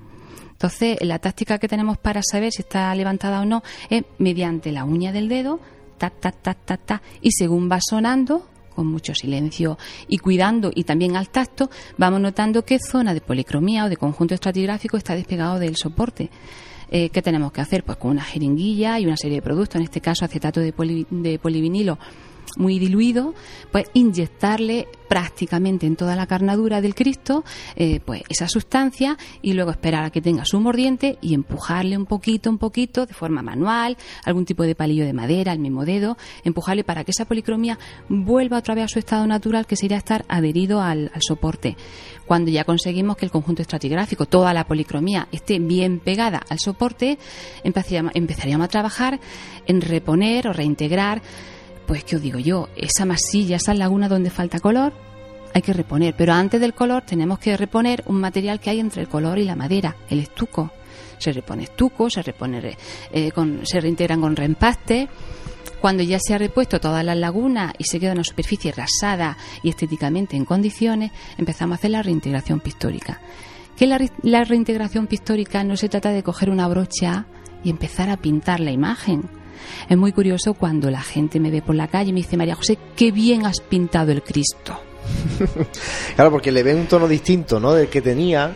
Entonces, 0.62 0.96
la 1.00 1.18
táctica 1.18 1.58
que 1.58 1.66
tenemos 1.66 1.98
para 1.98 2.20
saber 2.22 2.52
si 2.52 2.62
está 2.62 2.94
levantada 2.94 3.40
o 3.40 3.44
no 3.44 3.64
es 3.90 4.04
mediante 4.18 4.70
la 4.70 4.84
uña 4.84 5.10
del 5.10 5.28
dedo, 5.28 5.58
ta, 5.98 6.08
ta, 6.08 6.30
ta, 6.30 6.54
ta, 6.54 6.76
ta, 6.76 7.02
y 7.20 7.32
según 7.32 7.68
va 7.68 7.80
sonando, 7.80 8.46
con 8.72 8.86
mucho 8.86 9.12
silencio 9.12 9.76
y 10.06 10.18
cuidando 10.18 10.70
y 10.72 10.84
también 10.84 11.16
al 11.16 11.30
tacto, 11.30 11.68
vamos 11.98 12.20
notando 12.20 12.64
qué 12.64 12.78
zona 12.78 13.12
de 13.12 13.20
policromía 13.20 13.86
o 13.86 13.88
de 13.88 13.96
conjunto 13.96 14.34
estratigráfico 14.34 14.96
está 14.96 15.16
despegado 15.16 15.58
del 15.58 15.74
soporte. 15.74 16.30
Eh, 16.92 17.08
¿Qué 17.08 17.22
tenemos 17.22 17.50
que 17.50 17.60
hacer? 17.60 17.82
Pues 17.82 17.98
con 17.98 18.12
una 18.12 18.22
jeringuilla 18.22 19.00
y 19.00 19.06
una 19.06 19.16
serie 19.16 19.38
de 19.38 19.42
productos, 19.42 19.74
en 19.74 19.82
este 19.82 20.00
caso 20.00 20.24
acetato 20.24 20.60
de, 20.60 20.72
de 21.10 21.38
polivinilo 21.40 21.98
muy 22.56 22.78
diluido, 22.78 23.34
pues 23.70 23.86
inyectarle 23.94 24.88
prácticamente 25.08 25.86
en 25.86 25.96
toda 25.96 26.16
la 26.16 26.26
carnadura 26.26 26.80
del 26.80 26.94
Cristo 26.94 27.44
eh, 27.76 28.00
pues 28.04 28.22
esa 28.30 28.48
sustancia 28.48 29.18
y 29.42 29.52
luego 29.52 29.70
esperar 29.70 30.04
a 30.04 30.10
que 30.10 30.22
tenga 30.22 30.46
su 30.46 30.58
mordiente 30.58 31.18
y 31.20 31.34
empujarle 31.34 31.98
un 31.98 32.06
poquito, 32.06 32.48
un 32.48 32.56
poquito 32.56 33.04
de 33.04 33.12
forma 33.12 33.42
manual, 33.42 33.98
algún 34.24 34.46
tipo 34.46 34.62
de 34.62 34.74
palillo 34.74 35.04
de 35.04 35.12
madera, 35.12 35.52
el 35.52 35.58
mismo 35.58 35.84
dedo, 35.84 36.16
empujarle 36.44 36.82
para 36.82 37.04
que 37.04 37.10
esa 37.10 37.26
policromía 37.26 37.78
vuelva 38.08 38.58
otra 38.58 38.74
vez 38.74 38.84
a 38.84 38.88
su 38.88 38.98
estado 38.98 39.26
natural 39.26 39.66
que 39.66 39.76
sería 39.76 39.98
estar 39.98 40.24
adherido 40.28 40.80
al, 40.80 41.10
al 41.14 41.20
soporte. 41.20 41.76
Cuando 42.26 42.50
ya 42.50 42.64
conseguimos 42.64 43.16
que 43.16 43.26
el 43.26 43.30
conjunto 43.30 43.60
estratigráfico, 43.60 44.26
toda 44.26 44.54
la 44.54 44.66
policromía 44.66 45.28
esté 45.32 45.58
bien 45.58 45.98
pegada 45.98 46.40
al 46.48 46.58
soporte, 46.58 47.18
empezaríamos 47.64 48.64
a 48.64 48.68
trabajar 48.68 49.20
en 49.66 49.80
reponer 49.80 50.48
o 50.48 50.52
reintegrar 50.52 51.20
pues, 51.92 52.04
¿qué 52.04 52.16
os 52.16 52.22
digo 52.22 52.38
yo? 52.38 52.70
Esa 52.74 53.04
masilla, 53.04 53.56
esa 53.56 53.74
laguna 53.74 54.08
donde 54.08 54.30
falta 54.30 54.60
color, 54.60 54.94
hay 55.52 55.60
que 55.60 55.74
reponer. 55.74 56.14
Pero 56.16 56.32
antes 56.32 56.58
del 56.58 56.72
color 56.72 57.02
tenemos 57.02 57.38
que 57.38 57.54
reponer 57.54 58.02
un 58.06 58.18
material 58.18 58.60
que 58.60 58.70
hay 58.70 58.80
entre 58.80 59.02
el 59.02 59.08
color 59.08 59.38
y 59.38 59.44
la 59.44 59.56
madera, 59.56 59.94
el 60.08 60.20
estuco. 60.20 60.70
Se 61.18 61.34
repone 61.34 61.64
estuco, 61.64 62.08
se 62.08 62.22
repone, 62.22 62.78
eh, 63.12 63.30
con, 63.32 63.66
se 63.66 63.78
reintegran 63.78 64.22
con 64.22 64.34
reempaste. 64.34 65.06
Cuando 65.82 66.02
ya 66.02 66.18
se 66.18 66.32
ha 66.32 66.38
repuesto 66.38 66.80
todas 66.80 67.04
las 67.04 67.18
lagunas 67.18 67.74
y 67.76 67.84
se 67.84 68.00
queda 68.00 68.12
una 68.12 68.24
superficie 68.24 68.72
rasada 68.72 69.36
y 69.62 69.68
estéticamente 69.68 70.34
en 70.34 70.46
condiciones, 70.46 71.12
empezamos 71.36 71.74
a 71.74 71.78
hacer 71.78 71.90
la 71.90 72.02
reintegración 72.02 72.60
pictórica. 72.60 73.20
Que 73.76 73.86
la, 73.86 74.00
la 74.22 74.44
reintegración 74.44 75.08
pictórica 75.08 75.62
no 75.62 75.76
se 75.76 75.90
trata 75.90 76.08
de 76.08 76.22
coger 76.22 76.48
una 76.48 76.68
brocha 76.68 77.26
y 77.62 77.68
empezar 77.68 78.08
a 78.08 78.16
pintar 78.16 78.60
la 78.60 78.70
imagen 78.70 79.41
es 79.88 79.96
muy 79.96 80.12
curioso 80.12 80.54
cuando 80.54 80.90
la 80.90 81.02
gente 81.02 81.40
me 81.40 81.50
ve 81.50 81.62
por 81.62 81.74
la 81.74 81.88
calle 81.88 82.10
y 82.10 82.12
me 82.12 82.20
dice, 82.20 82.36
María 82.36 82.54
José, 82.54 82.78
qué 82.96 83.12
bien 83.12 83.46
has 83.46 83.60
pintado 83.60 84.12
el 84.12 84.22
Cristo. 84.22 84.78
claro, 86.14 86.30
porque 86.30 86.52
le 86.52 86.62
ve 86.62 86.74
un 86.74 86.86
tono 86.86 87.08
distinto, 87.08 87.58
¿no? 87.58 87.72
Del 87.72 87.88
que 87.88 88.00
tenía. 88.00 88.54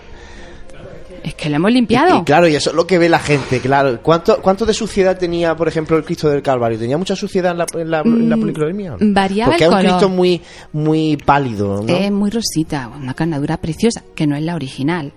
Es 1.23 1.35
que 1.35 1.51
lo 1.51 1.57
hemos 1.57 1.73
limpiado. 1.73 2.21
Y, 2.21 2.25
claro, 2.25 2.47
y 2.47 2.55
eso 2.55 2.71
es 2.71 2.77
lo 2.77 2.87
que 2.87 2.99
ve 2.99 3.09
la 3.09 3.19
gente, 3.19 3.59
claro. 3.61 4.01
¿Cuánto, 4.01 4.41
¿Cuánto 4.41 4.65
de 4.65 4.73
suciedad 4.73 5.19
tenía, 5.19 5.57
por 5.57 5.67
ejemplo, 5.67 5.97
el 5.97 6.05
Cristo 6.05 6.29
del 6.29 6.41
Calvario? 6.41 6.79
¿Tenía 6.79 6.97
mucha 6.99 7.17
suciedad 7.17 7.51
en 7.51 7.59
la, 7.59 7.67
en 7.75 7.91
la, 7.91 8.05
mm, 8.05 9.13
Variaba 9.13 9.51
Porque 9.51 9.65
es 9.65 9.71
un 9.71 9.79
Cristo 9.79 10.09
muy, 10.09 10.41
muy 10.73 11.17
pálido, 11.17 11.83
¿no? 11.83 11.93
Es 11.93 12.13
muy 12.13 12.31
rosita, 12.31 12.89
una 12.89 13.15
carnadura 13.15 13.57
preciosa, 13.57 14.05
que 14.15 14.27
no 14.29 14.37
es 14.37 14.43
la 14.43 14.55
original. 14.55 15.13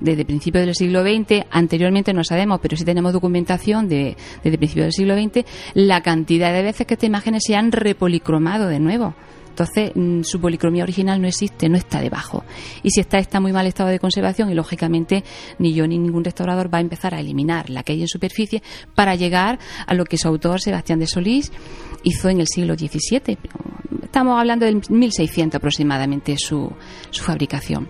Desde 0.00 0.24
principios 0.24 0.64
del 0.64 0.74
siglo 0.74 1.02
XX, 1.02 1.46
anteriormente 1.50 2.12
no 2.12 2.24
sabemos, 2.24 2.60
pero 2.60 2.76
sí 2.76 2.84
tenemos 2.84 3.12
documentación 3.12 3.88
de, 3.88 4.16
desde 4.42 4.58
principios 4.58 4.86
del 4.86 4.92
siglo 4.92 5.14
XX, 5.16 5.44
la 5.74 6.02
cantidad 6.02 6.52
de 6.52 6.62
veces 6.62 6.86
que 6.86 6.94
estas 6.94 7.08
imágenes 7.08 7.42
se 7.46 7.56
han 7.56 7.72
repolicromado 7.72 8.68
de 8.68 8.80
nuevo. 8.80 9.14
Entonces, 9.58 9.90
mm, 9.92 10.22
su 10.22 10.40
policromía 10.40 10.84
original 10.84 11.20
no 11.20 11.26
existe, 11.26 11.68
no 11.68 11.76
está 11.76 12.00
debajo. 12.00 12.44
Y 12.84 12.90
si 12.90 13.00
está, 13.00 13.18
está 13.18 13.40
muy 13.40 13.52
mal 13.52 13.66
estado 13.66 13.88
de 13.88 13.98
conservación 13.98 14.50
y, 14.50 14.54
lógicamente, 14.54 15.24
ni 15.58 15.74
yo 15.74 15.84
ni 15.88 15.98
ningún 15.98 16.22
restaurador 16.22 16.72
va 16.72 16.78
a 16.78 16.80
empezar 16.80 17.12
a 17.12 17.18
eliminar 17.18 17.68
la 17.68 17.82
que 17.82 17.92
hay 17.92 18.02
en 18.02 18.06
superficie 18.06 18.62
para 18.94 19.16
llegar 19.16 19.58
a 19.84 19.94
lo 19.94 20.04
que 20.04 20.16
su 20.16 20.28
autor, 20.28 20.60
Sebastián 20.60 21.00
de 21.00 21.08
Solís, 21.08 21.50
hizo 22.04 22.28
en 22.28 22.38
el 22.38 22.46
siglo 22.46 22.76
XVII. 22.76 23.36
Estamos 24.04 24.38
hablando 24.38 24.64
del 24.64 24.80
1600 24.88 25.56
aproximadamente 25.58 26.36
su, 26.38 26.70
su 27.10 27.24
fabricación. 27.24 27.88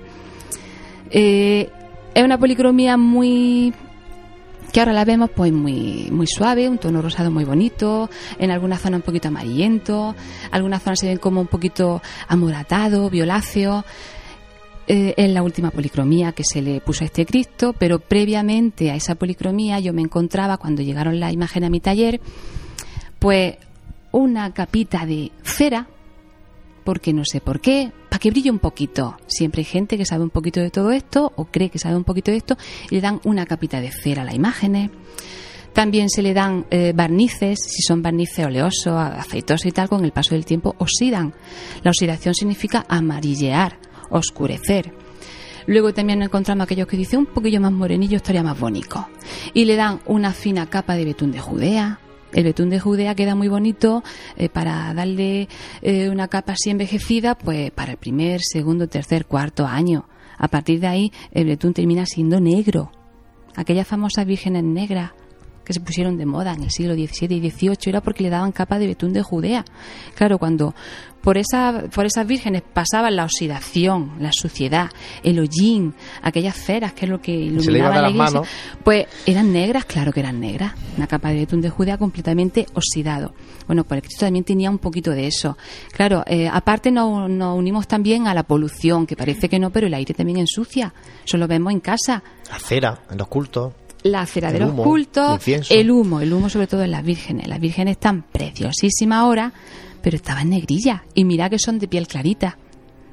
Eh, 1.10 1.70
es 2.18 2.24
una 2.24 2.36
policromía 2.36 2.96
muy 2.96 3.72
que 4.72 4.80
ahora 4.80 4.92
la 4.92 5.04
vemos 5.04 5.30
pues 5.30 5.52
muy 5.52 6.08
muy 6.10 6.26
suave, 6.26 6.68
un 6.68 6.78
tono 6.78 7.00
rosado 7.00 7.30
muy 7.30 7.44
bonito, 7.44 8.10
en 8.40 8.50
algunas 8.50 8.80
zonas 8.80 8.98
un 8.98 9.02
poquito 9.02 9.28
amarillento, 9.28 10.16
algunas 10.50 10.82
zonas 10.82 10.98
se 10.98 11.06
ven 11.06 11.18
como 11.18 11.40
un 11.40 11.46
poquito 11.46 12.02
amoratado, 12.26 13.08
violáceo. 13.08 13.84
Eh, 14.88 15.14
es 15.16 15.30
la 15.30 15.44
última 15.44 15.70
policromía 15.70 16.32
que 16.32 16.42
se 16.42 16.60
le 16.60 16.80
puso 16.80 17.04
a 17.04 17.06
este 17.06 17.24
Cristo, 17.24 17.72
pero 17.78 18.00
previamente 18.00 18.90
a 18.90 18.96
esa 18.96 19.14
policromía 19.14 19.78
yo 19.78 19.92
me 19.92 20.02
encontraba 20.02 20.56
cuando 20.56 20.82
llegaron 20.82 21.20
las 21.20 21.32
imágenes 21.32 21.68
a 21.68 21.70
mi 21.70 21.78
taller, 21.78 22.20
pues 23.20 23.58
una 24.10 24.52
capita 24.52 25.06
de 25.06 25.30
cera 25.44 25.86
porque 26.82 27.12
no 27.12 27.22
sé 27.24 27.40
por 27.40 27.60
qué, 27.60 27.92
para 28.09 28.18
que 28.18 28.30
brille 28.30 28.51
un 28.51 28.59
poquito. 28.59 29.16
Siempre 29.26 29.60
hay 29.60 29.64
gente 29.64 29.97
que 29.97 30.05
sabe 30.05 30.24
un 30.24 30.30
poquito 30.30 30.60
de 30.60 30.70
todo 30.70 30.90
esto 30.90 31.32
o 31.36 31.47
cree 31.47 31.70
que 31.70 31.78
sabe 31.78 31.97
un 31.97 32.05
poquito 32.05 32.30
de 32.30 32.39
esto 32.39 32.56
y 32.90 32.97
le 32.97 33.01
dan 33.01 33.20
una 33.24 33.47
capita 33.47 33.80
de 33.80 33.90
cera 33.90 34.22
a 34.22 34.24
las 34.24 34.35
imágenes. 34.35 34.90
También 35.72 36.09
se 36.10 36.22
le 36.22 36.35
dan 36.35 36.66
eh, 36.70 36.93
barnices, 36.94 37.59
si 37.60 37.82
son 37.82 38.02
barnices 38.02 38.44
oleosos, 38.44 38.94
aceitosos 38.94 39.66
y 39.66 39.70
tal, 39.70 39.89
con 39.89 40.05
el 40.05 40.12
paso 40.12 40.35
del 40.35 40.44
tiempo 40.44 40.74
oxidan. 40.78 41.35
La 41.82 41.90
oxidación 41.90 42.35
significa 42.35 42.85
amarillear, 42.89 43.78
oscurecer. 44.10 44.93
Luego 45.66 45.93
también 45.93 46.22
encontramos 46.22 46.64
aquellos 46.64 46.89
que 46.89 46.97
dicen 46.97 47.20
un 47.20 47.26
poquillo 47.26 47.60
más 47.60 47.72
morenillo 47.72 48.16
estaría 48.16 48.43
más 48.43 48.59
bonito. 48.59 49.06
Y 49.52 49.66
le 49.66 49.76
dan 49.76 50.01
una 50.06 50.32
fina 50.32 50.66
capa 50.66 50.94
de 50.94 51.05
betún 51.05 51.30
de 51.30 51.40
Judea, 51.40 52.01
el 52.32 52.44
betún 52.44 52.70
de 52.70 52.80
Judea 52.80 53.14
queda 53.14 53.34
muy 53.34 53.48
bonito 53.48 54.02
eh, 54.36 54.48
para 54.48 54.92
darle 54.94 55.48
eh, 55.82 56.09
una 56.09 56.28
capa 56.28 56.52
así 56.52 56.70
envejecida, 56.70 57.36
pues 57.36 57.70
para 57.70 57.92
el 57.92 57.98
primer, 57.98 58.40
segundo, 58.42 58.88
tercer, 58.88 59.26
cuarto 59.26 59.66
año. 59.66 60.09
A 60.36 60.48
partir 60.48 60.80
de 60.80 60.86
ahí, 60.86 61.12
el 61.32 61.46
betún 61.46 61.74
termina 61.74 62.06
siendo 62.06 62.40
negro. 62.40 62.92
Aquellas 63.56 63.88
famosas 63.88 64.24
vírgenes 64.24 64.62
negras 64.62 65.12
que 65.68 65.74
se 65.74 65.80
pusieron 65.80 66.16
de 66.16 66.24
moda 66.24 66.54
en 66.54 66.62
el 66.62 66.70
siglo 66.70 66.94
XVII 66.94 67.36
y 67.36 67.50
XVIII 67.50 67.76
era 67.88 68.00
porque 68.00 68.22
le 68.22 68.30
daban 68.30 68.52
capa 68.52 68.78
de 68.78 68.86
betún 68.86 69.12
de 69.12 69.20
Judea. 69.20 69.66
Claro, 70.14 70.38
cuando 70.38 70.74
por, 71.20 71.36
esa, 71.36 71.84
por 71.94 72.06
esas 72.06 72.26
vírgenes 72.26 72.62
pasaban 72.62 73.14
la 73.14 73.24
oxidación, 73.24 74.12
la 74.18 74.30
suciedad, 74.32 74.88
el 75.22 75.38
hollín, 75.38 75.94
aquellas 76.22 76.56
ceras 76.56 76.94
que 76.94 77.04
es 77.04 77.10
lo 77.10 77.20
que 77.20 77.32
iluminaba 77.32 78.00
la 78.00 78.08
iglesia, 78.08 78.40
pues 78.82 79.08
eran 79.26 79.52
negras, 79.52 79.84
claro 79.84 80.10
que 80.10 80.20
eran 80.20 80.40
negras. 80.40 80.72
Una 80.96 81.06
capa 81.06 81.28
de 81.28 81.40
betún 81.40 81.60
de 81.60 81.68
Judea 81.68 81.98
completamente 81.98 82.64
oxidado. 82.72 83.34
Bueno, 83.66 83.84
pues 83.84 83.98
el 83.98 84.02
Cristo 84.04 84.24
también 84.24 84.46
tenía 84.46 84.70
un 84.70 84.78
poquito 84.78 85.10
de 85.10 85.26
eso. 85.26 85.58
Claro, 85.92 86.24
eh, 86.26 86.48
aparte 86.50 86.90
nos, 86.90 87.28
nos 87.28 87.58
unimos 87.58 87.86
también 87.86 88.26
a 88.26 88.32
la 88.32 88.44
polución, 88.44 89.06
que 89.06 89.16
parece 89.16 89.50
que 89.50 89.58
no, 89.58 89.68
pero 89.68 89.86
el 89.86 89.92
aire 89.92 90.14
también 90.14 90.38
ensucia. 90.38 90.94
Eso 91.26 91.36
lo 91.36 91.46
vemos 91.46 91.74
en 91.74 91.80
casa. 91.80 92.22
La 92.50 92.58
cera, 92.58 93.02
en 93.10 93.18
los 93.18 93.28
cultos 93.28 93.74
la 94.02 94.24
cera 94.26 94.52
de 94.52 94.60
los 94.60 94.72
cultos, 94.72 95.42
el 95.46 95.90
humo, 95.90 96.20
el 96.20 96.32
humo 96.32 96.48
sobre 96.48 96.66
todo 96.66 96.82
en 96.82 96.90
las 96.90 97.04
vírgenes. 97.04 97.48
Las 97.48 97.60
vírgenes 97.60 97.92
están 97.92 98.22
preciosísimas 98.22 99.18
ahora, 99.18 99.52
pero 100.02 100.16
estaban 100.16 100.50
negrillas. 100.50 101.02
Y 101.14 101.24
mira 101.24 101.50
que 101.50 101.58
son 101.58 101.78
de 101.78 101.88
piel 101.88 102.06
clarita. 102.06 102.58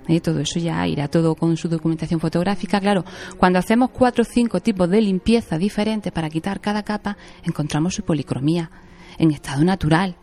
¿Eh? 0.07 0.19
Todo 0.21 0.39
eso 0.39 0.59
ya 0.59 0.87
irá 0.87 1.07
todo 1.07 1.33
con 1.33 1.57
su 1.57 1.67
documentación 1.67 2.19
fotográfica. 2.19 2.79
Claro, 2.79 3.03
cuando 3.37 3.57
hacemos 3.57 3.89
cuatro 3.89 4.21
o 4.21 4.25
cinco 4.25 4.59
tipos 4.59 4.89
de 4.89 5.01
limpieza 5.01 5.57
diferentes 5.57 6.11
para 6.11 6.29
quitar 6.29 6.61
cada 6.61 6.83
capa, 6.83 7.17
encontramos 7.43 7.95
su 7.95 8.03
policromía 8.03 8.69
en 9.17 9.31
estado 9.31 9.63
natural. 9.63 10.15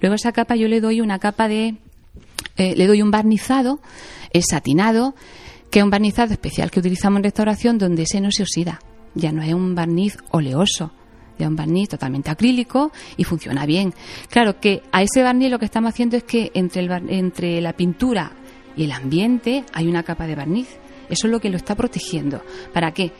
Luego 0.00 0.14
esa 0.14 0.32
capa 0.32 0.54
yo 0.54 0.68
le 0.68 0.80
doy 0.80 1.00
una 1.00 1.18
capa 1.18 1.48
de... 1.48 1.76
Eh, 2.56 2.74
le 2.74 2.86
doy 2.86 3.02
un 3.02 3.10
barnizado, 3.10 3.80
es 4.32 4.46
satinado, 4.48 5.14
que 5.70 5.80
es 5.80 5.84
un 5.84 5.90
barnizado 5.90 6.32
especial 6.32 6.70
que 6.70 6.80
utilizamos 6.80 7.18
en 7.18 7.24
restauración 7.24 7.76
donde 7.76 8.04
ese 8.04 8.20
no 8.20 8.30
se 8.30 8.44
oxida 8.44 8.80
ya 9.16 9.32
no 9.32 9.42
es 9.42 9.52
un 9.52 9.74
barniz 9.74 10.16
oleoso, 10.30 10.92
ya 11.38 11.46
es 11.46 11.50
un 11.50 11.56
barniz 11.56 11.88
totalmente 11.88 12.30
acrílico 12.30 12.92
y 13.16 13.24
funciona 13.24 13.66
bien. 13.66 13.92
Claro 14.30 14.60
que 14.60 14.82
a 14.92 15.02
ese 15.02 15.22
barniz 15.22 15.50
lo 15.50 15.58
que 15.58 15.64
estamos 15.64 15.88
haciendo 15.88 16.16
es 16.16 16.24
que 16.24 16.52
entre, 16.54 16.82
el, 16.82 16.90
entre 17.08 17.60
la 17.60 17.72
pintura 17.72 18.32
y 18.76 18.84
el 18.84 18.92
ambiente 18.92 19.64
hay 19.72 19.88
una 19.88 20.02
capa 20.02 20.26
de 20.26 20.36
barniz. 20.36 20.68
Eso 21.08 21.26
es 21.26 21.32
lo 21.32 21.40
que 21.40 21.50
lo 21.50 21.56
está 21.56 21.74
protegiendo. 21.74 22.42
¿Para 22.72 22.92
qué? 22.92 23.12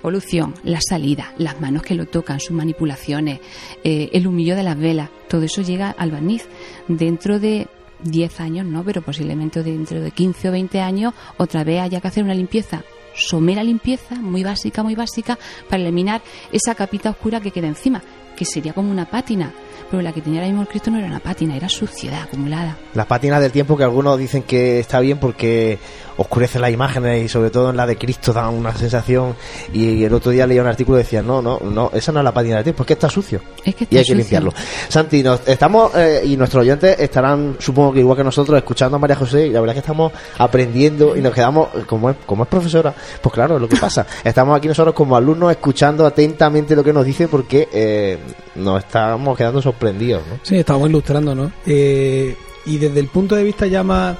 Polución, 0.00 0.54
la 0.64 0.80
salida, 0.80 1.32
las 1.38 1.60
manos 1.60 1.82
que 1.82 1.94
lo 1.94 2.06
tocan, 2.06 2.40
sus 2.40 2.52
manipulaciones, 2.52 3.38
eh, 3.84 4.10
el 4.12 4.26
humillo 4.26 4.56
de 4.56 4.64
las 4.64 4.76
velas, 4.76 5.10
todo 5.28 5.42
eso 5.42 5.62
llega 5.62 5.90
al 5.90 6.10
barniz. 6.10 6.48
Dentro 6.88 7.38
de 7.38 7.68
10 8.02 8.40
años, 8.40 8.66
no, 8.66 8.82
pero 8.82 9.02
posiblemente 9.02 9.62
dentro 9.62 10.00
de 10.00 10.10
15 10.10 10.48
o 10.48 10.52
20 10.52 10.80
años, 10.80 11.14
otra 11.36 11.62
vez 11.62 11.82
haya 11.82 12.00
que 12.00 12.08
hacer 12.08 12.24
una 12.24 12.34
limpieza 12.34 12.82
somera 13.14 13.62
limpieza, 13.62 14.14
muy 14.16 14.42
básica, 14.44 14.82
muy 14.82 14.94
básica, 14.94 15.38
para 15.68 15.82
eliminar 15.82 16.22
esa 16.52 16.74
capita 16.74 17.10
oscura 17.10 17.40
que 17.40 17.50
queda 17.50 17.68
encima, 17.68 18.02
que 18.36 18.44
sería 18.44 18.72
como 18.72 18.90
una 18.90 19.06
pátina. 19.06 19.52
Pero 19.92 20.02
la 20.02 20.14
que 20.14 20.22
tenía 20.22 20.40
ahora 20.40 20.48
mismo 20.48 20.62
el 20.62 20.68
Cristo 20.68 20.90
no 20.90 20.96
era 20.96 21.06
una 21.06 21.18
pátina, 21.18 21.54
era 21.54 21.68
suciedad 21.68 22.22
acumulada. 22.22 22.78
Las 22.94 23.04
pátinas 23.04 23.42
del 23.42 23.52
tiempo 23.52 23.76
que 23.76 23.84
algunos 23.84 24.18
dicen 24.18 24.42
que 24.42 24.80
está 24.80 25.00
bien 25.00 25.18
porque 25.18 25.78
oscurece 26.16 26.58
las 26.58 26.70
imágenes 26.70 27.24
y 27.24 27.28
sobre 27.28 27.50
todo 27.50 27.70
en 27.70 27.76
la 27.76 27.86
de 27.86 27.96
Cristo 27.96 28.32
da 28.32 28.48
una 28.48 28.74
sensación 28.74 29.34
y 29.72 30.04
el 30.04 30.14
otro 30.14 30.30
día 30.30 30.46
leía 30.46 30.62
un 30.62 30.68
artículo 30.68 30.98
y 30.98 31.02
decía 31.02 31.22
no, 31.22 31.42
no, 31.42 31.60
no, 31.60 31.90
esa 31.92 32.12
no 32.12 32.20
es 32.20 32.24
la 32.24 32.32
pátina 32.32 32.56
del 32.56 32.64
tiempo, 32.64 32.82
es 32.82 32.86
que 32.86 32.92
está 32.94 33.08
sucio 33.08 33.40
y 33.64 33.96
hay 33.96 34.04
que 34.04 34.14
limpiarlo. 34.14 34.52
Santi, 34.88 35.22
nos, 35.22 35.46
estamos 35.46 35.94
eh, 35.94 36.22
y 36.24 36.36
nuestros 36.36 36.62
oyentes 36.62 36.98
estarán 36.98 37.56
supongo 37.58 37.92
que 37.92 38.00
igual 38.00 38.16
que 38.16 38.24
nosotros 38.24 38.56
escuchando 38.56 38.96
a 38.96 38.98
María 38.98 39.16
José 39.16 39.46
y 39.46 39.50
la 39.50 39.60
verdad 39.60 39.76
es 39.76 39.82
que 39.82 39.86
estamos 39.86 40.12
aprendiendo 40.38 41.16
y 41.16 41.20
nos 41.20 41.34
quedamos, 41.34 41.68
como 41.86 42.10
es, 42.10 42.16
como 42.26 42.44
es 42.44 42.48
profesora, 42.48 42.94
pues 43.20 43.32
claro, 43.32 43.58
lo 43.58 43.68
que 43.68 43.76
pasa, 43.76 44.06
estamos 44.24 44.56
aquí 44.56 44.68
nosotros 44.68 44.94
como 44.94 45.16
alumnos 45.16 45.50
escuchando 45.50 46.06
atentamente 46.06 46.76
lo 46.76 46.84
que 46.84 46.92
nos 46.92 47.04
dice 47.04 47.28
porque 47.28 47.68
eh, 47.72 48.18
nos 48.54 48.84
estamos 48.84 49.36
quedando 49.36 49.60
sorprendidos. 49.60 49.81
¿No? 49.82 50.40
Sí, 50.42 50.56
estamos 50.56 50.88
ilustrando, 50.88 51.34
¿no? 51.34 51.52
Eh, 51.66 52.36
y 52.66 52.78
desde 52.78 53.00
el 53.00 53.08
punto 53.08 53.34
de 53.34 53.44
vista 53.44 53.66
ya 53.66 53.82
más 53.82 54.16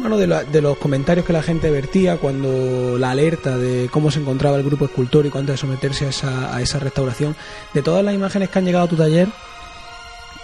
bueno, 0.00 0.16
de, 0.16 0.60
los 0.62 0.78
comentarios 0.78 1.26
que 1.26 1.32
la 1.32 1.42
gente 1.42 1.70
vertía 1.70 2.16
cuando 2.16 2.96
la 2.98 3.10
alerta 3.10 3.58
de 3.58 3.88
cómo 3.90 4.10
se 4.10 4.20
encontraba 4.20 4.56
el 4.56 4.64
grupo 4.64 4.86
escultórico 4.86 5.38
antes 5.38 5.54
de 5.54 5.58
someterse 5.58 6.06
a 6.06 6.08
esa, 6.08 6.56
a 6.56 6.62
esa 6.62 6.78
restauración, 6.78 7.36
de 7.74 7.82
todas 7.82 8.02
las 8.02 8.14
imágenes 8.14 8.48
que 8.48 8.58
han 8.58 8.64
llegado 8.64 8.86
a 8.86 8.88
tu 8.88 8.96
taller, 8.96 9.28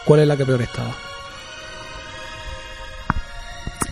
¿cuál 0.05 0.21
es 0.21 0.29
la 0.29 0.37
que 0.37 0.45
peor 0.45 0.61
estaba? 0.61 0.95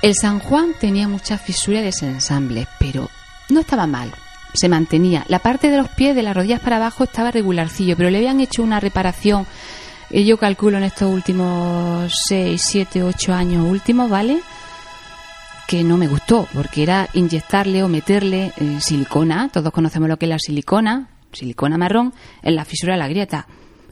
El 0.03 0.15
San 0.15 0.39
Juan 0.39 0.75
tenía 0.79 1.09
muchas 1.09 1.41
fisuras 1.41 1.83
de 1.83 1.89
ese 1.89 2.07
ensamble, 2.07 2.67
pero 2.79 3.09
no 3.49 3.61
estaba 3.61 3.87
mal, 3.87 4.13
se 4.53 4.69
mantenía. 4.69 5.25
La 5.29 5.39
parte 5.39 5.71
de 5.71 5.79
los 5.79 5.89
pies, 5.89 6.15
de 6.15 6.23
las 6.23 6.37
rodillas 6.37 6.61
para 6.61 6.77
abajo, 6.77 7.05
estaba 7.05 7.31
regularcillo, 7.31 7.97
pero 7.97 8.11
le 8.11 8.19
habían 8.19 8.41
hecho 8.41 8.63
una 8.63 8.81
reparación, 8.81 9.47
eh, 10.21 10.25
yo 10.25 10.37
calculo 10.37 10.79
en 10.79 10.85
estos 10.85 11.13
últimos 11.13 12.13
6, 12.29 12.63
7, 12.63 13.03
8 13.03 13.33
años 13.35 13.67
últimos, 13.69 14.09
¿vale? 14.09 14.41
que 15.67 15.83
no 15.83 15.97
me 15.97 16.09
gustó, 16.09 16.47
porque 16.53 16.83
era 16.83 17.09
inyectarle 17.15 17.83
o 17.83 17.89
meterle 17.89 18.53
eh, 18.57 18.79
silicona, 18.81 19.49
todos 19.49 19.73
conocemos 19.73 20.09
lo 20.09 20.19
que 20.19 20.27
es 20.27 20.31
la 20.31 20.39
silicona, 20.39 21.09
silicona 21.33 21.79
marrón, 21.79 22.13
en 22.43 22.55
la 22.55 22.65
fisura 22.65 22.95
de 22.95 22.99
la 22.99 23.09
grieta. 23.09 23.47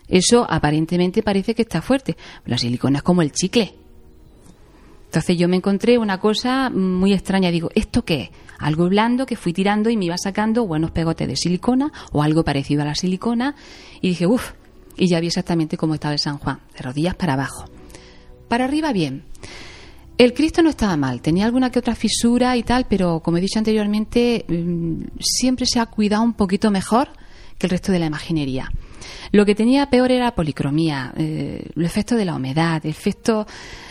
Eso 0.07 0.47
aparentemente 0.49 1.23
parece 1.23 1.55
que 1.55 1.63
está 1.63 1.81
fuerte, 1.81 2.17
la 2.45 2.59
silicona 2.59 2.99
es 2.99 3.03
como 3.03 3.23
el 3.23 3.33
chicle. 3.33 3.75
Entonces 5.07 5.37
yo 5.37 5.49
me 5.49 5.57
encontré 5.57 5.99
una 5.99 6.21
cosa 6.21 6.71
muy 6.71 7.13
extraña, 7.13 7.51
digo, 7.51 7.71
¿esto 7.75 8.05
qué 8.05 8.23
es? 8.23 8.31
Algo 8.59 8.89
blando 8.89 9.27
que 9.27 9.37
fui 9.37 9.53
tirando 9.53 9.91
y 9.91 9.97
me 9.97 10.07
iba 10.07 10.17
sacando 10.17 10.67
buenos 10.67 10.91
pegotes 10.91 11.29
de 11.29 11.37
silicona 11.37 11.93
o 12.13 12.23
algo 12.23 12.45
parecido 12.45 12.83
a 12.83 12.87
la 12.87 12.95
silicona 12.95 13.55
y 14.01 14.11
dije, 14.11 14.27
uff, 14.27 14.53
y 14.97 15.09
ya 15.09 15.21
vi 15.21 15.29
exactamente 15.29 15.77
cómo 15.77 15.95
estaba 15.95 16.15
el 16.15 16.19
San 16.19 16.39
Juan, 16.39 16.61
de 16.77 16.83
rodillas 16.83 17.15
para 17.15 17.35
abajo. 17.35 17.65
Para 18.49 18.65
arriba 18.65 18.93
bien. 18.93 19.25
El 20.19 20.35
Cristo 20.35 20.63
no 20.63 20.71
estaba 20.71 20.97
mal, 20.97 21.21
tenía 21.23 21.47
alguna 21.47 21.71
que 21.71 21.79
otra 21.79 21.95
fisura 21.95 22.57
y 22.57 22.63
tal, 22.63 22.87
pero 22.89 23.21
como 23.21 23.39
he 23.39 23.41
dicho 23.41 23.59
anteriormente, 23.59 24.45
mm, 24.47 25.19
siempre 25.19 25.67
se 25.67 25.81
ha 25.81 25.87
cuidado 25.87 26.23
un 26.23 26.35
poquito 26.35 26.71
mejor 26.71 27.09
que 27.59 27.67
el 27.67 27.71
resto 27.71 27.93
de 27.93 27.99
la 27.99 28.07
imaginería. 28.07 28.71
Lo 29.33 29.45
que 29.47 29.55
tenía 29.55 29.89
peor 29.89 30.13
era 30.13 30.27
la 30.27 30.35
policromía, 30.35 31.13
eh, 31.17 31.65
el 31.75 31.85
efecto 31.85 32.15
de 32.15 32.25
la 32.25 32.37
humedad, 32.37 32.81
el 32.85 32.91
efecto, 32.91 33.47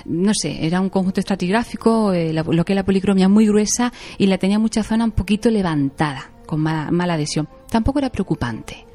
no 0.06 0.32
sé, 0.34 0.66
era 0.66 0.80
un 0.80 0.90
conjunto 0.90 1.20
estratigráfico, 1.20 2.14
eh, 2.14 2.32
lo 2.34 2.66
que 2.66 2.74
es 2.74 2.76
la 2.76 2.86
policromía 2.86 3.28
muy 3.28 3.48
gruesa 3.48 3.92
y 4.18 4.28
la 4.28 4.38
tenía 4.38 4.60
mucha 4.60 4.84
zona 4.84 5.06
un 5.06 5.12
poquito 5.12 5.50
levantada 5.50 6.32
con 6.46 6.62
mala 6.62 7.14
adhesión. 7.14 7.48
Tampoco 7.70 8.00
era 8.00 8.10
preocupante. 8.10 8.91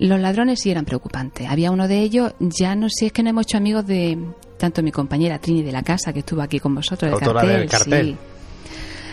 Los 0.00 0.18
ladrones 0.18 0.60
sí 0.60 0.70
eran 0.70 0.86
preocupantes. 0.86 1.46
Había 1.48 1.70
uno 1.70 1.86
de 1.86 2.00
ellos, 2.00 2.32
ya 2.40 2.74
no 2.74 2.88
sé, 2.88 3.06
es 3.06 3.12
que 3.12 3.22
no 3.22 3.28
hemos 3.28 3.44
hecho 3.46 3.58
amigos 3.58 3.86
de 3.86 4.18
tanto 4.56 4.82
mi 4.82 4.90
compañera 4.90 5.38
Trini 5.38 5.62
de 5.62 5.72
la 5.72 5.82
casa, 5.82 6.12
que 6.12 6.20
estuvo 6.20 6.40
aquí 6.40 6.58
con 6.58 6.74
vosotros, 6.74 7.20
cartel, 7.20 7.48
del 7.48 7.68
cartel. 7.68 8.06
sí. 8.06 8.16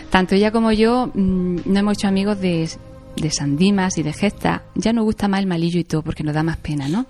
Tanto 0.10 0.36
ella 0.36 0.52
como 0.52 0.72
yo 0.72 1.12
mm, 1.14 1.58
no 1.66 1.80
hemos 1.80 1.98
hecho 1.98 2.08
amigos 2.08 2.40
de, 2.40 2.70
de 3.18 3.32
Sandimas 3.32 3.98
y 3.98 4.04
de 4.04 4.14
Gesta. 4.14 4.64
Ya 4.76 4.94
nos 4.94 5.04
gusta 5.04 5.28
más 5.28 5.42
el 5.42 5.48
malillo 5.48 5.78
y 5.78 5.84
todo, 5.84 6.04
porque 6.04 6.24
nos 6.24 6.34
da 6.34 6.42
más 6.42 6.56
pena, 6.56 6.88
¿no? 6.88 7.06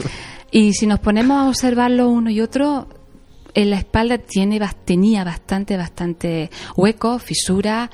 y 0.50 0.74
si 0.74 0.86
nos 0.86 1.00
ponemos 1.00 1.38
a 1.38 1.48
observarlo 1.48 2.10
uno 2.10 2.28
y 2.28 2.42
otro, 2.42 2.88
en 3.54 3.70
la 3.70 3.78
espalda 3.78 4.18
tiene, 4.18 4.60
tenía 4.84 5.24
bastante, 5.24 5.78
bastante 5.78 6.50
huecos, 6.76 7.22
fisuras, 7.22 7.88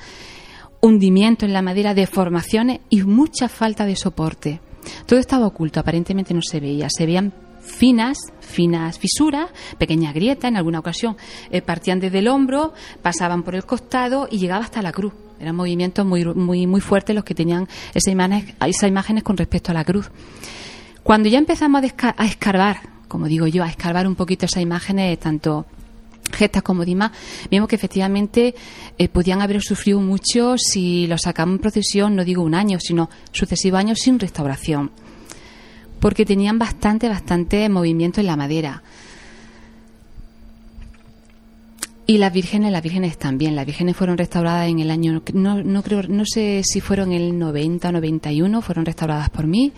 hundimiento 0.81 1.45
en 1.45 1.53
la 1.53 1.61
madera, 1.61 1.93
deformaciones 1.93 2.81
y 2.89 3.03
mucha 3.03 3.47
falta 3.47 3.85
de 3.85 3.95
soporte. 3.95 4.59
Todo 5.05 5.19
estaba 5.19 5.47
oculto, 5.47 5.79
aparentemente 5.79 6.33
no 6.33 6.41
se 6.41 6.59
veía. 6.59 6.87
Se 6.89 7.05
veían 7.05 7.33
finas, 7.61 8.17
finas 8.39 8.99
fisuras, 8.99 9.49
pequeñas 9.77 10.13
grietas, 10.13 10.49
en 10.49 10.57
alguna 10.57 10.79
ocasión 10.79 11.15
eh, 11.51 11.61
partían 11.61 11.99
desde 11.99 12.19
el 12.19 12.27
hombro, 12.27 12.73
pasaban 13.01 13.43
por 13.43 13.55
el 13.55 13.65
costado 13.65 14.27
y 14.29 14.39
llegaba 14.39 14.63
hasta 14.63 14.81
la 14.81 14.91
cruz. 14.91 15.13
Eran 15.39 15.55
movimientos 15.55 16.05
muy, 16.05 16.23
muy, 16.25 16.67
muy 16.67 16.81
fuertes 16.81 17.15
los 17.15 17.23
que 17.23 17.33
tenían 17.33 17.67
esas 17.93 18.11
imágenes, 18.11 18.53
esas 18.67 18.89
imágenes 18.89 19.23
con 19.23 19.37
respecto 19.37 19.71
a 19.71 19.73
la 19.73 19.83
cruz. 19.83 20.11
Cuando 21.03 21.29
ya 21.29 21.39
empezamos 21.39 21.81
a, 21.83 22.15
a 22.15 22.25
escarbar, 22.25 22.81
como 23.07 23.25
digo 23.25 23.47
yo, 23.47 23.63
a 23.63 23.67
escarbar 23.67 24.07
un 24.07 24.15
poquito 24.15 24.45
esas 24.45 24.61
imágenes, 24.61 25.19
tanto 25.19 25.65
gestas 26.31 26.63
como 26.63 26.85
Dimas, 26.85 27.11
vimos 27.49 27.67
que 27.67 27.75
efectivamente 27.75 28.55
eh, 28.97 29.07
podían 29.09 29.41
haber 29.41 29.61
sufrido 29.61 29.99
mucho 29.99 30.55
si 30.57 31.07
los 31.07 31.21
sacamos 31.21 31.55
en 31.55 31.61
procesión, 31.61 32.15
no 32.15 32.23
digo 32.23 32.43
un 32.43 32.55
año, 32.55 32.79
sino 32.79 33.09
sucesivos 33.31 33.79
años 33.79 33.99
sin 33.99 34.19
restauración. 34.19 34.91
Porque 35.99 36.25
tenían 36.25 36.57
bastante, 36.57 37.07
bastante 37.07 37.69
movimiento 37.69 38.21
en 38.21 38.27
la 38.27 38.35
madera. 38.35 38.81
Y 42.07 42.17
las 42.17 42.33
vírgenes, 42.33 42.71
las 42.71 42.81
vírgenes 42.81 43.17
también. 43.17 43.55
Las 43.55 43.65
vírgenes 43.65 43.95
fueron 43.95 44.17
restauradas 44.17 44.67
en 44.67 44.79
el 44.79 44.91
año, 44.91 45.21
no, 45.33 45.63
no 45.63 45.83
creo, 45.83 46.03
no 46.03 46.25
sé 46.25 46.61
si 46.65 46.81
fueron 46.81 47.11
el 47.13 47.37
90 47.37 47.87
o 47.87 47.91
91, 47.93 48.61
fueron 48.61 48.85
restauradas 48.85 49.29
por 49.29 49.47
mí. 49.47 49.71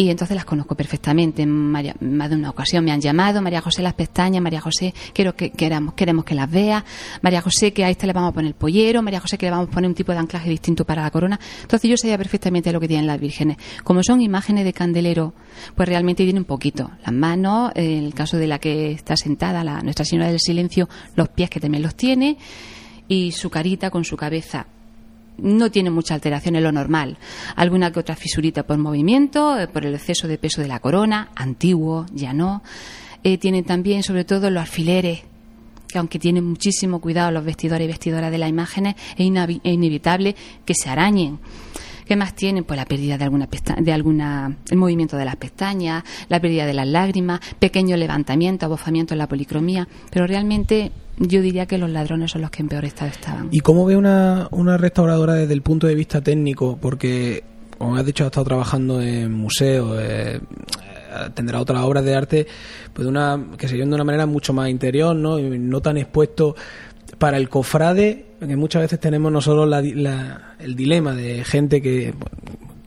Y 0.00 0.10
entonces 0.10 0.36
las 0.36 0.44
conozco 0.44 0.76
perfectamente. 0.76 1.42
En 1.42 1.50
María- 1.50 1.96
más 1.98 2.30
de 2.30 2.36
una 2.36 2.50
ocasión 2.50 2.84
me 2.84 2.92
han 2.92 3.00
llamado, 3.00 3.42
María 3.42 3.60
José 3.60 3.82
las 3.82 3.94
pestañas, 3.94 4.40
María 4.40 4.60
José, 4.60 4.94
quiero 5.12 5.34
que 5.34 5.50
queramos, 5.50 5.94
queremos 5.94 6.24
que 6.24 6.36
las 6.36 6.48
vea, 6.48 6.84
María 7.20 7.40
José 7.42 7.72
que 7.72 7.84
a 7.84 7.90
esta 7.90 8.06
le 8.06 8.12
vamos 8.12 8.30
a 8.30 8.32
poner 8.32 8.54
pollero, 8.54 9.02
María 9.02 9.18
José 9.18 9.36
que 9.36 9.46
le 9.46 9.50
vamos 9.50 9.66
a 9.66 9.70
poner 9.72 9.88
un 9.88 9.96
tipo 9.96 10.12
de 10.12 10.18
anclaje 10.18 10.48
distinto 10.50 10.84
para 10.84 11.02
la 11.02 11.10
corona. 11.10 11.40
Entonces 11.62 11.90
yo 11.90 11.96
sabía 11.96 12.16
perfectamente 12.16 12.72
lo 12.72 12.78
que 12.78 12.86
tienen 12.86 13.08
las 13.08 13.18
vírgenes. 13.18 13.56
Como 13.82 14.04
son 14.04 14.20
imágenes 14.20 14.64
de 14.64 14.72
candelero, 14.72 15.34
pues 15.74 15.88
realmente 15.88 16.22
tienen 16.22 16.42
un 16.42 16.46
poquito. 16.46 16.92
Las 17.04 17.12
manos, 17.12 17.72
en 17.74 18.04
el 18.04 18.14
caso 18.14 18.36
de 18.36 18.46
la 18.46 18.60
que 18.60 18.92
está 18.92 19.16
sentada, 19.16 19.64
la 19.64 19.80
Nuestra 19.80 20.04
Señora 20.04 20.28
del 20.28 20.38
Silencio, 20.38 20.88
los 21.16 21.28
pies 21.30 21.50
que 21.50 21.58
también 21.58 21.82
los 21.82 21.96
tiene, 21.96 22.38
y 23.08 23.32
su 23.32 23.50
carita 23.50 23.90
con 23.90 24.04
su 24.04 24.16
cabeza 24.16 24.64
no 25.38 25.70
tiene 25.70 25.90
mucha 25.90 26.14
alteración 26.14 26.56
en 26.56 26.64
lo 26.64 26.72
normal. 26.72 27.18
Alguna 27.56 27.92
que 27.92 28.00
otra 28.00 28.16
fisurita 28.16 28.64
por 28.64 28.78
movimiento, 28.78 29.58
eh, 29.58 29.68
por 29.68 29.86
el 29.86 29.94
exceso 29.94 30.28
de 30.28 30.38
peso 30.38 30.60
de 30.60 30.68
la 30.68 30.80
corona, 30.80 31.30
antiguo, 31.34 32.06
ya 32.12 32.32
no. 32.32 32.62
Eh, 33.22 33.38
tienen 33.38 33.64
también, 33.64 34.02
sobre 34.02 34.24
todo, 34.24 34.50
los 34.50 34.60
alfileres, 34.60 35.22
que 35.88 35.98
aunque 35.98 36.18
tienen 36.18 36.44
muchísimo 36.44 37.00
cuidado 37.00 37.30
los 37.30 37.44
vestidores 37.44 37.84
y 37.84 37.88
vestidoras 37.88 38.30
de 38.30 38.38
las 38.38 38.50
imágenes, 38.50 38.94
es, 39.16 39.26
inevitable 39.64 40.36
que 40.64 40.74
se 40.74 40.90
arañen. 40.90 41.38
¿Qué 42.06 42.16
más 42.16 42.34
tienen? 42.34 42.64
Pues 42.64 42.78
la 42.78 42.86
pérdida 42.86 43.18
de 43.18 43.24
alguna 43.24 43.48
de 43.78 43.92
alguna 43.92 44.56
el 44.70 44.78
movimiento 44.78 45.18
de 45.18 45.26
las 45.26 45.36
pestañas, 45.36 46.04
la 46.30 46.40
pérdida 46.40 46.64
de 46.64 46.72
las 46.72 46.86
lágrimas, 46.86 47.40
pequeño 47.58 47.98
levantamiento, 47.98 48.64
abofamiento 48.64 49.12
en 49.12 49.18
la 49.18 49.28
policromía, 49.28 49.86
pero 50.10 50.26
realmente 50.26 50.90
yo 51.20 51.42
diría 51.42 51.66
que 51.66 51.78
los 51.78 51.90
ladrones 51.90 52.30
son 52.30 52.42
los 52.42 52.50
que 52.50 52.62
en 52.62 52.68
peor 52.68 52.84
estado 52.84 53.10
estaban. 53.10 53.48
¿Y 53.50 53.60
cómo 53.60 53.84
ve 53.84 53.96
una, 53.96 54.48
una 54.50 54.76
restauradora 54.76 55.34
desde 55.34 55.54
el 55.54 55.62
punto 55.62 55.86
de 55.86 55.94
vista 55.94 56.20
técnico? 56.20 56.78
Porque, 56.80 57.42
como 57.76 57.96
has 57.96 58.04
dicho, 58.06 58.24
ha 58.24 58.28
estado 58.28 58.44
trabajando 58.46 59.00
en 59.02 59.32
museos, 59.32 59.98
eh, 60.00 60.40
eh, 60.40 60.40
tendrá 61.34 61.60
otras 61.60 61.82
obras 61.82 62.04
de 62.04 62.14
arte, 62.14 62.46
pues 62.92 63.04
de 63.04 63.10
una, 63.10 63.46
que 63.56 63.68
se 63.68 63.76
de 63.76 63.82
una 63.82 64.04
manera 64.04 64.26
mucho 64.26 64.52
más 64.52 64.68
interior, 64.68 65.16
¿no? 65.16 65.38
Y 65.38 65.58
no 65.58 65.80
tan 65.80 65.96
expuesto 65.96 66.54
para 67.18 67.36
el 67.36 67.48
cofrade, 67.48 68.26
que 68.38 68.56
muchas 68.56 68.82
veces 68.82 69.00
tenemos 69.00 69.32
nosotros 69.32 69.68
la 69.68 69.80
la- 69.82 70.54
el 70.60 70.76
dilema 70.76 71.14
de 71.14 71.42
gente 71.44 71.80
que 71.82 72.14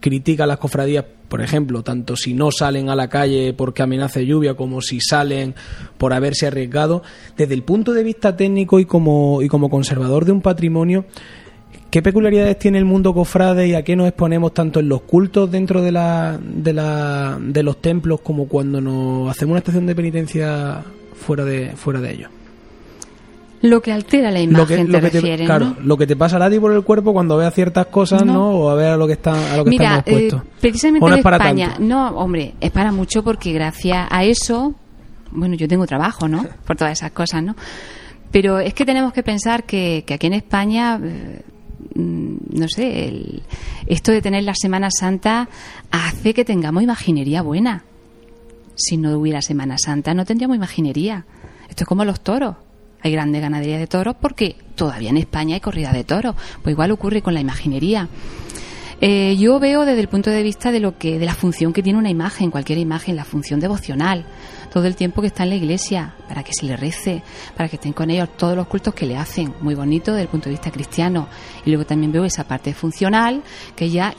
critica 0.02 0.46
las 0.46 0.58
cofradías, 0.58 1.06
por 1.30 1.42
ejemplo, 1.42 1.84
tanto 1.84 2.18
si 2.18 2.34
no 2.34 2.52
salen 2.52 2.90
a 2.90 2.96
la 2.96 3.08
calle 3.08 3.54
porque 3.54 3.84
amenaza 3.84 4.20
lluvia 4.20 4.56
como 4.56 4.82
si 4.82 5.00
salen 5.00 5.56
por 5.98 6.12
haberse 6.14 6.48
arriesgado. 6.48 7.04
Desde 7.38 7.54
el 7.54 7.64
punto 7.64 7.94
de 7.94 8.04
vista 8.04 8.36
técnico 8.36 8.80
y 8.80 8.86
como, 8.86 9.42
y 9.42 9.48
como 9.48 9.70
conservador 9.70 10.26
de 10.26 10.34
un 10.34 10.42
patrimonio, 10.42 11.06
¿qué 11.90 12.02
peculiaridades 12.02 12.60
tiene 12.60 12.80
el 12.80 12.86
mundo 12.86 13.14
cofrade 13.14 13.68
y 13.68 13.76
a 13.76 13.84
qué 13.84 13.96
nos 13.96 14.08
exponemos 14.08 14.54
tanto 14.54 14.82
en 14.82 14.90
los 14.90 15.04
cultos 15.04 15.50
dentro 15.50 15.82
de, 15.82 15.94
la, 15.94 16.38
de, 16.44 16.74
la, 16.74 17.40
de 17.40 17.64
los 17.64 17.82
templos 17.82 18.20
como 18.22 18.48
cuando 18.48 18.82
nos 18.82 19.30
hacemos 19.30 19.52
una 19.52 19.60
estación 19.60 19.86
de 19.86 19.96
penitencia 19.96 20.84
fuera 21.14 21.46
de, 21.46 21.70
fuera 21.76 22.02
de 22.02 22.12
ellos? 22.12 22.41
Lo 23.62 23.82
que 23.82 23.92
altera 23.92 24.32
la 24.32 24.42
imagen, 24.42 24.90
te 24.90 25.00
refieres, 25.00 25.46
claro, 25.46 25.68
¿no? 25.68 25.76
lo 25.84 25.96
que 25.98 26.08
te 26.08 26.16
pasa 26.16 26.44
a 26.44 26.50
ti 26.50 26.60
por 26.60 26.72
el 26.74 26.84
cuerpo 26.84 27.14
cuando 27.14 27.38
veas 27.38 27.54
ciertas 27.54 27.86
cosas, 27.88 28.26
¿no? 28.26 28.50
O 28.52 28.70
a 28.70 28.76
ver 28.76 28.88
a 28.92 28.98
lo 28.98 29.06
que 29.06 29.14
está, 29.14 29.54
a 29.54 29.58
lo 29.58 29.64
que 29.64 29.70
Mira, 29.70 29.98
estamos 30.00 30.08
eh, 30.08 30.26
expuestos. 30.26 30.42
precisamente 30.60 31.06
¿O 31.06 31.10
no 31.10 31.14
en 31.16 31.20
es 31.20 31.24
para 31.24 31.38
España, 31.38 31.68
tanto? 31.70 31.84
no, 31.84 32.08
hombre, 32.18 32.56
es 32.60 32.72
para 32.72 32.92
mucho 32.92 33.24
porque 33.24 33.54
gracias 33.54 34.08
a 34.10 34.24
eso, 34.24 34.74
bueno, 35.32 35.54
yo 35.56 35.68
tengo 35.68 35.86
trabajo, 35.86 36.28
¿no? 36.28 36.44
Por 36.66 36.76
todas 36.76 36.94
esas 36.94 37.12
cosas, 37.12 37.44
¿no? 37.44 37.56
Pero 38.32 38.60
es 38.60 38.74
que 38.74 38.86
tenemos 38.86 39.14
que 39.14 39.22
pensar 39.24 39.64
que, 39.66 40.04
que 40.08 40.14
aquí 40.16 40.26
en 40.28 40.34
España, 40.34 41.00
eh, 41.04 41.42
mm, 41.96 42.36
no 42.60 42.68
sé, 42.68 43.08
el- 43.10 43.44
esto 43.86 44.12
de 44.12 44.22
tener 44.22 44.44
la 44.44 44.54
Semana 44.56 44.90
Santa 44.90 45.50
hace 45.92 46.34
que 46.34 46.46
tengamos 46.46 46.82
imaginería 46.82 47.42
buena. 47.44 47.84
Si 48.76 48.98
no 48.98 49.16
hubiera 49.20 49.42
Semana 49.42 49.76
Santa, 49.78 50.14
no 50.14 50.26
tendríamos 50.26 50.56
imaginería. 50.58 51.26
Esto 51.70 51.84
es 51.84 51.88
como 51.88 52.06
los 52.06 52.22
toros. 52.22 52.56
Hay 53.04 53.12
grandes 53.12 53.42
ganaderías 53.42 53.80
de 53.80 53.88
toros 53.88 54.16
porque 54.20 54.56
todavía 54.76 55.10
en 55.10 55.18
España 55.18 55.56
hay 55.56 55.62
corrida 55.62 55.92
de 55.92 56.04
toros. 56.04 56.36
Pues 56.62 56.74
igual 56.74 56.92
ocurre 56.92 57.22
con 57.22 57.34
la 57.34 57.42
imaginería. 57.42 58.08
Eh, 59.04 59.36
yo 59.40 59.60
veo 59.60 59.84
desde 59.84 60.02
el 60.02 60.08
punto 60.10 60.30
de 60.30 60.44
vista 60.44 60.72
de 60.72 60.80
lo 60.80 61.00
que 61.00 61.18
de 61.18 61.26
la 61.26 61.34
función 61.34 61.74
que 61.74 61.82
tiene 61.82 61.98
una 61.98 62.12
imagen, 62.12 62.52
cualquier 62.52 62.78
imagen, 62.78 63.16
la 63.16 63.26
función 63.26 63.60
devocional, 63.60 64.26
todo 64.72 64.86
el 64.86 64.96
tiempo 64.96 65.22
que 65.22 65.28
está 65.28 65.42
en 65.42 65.50
la 65.50 65.56
iglesia, 65.56 66.14
para 66.28 66.44
que 66.44 66.54
se 66.54 66.68
le 66.68 66.78
rece, 66.78 67.24
para 67.58 67.68
que 67.68 67.78
estén 67.78 67.94
con 67.94 68.12
ellos 68.12 68.30
todos 68.38 68.56
los 68.56 68.68
cultos 68.68 68.94
que 68.94 69.08
le 69.08 69.18
hacen, 69.18 69.56
muy 69.62 69.74
bonito 69.74 70.12
desde 70.12 70.22
el 70.24 70.28
punto 70.28 70.46
de 70.50 70.52
vista 70.52 70.70
cristiano. 70.70 71.28
Y 71.66 71.72
luego 71.72 71.86
también 71.88 72.12
veo 72.12 72.26
esa 72.26 72.44
parte 72.44 72.76
funcional, 72.76 73.42
que 73.76 73.90
ya 73.90 74.14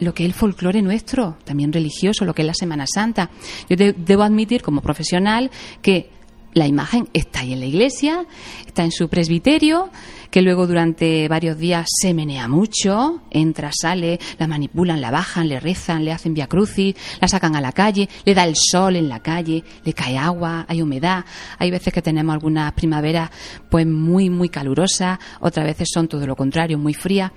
lo 0.00 0.12
que 0.12 0.24
es 0.24 0.26
el 0.30 0.34
folclore 0.34 0.82
nuestro, 0.82 1.36
también 1.44 1.72
religioso, 1.72 2.24
lo 2.24 2.34
que 2.34 2.42
es 2.42 2.46
la 2.46 2.54
Semana 2.54 2.86
Santa. 2.92 3.30
Yo 3.68 3.76
de- 3.76 3.92
debo 3.92 4.24
admitir 4.24 4.62
como 4.62 4.80
profesional 4.80 5.48
que 5.80 6.10
la 6.58 6.66
imagen 6.66 7.08
está 7.12 7.40
ahí 7.40 7.52
en 7.52 7.60
la 7.60 7.66
iglesia, 7.66 8.26
está 8.66 8.84
en 8.84 8.92
su 8.92 9.08
presbiterio, 9.08 9.90
que 10.30 10.42
luego 10.42 10.66
durante 10.66 11.28
varios 11.28 11.56
días 11.58 11.86
se 11.88 12.12
menea 12.12 12.48
mucho, 12.48 13.22
entra, 13.30 13.70
sale, 13.72 14.18
la 14.38 14.46
manipulan, 14.46 15.00
la 15.00 15.10
bajan, 15.10 15.48
le 15.48 15.60
rezan, 15.60 16.04
le 16.04 16.12
hacen 16.12 16.34
via 16.34 16.48
crucis, 16.48 16.94
la 17.20 17.28
sacan 17.28 17.56
a 17.56 17.60
la 17.60 17.72
calle, 17.72 18.08
le 18.24 18.34
da 18.34 18.44
el 18.44 18.56
sol 18.56 18.96
en 18.96 19.08
la 19.08 19.20
calle, 19.20 19.64
le 19.84 19.92
cae 19.92 20.18
agua, 20.18 20.66
hay 20.68 20.82
humedad, 20.82 21.24
hay 21.58 21.70
veces 21.70 21.92
que 21.92 22.02
tenemos 22.02 22.34
algunas 22.34 22.72
primaveras 22.72 23.30
pues 23.70 23.86
muy 23.86 24.28
muy 24.28 24.48
calurosas, 24.48 25.18
otras 25.40 25.64
veces 25.64 25.88
son 25.92 26.08
todo 26.08 26.26
lo 26.26 26.36
contrario, 26.36 26.78
muy 26.78 26.94
frías. 26.94 27.32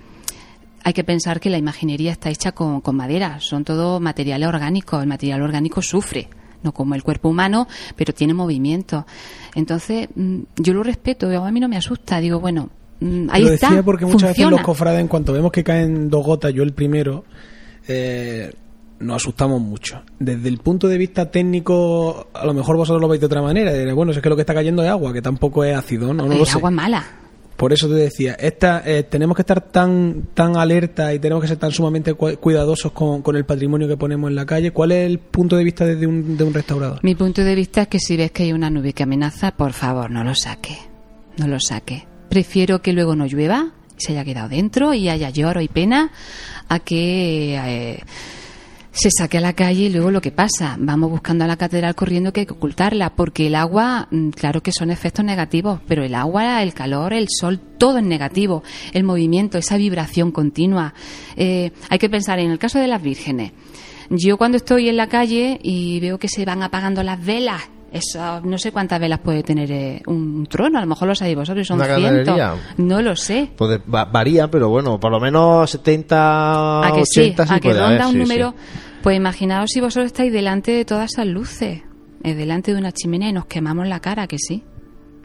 Hay 0.83 0.93
que 0.93 1.03
pensar 1.03 1.39
que 1.39 1.51
la 1.51 1.59
imaginería 1.59 2.11
está 2.11 2.31
hecha 2.31 2.53
con, 2.53 2.81
con 2.81 2.95
madera, 2.95 3.39
son 3.39 3.63
todo 3.63 3.99
materiales 3.99 4.49
orgánicos, 4.49 4.99
el 4.99 5.07
material 5.07 5.43
orgánico 5.43 5.83
sufre, 5.83 6.27
no 6.63 6.71
como 6.71 6.95
el 6.95 7.03
cuerpo 7.03 7.29
humano, 7.29 7.67
pero 7.95 8.13
tiene 8.13 8.33
movimiento. 8.33 9.05
Entonces, 9.55 10.07
mm, 10.15 10.39
yo 10.57 10.73
lo 10.73 10.83
respeto, 10.83 11.27
a 11.29 11.51
mí 11.51 11.59
no 11.59 11.67
me 11.67 11.77
asusta, 11.77 12.19
digo, 12.19 12.39
bueno, 12.39 12.69
mm, 12.99 13.27
ahí 13.31 13.43
Lo 13.43 13.49
está, 13.51 13.67
decía 13.67 13.83
porque 13.83 14.05
muchas 14.05 14.29
veces 14.29 14.49
los 14.49 14.61
cofrades, 14.61 15.01
en 15.01 15.07
cuanto 15.07 15.33
vemos 15.33 15.51
que 15.51 15.63
caen 15.63 16.09
dos 16.09 16.25
gotas, 16.25 16.53
yo 16.53 16.63
el 16.63 16.73
primero, 16.73 17.25
eh, 17.87 18.53
nos 18.99 19.17
asustamos 19.17 19.61
mucho. 19.61 20.01
Desde 20.19 20.47
el 20.47 20.59
punto 20.59 20.87
de 20.87 20.97
vista 20.97 21.31
técnico, 21.31 22.27
a 22.33 22.45
lo 22.45 22.53
mejor 22.53 22.77
vosotros 22.77 23.01
lo 23.01 23.07
veis 23.07 23.19
de 23.19 23.25
otra 23.25 23.41
manera. 23.41 23.73
Diréis, 23.73 23.95
bueno, 23.95 24.13
si 24.13 24.19
es 24.19 24.23
que 24.23 24.29
lo 24.29 24.35
que 24.35 24.43
está 24.43 24.53
cayendo 24.53 24.83
es 24.83 24.89
agua, 24.89 25.11
que 25.11 25.21
tampoco 25.21 25.63
es 25.63 25.75
ácido, 25.75 26.13
¿no? 26.13 26.25
no 26.25 26.45
sé. 26.45 26.53
agua 26.53 26.69
es 26.69 26.75
mala. 26.75 27.05
Por 27.61 27.73
eso 27.73 27.87
te 27.87 27.93
decía, 27.93 28.33
esta, 28.39 28.81
eh, 28.83 29.03
tenemos 29.03 29.35
que 29.35 29.43
estar 29.43 29.61
tan, 29.61 30.29
tan 30.33 30.57
alerta 30.57 31.13
y 31.13 31.19
tenemos 31.19 31.43
que 31.43 31.47
ser 31.47 31.57
tan 31.57 31.69
sumamente 31.71 32.15
cu- 32.15 32.35
cuidadosos 32.39 32.91
con, 32.91 33.21
con 33.21 33.35
el 33.35 33.45
patrimonio 33.45 33.87
que 33.87 33.97
ponemos 33.97 34.31
en 34.31 34.35
la 34.35 34.47
calle. 34.47 34.71
¿Cuál 34.71 34.91
es 34.93 35.05
el 35.05 35.19
punto 35.19 35.57
de 35.57 35.63
vista 35.63 35.85
desde 35.85 36.07
un, 36.07 36.37
de 36.37 36.43
un 36.43 36.55
restaurador? 36.55 36.97
Mi 37.03 37.13
punto 37.13 37.43
de 37.43 37.53
vista 37.53 37.83
es 37.83 37.87
que 37.87 37.99
si 37.99 38.17
ves 38.17 38.31
que 38.31 38.41
hay 38.41 38.51
una 38.51 38.71
nube 38.71 38.93
que 38.93 39.03
amenaza, 39.03 39.51
por 39.51 39.73
favor, 39.73 40.09
no 40.09 40.23
lo 40.23 40.33
saque. 40.33 40.75
No 41.37 41.47
lo 41.47 41.59
saque. 41.59 42.07
Prefiero 42.29 42.81
que 42.81 42.93
luego 42.93 43.15
no 43.15 43.27
llueva, 43.27 43.73
se 43.95 44.13
haya 44.13 44.25
quedado 44.25 44.49
dentro 44.49 44.95
y 44.95 45.07
haya 45.09 45.29
lloro 45.29 45.61
y 45.61 45.67
pena 45.67 46.09
a 46.67 46.79
que 46.79 47.57
eh, 47.57 47.99
se 48.91 49.09
saque 49.09 49.37
a 49.37 49.41
la 49.41 49.53
calle 49.53 49.83
y 49.83 49.89
luego 49.89 50.11
lo 50.11 50.21
que 50.21 50.31
pasa, 50.31 50.75
vamos 50.79 51.09
buscando 51.09 51.45
a 51.45 51.47
la 51.47 51.57
catedral 51.57 51.95
corriendo 51.95 52.33
que 52.33 52.41
hay 52.41 52.45
que 52.45 52.53
ocultarla, 52.53 53.15
porque 53.15 53.47
el 53.47 53.55
agua, 53.55 54.07
mm, 54.11 54.29
claro 54.29 54.61
que 54.61 54.71
son 54.71 54.91
efectos 54.91 55.23
negativos, 55.23 55.79
pero 55.87 56.03
el 56.03 56.13
agua, 56.13 56.61
el 56.61 56.73
calor, 56.73 57.13
el 57.13 57.27
sol, 57.29 57.59
todo 57.77 57.99
es 57.99 58.03
negativo, 58.03 58.63
el 58.93 59.03
movimiento, 59.03 59.57
esa 59.57 59.77
vibración 59.77 60.31
continua. 60.31 60.93
Eh, 61.37 61.71
hay 61.89 61.99
que 61.99 62.09
pensar 62.09 62.39
en 62.39 62.51
el 62.51 62.59
caso 62.59 62.79
de 62.79 62.87
las 62.87 63.01
vírgenes. 63.01 63.53
Yo 64.09 64.37
cuando 64.37 64.57
estoy 64.57 64.89
en 64.89 64.97
la 64.97 65.07
calle 65.07 65.57
y 65.63 65.99
veo 66.01 66.19
que 66.19 66.27
se 66.27 66.43
van 66.43 66.63
apagando 66.63 67.01
las 67.01 67.23
velas, 67.23 67.61
no 68.43 68.57
sé 68.57 68.71
cuántas 68.71 68.99
velas 68.99 69.19
puede 69.19 69.43
tener 69.43 69.71
eh, 69.71 70.01
un 70.07 70.45
trono, 70.47 70.77
a 70.77 70.81
lo 70.81 70.87
mejor 70.87 71.07
lo 71.09 71.15
sabéis 71.15 71.37
vosotros, 71.37 71.67
son 71.67 71.81
cientos. 71.81 72.39
No 72.77 73.01
lo 73.01 73.15
sé. 73.15 73.51
Pues 73.55 73.81
varía, 73.85 74.49
pero 74.49 74.69
bueno, 74.69 74.99
por 74.99 75.11
lo 75.11 75.19
menos 75.19 75.69
70, 75.69 76.87
a 76.87 76.91
que 76.93 77.01
80 77.01 77.43
sí, 77.43 77.49
sí 77.49 77.55
a 77.55 77.59
que 77.59 77.73
ronda 77.73 78.07
un 78.07 78.13
sí, 78.13 78.19
número. 78.19 78.51
sí. 78.51 78.79
Pues 79.03 79.17
imaginaos 79.17 79.71
si 79.71 79.81
vosotros 79.81 80.07
estáis 80.07 80.31
delante 80.31 80.71
de 80.71 80.85
todas 80.85 81.11
esas 81.11 81.25
luces, 81.25 81.81
eh, 82.23 82.35
delante 82.35 82.71
de 82.71 82.79
una 82.79 82.91
chimenea 82.91 83.29
y 83.29 83.33
nos 83.33 83.45
quemamos 83.45 83.87
la 83.87 83.99
cara, 83.99 84.27
que 84.27 84.37
sí. 84.37 84.63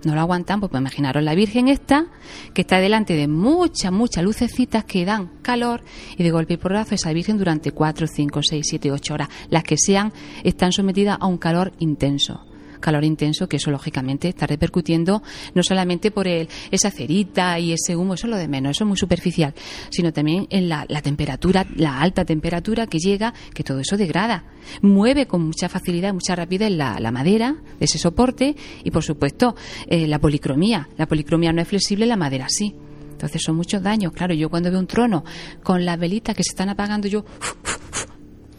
No 0.05 0.15
lo 0.15 0.21
aguantamos, 0.21 0.71
pues 0.71 0.81
imaginaros 0.81 1.23
la 1.23 1.35
Virgen 1.35 1.69
esta, 1.69 2.07
que 2.55 2.61
está 2.63 2.79
delante 2.79 3.15
de 3.15 3.29
muchas, 3.29 3.91
muchas 3.91 4.23
lucecitas 4.23 4.85
que 4.85 5.05
dan 5.05 5.31
calor 5.43 5.83
y 6.17 6.23
de 6.23 6.31
golpe 6.31 6.55
y 6.55 6.57
porrazo 6.59 6.95
esa 6.95 7.13
Virgen 7.13 7.39
durante 7.39 7.73
4, 7.73 8.07
5, 8.07 8.41
6, 8.43 8.67
7, 8.69 8.93
8 8.93 9.15
horas, 9.15 9.29
las 9.51 9.65
que 9.65 9.77
sean, 9.77 10.13
están 10.45 10.73
sometidas 10.73 11.19
a 11.21 11.27
un 11.27 11.39
calor 11.39 11.73
intenso. 11.81 12.46
Calor 12.81 13.05
intenso 13.05 13.49
que 13.49 13.57
eso 13.57 13.71
lógicamente 13.71 14.29
está 14.29 14.47
repercutiendo 14.47 15.23
no 15.55 15.63
solamente 15.63 16.11
por 16.11 16.29
el, 16.29 16.49
esa 16.71 16.91
cerita 16.91 17.59
y 17.59 17.73
ese 17.73 17.97
humo, 17.97 18.15
eso 18.15 18.27
es 18.27 18.31
lo 18.31 18.37
de 18.37 18.49
menos, 18.49 18.73
eso 18.73 18.85
es 18.85 18.89
muy 18.89 18.97
superficial, 18.97 19.55
sino 19.91 20.13
también 20.13 20.47
en 20.51 20.69
la, 20.69 20.87
temperatura, 21.03 21.67
la 21.75 22.01
alta 22.01 22.25
temperatura 22.25 22.87
que 22.87 22.99
llega, 22.99 23.35
que 23.55 23.65
todo 23.65 23.81
eso 23.81 23.97
degrada. 23.97 24.45
Mueve 24.83 25.27
con 25.27 25.43
mucha 25.43 25.69
facilidad, 25.69 26.13
mucha 26.13 26.35
rapidez 26.35 26.71
la, 26.73 26.99
la 26.99 27.13
madera 27.13 27.57
de 27.79 27.85
ese 27.85 27.99
soporte 27.99 28.57
y 28.83 28.91
por 28.91 29.03
supuesto 29.03 29.55
eh, 29.87 30.07
la 30.07 30.19
policromía. 30.19 30.89
La 30.97 31.07
policromía 31.07 31.53
no 31.53 31.63
es 31.63 31.69
flexible, 31.69 32.07
la 32.07 32.17
madera 32.17 32.47
sí. 32.49 32.75
Entonces 33.13 33.41
son 33.43 33.57
muchos 33.57 33.83
daños. 33.83 34.13
Claro, 34.13 34.35
yo 34.35 34.51
cuando 34.51 34.71
veo 34.71 34.79
un 34.79 34.87
trono 34.87 35.25
con 35.63 35.87
las 35.87 35.99
velitas 35.99 36.37
que 36.37 36.43
se 36.43 36.51
están 36.51 36.69
apagando, 36.69 37.09
yo 37.09 37.25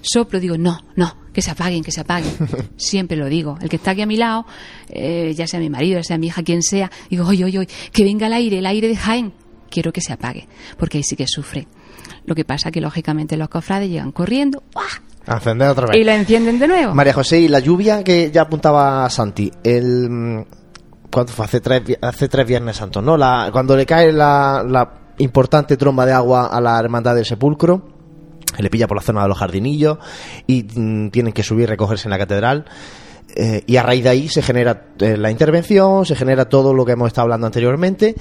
soplo, 0.08 0.40
digo, 0.40 0.58
no, 0.58 0.80
no, 0.96 1.16
que 1.34 1.42
se 1.42 1.52
apaguen, 1.52 1.84
que 1.84 1.92
se 1.92 2.02
apaguen. 2.02 2.32
Siempre 2.78 3.18
lo 3.18 3.28
digo. 3.28 3.58
El 3.62 3.70
que 3.70 3.76
está 3.76 3.92
aquí 3.92 4.02
a 4.02 4.06
mi 4.06 4.18
lado, 4.18 4.46
eh, 4.90 5.34
ya 5.36 5.48
sea 5.48 5.60
mi 5.60 5.70
marido, 5.70 6.00
ya 6.00 6.04
sea 6.04 6.18
mi 6.18 6.28
hija, 6.28 6.44
quien 6.44 6.64
sea, 6.64 6.90
digo, 7.10 7.26
oye, 7.28 7.46
oye, 7.46 7.60
oye, 7.60 7.70
que 7.92 8.04
venga 8.04 8.28
el 8.28 8.34
aire, 8.34 8.60
el 8.60 8.66
aire 8.66 8.88
de 8.88 8.96
Jaén, 8.96 9.34
quiero 9.70 9.92
que 9.92 10.02
se 10.02 10.14
apague, 10.14 10.48
porque 10.78 10.98
ahí 10.98 11.04
sí 11.04 11.16
que 11.16 11.28
sufre. 11.28 11.68
Lo 12.26 12.36
que 12.36 12.46
pasa 12.46 12.72
que, 12.72 12.82
lógicamente, 12.82 13.38
los 13.38 13.50
cofrades 13.50 13.90
llegan 13.90 14.12
corriendo. 14.12 14.64
A 15.26 15.36
encender 15.36 15.70
otra 15.70 15.88
vez. 15.88 15.98
y 15.98 16.04
la 16.04 16.16
encienden 16.16 16.58
de 16.58 16.68
nuevo. 16.68 16.94
María 16.94 17.14
José, 17.14 17.40
y 17.40 17.48
la 17.48 17.60
lluvia 17.60 18.04
que 18.04 18.32
ya 18.32 18.44
apuntaba 18.44 19.10
Santi, 19.10 19.52
el 19.64 20.10
mm, 20.10 20.46
¿cuánto 21.12 21.34
fue? 21.34 21.46
Hace 21.46 21.62
tres, 21.62 21.84
hace 22.02 22.28
tres 22.30 22.48
Viernes 22.48 22.78
Santos, 22.78 23.04
¿no? 23.04 23.18
La, 23.18 23.50
cuando 23.52 23.76
le 23.76 23.86
cae 23.86 24.12
la, 24.12 24.64
la 24.68 25.14
importante 25.18 25.78
tromba 25.78 26.06
de 26.06 26.14
agua 26.14 26.48
a 26.48 26.62
la 26.62 26.80
Hermandad 26.80 27.16
del 27.16 27.26
Sepulcro, 27.26 27.97
le 28.58 28.70
pilla 28.70 28.88
por 28.88 28.98
la 28.98 29.04
zona 29.04 29.24
de 29.24 29.30
los 29.30 29.38
jardinillos 29.38 29.98
y 30.46 30.64
mm, 30.64 31.10
tienen 31.10 31.34
que 31.34 31.44
subir 31.44 31.64
y 31.64 31.66
recogerse 31.68 32.08
en 32.08 32.12
la 32.12 32.18
catedral. 32.18 32.66
eh, 33.36 33.62
y 33.68 33.76
a 33.76 33.84
raíz 33.84 34.04
de 34.04 34.10
ahí 34.10 34.30
se 34.30 34.42
genera 34.42 34.88
eh, 35.00 35.18
la 35.18 35.30
intervención, 35.30 36.06
se 36.06 36.16
genera 36.16 36.50
todo 36.50 36.74
lo 36.74 36.86
que 36.86 36.94
hemos 36.94 37.08
estado 37.08 37.24
hablando 37.24 37.46
anteriormente, 37.46 38.16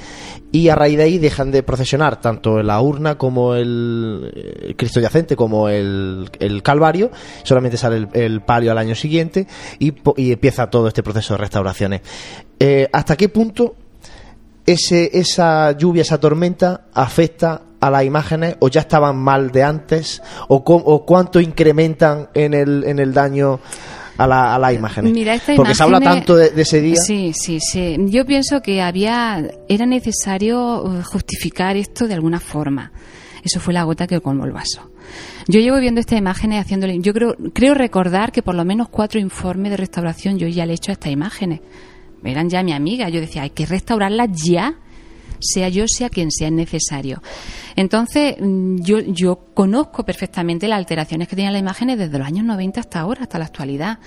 y 0.53 0.69
a 0.69 0.75
raíz 0.75 0.97
de 0.99 1.05
ahí 1.05 1.19
dejan 1.19 1.51
de 1.51 1.63
procesionar 1.63 2.21
tanto 2.21 2.63
la 2.63 2.81
urna 2.81 3.17
como 3.17 3.55
el, 3.55 4.61
el 4.63 4.77
Cristo 4.77 5.01
yacente 5.01 5.37
como 5.37 5.69
el, 5.69 6.29
el 6.39 6.63
Calvario, 6.63 7.11
solamente 7.45 7.77
sale 7.77 8.09
el, 8.13 8.41
palio 8.43 8.73
al 8.73 8.79
año 8.79 8.95
siguiente 8.95 9.47
y, 9.79 9.95
empieza 10.33 10.69
todo 10.69 10.89
este 10.89 11.03
proceso 11.03 11.35
de 11.35 11.39
restauraciones. 11.39 12.03
Eh, 12.59 12.89
¿Hasta 12.93 13.17
qué 13.17 13.29
punto 13.29 13.77
ese, 14.67 15.11
esa 15.19 15.73
lluvia, 15.73 16.03
esa 16.03 16.19
tormenta 16.19 16.87
afecta 16.93 17.63
a 17.87 17.91
las 17.91 18.05
imágenes 18.05 18.57
o 18.61 18.69
ya 18.69 18.81
estaban 18.81 19.17
mal 19.17 19.51
de 19.51 19.63
antes 19.63 20.23
o, 20.49 20.57
o 20.67 21.07
cuánto 21.07 21.41
incrementan 21.41 22.29
en 22.35 22.55
el, 22.55 22.85
en 22.85 22.99
el 22.99 23.13
daño 23.15 23.61
a, 24.19 24.27
la- 24.27 24.55
a 24.55 24.59
las 24.59 24.73
imágenes? 24.75 25.13
Mira, 25.13 25.37
Porque 25.57 25.75
se 25.75 25.83
habla 25.83 26.01
tanto 26.01 26.37
de, 26.37 26.51
de 26.51 26.63
ese 26.63 26.81
día. 26.81 26.97
Sí, 26.97 27.33
sí, 27.35 27.59
sí. 27.61 27.97
Yo 28.07 28.25
pienso 28.25 28.61
que 28.63 28.81
había, 28.83 29.47
era 29.69 29.87
necesario 29.87 30.99
eh, 30.99 31.03
justificar 31.03 31.77
esto 31.77 32.07
de 32.07 32.15
alguna 32.15 32.41
forma. 32.41 32.93
Eso 33.45 33.61
fue 33.61 33.75
la 33.75 33.85
gota 33.85 34.07
que 34.07 34.21
colmó 34.21 34.45
el 34.45 34.53
vaso. 34.53 34.91
Yo 35.47 35.61
llevo 35.61 35.79
viendo 35.79 36.01
estas 36.01 36.19
imágenes 36.19 36.61
haciéndole, 36.61 36.99
yo 36.99 37.13
creo, 37.13 37.37
creo 37.53 37.75
recordar 37.75 38.33
que 38.33 38.43
por 38.43 38.57
lo 38.57 38.65
menos 38.65 38.89
cuatro 38.89 39.21
informes 39.21 39.71
de 39.71 39.77
restauración 39.77 40.37
yo 40.39 40.49
ya 40.49 40.67
le 40.67 40.73
he 40.73 40.75
hecho 40.77 40.91
a 40.91 40.95
estas 40.95 41.13
imágenes. 41.13 41.61
Eran 42.25 42.49
ya 42.51 42.65
mi 42.65 42.73
amiga. 42.73 43.09
Yo 43.09 43.21
decía, 43.21 43.43
hay 43.43 43.51
que 43.51 43.67
restaurarlas 43.67 44.31
ya, 44.33 44.75
sea 45.41 45.69
yo, 45.69 45.85
sea 45.87 46.11
quien 46.11 46.31
sea 46.31 46.51
necesario. 46.51 47.23
Entonces, 47.75 48.37
mm, 48.41 48.83
yo, 48.83 49.01
yo 49.01 49.39
conozco 49.55 50.05
perfectamente 50.05 50.69
las 50.69 50.79
alteraciones 50.79 51.29
que 51.29 51.37
tenían 51.37 51.53
las 51.53 51.61
imágenes 51.61 51.99
desde 51.99 52.19
los 52.19 52.27
años 52.27 52.45
90 52.45 52.81
hasta 52.81 53.01
ahora, 53.01 53.23
hasta 53.23 53.39
la 53.39 53.47
actualidad. 53.47 53.99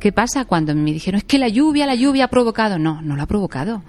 ¿Qué 0.00 0.12
pasa 0.12 0.44
cuando 0.44 0.74
me 0.74 0.92
dijeron 0.92 1.18
es 1.18 1.24
que 1.24 1.38
la 1.38 1.48
lluvia, 1.48 1.86
la 1.86 1.94
lluvia 1.94 2.24
ha 2.24 2.28
provocado? 2.28 2.78
No, 2.78 3.00
no 3.02 3.14
lo 3.14 3.22
ha 3.22 3.26
provocado. 3.26 3.82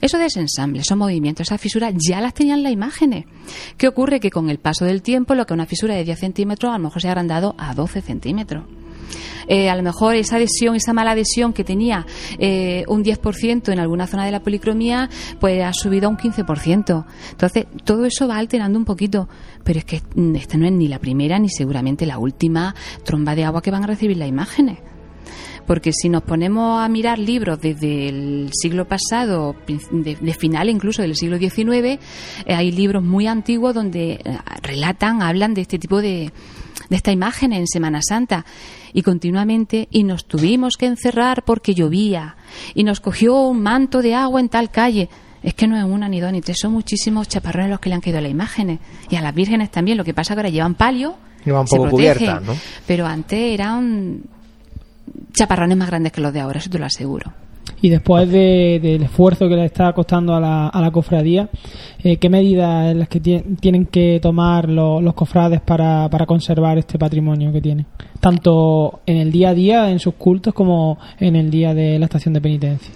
Esos 0.00 0.20
desensambles, 0.20 0.86
esos 0.86 0.96
movimientos, 0.96 1.48
esas 1.48 1.60
fisuras 1.60 1.92
ya 1.96 2.20
las 2.20 2.34
tenían 2.34 2.62
las 2.62 2.72
imágenes. 2.72 3.26
¿Qué 3.76 3.88
ocurre? 3.88 4.20
Que 4.20 4.30
con 4.30 4.48
el 4.50 4.58
paso 4.58 4.84
del 4.84 5.02
tiempo, 5.02 5.34
lo 5.34 5.46
que 5.46 5.54
una 5.54 5.66
fisura 5.66 5.94
de 5.94 6.04
10 6.04 6.18
centímetros 6.18 6.70
a 6.70 6.78
lo 6.78 6.84
mejor 6.84 7.02
se 7.02 7.08
ha 7.08 7.10
agrandado 7.10 7.54
a 7.58 7.74
12 7.74 8.00
centímetros. 8.00 8.64
Eh, 9.48 9.68
a 9.68 9.76
lo 9.76 9.82
mejor 9.82 10.14
esa 10.16 10.36
adhesión, 10.36 10.76
esa 10.76 10.92
mala 10.92 11.12
adhesión 11.12 11.52
que 11.52 11.64
tenía 11.64 12.06
eh, 12.38 12.84
un 12.88 13.04
10% 13.04 13.72
en 13.72 13.78
alguna 13.78 14.06
zona 14.06 14.24
de 14.24 14.32
la 14.32 14.40
policromía, 14.40 15.10
pues 15.38 15.62
ha 15.62 15.72
subido 15.72 16.06
a 16.06 16.10
un 16.10 16.16
15%. 16.16 17.04
Entonces, 17.32 17.66
todo 17.84 18.04
eso 18.04 18.28
va 18.28 18.36
alterando 18.36 18.78
un 18.78 18.84
poquito. 18.84 19.28
Pero 19.64 19.78
es 19.78 19.84
que 19.84 20.02
mm, 20.14 20.36
esta 20.36 20.56
no 20.56 20.66
es 20.66 20.72
ni 20.72 20.88
la 20.88 20.98
primera 20.98 21.38
ni 21.38 21.48
seguramente 21.48 22.06
la 22.06 22.18
última 22.18 22.74
tromba 23.04 23.34
de 23.34 23.44
agua 23.44 23.62
que 23.62 23.70
van 23.70 23.84
a 23.84 23.86
recibir 23.86 24.16
las 24.16 24.28
imágenes. 24.28 24.78
Porque 25.66 25.92
si 25.92 26.08
nos 26.08 26.22
ponemos 26.22 26.82
a 26.82 26.88
mirar 26.88 27.18
libros 27.18 27.60
desde 27.60 28.08
el 28.08 28.50
siglo 28.52 28.88
pasado, 28.88 29.54
de, 29.92 30.16
de 30.16 30.34
final 30.34 30.68
incluso 30.68 31.02
del 31.02 31.14
siglo 31.14 31.38
XIX, 31.38 31.70
eh, 31.70 31.98
hay 32.46 32.72
libros 32.72 33.04
muy 33.04 33.26
antiguos 33.26 33.74
donde 33.74 34.14
eh, 34.14 34.38
relatan, 34.62 35.22
hablan 35.22 35.54
de 35.54 35.60
este 35.60 35.78
tipo 35.78 36.00
de, 36.00 36.32
de 36.88 36.96
esta 36.96 37.12
imagen 37.12 37.52
en 37.52 37.66
Semana 37.68 38.00
Santa. 38.02 38.44
Y 38.92 39.02
continuamente, 39.02 39.88
y 39.90 40.04
nos 40.04 40.24
tuvimos 40.24 40.76
que 40.76 40.86
encerrar 40.86 41.44
porque 41.44 41.74
llovía, 41.74 42.36
y 42.74 42.84
nos 42.84 43.00
cogió 43.00 43.40
un 43.42 43.62
manto 43.62 44.02
de 44.02 44.14
agua 44.14 44.40
en 44.40 44.48
tal 44.48 44.70
calle. 44.70 45.08
Es 45.42 45.54
que 45.54 45.66
no 45.66 45.76
es 45.76 45.84
una, 45.84 46.08
ni 46.08 46.20
dos, 46.20 46.32
ni 46.32 46.40
tres, 46.40 46.58
son 46.60 46.72
muchísimos 46.72 47.28
chaparrones 47.28 47.70
los 47.70 47.80
que 47.80 47.88
le 47.88 47.94
han 47.94 48.00
caído 48.00 48.18
a 48.18 48.22
las 48.22 48.30
imágenes. 48.30 48.78
Y 49.08 49.16
a 49.16 49.22
las 49.22 49.34
vírgenes 49.34 49.70
también, 49.70 49.96
lo 49.96 50.04
que 50.04 50.12
pasa 50.12 50.34
que 50.34 50.40
ahora 50.40 50.50
llevan 50.50 50.74
palio, 50.74 51.16
se 51.44 51.50
poco 51.50 51.88
protegen. 51.88 51.90
cubiertas, 51.90 52.42
¿no? 52.42 52.56
Pero 52.86 53.06
antes 53.06 53.38
eran 53.38 54.22
chaparrones 55.32 55.76
más 55.76 55.88
grandes 55.88 56.12
que 56.12 56.20
los 56.20 56.32
de 56.32 56.40
ahora, 56.40 56.58
eso 56.58 56.68
te 56.68 56.78
lo 56.78 56.86
aseguro. 56.86 57.32
Y 57.82 57.88
después 57.88 58.28
de- 58.30 58.78
del 58.82 59.02
esfuerzo 59.04 59.48
que 59.48 59.56
le 59.56 59.64
está 59.64 59.92
costando 59.92 60.34
a 60.34 60.40
la, 60.40 60.68
a 60.68 60.80
la 60.80 60.90
cofradía, 60.90 61.48
eh, 62.02 62.18
¿qué 62.18 62.28
medidas 62.28 62.94
las 62.94 63.08
que 63.08 63.22
tie- 63.22 63.42
tienen 63.58 63.86
que 63.86 64.18
tomar 64.20 64.68
lo- 64.68 65.00
los 65.00 65.14
cofrades 65.14 65.60
para, 65.62 66.08
para 66.10 66.26
conservar 66.26 66.76
este 66.78 66.98
patrimonio 66.98 67.52
que 67.52 67.60
tienen? 67.62 67.86
Tanto 68.20 69.00
en 69.06 69.16
el 69.16 69.32
día 69.32 69.50
a 69.50 69.54
día, 69.54 69.90
en 69.90 69.98
sus 69.98 70.14
cultos, 70.14 70.52
como 70.52 70.98
en 71.18 71.36
el 71.36 71.50
día 71.50 71.72
de 71.72 71.98
la 71.98 72.04
estación 72.04 72.34
de 72.34 72.40
penitencia. 72.42 72.92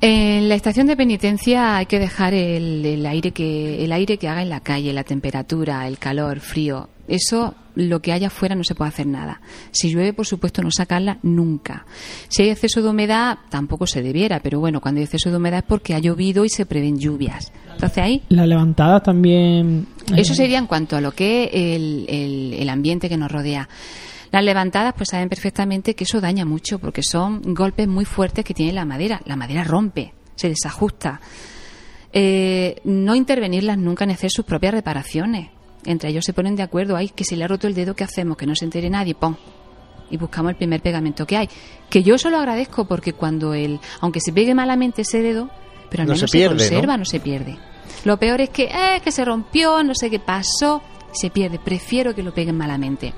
En 0.00 0.48
la 0.48 0.54
estación 0.54 0.86
de 0.86 0.96
penitencia 0.96 1.78
hay 1.78 1.86
que 1.86 1.98
dejar 1.98 2.34
el, 2.34 2.84
el 2.84 3.06
aire 3.06 3.30
que 3.30 3.84
el 3.84 3.90
aire 3.92 4.18
que 4.18 4.28
haga 4.28 4.42
en 4.42 4.50
la 4.50 4.60
calle, 4.60 4.92
la 4.92 5.02
temperatura, 5.04 5.88
el 5.88 5.98
calor, 5.98 6.40
frío. 6.40 6.88
Eso 7.06 7.54
lo 7.74 8.00
que 8.00 8.12
haya 8.12 8.28
afuera 8.28 8.54
no 8.54 8.64
se 8.64 8.74
puede 8.74 8.88
hacer 8.88 9.06
nada. 9.06 9.40
Si 9.72 9.90
llueve, 9.92 10.12
por 10.12 10.26
supuesto, 10.26 10.62
no 10.62 10.70
sacarla 10.70 11.18
nunca. 11.22 11.84
Si 12.28 12.42
hay 12.42 12.50
exceso 12.50 12.80
de 12.82 12.88
humedad, 12.88 13.38
tampoco 13.50 13.86
se 13.86 14.00
debiera, 14.02 14.40
pero 14.40 14.60
bueno, 14.60 14.80
cuando 14.80 15.00
hay 15.00 15.04
exceso 15.04 15.30
de 15.30 15.36
humedad 15.36 15.58
es 15.58 15.64
porque 15.64 15.94
ha 15.94 15.98
llovido 15.98 16.44
y 16.44 16.48
se 16.48 16.66
prevén 16.66 16.98
lluvias. 16.98 17.52
Entonces 17.72 17.98
ahí 17.98 18.22
Las 18.28 18.46
levantadas 18.46 19.02
también. 19.02 19.86
eh, 20.10 20.14
Eso 20.20 20.34
sería 20.34 20.58
en 20.58 20.66
cuanto 20.66 20.96
a 20.96 21.00
lo 21.00 21.12
que 21.12 21.44
es 21.44 21.50
el, 21.76 22.06
el- 22.08 22.52
el 22.54 22.68
ambiente 22.68 23.08
que 23.08 23.16
nos 23.16 23.30
rodea. 23.30 23.68
Las 24.30 24.42
levantadas, 24.44 24.94
pues 24.96 25.10
saben 25.10 25.28
perfectamente 25.28 25.94
que 25.94 26.04
eso 26.04 26.20
daña 26.20 26.44
mucho, 26.44 26.78
porque 26.78 27.02
son 27.02 27.40
golpes 27.54 27.86
muy 27.86 28.04
fuertes 28.04 28.44
que 28.44 28.54
tiene 28.54 28.72
la 28.72 28.84
madera. 28.84 29.20
La 29.26 29.36
madera 29.36 29.62
rompe, 29.62 30.12
se 30.36 30.48
desajusta. 30.48 31.20
Eh, 32.12 32.80
no 32.84 33.14
intervenirlas 33.14 33.76
nunca 33.78 34.04
en 34.04 34.10
hacer 34.12 34.30
sus 34.30 34.44
propias 34.44 34.72
reparaciones. 34.74 35.50
Entre 35.86 36.10
ellos 36.10 36.24
se 36.24 36.32
ponen 36.32 36.56
de 36.56 36.62
acuerdo, 36.62 36.96
ay, 36.96 37.08
que 37.08 37.24
si 37.24 37.36
le 37.36 37.44
ha 37.44 37.48
roto 37.48 37.66
el 37.66 37.74
dedo, 37.74 37.94
¿qué 37.94 38.04
hacemos? 38.04 38.36
Que 38.36 38.46
no 38.46 38.54
se 38.54 38.64
entere 38.64 38.90
nadie, 38.90 39.14
¡pum! 39.14 39.36
Y 40.10 40.16
buscamos 40.16 40.50
el 40.50 40.56
primer 40.56 40.80
pegamento 40.80 41.26
que 41.26 41.36
hay. 41.36 41.48
Que 41.90 42.02
yo 42.02 42.14
eso 42.14 42.30
lo 42.30 42.38
agradezco 42.38 42.86
porque 42.86 43.12
cuando 43.12 43.54
el, 43.54 43.80
aunque 44.00 44.20
se 44.20 44.32
pegue 44.32 44.54
malamente 44.54 45.02
ese 45.02 45.22
dedo, 45.22 45.50
pero 45.90 46.02
al 46.02 46.08
No 46.08 46.14
menos 46.14 46.30
se 46.30 46.46
conserva, 46.46 46.96
no 46.96 47.04
se 47.04 47.20
pierde. 47.20 47.58
Lo 48.04 48.18
peor 48.18 48.40
es 48.40 48.50
que, 48.50 48.64
eh, 48.64 49.00
que 49.02 49.12
se 49.12 49.24
rompió, 49.24 49.82
no 49.82 49.94
sé 49.94 50.10
qué 50.10 50.18
pasó, 50.18 50.82
se 51.12 51.30
pierde. 51.30 51.58
Prefiero 51.58 52.14
que 52.14 52.22
lo 52.22 52.34
peguen 52.34 52.56
malamente 52.56 53.14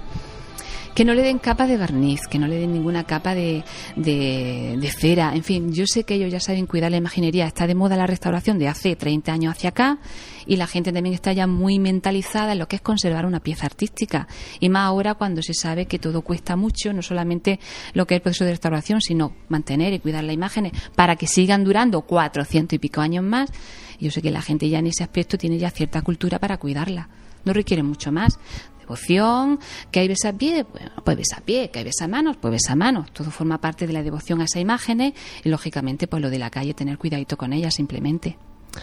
que 0.97 1.05
no 1.05 1.12
le 1.12 1.22
den 1.22 1.38
capa 1.38 1.66
de 1.66 1.76
barniz, 1.76 2.22
que 2.26 2.38
no 2.38 2.48
le 2.48 2.56
den 2.56 2.72
ninguna 2.72 3.05
capa 3.05 3.34
de, 3.34 3.64
de, 3.97 4.78
de, 4.80 4.90
cera. 4.90 5.34
En 5.34 5.44
fin, 5.44 5.70
yo 5.70 5.84
sé 5.86 6.05
que 6.05 6.14
ellos 6.14 6.32
ya 6.32 6.40
saben 6.40 6.64
cuidar 6.64 6.90
la 6.90 6.97
imaginería. 6.97 7.47
Está 7.47 7.66
de 7.66 7.74
moda 7.74 7.98
la 7.98 8.06
restauración 8.06 8.59
de 8.59 8.68
hace 8.68 8.97
30 8.97 9.30
años 9.30 9.52
hacia 9.52 9.68
acá 9.68 9.98
y 10.47 10.56
la 10.56 10.66
gente 10.66 10.93
también 10.93 11.14
está 11.14 11.32
ya 11.32 11.47
muy 11.47 11.78
mentalizada 11.78 12.52
en 12.52 12.59
lo 12.59 12.68
que 12.68 12.77
es 12.77 12.82
conservar 12.82 13.27
una 13.27 13.40
pieza 13.40 13.66
artística. 13.66 14.28
Y 14.60 14.68
más 14.68 14.85
ahora 14.85 15.14
cuando 15.14 15.43
se 15.43 15.55
sabe 15.55 15.86
que 15.86 15.98
todo 15.98 16.23
cuesta 16.23 16.56
mucho, 16.56 16.93
no 16.93 17.02
solamente 17.02 17.59
lo 17.94 18.06
que 18.06 18.14
es 18.14 18.18
el 18.18 18.23
proceso 18.23 18.44
de 18.44 18.52
restauración, 18.52 19.01
sino 19.01 19.35
mantener 19.48 19.93
y 19.93 19.98
cuidar 19.98 20.24
las 20.24 20.35
imágenes 20.35 20.73
para 20.94 21.16
que 21.16 21.27
sigan 21.27 21.64
durando 21.64 22.02
400 22.02 22.74
y 22.74 22.78
pico 22.78 23.01
años 23.01 23.24
más. 23.24 23.51
Yo 23.98 24.10
sé 24.10 24.23
que 24.23 24.31
la 24.31 24.43
gente 24.43 24.68
ya 24.68 24.78
en 24.78 24.86
ese 24.86 25.02
aspecto 25.02 25.39
tiene 25.39 25.59
ya 25.59 25.70
cierta 25.70 26.02
cultura 26.02 26.39
para 26.39 26.59
cuidarla. 26.59 27.09
No 27.44 27.52
requiere 27.52 27.82
mucho 27.82 28.12
más 28.12 28.39
devoción, 28.86 29.59
que 29.90 29.98
hay 29.98 30.09
besapié, 30.09 30.62
bueno, 30.62 30.93
pues 31.05 31.16
besapié, 31.16 31.70
que 31.70 31.81
hay 31.81 31.85
besamanos, 31.85 32.36
pues 32.36 32.52
besamanos. 32.52 33.12
Todo 33.12 33.32
forma 33.32 33.60
parte 33.60 33.86
de 33.86 33.93
la 33.93 34.02
devoción 34.02 34.40
a 34.40 34.44
esas 34.44 34.62
imágenes 34.62 35.12
y, 35.43 35.48
lógicamente, 35.48 36.06
pues 36.06 36.23
lo 36.23 36.31
de 36.31 36.39
la 36.39 36.51
calle, 36.51 36.73
tener 36.73 36.97
cuidadito 36.97 37.36
con 37.36 37.52
ellas 37.52 37.74
simplemente. 37.74 38.39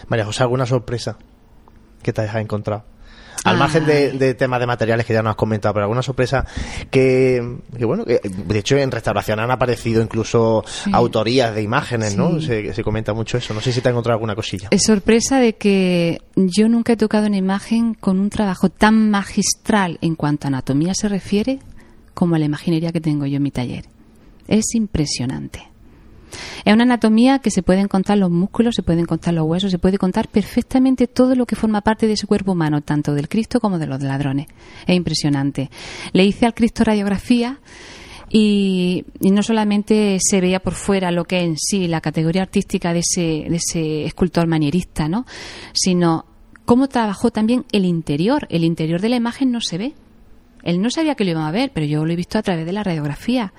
María 0.08 0.26
José, 0.26 0.42
¿alguna 0.42 0.66
sorpresa 0.66 1.16
que 2.04 2.12
te 2.12 2.20
hayas 2.22 2.36
encontrado? 2.36 2.84
Al 3.42 3.58
margen 3.58 3.84
de, 3.84 4.12
de, 4.12 4.32
temas 4.34 4.58
de 4.58 4.66
materiales 4.66 5.04
que 5.04 5.12
ya 5.12 5.22
nos 5.22 5.32
has 5.32 5.36
comentado, 5.36 5.74
pero 5.74 5.84
alguna 5.84 6.02
sorpresa 6.02 6.46
que, 6.90 7.58
que 7.76 7.84
bueno, 7.84 8.06
que 8.06 8.20
de 8.24 8.58
hecho 8.58 8.76
en 8.76 8.90
restauración 8.90 9.38
han 9.38 9.50
aparecido 9.50 10.02
incluso 10.02 10.64
sí. 10.66 10.90
autorías 10.94 11.54
de 11.54 11.60
imágenes, 11.60 12.12
sí. 12.12 12.16
¿no? 12.16 12.40
Se, 12.40 12.72
se, 12.72 12.82
comenta 12.82 13.12
mucho 13.12 13.36
eso. 13.36 13.52
No 13.52 13.60
sé 13.60 13.72
si 13.72 13.82
te 13.82 13.88
has 13.88 13.92
encontrado 13.92 14.14
alguna 14.14 14.34
cosilla. 14.34 14.68
Es 14.70 14.84
sorpresa 14.84 15.40
de 15.40 15.56
que 15.56 16.22
yo 16.36 16.70
nunca 16.70 16.94
he 16.94 16.96
tocado 16.96 17.26
una 17.26 17.36
imagen 17.36 17.92
con 17.92 18.18
un 18.18 18.30
trabajo 18.30 18.70
tan 18.70 19.10
magistral 19.10 19.98
en 20.00 20.14
cuanto 20.14 20.46
a 20.46 20.48
anatomía 20.48 20.94
se 20.94 21.08
refiere 21.10 21.58
como 22.14 22.36
a 22.36 22.38
la 22.38 22.46
imaginería 22.46 22.92
que 22.92 23.00
tengo 23.02 23.26
yo 23.26 23.36
en 23.36 23.42
mi 23.42 23.50
taller. 23.50 23.84
Es 24.48 24.74
impresionante. 24.74 25.73
Es 26.64 26.72
una 26.72 26.84
anatomía 26.84 27.38
que 27.38 27.50
se 27.50 27.62
pueden 27.62 27.88
contar 27.88 28.18
los 28.18 28.30
músculos, 28.30 28.74
se 28.74 28.82
pueden 28.82 29.06
contar 29.06 29.34
los 29.34 29.46
huesos, 29.46 29.70
se 29.70 29.78
puede 29.78 29.98
contar 29.98 30.28
perfectamente 30.28 31.06
todo 31.06 31.34
lo 31.34 31.46
que 31.46 31.56
forma 31.56 31.80
parte 31.80 32.06
de 32.06 32.14
ese 32.14 32.26
cuerpo 32.26 32.52
humano, 32.52 32.80
tanto 32.80 33.14
del 33.14 33.28
Cristo 33.28 33.60
como 33.60 33.78
de 33.78 33.86
los 33.86 34.02
ladrones. 34.02 34.46
Es 34.86 34.96
impresionante. 34.96 35.70
Le 36.12 36.24
hice 36.24 36.46
al 36.46 36.54
Cristo 36.54 36.84
radiografía 36.84 37.60
y, 38.30 39.04
no 39.20 39.42
solamente 39.42 40.18
se 40.20 40.40
veía 40.40 40.60
por 40.60 40.74
fuera 40.74 41.10
lo 41.10 41.24
que 41.24 41.38
es 41.38 41.44
en 41.44 41.56
sí 41.56 41.88
la 41.88 42.00
categoría 42.00 42.42
artística 42.42 42.92
de 42.92 43.00
ese, 43.00 43.46
de 43.48 43.56
ese 43.56 44.04
escultor 44.04 44.46
manierista, 44.46 45.08
¿no? 45.08 45.26
sino 45.72 46.26
cómo 46.64 46.88
trabajó 46.88 47.30
también 47.30 47.64
el 47.72 47.84
interior. 47.84 48.46
El 48.50 48.64
interior 48.64 49.00
de 49.00 49.08
la 49.08 49.16
imagen 49.16 49.52
no 49.52 49.60
se 49.60 49.78
ve. 49.78 49.94
Él 50.64 50.80
no 50.80 50.90
sabía 50.90 51.14
que 51.14 51.24
lo 51.24 51.30
iba 51.30 51.46
a 51.46 51.52
ver, 51.52 51.70
pero 51.72 51.86
yo 51.86 52.04
lo 52.04 52.12
he 52.12 52.16
visto 52.16 52.38
a 52.38 52.42
través 52.42 52.66
de 52.66 52.72
la 52.72 52.82
radiografía. 52.82 53.52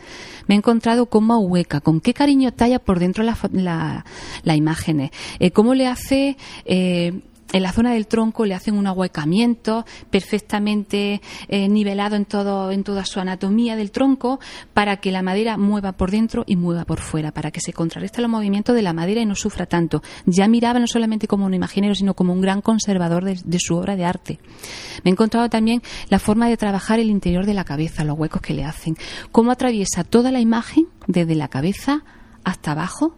Me 0.48 0.56
he 0.56 0.57
encontrado 0.57 1.06
cómo 1.06 1.40
hueca, 1.40 1.80
con 1.80 2.02
qué 2.02 2.14
cariño 2.14 2.52
talla 2.52 2.80
por 2.80 2.99
dentro 2.99 3.23
las 3.23 3.40
la, 3.53 4.06
la 4.44 4.56
imágenes, 4.56 5.11
eh, 5.40 5.52
cómo 5.52 5.73
le 5.73 5.88
hace 5.88 6.38
eh, 6.65 7.22
en 7.53 7.63
la 7.63 7.72
zona 7.72 7.93
del 7.93 8.07
tronco 8.07 8.45
le 8.45 8.53
hacen 8.53 8.77
un 8.77 8.88
ahuecamiento 8.88 9.85
perfectamente 10.09 11.22
eh, 11.47 11.69
nivelado 11.69 12.15
en 12.15 12.26
todo 12.26 12.72
en 12.72 12.84
toda 12.84 13.05
su 13.05 13.19
anatomía 13.19 13.76
del 13.76 13.91
tronco 13.91 14.39
para 14.73 14.97
que 14.97 15.11
la 15.11 15.22
madera 15.22 15.57
mueva 15.57 15.93
por 15.93 16.11
dentro 16.11 16.43
y 16.47 16.55
mueva 16.55 16.85
por 16.85 16.99
fuera 16.99 17.31
para 17.31 17.51
que 17.51 17.61
se 17.61 17.73
contrarreste 17.73 18.22
los 18.22 18.30
movimientos 18.30 18.76
de 18.76 18.81
la 18.81 18.93
madera 18.93 19.22
y 19.22 19.26
no 19.26 19.35
sufra 19.35 19.65
tanto. 19.65 20.01
Ya 20.26 20.47
miraba 20.47 20.80
no 20.80 20.88
solamente 20.88 21.27
como 21.27 21.45
un 21.45 21.53
imaginero 21.53 21.95
sino 21.95 22.13
como 22.13 22.34
un 22.34 22.41
gran 22.41 22.61
conservador 22.61 23.23
de, 23.23 23.39
de 23.43 23.59
su 23.59 23.76
obra 23.76 23.95
de 23.95 24.05
arte. 24.05 24.39
Me 25.03 25.11
he 25.11 25.13
encontrado 25.13 25.49
también 25.49 25.81
la 26.09 26.19
forma 26.19 26.49
de 26.49 26.57
trabajar 26.57 26.99
el 26.99 27.09
interior 27.09 27.45
de 27.45 27.53
la 27.53 27.63
cabeza 27.63 28.03
los 28.03 28.17
huecos 28.17 28.41
que 28.41 28.53
le 28.53 28.63
hacen. 28.63 28.95
Cómo 29.31 29.51
atraviesa 29.51 30.03
toda 30.03 30.31
la 30.31 30.39
imagen 30.39 30.88
desde 31.07 31.35
la 31.35 31.47
cabeza 31.47 32.03
hasta 32.43 32.72
abajo 32.72 33.15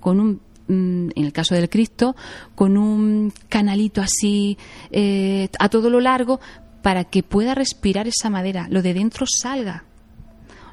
con 0.00 0.20
un 0.20 0.40
en 0.70 1.24
el 1.24 1.32
caso 1.32 1.54
del 1.54 1.68
Cristo, 1.68 2.14
con 2.54 2.76
un 2.76 3.32
canalito 3.48 4.00
así 4.00 4.56
eh, 4.90 5.48
a 5.58 5.68
todo 5.68 5.90
lo 5.90 6.00
largo 6.00 6.40
para 6.82 7.04
que 7.04 7.22
pueda 7.22 7.54
respirar 7.54 8.06
esa 8.06 8.30
madera, 8.30 8.66
lo 8.70 8.82
de 8.82 8.94
dentro 8.94 9.26
salga. 9.26 9.84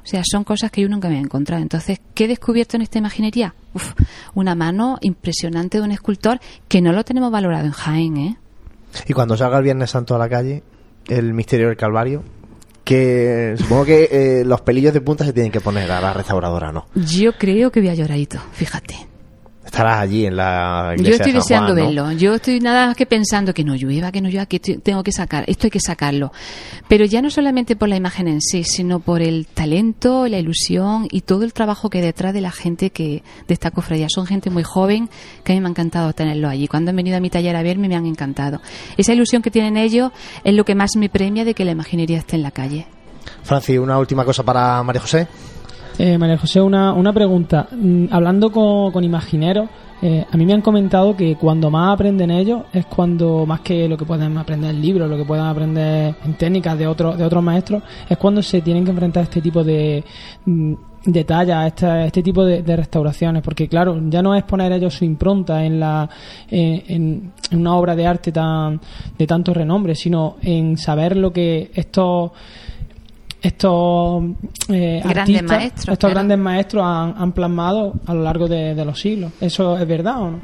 O 0.02 0.10
sea, 0.10 0.22
son 0.24 0.42
cosas 0.44 0.70
que 0.70 0.80
yo 0.80 0.88
nunca 0.88 1.08
me 1.08 1.16
he 1.16 1.20
encontrado. 1.20 1.60
Entonces, 1.60 2.00
¿qué 2.14 2.24
he 2.24 2.28
descubierto 2.28 2.76
en 2.76 2.82
esta 2.82 2.98
imaginería? 2.98 3.54
Uf, 3.74 3.92
una 4.34 4.54
mano 4.54 4.96
impresionante 5.02 5.78
de 5.78 5.84
un 5.84 5.90
escultor 5.90 6.40
que 6.66 6.80
no 6.80 6.92
lo 6.92 7.04
tenemos 7.04 7.30
valorado 7.30 7.66
en 7.66 7.72
Jaén, 7.72 8.16
¿eh? 8.16 8.36
Y 9.06 9.12
cuando 9.12 9.36
salga 9.36 9.58
el 9.58 9.64
Viernes 9.64 9.90
Santo 9.90 10.14
a 10.14 10.18
la 10.18 10.28
calle, 10.30 10.62
el 11.08 11.34
misterio 11.34 11.66
del 11.66 11.76
Calvario, 11.76 12.24
que 12.84 13.54
supongo 13.58 13.84
que 13.84 14.08
eh, 14.10 14.44
los 14.46 14.62
pelillos 14.62 14.94
de 14.94 15.02
punta 15.02 15.26
se 15.26 15.34
tienen 15.34 15.52
que 15.52 15.60
poner 15.60 15.90
a 15.90 16.00
la 16.00 16.14
restauradora, 16.14 16.72
¿no? 16.72 16.86
Yo 16.94 17.32
creo 17.32 17.70
que 17.70 17.80
voy 17.80 17.90
a 17.90 17.94
lloradito, 17.94 18.38
fíjate 18.52 19.08
estarás 19.68 20.00
allí 20.00 20.26
en 20.26 20.36
la 20.36 20.94
iglesia 20.96 21.10
Yo 21.10 21.14
estoy 21.16 21.32
de 21.32 21.40
San 21.40 21.42
deseando 21.42 21.72
Juan, 21.72 21.94
¿no? 21.94 22.04
verlo. 22.04 22.18
Yo 22.18 22.34
estoy 22.34 22.60
nada 22.60 22.86
más 22.88 22.96
que 22.96 23.06
pensando 23.06 23.54
que 23.54 23.64
no 23.64 23.74
llueva, 23.74 24.10
que 24.10 24.20
no 24.20 24.28
llueva, 24.28 24.46
que 24.46 24.58
tengo 24.58 25.02
que 25.02 25.12
sacar. 25.12 25.44
Esto 25.46 25.66
hay 25.66 25.70
que 25.70 25.80
sacarlo. 25.80 26.32
Pero 26.88 27.04
ya 27.04 27.22
no 27.22 27.30
solamente 27.30 27.76
por 27.76 27.88
la 27.88 27.96
imagen 27.96 28.28
en 28.28 28.40
sí, 28.40 28.64
sino 28.64 29.00
por 29.00 29.22
el 29.22 29.46
talento, 29.46 30.26
la 30.26 30.38
ilusión 30.38 31.06
y 31.10 31.22
todo 31.22 31.44
el 31.44 31.52
trabajo 31.52 31.90
que 31.90 31.98
hay 31.98 32.04
detrás 32.04 32.34
de 32.34 32.40
la 32.40 32.50
gente 32.50 32.90
que 32.90 33.22
de 33.46 33.54
esta 33.54 33.70
cofradía. 33.70 34.06
Son 34.08 34.26
gente 34.26 34.50
muy 34.50 34.62
joven 34.62 35.08
que 35.44 35.52
a 35.52 35.54
mí 35.54 35.60
me 35.60 35.68
ha 35.68 35.70
encantado 35.70 36.12
tenerlo 36.12 36.48
allí. 36.48 36.66
Cuando 36.66 36.90
han 36.90 36.96
venido 36.96 37.16
a 37.16 37.20
mi 37.20 37.30
taller 37.30 37.54
a 37.56 37.62
verme 37.62 37.88
me 37.88 37.96
han 37.96 38.06
encantado. 38.06 38.60
Esa 38.96 39.12
ilusión 39.12 39.42
que 39.42 39.50
tienen 39.50 39.76
ellos 39.76 40.12
es 40.44 40.54
lo 40.54 40.64
que 40.64 40.74
más 40.74 40.96
me 40.96 41.08
premia 41.08 41.44
de 41.44 41.54
que 41.54 41.64
la 41.64 41.72
imaginería 41.72 42.18
esté 42.18 42.36
en 42.36 42.42
la 42.42 42.50
calle. 42.50 42.86
Franci, 43.42 43.78
una 43.78 43.98
última 43.98 44.24
cosa 44.24 44.42
para 44.42 44.82
María 44.82 45.00
José. 45.00 45.28
Eh, 45.98 46.16
María 46.16 46.38
José, 46.38 46.60
una, 46.60 46.92
una 46.92 47.12
pregunta. 47.12 47.66
Mm, 47.72 48.06
hablando 48.12 48.52
con, 48.52 48.92
con 48.92 49.02
imagineros, 49.02 49.68
eh, 50.00 50.24
a 50.30 50.36
mí 50.36 50.46
me 50.46 50.52
han 50.52 50.62
comentado 50.62 51.16
que 51.16 51.34
cuando 51.34 51.72
más 51.72 51.92
aprenden 51.92 52.30
ellos 52.30 52.62
es 52.72 52.86
cuando 52.86 53.44
más 53.44 53.62
que 53.62 53.88
lo 53.88 53.96
que 53.96 54.04
pueden 54.04 54.38
aprender 54.38 54.70
en 54.70 54.80
libros, 54.80 55.10
lo 55.10 55.16
que 55.16 55.24
puedan 55.24 55.48
aprender 55.48 56.14
en 56.24 56.34
técnicas 56.34 56.78
de 56.78 56.86
otros 56.86 57.18
de 57.18 57.24
otros 57.24 57.42
maestros, 57.42 57.82
es 58.08 58.16
cuando 58.16 58.40
se 58.42 58.60
tienen 58.60 58.84
que 58.84 58.92
enfrentar 58.92 59.22
a 59.22 59.24
este 59.24 59.40
tipo 59.40 59.64
de 59.64 60.04
mm, 60.44 60.74
de 61.04 61.24
talla, 61.24 61.66
este, 61.66 62.06
este 62.06 62.22
tipo 62.22 62.44
de, 62.44 62.76
restauraciones, 62.76 63.42
porque 63.42 63.66
claro, 63.66 63.98
ya 64.08 64.20
no 64.20 64.34
es 64.34 64.44
poner 64.44 64.70
ellos 64.72 64.94
su 64.94 65.04
impronta 65.04 65.64
en 65.64 65.80
la 65.80 66.08
en, 66.48 67.32
en 67.50 67.58
una 67.58 67.74
obra 67.74 67.96
de 67.96 68.06
arte 68.06 68.30
tan 68.30 68.80
de 69.16 69.26
tanto 69.26 69.52
renombre, 69.52 69.96
sino 69.96 70.36
en 70.42 70.76
saber 70.76 71.16
lo 71.16 71.32
que 71.32 71.72
estos 71.74 72.32
estos 73.40 74.24
eh, 74.68 75.00
grandes 75.04 75.18
artistas, 75.18 75.58
maestros, 75.58 75.92
estos 75.92 75.98
claro. 75.98 76.14
grandes 76.14 76.38
maestros 76.38 76.84
han, 76.84 77.14
han, 77.16 77.32
plasmado 77.32 77.94
a 78.06 78.14
lo 78.14 78.22
largo 78.22 78.48
de, 78.48 78.74
de, 78.74 78.84
los 78.84 79.00
siglos. 79.00 79.32
¿Eso 79.40 79.78
es 79.78 79.86
verdad 79.86 80.22
o 80.22 80.30
no? 80.32 80.40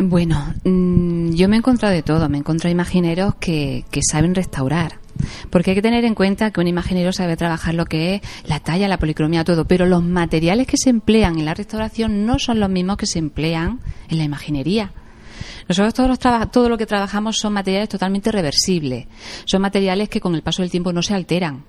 Bueno, 0.00 0.54
mmm, 0.64 1.30
yo 1.32 1.48
me 1.48 1.56
he 1.56 1.58
encontrado 1.58 1.94
de 1.94 2.02
todo. 2.02 2.28
Me 2.28 2.38
he 2.38 2.40
encontrado 2.40 2.72
imagineros 2.72 3.34
que, 3.36 3.84
que 3.90 4.00
saben 4.02 4.34
restaurar. 4.34 4.98
Porque 5.50 5.72
hay 5.72 5.74
que 5.74 5.82
tener 5.82 6.04
en 6.04 6.14
cuenta 6.14 6.52
que 6.52 6.60
un 6.60 6.68
imaginero 6.68 7.12
sabe 7.12 7.36
trabajar 7.36 7.74
lo 7.74 7.86
que 7.86 8.16
es 8.16 8.22
la 8.44 8.60
talla, 8.60 8.86
la 8.86 8.98
policromía, 8.98 9.42
todo, 9.42 9.64
pero 9.64 9.84
los 9.84 10.02
materiales 10.02 10.68
que 10.68 10.76
se 10.76 10.90
emplean 10.90 11.38
en 11.38 11.44
la 11.44 11.54
restauración 11.54 12.24
no 12.24 12.38
son 12.38 12.60
los 12.60 12.70
mismos 12.70 12.96
que 12.96 13.06
se 13.06 13.18
emplean 13.18 13.80
en 14.08 14.18
la 14.18 14.24
imaginería. 14.24 14.92
Nosotros 15.68 15.94
todos 15.94 16.08
los 16.08 16.50
todo 16.50 16.68
lo 16.68 16.78
que 16.78 16.86
trabajamos 16.86 17.36
son 17.36 17.52
materiales 17.52 17.88
totalmente 17.88 18.30
reversibles. 18.30 19.06
Son 19.44 19.60
materiales 19.60 20.08
que 20.08 20.20
con 20.20 20.34
el 20.34 20.42
paso 20.42 20.62
del 20.62 20.70
tiempo 20.70 20.92
no 20.92 21.02
se 21.02 21.14
alteran. 21.14 21.64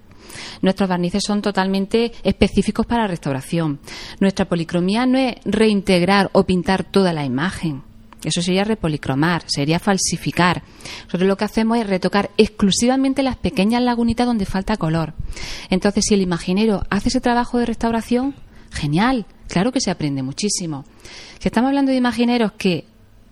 Nuestros 0.62 0.90
barnices 0.90 1.24
son 1.26 1.42
totalmente 1.42 2.12
específicos 2.24 2.86
para 2.86 3.08
restauración. 3.08 3.80
Nuestra 4.20 4.46
policromía 4.46 5.06
no 5.06 5.18
es 5.18 5.36
reintegrar 5.46 6.30
o 6.34 6.46
pintar 6.46 6.84
toda 6.84 7.14
la 7.14 7.26
imagen. 7.26 7.84
Eso 8.24 8.42
sería 8.42 8.66
repolicromar, 8.66 9.44
sería 9.48 9.80
falsificar. 9.80 10.64
Nosotros 11.06 11.28
lo 11.28 11.38
que 11.38 11.46
hacemos 11.46 11.78
es 11.78 11.88
retocar 11.88 12.32
exclusivamente 12.38 13.24
las 13.24 13.38
pequeñas 13.38 13.82
lagunitas 13.82 14.28
donde 14.28 14.46
falta 14.46 14.76
color. 14.76 15.14
Entonces, 15.70 16.04
si 16.08 16.16
el 16.16 16.22
imaginero 16.22 16.84
hace 16.90 17.10
ese 17.10 17.22
trabajo 17.22 17.60
de 17.60 17.66
restauración, 17.66 18.36
genial, 18.72 19.26
claro 19.48 19.72
que 19.72 19.80
se 19.80 19.90
aprende 19.90 20.22
muchísimo. 20.22 20.84
Si 21.40 21.48
estamos 21.48 21.70
hablando 21.70 21.92
de 21.92 21.98
imagineros 21.98 22.52
que 22.54 22.86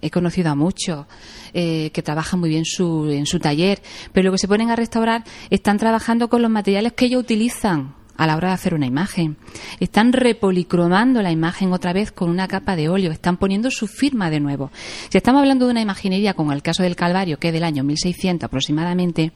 he 0.07 0.11
conocido 0.11 0.49
a 0.49 0.55
muchos 0.55 1.05
eh, 1.53 1.91
que 1.91 2.01
trabajan 2.01 2.39
muy 2.39 2.49
bien 2.49 2.65
su, 2.65 3.09
en 3.09 3.25
su 3.25 3.39
taller, 3.39 3.81
pero 4.13 4.25
lo 4.25 4.31
que 4.31 4.37
se 4.37 4.47
ponen 4.47 4.69
a 4.69 4.75
restaurar 4.75 5.23
están 5.49 5.77
trabajando 5.77 6.29
con 6.29 6.41
los 6.41 6.51
materiales 6.51 6.93
que 6.93 7.05
ellos 7.05 7.21
utilizan 7.21 7.95
a 8.17 8.25
la 8.27 8.35
hora 8.35 8.49
de 8.49 8.53
hacer 8.55 8.73
una 8.73 8.87
imagen. 8.87 9.37
Están 9.79 10.11
repolicromando 10.11 11.21
la 11.21 11.31
imagen 11.31 11.71
otra 11.71 11.93
vez 11.93 12.11
con 12.11 12.29
una 12.29 12.47
capa 12.47 12.75
de 12.75 12.89
óleo, 12.89 13.11
están 13.11 13.37
poniendo 13.37 13.71
su 13.71 13.87
firma 13.87 14.29
de 14.29 14.39
nuevo. 14.39 14.71
Si 15.09 15.17
estamos 15.17 15.39
hablando 15.39 15.65
de 15.65 15.71
una 15.71 15.81
imaginería 15.81 16.33
como 16.33 16.51
el 16.51 16.63
caso 16.63 16.83
del 16.83 16.95
Calvario, 16.95 17.37
que 17.37 17.49
es 17.49 17.53
del 17.53 17.63
año 17.63 17.83
1600 17.83 18.45
aproximadamente, 18.45 19.31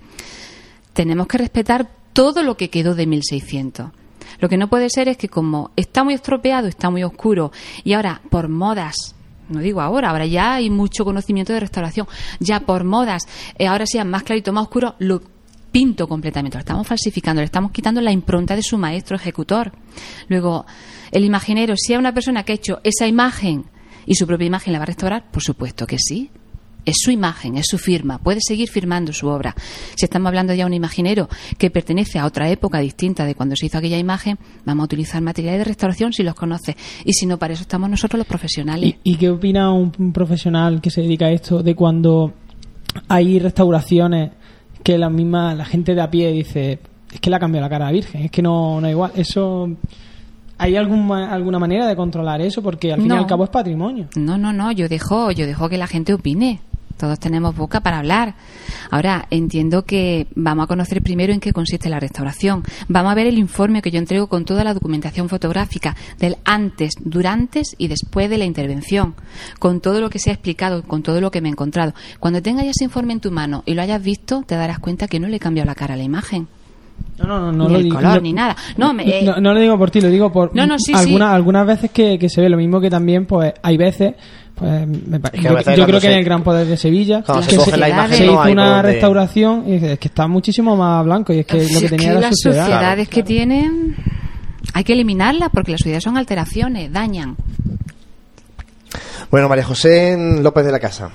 tenemos 0.94 1.28
que 1.28 1.38
respetar 1.38 1.90
todo 2.14 2.44
lo 2.44 2.58
que 2.58 2.70
quedó 2.70 2.96
de 2.96 3.08
1600. 3.08 3.92
Lo 4.40 4.50
que 4.50 4.58
no 4.58 4.70
puede 4.70 4.90
ser 4.90 5.08
es 5.08 5.18
que 5.18 5.30
como 5.30 5.72
está 5.76 6.04
muy 6.04 6.16
estropeado, 6.16 6.68
está 6.68 6.90
muy 6.90 7.04
oscuro 7.04 7.52
y 7.84 7.94
ahora 7.94 8.22
por 8.30 8.50
modas 8.50 9.16
no 9.52 9.60
digo 9.60 9.82
ahora, 9.82 10.10
ahora 10.10 10.26
ya 10.26 10.56
hay 10.56 10.70
mucho 10.70 11.06
conocimiento 11.06 11.54
de 11.54 11.60
restauración, 11.60 12.08
ya 12.40 12.62
por 12.62 12.84
modas, 12.84 13.24
eh, 13.58 13.68
ahora 13.68 13.86
sea 13.86 14.04
más 14.04 14.24
clarito, 14.24 14.54
más 14.54 14.64
oscuro, 14.64 14.96
lo 15.00 15.22
pinto 15.72 16.08
completamente, 16.08 16.58
lo 16.58 16.60
estamos 16.60 16.88
falsificando, 16.88 17.42
le 17.42 17.46
estamos 17.46 17.72
quitando 17.72 18.02
la 18.02 18.12
impronta 18.12 18.56
de 18.56 18.64
su 18.64 18.78
maestro 18.78 19.16
ejecutor. 19.16 19.72
Luego, 20.28 20.66
el 21.12 21.24
imaginero, 21.24 21.76
si 21.78 21.94
hay 21.94 22.00
una 22.00 22.14
persona 22.14 22.44
que 22.44 22.52
ha 22.52 22.56
hecho 22.56 22.82
esa 22.84 23.08
imagen 23.08 23.66
y 24.06 24.16
su 24.16 24.28
propia 24.28 24.48
imagen 24.48 24.74
la 24.74 24.80
va 24.80 24.84
a 24.84 24.88
restaurar, 24.88 25.32
por 25.32 25.44
supuesto 25.44 25.88
que 25.88 25.98
sí. 25.98 26.30
Es 26.86 26.96
su 27.00 27.12
imagen, 27.12 27.58
es 27.58 27.68
su 27.68 27.78
firma, 27.78 28.18
puede 28.18 28.40
seguir 28.42 28.68
firmando 28.70 29.14
su 29.14 29.28
obra. 29.28 29.54
Si 29.96 30.06
estamos 30.06 30.28
hablando 30.28 30.54
ya 30.54 30.64
de 30.64 30.68
un 30.68 30.74
imaginero 30.74 31.30
que 31.60 31.70
pertenece 31.70 32.18
a 32.18 32.26
otra 32.26 32.50
época 32.50 32.80
distinta 32.80 33.26
de 33.26 33.36
cuando 33.36 33.56
se 33.56 33.68
hizo 33.68 33.78
aquella 33.78 33.98
imagen, 34.00 34.40
vamos 34.66 34.84
a 34.84 34.86
utilizar 34.86 35.22
materiales 35.22 35.60
de 35.60 35.66
restauración 35.66 36.12
si 36.12 36.24
los 36.24 36.34
conoce. 36.34 36.76
Y 37.06 37.14
si 37.14 37.26
no, 37.28 37.38
para 37.38 37.54
eso 37.54 37.62
estamos 37.62 37.90
nosotros 37.90 38.18
los 38.18 38.28
profesionales. 38.28 38.96
¿Y, 39.04 39.12
y 39.14 39.16
qué 39.18 39.30
opina 39.30 39.72
un, 39.72 39.92
un 40.00 40.12
profesional 40.12 40.82
que 40.82 40.90
se 40.90 41.02
dedica 41.02 41.26
a 41.28 41.32
esto 41.32 41.62
de 41.62 41.76
cuando 41.76 42.34
hay 43.08 43.38
restauraciones 43.40 44.32
que 44.84 44.98
la 44.98 45.10
misma 45.10 45.54
la 45.54 45.66
gente 45.66 45.94
de 45.94 46.02
a 46.02 46.10
pie 46.10 46.32
dice 46.32 46.80
es 47.14 47.20
que 47.20 47.30
le 47.30 47.36
ha 47.36 47.40
cambiado 47.40 47.66
la 47.66 47.70
cara 47.70 47.86
a 47.86 47.88
la 47.90 47.94
Virgen, 47.94 48.24
es 48.24 48.32
que 48.32 48.42
no, 48.42 48.82
no 48.82 48.88
es 48.88 48.92
igual. 48.94 49.12
Eso 49.16 49.70
¿Hay 50.58 50.76
alguna, 50.76 51.32
alguna 51.32 51.58
manera 51.60 51.88
de 51.88 51.96
controlar 51.96 52.40
eso? 52.42 52.62
Porque 52.62 52.92
al 52.94 52.98
fin 53.00 53.06
y 53.08 53.10
No. 53.10 53.18
al 53.18 53.26
cabo 53.28 53.44
es 53.46 53.50
patrimonio. 53.50 54.08
No, 54.16 54.38
no, 54.38 54.54
no, 54.54 54.72
yo 54.72 54.88
dejo, 54.88 55.32
yo 55.32 55.46
dejo 55.48 55.70
que 55.70 55.78
la 55.78 55.88
gente 55.88 56.14
opine. 56.14 56.60
Todos 57.02 57.20
tenemos 57.20 57.56
boca 57.56 57.80
para 57.80 57.98
hablar. 57.98 58.36
Ahora, 58.92 59.26
entiendo 59.32 59.86
que 59.86 60.28
vamos 60.36 60.66
a 60.66 60.68
conocer 60.68 61.02
primero 61.02 61.34
en 61.34 61.40
qué 61.40 61.52
consiste 61.52 61.90
la 61.90 62.00
restauración. 62.00 62.62
Vamos 62.90 63.12
a 63.12 63.16
ver 63.16 63.26
el 63.26 63.40
informe 63.40 63.82
que 63.82 63.90
yo 63.90 63.98
entrego 63.98 64.28
con 64.28 64.46
toda 64.46 64.64
la 64.64 64.76
documentación 64.76 65.28
fotográfica 65.28 65.96
del 66.20 66.38
antes, 66.46 66.94
durante 67.00 67.64
y 67.80 67.88
después 67.88 68.30
de 68.30 68.38
la 68.38 68.46
intervención, 68.46 69.16
con 69.58 69.82
todo 69.82 70.00
lo 70.00 70.12
que 70.12 70.20
se 70.20 70.30
ha 70.30 70.34
explicado, 70.34 70.84
con 70.84 71.02
todo 71.02 71.22
lo 71.22 71.32
que 71.32 71.42
me 71.42 71.50
he 71.50 71.52
encontrado. 71.54 71.96
Cuando 72.20 72.44
tengas 72.44 72.68
ese 72.68 72.84
informe 72.84 73.14
en 73.14 73.20
tu 73.20 73.32
mano 73.32 73.64
y 73.66 73.74
lo 73.74 73.82
hayas 73.82 74.04
visto, 74.04 74.44
te 74.46 74.54
darás 74.54 74.78
cuenta 74.78 75.08
que 75.08 75.20
no 75.20 75.28
le 75.28 75.38
he 75.38 75.40
cambiado 75.40 75.66
la 75.66 75.74
cara 75.74 75.96
a 75.96 75.98
la 75.98 76.04
imagen. 76.04 76.50
No, 77.20 77.26
no, 77.28 77.40
no, 77.40 77.52
no 77.52 77.66
ni 77.68 77.72
lo 77.74 77.78
el 77.80 77.84
digo- 77.86 77.96
color, 77.98 78.16
no- 78.16 78.22
ni 78.22 78.34
nada. 78.34 78.56
No, 78.78 78.94
me, 78.94 79.04
eh, 79.04 79.24
no, 79.24 79.38
no 79.40 79.54
lo 79.54 79.60
digo 79.60 79.78
por 79.78 79.92
ti, 79.92 80.02
lo 80.02 80.10
digo 80.10 80.32
por 80.32 80.56
No, 80.56 80.66
no, 80.66 80.78
sí, 80.80 80.94
alguna- 80.94 81.30
sí. 81.30 81.36
algunas 81.36 81.68
veces 81.68 81.92
que, 81.92 82.18
que 82.18 82.30
se 82.30 82.42
ve 82.42 82.50
lo 82.50 82.58
mismo 82.58 82.82
que 82.82 82.90
también, 82.90 83.26
pues 83.26 83.54
hay 83.62 83.78
veces, 83.78 84.16
pues 84.56 84.88
me 84.88 85.18
Es 85.18 85.32
que 85.32 85.42
yo, 85.42 85.54
veces 85.56 85.78
yo 85.78 85.86
creo 85.86 86.00
que 86.00 86.08
se- 86.08 86.14
en 86.14 86.20
el 86.20 86.26
Gran 86.26 86.44
Poder 86.44 86.66
de 86.68 86.78
Sevilla 86.78 87.22
que 87.24 87.44
se 87.44 87.56
coge 87.56 87.78
la 87.78 87.90
imagen 87.90 88.18
se 88.18 88.26
no 88.26 88.34
hizo 88.34 88.52
una 88.52 88.66
dónde- 88.76 88.92
restauración 88.94 89.64
y 89.68 89.74
es 89.76 90.00
que 90.00 90.08
está 90.08 90.28
muchísimo 90.28 90.76
más 90.76 91.04
blanco 91.06 91.32
y 91.34 91.40
es 91.40 91.46
que 91.46 91.62
Si 91.62 91.74
lo 91.74 91.80
que 91.80 91.86
es 91.86 91.92
tenía 91.92 92.08
que 92.08 92.12
era 92.14 92.22
las 92.22 92.30
suciedad. 92.40 92.66
sociedades 92.66 93.08
que 93.10 93.24
tienen 93.24 93.96
hay 94.74 94.84
que 94.84 94.94
eliminarlas 94.94 95.50
porque 95.54 95.72
las 95.72 95.80
sociedades 95.80 96.04
son 96.04 96.18
alteraciones, 96.18 96.92
dañan. 96.92 97.36
Bueno, 99.30 99.48
María 99.48 99.64
José 99.64 100.18
López 100.42 100.66
de 100.66 100.72
la 100.72 100.80
Casa, 100.80 101.10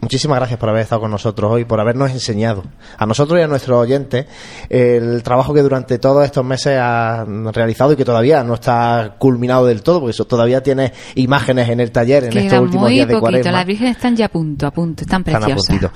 muchísimas 0.00 0.38
gracias 0.38 0.58
por 0.58 0.68
haber 0.68 0.82
estado 0.82 1.02
con 1.02 1.10
nosotros 1.10 1.50
hoy, 1.52 1.64
por 1.64 1.80
habernos 1.80 2.10
enseñado 2.10 2.64
a 2.96 3.06
nosotros 3.06 3.38
y 3.38 3.42
a 3.42 3.46
nuestros 3.46 3.78
oyentes 3.78 4.26
el 4.68 5.22
trabajo 5.22 5.52
que 5.54 5.62
durante 5.62 5.98
todos 5.98 6.24
estos 6.24 6.44
meses 6.44 6.78
ha 6.80 7.24
realizado 7.52 7.92
y 7.92 7.96
que 7.96 8.04
todavía 8.04 8.42
no 8.44 8.54
está 8.54 9.16
culminado 9.18 9.66
del 9.66 9.82
todo, 9.82 10.00
porque 10.00 10.12
eso 10.12 10.26
todavía 10.26 10.62
tiene 10.62 10.92
imágenes 11.14 11.68
en 11.68 11.80
el 11.80 11.90
taller 11.92 12.24
en 12.24 12.36
estos 12.36 12.60
últimos 12.60 12.84
muy 12.84 12.94
días 12.94 13.08
de 13.08 13.14
poquito. 13.14 13.20
cuaresma. 13.30 13.52
Las 13.52 13.66
vírgenes 13.66 13.96
están 13.96 14.16
ya 14.16 14.26
a 14.26 14.28
punto, 14.30 14.66
a 14.66 14.70
punto, 14.70 15.02
están 15.04 15.22
Están 15.26 15.42
a 15.42 15.46
preciosas. 15.46 15.90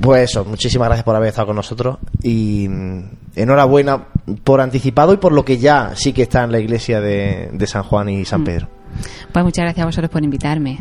Pues 0.00 0.30
eso, 0.30 0.44
muchísimas 0.44 0.88
gracias 0.88 1.04
por 1.04 1.16
haber 1.16 1.28
estado 1.30 1.48
con 1.48 1.56
nosotros 1.56 1.98
y 2.22 2.66
mm, 2.68 3.02
enhorabuena 3.36 4.08
por 4.44 4.60
anticipado 4.60 5.12
y 5.12 5.16
por 5.16 5.32
lo 5.32 5.44
que 5.44 5.58
ya 5.58 5.92
sí 5.94 6.12
que 6.12 6.22
está 6.22 6.44
en 6.44 6.52
la 6.52 6.60
iglesia 6.60 7.00
de, 7.00 7.50
de 7.52 7.66
San 7.66 7.82
Juan 7.82 8.08
y 8.08 8.24
San 8.24 8.42
Mm. 8.42 8.44
Pedro. 8.44 8.68
Pues 9.32 9.44
muchas 9.44 9.64
gracias 9.64 9.82
a 9.82 9.86
vosotros 9.86 10.10
por 10.10 10.22
invitarme. 10.24 10.78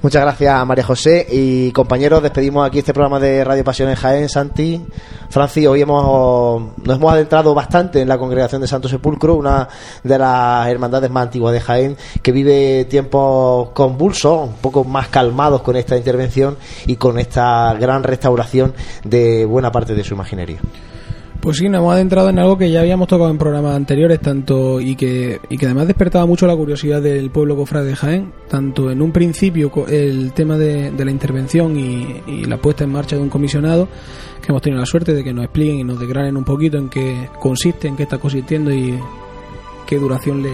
Muchas 0.00 0.22
gracias 0.22 0.66
María 0.66 0.84
José 0.84 1.26
y 1.28 1.72
compañeros, 1.72 2.22
despedimos 2.22 2.66
aquí 2.66 2.78
este 2.78 2.94
programa 2.94 3.18
de 3.18 3.42
Radio 3.42 3.64
Pasión 3.64 3.88
en 3.88 3.96
Jaén, 3.96 4.28
Santi. 4.28 4.80
Francis, 5.28 5.66
hoy 5.66 5.82
hemos, 5.82 6.62
nos 6.84 6.96
hemos 6.96 7.12
adentrado 7.12 7.52
bastante 7.52 8.00
en 8.00 8.08
la 8.08 8.16
congregación 8.16 8.60
de 8.60 8.68
Santo 8.68 8.88
Sepulcro, 8.88 9.34
una 9.34 9.68
de 10.04 10.18
las 10.18 10.68
hermandades 10.68 11.10
más 11.10 11.24
antiguas 11.24 11.52
de 11.52 11.60
Jaén, 11.60 11.96
que 12.22 12.32
vive 12.32 12.84
tiempos 12.84 13.70
convulsos, 13.70 14.48
un 14.48 14.54
poco 14.54 14.84
más 14.84 15.08
calmados 15.08 15.62
con 15.62 15.76
esta 15.76 15.96
intervención 15.96 16.56
y 16.86 16.96
con 16.96 17.18
esta 17.18 17.74
gran 17.74 18.04
restauración 18.04 18.74
de 19.04 19.44
buena 19.44 19.72
parte 19.72 19.94
de 19.94 20.04
su 20.04 20.14
imaginería. 20.14 20.60
Pues 21.40 21.56
sí, 21.56 21.68
nos 21.68 21.80
hemos 21.80 21.94
adentrado 21.94 22.30
en 22.30 22.38
algo 22.40 22.58
que 22.58 22.70
ya 22.70 22.80
habíamos 22.80 23.06
tocado 23.06 23.30
en 23.30 23.38
programas 23.38 23.76
anteriores, 23.76 24.20
tanto 24.20 24.80
y 24.80 24.96
que, 24.96 25.40
y 25.48 25.56
que 25.56 25.66
además 25.66 25.86
despertaba 25.86 26.26
mucho 26.26 26.46
la 26.46 26.56
curiosidad 26.56 27.00
del 27.00 27.30
pueblo 27.30 27.54
cofrade 27.56 27.86
de 27.86 27.96
Jaén, 27.96 28.32
tanto 28.48 28.90
en 28.90 29.00
un 29.00 29.12
principio 29.12 29.70
el 29.86 30.32
tema 30.32 30.58
de, 30.58 30.92
la 30.92 31.10
intervención 31.10 31.78
y, 31.78 32.22
y 32.26 32.44
la 32.44 32.56
puesta 32.56 32.84
en 32.84 32.90
marcha 32.90 33.14
de 33.14 33.22
un 33.22 33.28
comisionado, 33.28 33.88
que 34.42 34.48
hemos 34.48 34.62
tenido 34.62 34.80
la 34.80 34.86
suerte 34.86 35.14
de 35.14 35.22
que 35.22 35.32
nos 35.32 35.44
expliquen 35.44 35.78
y 35.78 35.84
nos 35.84 36.00
desgranen 36.00 36.36
un 36.36 36.44
poquito 36.44 36.76
en 36.76 36.88
qué 36.88 37.30
consiste, 37.40 37.86
en 37.86 37.96
qué 37.96 38.02
está 38.02 38.18
consistiendo 38.18 38.72
y 38.72 38.98
qué 39.86 39.96
duración 39.96 40.42
le 40.42 40.50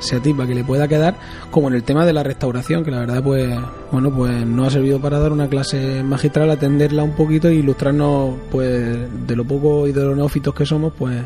se 0.00 0.16
atipa 0.16 0.46
que 0.46 0.54
le 0.54 0.64
pueda 0.64 0.88
quedar, 0.88 1.14
como 1.50 1.68
en 1.68 1.74
el 1.74 1.82
tema 1.82 2.04
de 2.04 2.12
la 2.12 2.22
restauración, 2.22 2.84
que 2.84 2.90
la 2.90 3.00
verdad 3.00 3.22
pues 3.22 3.54
bueno 3.92 4.10
pues 4.10 4.44
nos 4.46 4.66
ha 4.66 4.70
servido 4.70 5.00
para 5.00 5.18
dar 5.18 5.32
una 5.32 5.48
clase 5.48 6.02
magistral, 6.02 6.50
atenderla 6.50 7.02
un 7.02 7.12
poquito 7.12 7.48
e 7.48 7.54
ilustrarnos 7.54 8.34
pues 8.50 8.98
de 9.26 9.36
lo 9.36 9.44
poco 9.44 9.86
y 9.86 9.92
de 9.92 10.04
los 10.04 10.16
neófitos 10.16 10.54
que 10.54 10.66
somos, 10.66 10.92
pues 10.98 11.16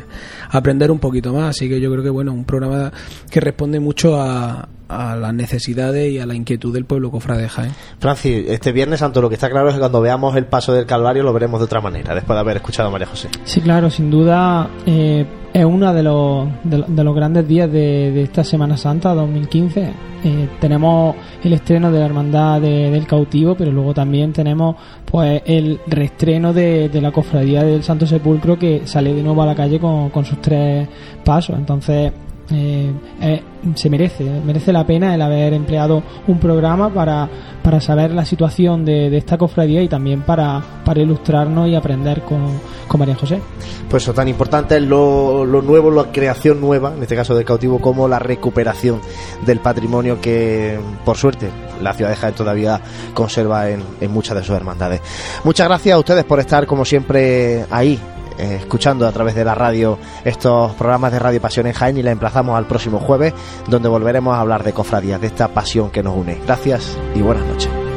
aprender 0.49 0.91
un 0.91 0.99
poquito 0.99 1.33
más. 1.33 1.49
Así 1.49 1.67
que 1.67 1.79
yo 1.79 1.91
creo 1.91 2.03
que 2.03 2.09
bueno, 2.09 2.33
un 2.33 2.45
programa 2.45 2.91
que 3.29 3.39
responde 3.39 3.79
mucho 3.79 4.19
a, 4.19 4.67
a 4.87 5.15
las 5.15 5.33
necesidades 5.33 6.11
y 6.11 6.19
a 6.19 6.25
la 6.25 6.35
inquietud 6.35 6.73
del 6.73 6.85
pueblo 6.85 7.11
cofrade 7.11 7.43
de 7.43 7.49
Jaén. 7.49 7.71
Francis, 7.99 8.45
este 8.49 8.71
Viernes 8.71 8.99
Santo 8.99 9.21
lo 9.21 9.29
que 9.29 9.35
está 9.35 9.49
claro 9.49 9.67
es 9.69 9.73
que 9.73 9.79
cuando 9.79 10.01
veamos 10.01 10.35
el 10.35 10.45
paso 10.45 10.73
del 10.73 10.85
Calvario 10.85 11.23
lo 11.23 11.33
veremos 11.33 11.59
de 11.59 11.65
otra 11.65 11.81
manera, 11.81 12.13
después 12.13 12.35
de 12.35 12.39
haber 12.41 12.57
escuchado 12.57 12.89
a 12.89 12.91
María 12.91 13.07
José. 13.07 13.29
Sí, 13.43 13.61
claro, 13.61 13.89
sin 13.89 14.11
duda 14.11 14.69
eh, 14.85 15.25
es 15.53 15.65
uno 15.65 15.93
de 15.93 16.03
los, 16.03 16.47
de, 16.63 16.83
de 16.87 17.03
los 17.03 17.15
grandes 17.15 17.47
días 17.47 17.71
de, 17.71 18.11
de 18.11 18.21
esta 18.23 18.43
Semana 18.43 18.77
Santa 18.77 19.13
2015. 19.13 19.89
Eh, 20.23 20.49
tenemos 20.59 21.15
el 21.43 21.53
estreno 21.53 21.91
de 21.91 21.99
la 21.99 22.05
Hermandad 22.05 22.59
de- 22.61 22.89
del 22.89 23.05
Cautivo, 23.07 23.55
pero 23.55 23.71
luego 23.71 23.93
también 23.93 24.33
tenemos 24.33 24.75
pues 25.05 25.41
el 25.45 25.79
reestreno 25.87 26.51
de, 26.51 26.89
de 26.89 27.01
la 27.01 27.11
Cofradía 27.11 27.63
del 27.63 27.83
Santo 27.83 28.05
Sepulcro 28.07 28.57
que 28.57 28.87
sale 28.87 29.13
de 29.13 29.21
nuevo 29.23 29.43
a 29.43 29.45
la 29.45 29.55
calle 29.55 29.79
con, 29.79 30.09
con 30.09 30.25
sus 30.25 30.41
tres 30.41 30.87
pasos. 31.23 31.55
Entonces, 31.57 32.11
eh, 32.51 32.91
eh, 33.21 33.43
se 33.73 33.89
merece, 33.89 34.23
merece 34.45 34.71
la 34.71 34.85
pena 34.85 35.15
el 35.15 35.21
haber 35.21 35.53
empleado 35.53 36.03
un 36.27 36.39
programa 36.39 36.93
para, 36.93 37.27
para 37.63 37.81
saber 37.81 38.11
la 38.11 38.25
situación 38.25 38.85
de, 38.85 39.09
de 39.09 39.17
esta 39.17 39.37
cofradía 39.37 39.81
y 39.81 39.87
también 39.87 40.21
para, 40.21 40.61
para 40.83 41.01
ilustrarnos 41.01 41.67
y 41.67 41.75
aprender 41.75 42.21
con, 42.21 42.45
con 42.87 42.99
María 42.99 43.15
José. 43.15 43.39
Pues 43.89 44.03
eso, 44.03 44.13
tan 44.13 44.27
importante 44.27 44.77
es 44.77 44.83
lo, 44.83 45.45
lo 45.45 45.61
nuevo, 45.61 45.89
la 45.89 46.11
creación 46.11 46.61
nueva, 46.61 46.93
en 46.95 47.01
este 47.01 47.15
caso 47.15 47.35
del 47.35 47.45
cautivo, 47.45 47.79
como 47.79 48.07
la 48.07 48.19
recuperación 48.19 48.99
del 49.45 49.59
patrimonio 49.59 50.19
que, 50.21 50.79
por 51.03 51.17
suerte, 51.17 51.49
la 51.81 51.93
ciudad 51.93 52.11
de 52.11 52.15
Jaén 52.15 52.35
todavía 52.35 52.81
conserva 53.13 53.69
en, 53.69 53.81
en 53.99 54.11
muchas 54.11 54.37
de 54.37 54.43
sus 54.43 54.55
hermandades. 54.55 55.01
Muchas 55.43 55.67
gracias 55.67 55.95
a 55.95 55.99
ustedes 55.99 56.23
por 56.23 56.39
estar, 56.39 56.65
como 56.65 56.85
siempre, 56.85 57.65
ahí, 57.69 57.99
eh, 58.37 58.57
escuchando 58.59 59.07
a 59.07 59.11
través 59.11 59.35
de 59.35 59.45
la 59.45 59.55
radio 59.55 59.97
estos 60.23 60.73
programas 60.73 61.11
de 61.11 61.19
Radio 61.19 61.41
Pasión 61.41 61.67
en 61.67 61.73
Jaén 61.73 61.97
y 61.97 62.03
la 62.03 62.11
emplazamos 62.11 62.57
al 62.57 62.65
próximo 62.65 62.99
jueves, 62.99 63.33
donde 63.67 63.89
volveremos 63.89 64.35
a 64.35 64.41
hablar 64.41 64.63
de 64.63 64.73
cofradías, 64.73 65.21
de 65.21 65.27
esta 65.27 65.47
pasión 65.49 65.89
que 65.89 66.03
nos 66.03 66.15
une. 66.15 66.39
Gracias 66.45 66.97
y 67.13 67.21
buenas 67.21 67.45
noches. 67.45 67.94